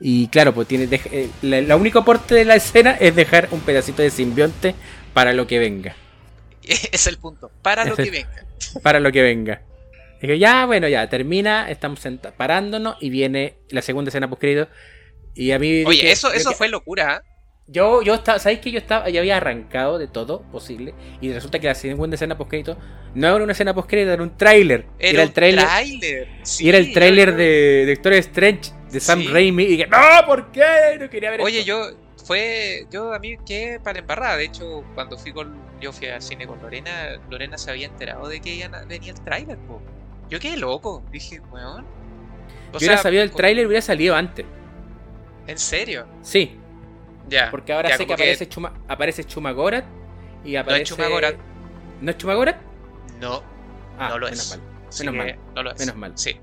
Y 0.00 0.28
claro, 0.28 0.52
pues 0.52 0.68
tiene 0.68 0.88
eh, 0.90 1.30
la, 1.42 1.76
único 1.76 2.00
aporte 2.00 2.34
de 2.34 2.44
la 2.44 2.56
escena 2.56 2.92
es 3.00 3.14
dejar 3.16 3.48
un 3.50 3.60
pedacito 3.60 4.02
de 4.02 4.10
simbionte 4.10 4.74
para 5.14 5.32
lo 5.32 5.46
que 5.46 5.58
venga. 5.58 5.96
Es 6.92 7.06
el 7.06 7.18
punto, 7.18 7.50
para 7.62 7.84
lo 7.84 7.96
que 7.96 8.10
venga. 8.10 8.44
Para 8.82 9.00
lo 9.00 9.12
que 9.12 9.22
venga. 9.22 9.62
Dije, 10.20 10.38
ya, 10.38 10.64
bueno, 10.64 10.88
ya, 10.88 11.08
termina, 11.08 11.70
estamos 11.70 12.00
parándonos 12.36 12.96
y 13.00 13.10
viene 13.10 13.58
la 13.68 13.82
segunda 13.82 14.08
escena 14.08 14.28
post 14.30 14.44
Y 15.34 15.50
a 15.52 15.58
mí. 15.58 15.84
Oye, 15.84 16.10
eso, 16.10 16.32
eso 16.32 16.52
fue 16.52 16.68
locura. 16.68 17.22
¿eh? 17.22 17.28
Yo, 17.66 18.02
yo 18.02 18.14
estaba, 18.14 18.38
¿sabéis 18.38 18.60
que 18.60 18.70
yo 18.70 18.78
estaba, 18.78 19.10
ya 19.10 19.20
había 19.20 19.36
arrancado 19.36 19.98
de 19.98 20.08
todo 20.08 20.42
posible? 20.50 20.94
Y 21.20 21.32
resulta 21.32 21.58
que 21.58 21.66
la 21.66 21.74
segunda 21.74 22.14
escena 22.14 22.38
post 22.38 22.52
no 23.14 23.34
era 23.34 23.44
una 23.44 23.52
escena 23.52 23.74
post 23.74 23.92
era 23.92 24.22
un 24.22 24.36
tráiler. 24.36 24.86
Era, 24.98 25.22
el 25.22 25.32
tráiler. 25.32 25.66
y 26.58 26.68
era 26.68 26.78
el 26.78 26.92
tráiler 26.92 27.36
de, 27.36 27.84
de 27.84 27.94
Doctor 27.94 28.14
Strange 28.14 28.72
de 28.90 29.00
Sam 29.00 29.24
Raimi. 29.30 29.64
Y 29.64 29.66
dije, 29.68 29.86
no, 29.86 30.26
¿por 30.26 30.50
qué? 30.52 30.96
No 31.00 31.08
quería 31.10 31.30
ver 31.30 31.40
Oye, 31.40 31.64
yo, 31.64 31.90
fue, 32.24 32.86
yo 32.90 33.12
a 33.12 33.18
mí 33.18 33.36
que 33.46 33.80
para 33.82 33.98
embarrada. 33.98 34.36
De 34.36 34.44
hecho, 34.44 34.84
cuando 34.94 35.16
fui 35.18 35.32
con, 35.32 35.56
yo 35.80 35.92
fui 35.92 36.08
al 36.08 36.22
cine 36.22 36.46
con 36.46 36.60
Lorena, 36.60 37.20
Lorena 37.30 37.58
se 37.58 37.70
había 37.70 37.86
enterado 37.86 38.28
de 38.28 38.40
que 38.40 38.68
venía 38.88 39.12
el 39.12 39.20
tráiler, 39.22 39.58
Yo 40.28 40.40
quedé 40.40 40.56
loco. 40.56 41.02
Dije, 41.10 41.40
weón. 41.52 41.84
Si 42.72 42.84
hubiera 42.84 42.98
sabido 42.98 43.22
el 43.22 43.30
tráiler, 43.30 43.66
hubiera 43.66 43.82
salido 43.82 44.14
antes. 44.14 44.44
¿En 45.46 45.58
serio? 45.58 46.06
Sí. 46.22 46.58
Ya. 47.28 47.50
Porque 47.50 47.72
ahora 47.72 47.96
sé 47.96 48.06
que 48.06 48.14
aparece, 48.14 48.48
Chuma, 48.48 48.74
aparece 48.88 49.24
Chumagorat 49.24 49.84
y 50.44 50.56
aparece. 50.56 50.78
¿No 50.78 50.82
es 50.82 50.88
Chumagorat? 50.88 51.36
¿No 52.00 52.10
es 52.10 52.18
Chumagorat? 52.18 52.56
No. 53.20 53.42
Ah, 53.98 54.10
no 54.10 54.18
lo 54.18 54.26
menos 54.26 54.40
es. 54.40 54.50
Mal. 54.50 54.60
Menos 54.98 55.14
mal. 55.14 55.38
No 55.54 55.62
lo 55.62 55.72
es. 55.72 55.78
Menos 55.78 55.96
mal. 55.96 56.12
Sí. 56.16 56.36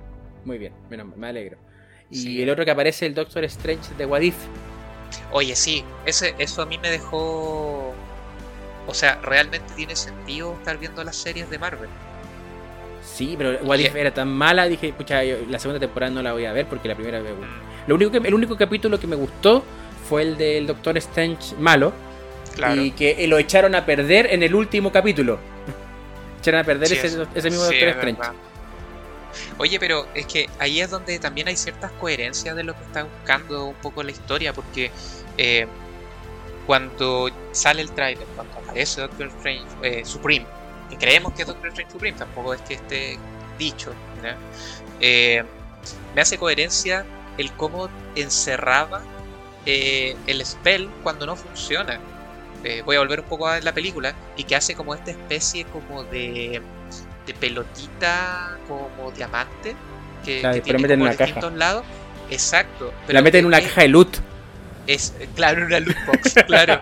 Muy 0.46 0.58
bien, 0.58 0.74
menos 0.90 1.08
mal, 1.08 1.18
me 1.18 1.28
alegro. 1.28 1.58
Y 2.14 2.42
el 2.42 2.50
otro 2.50 2.64
que 2.64 2.72
aparece, 2.72 3.06
el 3.06 3.14
Doctor 3.14 3.44
Strange 3.46 3.94
de 3.98 4.06
Wadif. 4.06 4.36
Oye, 5.32 5.56
sí, 5.56 5.84
ese, 6.06 6.36
eso 6.38 6.62
a 6.62 6.66
mí 6.66 6.78
me 6.78 6.90
dejó. 6.90 7.94
O 8.86 8.94
sea, 8.94 9.20
realmente 9.22 9.74
tiene 9.76 9.96
sentido 9.96 10.54
estar 10.54 10.78
viendo 10.78 11.04
las 11.04 11.16
series 11.16 11.50
de 11.50 11.58
Marvel. 11.58 11.90
Sí, 13.04 13.36
pero 13.38 13.58
Wadif 13.64 13.96
era 13.96 14.14
tan 14.14 14.30
mala, 14.30 14.68
dije, 14.68 14.94
pucha, 14.94 15.24
la 15.24 15.60
segunda 15.60 15.80
temporada 15.80 16.12
no 16.12 16.22
la 16.22 16.34
voy 16.34 16.46
a 16.46 16.54
ver 16.54 16.66
porque 16.68 16.88
la 16.88 16.96
primera 16.96 17.20
me, 17.20 17.30
Lo 17.88 17.96
único 17.96 18.12
que, 18.12 18.18
el 18.18 18.34
único 18.34 18.58
capítulo 18.58 19.00
que 19.00 19.08
me 19.08 19.16
gustó 19.16 19.64
fue 20.08 20.22
el 20.22 20.38
del 20.38 20.68
Doctor 20.68 20.98
Strange 20.98 21.56
malo. 21.60 21.94
Y 22.76 22.92
que 22.92 23.26
lo 23.28 23.40
echaron 23.40 23.74
a 23.74 23.84
perder 23.86 24.28
en 24.32 24.44
el 24.44 24.54
último 24.54 24.92
capítulo. 24.92 25.40
echaron 26.40 26.62
a 26.62 26.64
perder 26.64 26.94
ese, 26.94 27.50
mismo 27.50 27.64
Doctor 27.64 27.90
Strange. 27.90 28.22
Oye, 29.58 29.80
pero 29.80 30.08
es 30.14 30.26
que 30.26 30.50
ahí 30.60 30.80
es 30.82 30.90
donde 30.90 31.20
también 31.20 31.48
hay 31.48 31.56
ciertas 31.56 31.92
coherencias 31.94 32.56
de 32.56 32.64
lo 32.64 32.76
que 32.76 32.84
está 32.84 33.04
buscando 33.04 33.66
un 33.66 33.76
poco 33.76 34.04
la 34.04 34.12
historia, 34.12 34.54
porque 34.54 34.92
eh, 35.38 35.68
cuando 36.66 37.30
sale 37.52 37.82
el 37.82 37.92
trailer, 37.92 38.26
cuando 38.36 38.58
aparece 38.60 39.02
Doctor 39.02 39.28
Strange 39.28 39.66
eh, 39.84 40.06
Supreme, 40.06 40.46
que 40.90 40.98
creemos 40.98 41.34
que 41.34 41.42
es 41.42 41.48
Doctor 41.48 41.70
Strange 41.70 41.92
Supreme, 41.92 42.18
tampoco 42.18 42.54
es 42.54 42.62
que 42.62 42.76
esté 42.76 43.20
dicho, 43.58 43.94
eh, 45.00 45.44
me 46.16 46.22
hace 46.22 46.38
coherencia 46.38 47.06
el 47.38 47.52
cómo 47.54 47.90
encerraba 48.16 49.02
el 49.66 50.46
spell 50.46 50.90
cuando 51.04 51.26
no 51.26 51.36
funciona. 51.36 52.00
voy 52.86 52.96
a 52.98 53.00
volver 53.00 53.22
un 53.22 53.26
poco 53.28 53.48
a 53.48 53.62
la 53.62 53.74
película 53.74 54.14
y 54.36 54.44
que 54.44 54.56
hace 54.56 54.76
como 54.76 54.94
esta 54.94 55.12
especie 55.12 55.66
como 55.66 56.04
de 56.04 56.62
de 57.26 57.34
pelotita 57.34 58.58
como 58.68 59.12
diamante 59.12 59.76
que, 60.24 60.40
claro, 60.40 60.56
que 60.56 60.62
tiene 60.62 60.82
como 60.82 61.08
en 61.08 61.18
distintos 61.18 61.54
lados. 61.54 61.86
Exacto. 62.30 62.94
la 63.08 63.22
meten 63.22 63.42
en 63.42 63.46
una 63.46 63.62
caja 63.62 63.82
de 63.82 63.90
loot. 63.90 64.18
Es, 64.88 65.14
claro, 65.36 65.66
una 65.66 65.80
loot 65.80 65.98
box, 66.06 66.36
claro. 66.48 66.82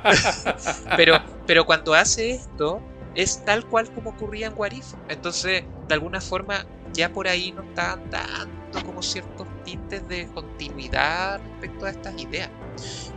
pero, 0.95 1.22
pero 1.45 1.65
cuando 1.65 1.93
hace 1.93 2.31
esto, 2.31 2.81
es 3.15 3.43
tal 3.45 3.65
cual 3.65 3.91
como 3.93 4.11
ocurría 4.11 4.47
en 4.47 4.53
Warif. 4.55 4.85
Entonces, 5.09 5.63
de 5.88 5.93
alguna 5.93 6.22
forma, 6.22 6.65
ya 6.93 7.09
por 7.09 7.27
ahí 7.27 7.51
nos 7.51 7.65
estaban 7.65 8.09
dando 8.09 8.85
como 8.85 9.01
ciertos 9.01 9.47
tintes 9.63 10.07
de 10.07 10.27
continuidad 10.27 11.41
respecto 11.51 11.85
a 11.85 11.89
estas 11.89 12.22
ideas. 12.22 12.49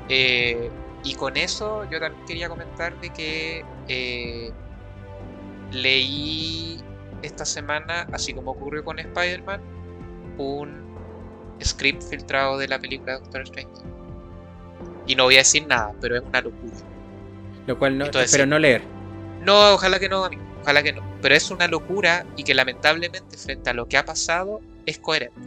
Eh, 0.08 0.70
y 1.02 1.14
con 1.14 1.36
eso 1.36 1.84
yo 1.90 2.00
también 2.00 2.24
quería 2.26 2.48
comentar 2.48 2.98
de 3.00 3.10
que 3.10 3.64
eh, 3.88 4.52
leí 5.70 6.82
esta 7.24 7.44
semana, 7.44 8.06
así 8.12 8.34
como 8.34 8.52
ocurrió 8.52 8.84
con 8.84 8.98
Spider-Man, 8.98 9.60
un 10.38 10.84
script 11.62 12.02
filtrado 12.02 12.58
de 12.58 12.68
la 12.68 12.78
película 12.78 13.18
Doctor 13.18 13.42
Strange. 13.42 13.82
Y 15.06 15.14
no 15.14 15.24
voy 15.24 15.34
a 15.36 15.38
decir 15.38 15.66
nada, 15.66 15.94
pero 16.00 16.16
es 16.16 16.22
una 16.22 16.40
locura. 16.40 16.74
Lo 17.66 17.78
cual 17.78 17.98
no, 17.98 18.06
pero 18.10 18.46
no 18.46 18.58
leer. 18.58 18.82
No, 19.42 19.74
ojalá 19.74 19.98
que 19.98 20.08
no, 20.08 20.24
amigo. 20.24 20.42
Ojalá 20.62 20.82
que 20.82 20.92
no. 20.92 21.02
Pero 21.20 21.34
es 21.34 21.50
una 21.50 21.66
locura 21.68 22.26
y 22.36 22.44
que 22.44 22.54
lamentablemente 22.54 23.36
frente 23.36 23.70
a 23.70 23.74
lo 23.74 23.86
que 23.86 23.96
ha 23.96 24.04
pasado 24.04 24.60
es 24.86 24.98
coherente. 24.98 25.38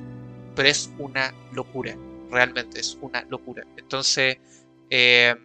Pero 0.56 0.70
es 0.70 0.92
una 1.00 1.34
locura. 1.52 1.96
Realmente 2.30 2.80
es 2.80 2.98
una 3.02 3.24
locura. 3.30 3.64
Entonces, 3.78 4.38
eh, 4.90 5.36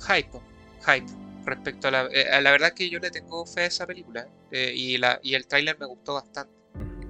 hype, 0.00 0.40
hype 0.86 1.17
respecto 1.48 1.88
a 1.88 1.90
la, 1.90 2.08
eh, 2.12 2.40
la 2.40 2.50
verdad 2.50 2.72
que 2.72 2.88
yo 2.88 2.98
le 2.98 3.10
tengo 3.10 3.44
fe 3.46 3.62
a 3.62 3.66
esa 3.66 3.86
película 3.86 4.26
eh, 4.50 4.72
y, 4.74 4.98
la, 4.98 5.20
y 5.22 5.34
el 5.34 5.46
tráiler 5.46 5.78
me 5.78 5.86
gustó 5.86 6.14
bastante. 6.14 6.52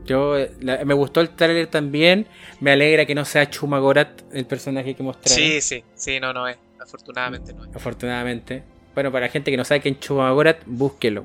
Yo 0.05 0.39
eh, 0.39 0.51
me 0.61 0.95
gustó 0.95 1.21
el 1.21 1.31
tráiler 1.31 1.67
también. 1.67 2.27
Me 2.61 2.73
alegra 2.73 3.05
que 3.05 3.15
no 3.15 3.25
sea 3.25 3.49
Chuma 3.51 3.79
Gorat 3.79 4.23
el 4.33 4.47
personaje 4.47 4.95
que 4.95 5.03
mostraron. 5.03 5.37
Sí, 5.37 5.61
sí, 5.61 5.85
sí, 5.95 6.19
no, 6.19 6.33
no 6.33 6.49
es. 6.49 6.57
Afortunadamente 6.81 7.53
no 7.53 7.65
es. 7.65 7.77
Afortunadamente. 7.77 8.63
Bueno, 8.95 9.13
para 9.13 9.27
la 9.27 9.33
gente 9.33 9.51
que 9.51 9.57
no 9.57 9.65
sabe 9.65 9.81
quién 9.81 9.95
es 9.95 10.01
Chuma 10.01 10.31
Gorat, 10.31 10.63
búsquelo. 10.67 11.25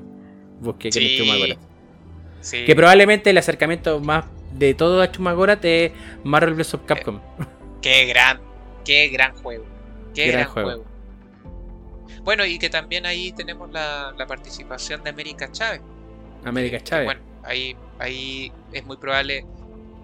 Busque 0.60 0.90
quién 0.90 1.04
es 1.04 1.18
Chuma 1.18 1.36
Gorat. 1.38 1.58
Que 2.66 2.76
probablemente 2.76 3.30
el 3.30 3.38
acercamiento 3.38 4.00
más 4.00 4.26
de 4.52 4.74
todo 4.74 5.00
a 5.00 5.10
Chuma 5.10 5.32
Gorat 5.32 5.64
es 5.64 5.92
Marvel 6.22 6.54
vs. 6.54 6.78
Capcom. 6.86 7.20
qué 7.80 8.04
gran, 8.04 8.40
qué 8.84 9.08
gran 9.08 9.34
juego. 9.36 9.64
Qué 10.14 10.28
gran, 10.28 10.44
juego. 10.44 10.84
Bueno, 12.24 12.46
y 12.46 12.58
que 12.58 12.70
también 12.70 13.04
ahí 13.04 13.32
tenemos 13.32 13.70
la, 13.70 14.14
participación 14.26 15.04
de 15.04 15.10
América 15.10 15.52
Chávez. 15.52 15.82
América 16.44 16.80
Chávez. 16.82 17.04
Bueno, 17.04 17.20
ahí, 17.42 17.76
ahí 17.98 18.50
es 18.72 18.84
muy 18.84 18.96
probable, 18.96 19.46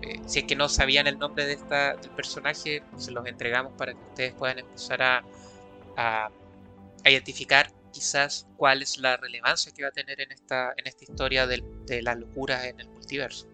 eh, 0.03 0.21
si 0.27 0.41
es 0.41 0.45
que 0.45 0.55
no 0.55 0.69
sabían 0.69 1.07
el 1.07 1.19
nombre 1.19 1.47
de 1.47 1.55
esta, 1.55 1.97
del 1.97 2.11
personaje, 2.11 2.83
se 2.97 3.11
los 3.11 3.27
entregamos 3.27 3.73
para 3.73 3.93
que 3.93 4.01
ustedes 4.01 4.35
puedan 4.35 4.59
empezar 4.59 5.03
a, 5.03 5.25
a, 5.97 6.31
identificar 7.05 7.73
quizás 7.91 8.47
cuál 8.57 8.83
es 8.83 8.99
la 8.99 9.17
relevancia 9.17 9.73
que 9.73 9.83
va 9.83 9.89
a 9.89 9.93
tener 9.93 10.21
en 10.21 10.31
esta, 10.31 10.75
en 10.77 10.87
esta 10.87 11.05
historia 11.05 11.47
de, 11.47 11.65
de 11.87 12.03
las 12.03 12.19
locuras 12.19 12.65
en 12.67 12.81
el 12.81 12.89
multiverso. 12.91 13.49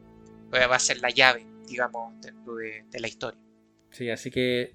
Va 0.53 0.75
a 0.75 0.79
ser 0.79 0.99
la 1.01 1.11
llave, 1.11 1.47
digamos, 1.69 2.21
dentro 2.21 2.57
de, 2.57 2.85
la 2.93 3.07
historia. 3.07 3.41
Sí, 3.91 4.11
así 4.11 4.31
que 4.31 4.75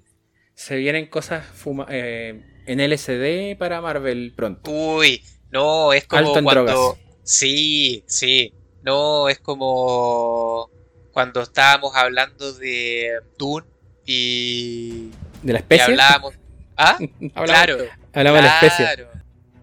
se 0.54 0.76
vienen 0.76 1.06
cosas 1.06 1.46
fuma 1.46 1.86
eh, 1.90 2.51
en 2.66 2.80
LSD 2.80 3.56
para 3.58 3.80
Marvel 3.80 4.32
pronto. 4.36 4.70
Uy, 4.70 5.22
no, 5.50 5.92
es 5.92 6.06
como 6.06 6.32
cuando. 6.42 6.98
Sí, 7.22 8.04
sí. 8.06 8.52
No, 8.82 9.28
es 9.28 9.38
como 9.38 10.70
cuando 11.12 11.42
estábamos 11.42 11.94
hablando 11.94 12.52
de 12.54 13.20
Dune 13.38 13.66
y. 14.04 15.10
¿De 15.42 15.52
la 15.52 15.58
especie? 15.58 15.84
hablábamos. 15.84 16.34
¿Ah? 16.76 16.98
claro. 17.44 17.78
Hablaba 18.12 18.36
de 18.38 18.42
la 18.42 18.54
especie. 18.54 19.06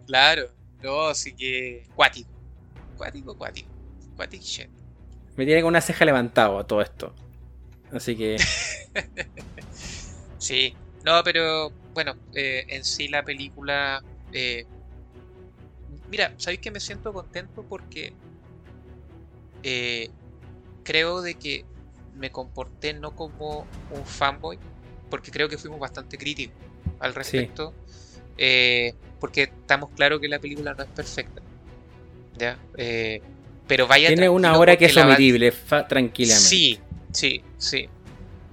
Claro. 0.06 0.52
No, 0.82 1.08
así 1.08 1.36
que. 1.36 1.86
Cuático. 1.96 2.30
Cuático, 2.98 3.38
cuático. 3.38 3.70
Cuático 4.16 4.44
shit. 4.44 4.70
Me 5.36 5.46
tiene 5.46 5.62
con 5.62 5.70
una 5.70 5.82
ceja 5.82 6.06
levantado 6.06 6.66
todo 6.66 6.82
esto. 6.82 7.14
Así 7.92 8.16
que. 8.16 8.38
sí. 10.38 10.76
No, 11.04 11.24
pero 11.24 11.72
bueno, 11.94 12.16
eh, 12.34 12.66
en 12.70 12.84
sí 12.84 13.07
la 13.07 13.24
película... 13.24 14.03
Eh, 14.32 14.66
mira, 16.10 16.34
¿sabéis 16.38 16.60
que 16.60 16.72
me 16.72 16.80
siento 16.80 17.14
contento? 17.14 17.64
Porque 17.64 18.14
eh, 19.64 20.10
creo 20.84 21.22
de 21.22 21.36
que 21.36 21.66
me 22.16 22.32
comporté 22.32 22.94
no 22.94 23.16
como 23.16 23.66
un 23.91 24.06
fanboy, 24.06 24.60
porque 25.10 25.32
creo 25.32 25.49
que 25.49 25.57
fuimos 25.57 25.80
bastante 25.80 26.18
críticos 26.18 26.56
al 26.99 27.16
respecto. 27.16 27.74
porque 29.20 29.44
estamos 29.44 29.90
claros 29.91 30.20
que 30.20 30.28
la 30.28 30.40
película 30.40 30.74
no 30.74 30.84
es 30.84 30.90
perfecta. 30.90 31.41
¿ya? 32.38 32.57
pero 33.68 33.86
vaya 33.86 34.07
Tiene 34.07 34.30
una 34.30 34.57
hora 34.57 34.76
que 34.78 34.86
es 34.86 34.98
omitible, 34.98 35.53
tranquilamente. 35.88 36.49
Sí, 36.49 36.80
sí, 37.11 37.41
sí. 37.57 37.88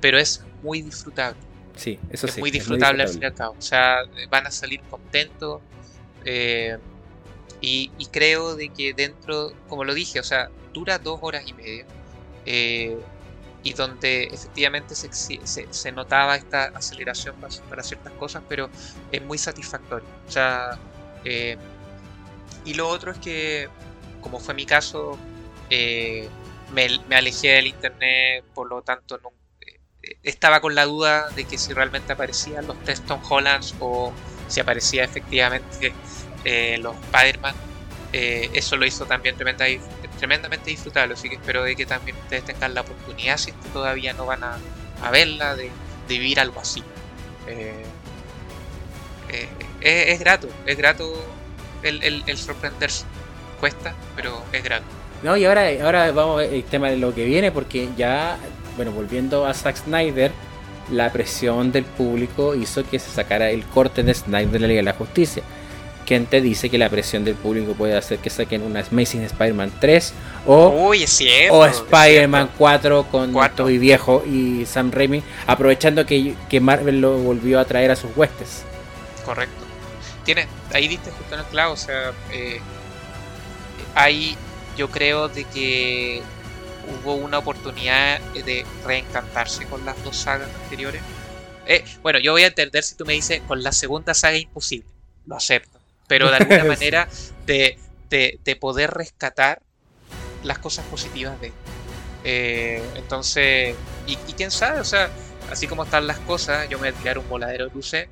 Pero 0.00 0.18
es 0.18 0.44
muy 0.62 0.82
disfrutable. 0.82 1.45
Sí, 1.76 1.98
eso 2.10 2.26
es 2.26 2.38
Muy 2.38 2.50
disfrutable, 2.50 3.02
al 3.02 3.08
fin 3.08 3.22
y 3.22 3.26
al 3.26 3.34
cabo. 3.34 3.54
O 3.58 3.62
sea, 3.62 3.98
van 4.30 4.46
a 4.46 4.50
salir 4.50 4.80
contentos. 4.90 5.60
Eh, 6.24 6.76
y, 7.60 7.90
creo 8.10 8.56
de 8.56 8.68
que 8.70 8.94
dentro, 8.94 9.52
como 9.68 9.84
lo 9.84 9.94
dije, 9.94 10.20
o 10.20 10.24
sea, 10.24 10.50
dura 10.72 10.98
dos 10.98 11.18
horas 11.22 11.44
y 11.46 11.52
media. 11.52 11.84
Eh, 12.46 12.96
y 13.62 13.72
donde 13.72 14.24
efectivamente 14.24 14.94
se, 14.94 15.10
se, 15.42 15.92
notaba 15.92 16.36
esta 16.36 16.66
aceleración 16.66 17.34
para, 17.68 17.82
ciertas 17.82 18.12
cosas, 18.12 18.42
pero 18.48 18.70
es 19.10 19.22
muy 19.22 19.38
satisfactorio. 19.38 20.06
O 20.26 20.30
sea, 20.30 20.78
eh, 21.24 21.56
y 22.64 22.74
lo 22.74 22.88
otro 22.88 23.10
es 23.10 23.18
que, 23.18 23.68
como 24.20 24.38
fue 24.38 24.54
mi 24.54 24.66
caso, 24.66 25.18
me, 25.68 26.88
me, 27.08 27.16
alejé 27.16 27.48
del 27.48 27.66
internet, 27.66 28.44
por 28.54 28.68
lo 28.68 28.82
tanto 28.82 29.18
nunca 29.18 29.35
estaba 30.22 30.60
con 30.60 30.74
la 30.74 30.84
duda 30.84 31.28
de 31.30 31.44
que 31.44 31.58
si 31.58 31.72
realmente 31.72 32.12
aparecían 32.12 32.66
los 32.66 32.82
Teston 32.84 33.20
Hollands 33.28 33.74
o 33.80 34.12
si 34.48 34.60
aparecía 34.60 35.04
efectivamente 35.04 35.92
eh, 36.44 36.78
los 36.80 36.94
Spider-Man. 36.96 37.54
Eh, 38.12 38.50
eso 38.54 38.76
lo 38.76 38.86
hizo 38.86 39.04
también 39.04 39.36
tremendamente 39.36 40.70
disfrutable, 40.70 41.14
así 41.14 41.28
que 41.28 41.34
espero 41.34 41.62
de 41.64 41.76
que 41.76 41.86
también 41.86 42.16
ustedes 42.16 42.44
tengan 42.44 42.72
la 42.74 42.82
oportunidad, 42.82 43.36
si 43.36 43.52
todavía 43.72 44.12
no 44.12 44.26
van 44.26 44.44
a, 44.44 44.58
verla, 45.10 45.54
de, 45.54 45.70
vivir 46.08 46.40
algo 46.40 46.60
así. 46.60 46.82
Eh, 47.48 47.84
es, 49.80 50.18
grato, 50.20 50.48
es 50.64 50.76
grato 50.78 51.12
el, 51.82 52.22
el, 52.26 52.38
sorprenderse. 52.38 53.04
Cuesta, 53.60 53.94
pero 54.14 54.42
es 54.52 54.62
grato. 54.62 54.84
No, 55.22 55.36
y 55.36 55.44
ahora, 55.44 55.68
ahora 55.82 56.12
vamos 56.12 56.42
al 56.42 56.62
tema 56.64 56.90
de 56.90 56.98
lo 56.98 57.14
que 57.14 57.24
viene, 57.24 57.50
porque 57.50 57.88
ya 57.96 58.38
bueno, 58.76 58.92
volviendo 58.92 59.46
a 59.46 59.54
Zack 59.54 59.76
Snyder, 59.76 60.32
la 60.90 61.10
presión 61.12 61.72
del 61.72 61.84
público 61.84 62.54
hizo 62.54 62.88
que 62.88 62.98
se 62.98 63.10
sacara 63.10 63.50
el 63.50 63.64
corte 63.64 64.02
de 64.02 64.14
Snyder 64.14 64.50
de 64.50 64.58
la 64.60 64.66
Liga 64.68 64.78
de 64.78 64.84
la 64.84 64.92
Justicia. 64.92 65.42
Quien 66.06 66.26
te 66.26 66.40
dice 66.40 66.70
que 66.70 66.78
la 66.78 66.88
presión 66.88 67.24
del 67.24 67.34
público 67.34 67.72
puede 67.72 67.96
hacer 67.96 68.20
que 68.20 68.30
saquen 68.30 68.62
una 68.62 68.80
Amazing 68.80 69.22
Spider-Man 69.22 69.72
3 69.80 70.14
o, 70.46 70.92
o 71.50 71.64
Spider-Man 71.66 72.50
4 72.56 73.06
con 73.10 73.34
Toby 73.56 73.78
Viejo 73.78 74.22
y 74.24 74.64
Sam 74.66 74.92
Raimi, 74.92 75.24
aprovechando 75.48 76.06
que, 76.06 76.36
que, 76.48 76.60
Marvel 76.60 77.00
lo 77.00 77.18
volvió 77.18 77.58
a 77.58 77.64
traer 77.64 77.90
a 77.90 77.96
sus 77.96 78.16
huestes. 78.16 78.62
Correcto. 79.24 79.64
Tiene, 80.24 80.46
ahí 80.72 80.86
diste 80.86 81.10
justo 81.10 81.34
en 81.34 81.40
el 81.40 81.46
clavo, 81.46 81.72
o 81.72 81.76
sea, 81.76 82.12
eh, 82.32 82.60
hay, 83.96 84.36
yo 84.76 84.88
creo 84.90 85.28
de 85.28 85.42
que 85.42 86.22
hubo 86.86 87.14
una 87.14 87.38
oportunidad 87.38 88.20
de 88.32 88.64
reencantarse 88.84 89.66
con 89.66 89.84
las 89.84 90.02
dos 90.04 90.16
sagas 90.16 90.48
anteriores. 90.62 91.02
Eh, 91.66 91.84
bueno, 92.02 92.18
yo 92.18 92.32
voy 92.32 92.42
a 92.42 92.48
entender 92.48 92.82
si 92.84 92.94
tú 92.94 93.04
me 93.04 93.14
dices 93.14 93.40
con 93.46 93.62
la 93.62 93.72
segunda 93.72 94.14
saga 94.14 94.36
imposible, 94.36 94.88
lo 95.26 95.36
acepto, 95.36 95.80
pero 96.06 96.30
de 96.30 96.36
alguna 96.36 96.64
manera 96.76 97.08
de, 97.44 97.78
de, 98.08 98.56
poder 98.56 98.92
rescatar 98.92 99.60
las 100.44 100.58
cosas 100.58 100.84
positivas 100.86 101.40
de 101.40 101.52
eh, 102.28 102.82
entonces, 102.96 103.76
y, 104.06 104.16
quién 104.32 104.50
sabe, 104.50 104.80
o 104.80 104.84
sea, 104.84 105.10
así 105.48 105.68
como 105.68 105.84
están 105.84 106.08
las 106.08 106.18
cosas, 106.20 106.68
yo 106.68 106.78
me 106.78 106.90
voy 106.90 106.96
a 106.96 107.00
tirar 107.00 107.18
un 107.18 107.28
voladero 107.28 107.68
de 107.68 107.74
luces. 107.74 108.08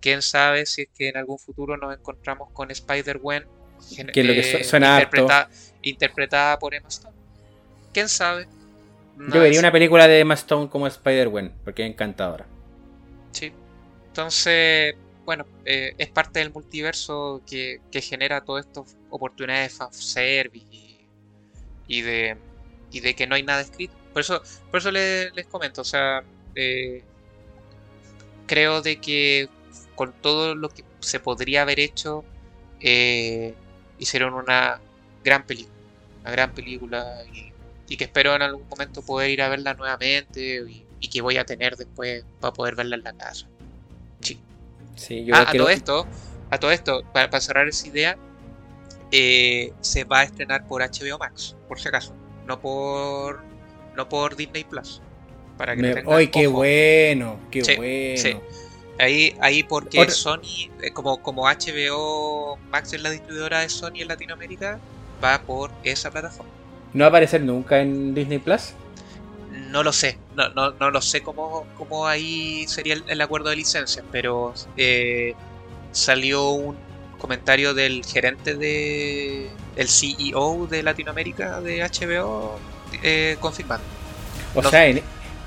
Quién 0.00 0.22
sabe 0.22 0.66
si 0.66 0.82
es 0.82 0.88
que 0.96 1.08
en 1.08 1.16
algún 1.16 1.38
futuro 1.38 1.76
nos 1.76 1.92
encontramos 1.92 2.50
con 2.52 2.70
Spider-Gwen 2.70 3.44
que 4.12 4.24
lo 4.24 4.32
que 4.34 4.64
suena 4.64 5.08
interpretada, 5.82 6.58
por 6.58 6.74
Emma 6.74 6.88
Stone. 6.88 7.16
¿Quién 7.92 8.08
sabe? 8.08 8.46
Yo 9.18 9.40
vería 9.40 9.60
una 9.60 9.72
película 9.72 10.08
de 10.08 10.20
Emma 10.20 10.34
Stone 10.34 10.68
como 10.68 10.86
Spider-Gwen, 10.86 11.52
porque 11.64 11.84
es 11.84 11.90
encantadora. 11.90 12.46
Sí. 13.32 13.52
Entonces, 14.08 14.94
bueno, 15.24 15.46
eh, 15.64 15.94
es 15.98 16.08
parte 16.08 16.38
del 16.38 16.52
multiverso 16.52 17.42
que, 17.46 17.80
genera 17.92 18.40
todas 18.40 18.66
estas 18.66 18.96
oportunidades 19.10 19.72
de 19.72 19.76
fanservice 19.76 21.06
y, 21.86 22.00
de, 22.00 22.36
y 22.90 23.00
de 23.00 23.14
que 23.14 23.26
no 23.26 23.34
hay 23.34 23.42
nada 23.42 23.60
escrito. 23.60 23.94
Por 24.12 24.22
eso, 24.22 24.42
por 24.70 24.80
eso 24.80 24.90
les, 24.90 25.46
comento, 25.50 25.82
o 25.82 25.84
sea, 25.84 26.24
eh, 26.54 27.04
creo 28.46 28.82
de 28.82 28.96
que 28.96 29.48
con 29.94 30.12
todo 30.12 30.54
lo 30.54 30.68
que 30.70 30.82
se 31.00 31.20
podría 31.20 31.62
haber 31.62 31.78
hecho, 31.78 32.24
eh, 32.80 33.54
hicieron 33.98 34.34
una 34.34 34.80
gran 35.22 35.44
película, 35.46 35.76
una 36.22 36.30
gran 36.32 36.52
película 36.52 37.22
y, 37.32 37.52
que 37.96 38.04
espero 38.04 38.34
en 38.34 38.42
algún 38.42 38.68
momento 38.68 39.02
poder 39.02 39.30
ir 39.30 39.42
a 39.42 39.48
verla 39.48 39.74
nuevamente 39.74 40.64
y, 41.00 41.08
que 41.08 41.20
voy 41.22 41.38
a 41.38 41.44
tener 41.44 41.76
después 41.76 42.24
para 42.40 42.52
poder 42.52 42.76
verla 42.76 42.96
en 42.96 43.02
la 43.02 43.12
casa. 43.12 43.46
Sí. 44.20 45.24
yo 45.24 45.34
ah, 45.34 45.46
a 45.48 45.52
todo 45.52 45.68
esto, 45.68 46.06
a 46.50 46.58
todo 46.58 46.70
esto, 46.70 47.02
para, 47.12 47.40
cerrar 47.40 47.66
esa 47.66 47.88
idea, 47.88 48.18
eh, 49.10 49.72
se 49.80 50.04
va 50.04 50.20
a 50.20 50.22
estrenar 50.24 50.66
por 50.68 50.82
HBO 50.82 51.18
Max, 51.18 51.56
por 51.68 51.80
si 51.80 51.88
acaso, 51.88 52.14
no 52.46 52.60
por 52.60 53.42
no 53.96 54.08
por 54.08 54.36
Disney 54.36 54.64
Plus. 54.64 55.02
Para 55.56 55.76
que 55.76 56.04
¡Ay, 56.06 56.28
qué 56.28 56.46
bueno! 56.46 57.38
¡Qué 57.50 57.62
bueno! 57.76 58.40
Ahí, 58.98 59.34
ahí 59.40 59.62
porque 59.62 60.10
Sony, 60.10 60.70
eh, 60.82 60.90
como, 60.92 61.22
como 61.22 61.44
HBO 61.44 62.58
Max 62.70 62.92
es 62.92 63.02
la 63.02 63.10
distribuidora 63.10 63.60
de 63.60 63.68
Sony 63.70 64.00
en 64.00 64.08
Latinoamérica, 64.08 64.78
va 65.24 65.40
por 65.40 65.70
esa 65.84 66.10
plataforma. 66.10 66.52
¿No 66.92 67.02
va 67.02 67.06
a 67.06 67.08
aparecer 67.08 67.42
nunca 67.42 67.80
en 67.80 68.14
Disney 68.14 68.38
Plus? 68.38 68.72
No 69.70 69.82
lo 69.82 69.92
sé, 69.92 70.18
no, 70.34 70.48
no, 70.50 70.72
no 70.72 70.90
lo 70.90 71.00
sé 71.00 71.22
cómo, 71.22 71.66
cómo 71.76 72.06
ahí 72.06 72.66
sería 72.66 72.96
el, 73.06 73.20
acuerdo 73.20 73.50
de 73.50 73.56
licencia, 73.56 74.02
pero 74.10 74.52
eh, 74.76 75.34
salió 75.92 76.50
un 76.50 76.76
comentario 77.18 77.74
del 77.74 78.04
gerente 78.04 78.54
de 78.54 79.48
el 79.76 79.88
CEO 79.88 80.66
de 80.66 80.82
Latinoamérica 80.82 81.60
de 81.60 81.82
HBO 81.82 82.58
eh, 83.02 83.36
confirmando. 83.40 83.84
O 84.54 84.62
sea, 84.62 84.86
en, 84.86 85.02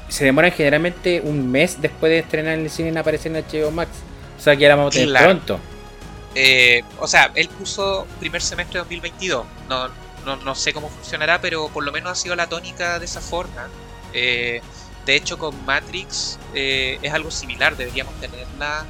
se 0.08 0.26
demoran 0.26 0.52
generalmente 0.52 1.22
un 1.22 1.52
mes 1.52 1.82
después 1.82 2.10
de 2.10 2.20
estrenar 2.20 2.54
en 2.54 2.62
el 2.62 2.70
cine 2.70 2.90
en 2.90 2.98
aparecer 2.98 3.36
en 3.36 3.44
HBO 3.44 3.72
Max. 3.72 3.90
O 4.38 4.42
sea 4.42 4.56
que 4.56 4.66
ahora 4.66 4.76
vamos 4.76 4.96
a 4.96 5.00
tener 5.00 5.24
pronto. 5.24 5.60
Eh, 6.36 6.84
o 7.00 7.08
sea, 7.08 7.32
él 7.36 7.50
puso 7.50 8.08
primer 8.20 8.42
semestre 8.42 8.80
de 8.80 8.80
2022. 8.80 9.46
No, 9.70 9.90
no, 10.26 10.56
sé 10.56 10.74
cómo 10.74 10.90
funcionará, 10.90 11.42
pero 11.42 11.70
por 11.70 11.84
lo 11.84 11.92
menos 11.92 12.12
ha 12.12 12.16
sido 12.16 12.36
la 12.36 12.48
tónica 12.48 13.00
de 13.00 13.06
esa 13.06 13.22
forma. 13.22 13.68
Eh, 14.14 14.62
de 15.06 15.16
hecho, 15.16 15.38
con 15.38 15.66
Matrix 15.66 16.40
eh, 16.54 17.00
es 17.02 17.14
algo 17.14 17.32
similar. 17.32 17.76
Deberíamos 17.76 18.14
tenerla 18.20 18.86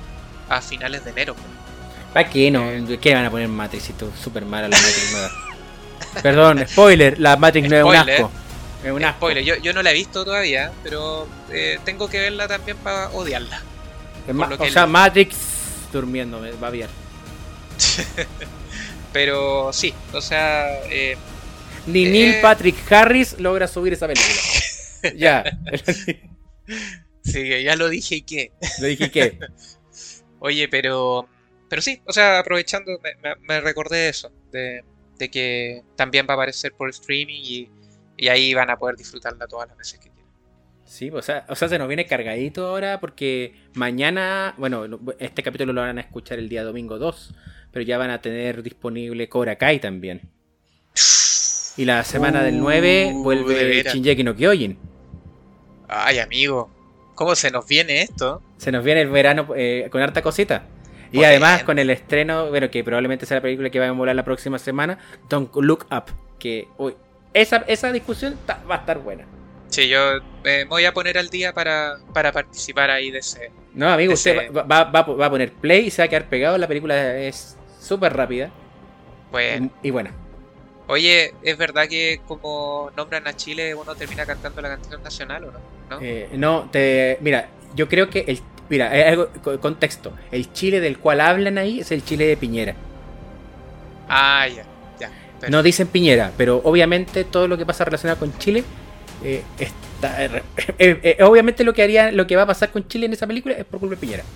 a 0.50 0.62
finales 0.62 1.04
de 1.04 1.12
enero. 1.12 1.36
¿Para 2.14 2.30
qué 2.30 2.52
no? 2.52 2.70
¿Qué 3.02 3.14
van 3.14 3.26
a 3.26 3.32
poner 3.32 3.48
Matrix? 3.48 3.86
Si 3.86 3.94
súper 4.22 4.46
mala 4.46 4.68
la 4.68 4.78
Matrix 4.78 5.12
nueva. 5.12 5.32
Perdón, 6.22 6.64
spoiler, 6.68 7.20
la 7.20 7.38
Matrix 7.38 7.70
nueva 7.70 7.96
es 7.96 8.04
un 8.04 8.10
asco. 8.10 8.32
Es 8.84 8.92
un 8.92 9.04
spoiler, 9.04 9.44
yo, 9.44 9.56
yo 9.56 9.74
no 9.74 9.82
la 9.82 9.92
he 9.92 9.94
visto 9.94 10.26
todavía, 10.26 10.72
pero 10.84 11.28
eh, 11.50 11.80
tengo 11.86 12.10
que 12.10 12.20
verla 12.20 12.48
también 12.48 12.78
para 12.78 13.10
odiarla. 13.10 13.62
o 14.60 14.68
sea, 14.68 14.86
Matrix 14.86 15.38
durmiendo, 15.92 16.42
va 16.62 16.70
bien. 16.70 16.90
pero 19.14 19.72
sí, 19.72 19.94
o 20.12 20.22
sea... 20.22 20.84
Eh, 20.90 21.16
Ni 21.88 22.06
Neil 22.06 22.36
eh, 22.36 22.40
Patrick 22.42 22.92
Harris 22.92 23.40
logra 23.40 23.68
subir 23.68 23.94
esa 23.94 24.08
película. 24.08 24.34
ya. 25.16 25.44
sí, 27.24 27.64
ya 27.64 27.76
lo 27.76 27.90
dije 27.90 28.16
y 28.16 28.22
qué. 28.24 28.52
Lo 28.80 28.88
dije 28.88 29.06
y 29.06 29.10
qué. 29.10 29.40
Oye, 30.40 30.68
pero... 30.68 31.30
Pero 31.70 31.82
sí, 31.82 32.02
o 32.06 32.14
sea, 32.14 32.40
aprovechando, 32.40 32.92
me, 33.02 33.36
me 33.48 33.62
recordé 33.62 34.10
eso, 34.10 34.32
de, 34.52 34.84
de 35.18 35.30
que 35.30 35.82
también 35.96 36.28
va 36.28 36.34
a 36.34 36.36
aparecer 36.36 36.72
por 36.74 36.90
streaming 36.90 37.42
y 37.42 37.70
y 38.18 38.28
ahí 38.28 38.54
van 38.54 38.70
a 38.70 38.78
poder 38.78 38.96
disfrutarla 38.96 39.48
todas 39.48 39.68
las 39.68 39.78
veces 39.78 40.00
que 40.00 40.10
quieran. 40.10 40.32
Sí, 40.86 41.10
o 41.10 41.22
sea, 41.22 41.46
o 41.50 41.56
sea, 41.56 41.68
se 41.70 41.78
nos 41.78 41.88
viene 41.88 42.06
cargadito 42.06 42.68
ahora 42.68 43.00
porque 43.00 43.56
mañana, 43.74 44.54
bueno, 44.58 44.88
este 45.20 45.42
capítulo 45.42 45.74
lo 45.74 45.82
van 45.82 45.98
a 45.98 46.02
escuchar 46.02 46.40
el 46.40 46.50
día 46.50 46.64
domingo 46.64 47.00
2, 47.00 47.34
pero 47.74 47.84
ya 47.84 47.98
van 47.98 48.12
a 48.12 48.22
tener 48.22 48.62
disponible 48.62 49.28
Cobra 49.28 49.58
Kai 49.58 49.80
también. 49.80 50.22
Y 51.76 51.86
la 51.86 52.04
semana 52.04 52.44
del 52.44 52.60
9 52.60 53.12
uh, 53.14 53.24
vuelve 53.24 53.84
Shinjeki 53.84 54.24
no 54.24 54.36
Kyojin. 54.36 54.78
Ay, 55.88 56.20
amigo, 56.20 56.70
¿cómo 57.16 57.36
se 57.36 57.50
nos 57.50 57.68
viene 57.68 58.04
esto? 58.04 58.44
Se 58.58 58.72
nos 58.72 58.84
viene 58.84 59.02
el 59.02 59.10
verano 59.10 59.48
eh, 59.56 59.88
con 59.92 60.02
harta 60.02 60.22
cosita. 60.22 60.68
Y 61.12 61.24
además 61.24 61.64
con 61.64 61.78
el 61.78 61.90
estreno, 61.90 62.50
bueno, 62.50 62.70
que 62.72 62.84
probablemente 62.84 63.26
sea 63.26 63.38
la 63.38 63.42
película 63.42 63.70
que 63.70 63.80
va 63.80 63.88
a 63.88 63.92
volar 63.92 64.16
la 64.16 64.26
próxima 64.26 64.58
semana, 64.58 64.98
Don't 65.30 65.54
Look 65.56 65.86
Up, 65.92 66.06
que 66.40 66.68
uy, 66.78 66.96
esa, 67.34 67.92
discusión 67.92 68.38
va 68.50 68.76
a 68.76 68.80
estar 68.80 69.00
buena. 69.00 69.26
Sí, 69.70 69.88
yo 69.88 70.00
me 70.44 70.66
voy 70.66 70.86
a 70.86 70.94
poner 70.94 71.18
al 71.18 71.30
día 71.30 71.54
para, 71.54 71.98
participar 72.14 72.92
ahí 72.92 73.10
de 73.10 73.20
ese. 73.20 73.52
No, 73.74 73.90
amigo, 73.90 74.14
usted 74.14 74.52
va, 74.52 74.82
a 74.82 75.30
poner 75.30 75.52
play 75.54 75.88
y 75.88 75.90
se 75.92 76.02
va 76.04 76.06
a 76.06 76.08
quedar 76.08 76.30
pegado. 76.30 76.58
La 76.58 76.68
película 76.68 77.18
es 77.18 77.58
súper 77.84 78.16
rápida. 78.16 78.50
Bueno. 79.32 79.70
Y, 79.82 79.90
buena. 79.92 80.12
Oye, 80.88 81.34
¿es 81.44 81.58
verdad 81.58 81.88
que 81.88 82.22
como 82.28 82.92
nombran 82.96 83.28
a 83.28 83.36
Chile 83.36 83.74
uno 83.74 83.96
termina 83.96 84.26
cantando 84.26 84.62
la 84.62 84.70
canción 84.70 85.02
nacional 85.02 85.46
o 85.46 85.52
no? 85.52 85.60
No, 85.90 86.00
eh, 86.02 86.30
no 86.34 86.70
te, 86.72 87.18
mira, 87.22 87.48
yo 87.76 87.88
creo 87.88 88.10
que 88.10 88.26
el, 88.28 88.42
mira, 88.70 88.90
hay 88.92 89.02
algo, 89.02 89.30
contexto. 89.60 90.14
El 90.32 90.52
Chile 90.54 90.80
del 90.80 91.00
cual 91.00 91.22
hablan 91.22 91.58
ahí 91.58 91.80
es 91.80 91.92
el 91.92 92.04
Chile 92.04 92.28
de 92.28 92.38
Piñera. 92.38 92.76
Ah, 94.08 94.48
ya. 94.48 94.66
No 95.50 95.64
dicen 95.64 95.88
Piñera, 95.88 96.32
pero 96.38 96.62
obviamente 96.64 97.24
todo 97.24 97.48
lo 97.48 97.58
que 97.58 97.66
pasa 97.66 97.84
relacionado 97.84 98.20
con 98.20 98.38
Chile 98.38 98.64
eh, 99.24 99.44
está, 99.60 100.24
eh, 100.26 100.42
eh, 100.80 101.18
obviamente 101.24 101.64
lo 101.64 101.74
que 101.74 101.84
haría, 101.84 102.12
lo 102.12 102.28
que 102.28 102.36
va 102.36 102.44
a 102.44 102.48
pasar 102.48 102.72
con 102.72 102.88
Chile 102.88 103.06
en 103.06 103.14
esa 103.14 103.28
película 103.28 103.56
es 103.56 103.66
por 103.66 103.80
culpa 103.80 103.96
de 103.96 104.02
Piñera. 104.02 104.24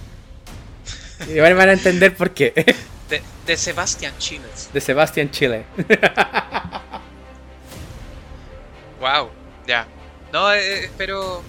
Y 1.28 1.40
van, 1.40 1.60
a 1.60 1.74
entender 1.74 2.15
por 2.15 2.32
qué. 2.32 2.53
De, 3.09 3.57
Sebastián 3.57 4.13
Chile. 4.17 4.45
De 4.73 4.81
Sebastián 4.81 5.31
Chile. 5.31 5.65
wow, 8.99 9.29
ya. 9.65 9.88
No, 10.34 10.51
espero, 10.51 11.41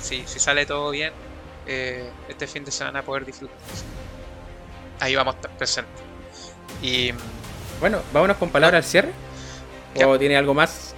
si, 0.00 0.24
si 0.26 0.38
sale 0.38 0.64
todo 0.64 0.90
bien, 0.90 1.12
este 1.66 2.46
fin 2.46 2.64
de 2.64 2.70
semana 2.70 3.02
poder 3.02 3.26
disfrutar. 3.26 3.58
Ahí 5.00 5.14
vamos 5.14 5.34
a 5.34 5.36
estar 5.36 5.56
presentes. 5.58 6.02
Y 6.80 7.12
bueno, 7.80 8.00
vámonos 8.12 8.38
con 8.38 8.50
palabras 8.50 8.84
al 8.84 8.90
cierre. 8.90 9.12
¿O 10.04 10.18
tiene 10.18 10.36
algo 10.36 10.54
más? 10.54 10.94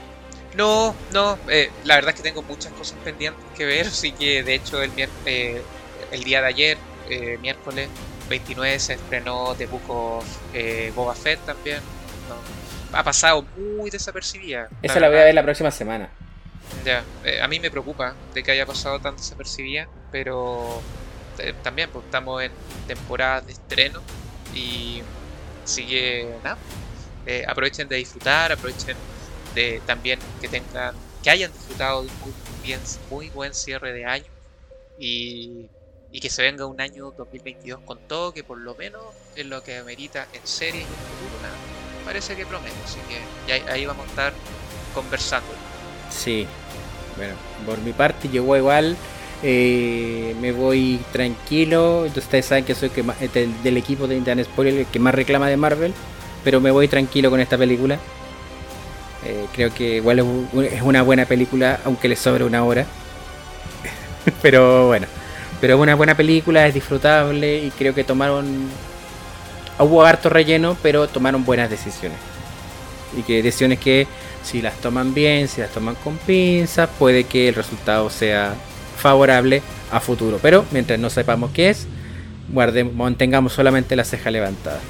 No, 0.57 0.95
no, 1.13 1.39
eh, 1.49 1.71
la 1.85 1.97
verdad 1.97 2.11
es 2.11 2.17
que 2.17 2.23
tengo 2.23 2.43
muchas 2.43 2.73
cosas 2.73 2.99
pendientes 3.05 3.45
que 3.55 3.67
ver, 3.67 3.87
así 3.87 4.13
que 4.13 4.43
de 4.43 4.55
hecho 4.55 4.83
el, 4.83 4.91
eh, 5.27 5.63
el 6.11 6.25
día 6.25 6.41
de 6.41 6.47
ayer, 6.47 6.79
eh, 7.11 7.39
miércoles 7.43 7.89
29, 8.29 8.79
se 8.79 8.95
estrenó 8.95 9.55
The 9.55 9.67
Book 9.67 9.89
of 9.89 10.25
Boba 10.95 11.15
Fett 11.15 11.41
también. 11.47 11.81
ha 12.93 13.03
pasado 13.03 13.45
muy 13.57 13.91
desapercibida. 13.91 14.69
Esa 14.83 15.01
la 15.01 15.09
voy 15.09 15.19
a 15.19 15.25
ver 15.25 15.35
la 15.35 15.43
próxima 15.43 15.71
semana. 15.71 16.09
Ya, 16.85 17.05
a 17.43 17.49
mí 17.49 17.61
me 17.61 17.71
preocupa 17.71 18.15
de 18.35 18.43
que 18.43 18.51
haya 18.51 18.67
pasado 18.67 18.99
tan 19.01 19.17
desapercibida, 19.17 19.89
pero 20.11 20.83
también 21.63 21.91
pues, 21.91 22.05
estamos 22.05 22.43
en 22.43 22.51
temporada 22.89 23.41
de 23.43 23.53
estreno 23.53 24.03
y 24.55 25.03
Así 25.67 25.85
que 25.85 26.33
nada, 26.45 26.57
eh, 27.27 27.45
aprovechen 27.47 27.89
de 27.89 27.97
disfrutar, 27.97 28.53
aprovechen 28.53 28.97
de 29.53 29.83
también 29.85 30.21
que 30.41 30.47
tengan, 30.47 30.95
que 31.25 31.31
hayan 31.31 31.53
disfrutado 31.53 32.03
de 32.03 32.09
un 32.09 32.15
muy, 32.21 32.33
bien, 32.63 32.81
muy 33.11 33.31
buen 33.31 33.53
cierre 33.53 33.93
de 33.93 34.05
año 34.05 34.31
y, 34.97 35.67
que 36.13 36.31
se 36.31 36.43
venga 36.43 36.67
un 36.67 36.81
año 36.81 37.13
2022 37.17 37.81
con 37.85 37.99
todo, 38.09 38.33
que 38.33 38.43
por 38.43 38.59
lo 38.59 38.75
menos 38.75 39.03
es 39.35 39.47
lo 39.47 39.63
que 39.63 39.77
amerita 39.77 40.27
en 40.33 40.47
serie 40.47 40.81
y 40.81 40.85
en 40.85 40.89
futuro, 40.89 41.37
parece 42.07 42.37
que 42.37 42.47
promete, 42.47 42.77
así 42.85 42.99
que 43.09 43.53
ahí, 43.71 43.85
vamos 43.85 44.07
a 44.07 44.09
estar 44.09 44.33
conversando. 44.95 45.49
Sí, 46.11 46.47
bueno, 47.17 47.35
por 47.67 47.79
mi 47.79 47.93
parte 47.93 48.29
llegó 48.29 48.57
igual. 48.57 48.97
Eh, 49.43 50.35
me 50.41 50.53
voy 50.53 51.01
tranquilo. 51.13 52.03
Ustedes 52.03 52.47
saben 52.47 52.65
que 52.65 52.75
soy 52.75 52.91
que 52.91 53.05
eh, 53.21 53.49
del, 53.63 53.77
equipo 53.77 54.07
de 54.07 54.17
Internet 54.17 54.47
Spoiler 54.47 54.75
el 54.75 54.87
que 54.87 54.99
más 54.99 55.15
reclama 55.15 55.49
de 55.49 55.57
Marvel. 55.57 55.93
Pero 56.45 56.61
me 56.61 56.71
voy 56.71 56.89
tranquilo 56.89 57.29
con 57.29 57.41
esta 57.41 57.59
película. 57.59 57.99
Eh, 59.25 59.47
creo 59.53 59.75
que 59.75 59.97
igual 59.97 60.21
es 60.71 60.83
una 60.83 61.03
buena 61.03 61.27
película, 61.27 61.81
aunque 61.85 62.09
le 62.09 62.17
sobre 62.17 62.45
una 62.45 62.65
hora. 62.65 62.87
pero 64.43 64.87
bueno, 64.87 65.07
pero 65.61 65.75
es 65.75 65.81
una 65.81 65.95
buena 65.95 66.17
película, 66.17 66.67
es 66.67 66.75
disfrutable 66.75 67.59
y 67.59 67.71
creo 67.71 67.95
que 67.95 68.05
tomaron. 68.05 68.69
Hubo 69.79 70.05
harto 70.05 70.31
relleno, 70.31 70.77
pero 70.83 71.07
tomaron 71.07 71.45
buenas 71.45 71.69
decisiones. 71.69 72.19
Y 73.17 73.23
que 73.23 73.43
decisiones 73.43 73.79
que 73.79 74.07
si 74.43 74.63
las 74.63 74.75
toman 74.77 75.13
bien, 75.13 75.49
si 75.49 75.61
las 75.61 75.71
toman 75.71 75.97
con 75.97 76.17
pinzas, 76.19 76.89
puede 76.99 77.25
que 77.25 77.49
el 77.49 77.55
resultado 77.55 78.09
sea 78.11 78.55
favorable 78.97 79.63
a 79.93 80.01
futuro. 80.01 80.39
Pero 80.41 80.65
mientras 80.71 80.99
no 80.99 81.11
sepamos 81.11 81.51
qué 81.53 81.71
es, 81.71 81.87
guardemos, 82.49 82.95
mantengamos 82.95 83.53
solamente 83.53 83.97
la 83.97 84.05
ceja 84.05 84.31
levantada. 84.31 84.81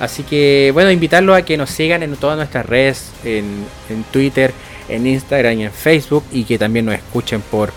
Así 0.00 0.22
que 0.22 0.70
bueno, 0.72 0.90
invitarlos 0.90 1.36
a 1.36 1.42
que 1.42 1.56
nos 1.56 1.70
sigan 1.70 2.02
en 2.02 2.16
todas 2.16 2.36
nuestras 2.36 2.64
redes, 2.66 3.12
en, 3.22 3.66
Twitter, 4.10 4.52
en 4.88 5.06
Instagram 5.06 5.60
y 5.60 5.64
en 5.64 5.72
Facebook, 5.72 6.24
y 6.32 6.44
que 6.44 6.58
también 6.58 6.86
nos 6.86 6.94
escuchen 6.94 7.42
por 7.42 7.72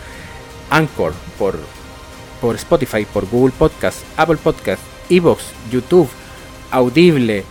Anchor, 0.70 1.14
por, 1.38 1.60
por 2.44 2.56
Spotify, 2.58 3.06
por 3.06 3.26
Google 3.30 3.54
Podcast, 3.58 4.04
Apple 4.18 4.36
Podcast, 4.36 4.82
Evox, 5.10 5.46
YouTube, 5.72 6.10
Audible, 6.72 7.46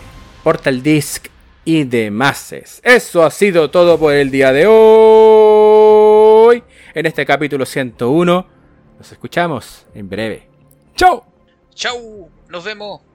Portal 0.45 0.83
Disc 0.83 1.29
y 1.65 1.85
demás. 1.85 2.53
Eso 2.83 3.25
ha 3.25 3.31
sido 3.31 3.71
todo 3.71 3.99
por 3.99 4.13
el 4.13 4.31
día 4.31 4.53
de 4.53 4.67
hoy. 4.67 6.63
En 6.93 7.07
este 7.07 7.25
capítulo 7.25 7.65
101. 7.65 8.47
Nos 8.99 9.13
escuchamos 9.13 9.87
en 9.95 10.11
breve. 10.11 10.51
¡Chau! 10.95 11.25
¡Chau! 11.75 12.29
Nos 12.51 12.63
vemos. 12.63 13.12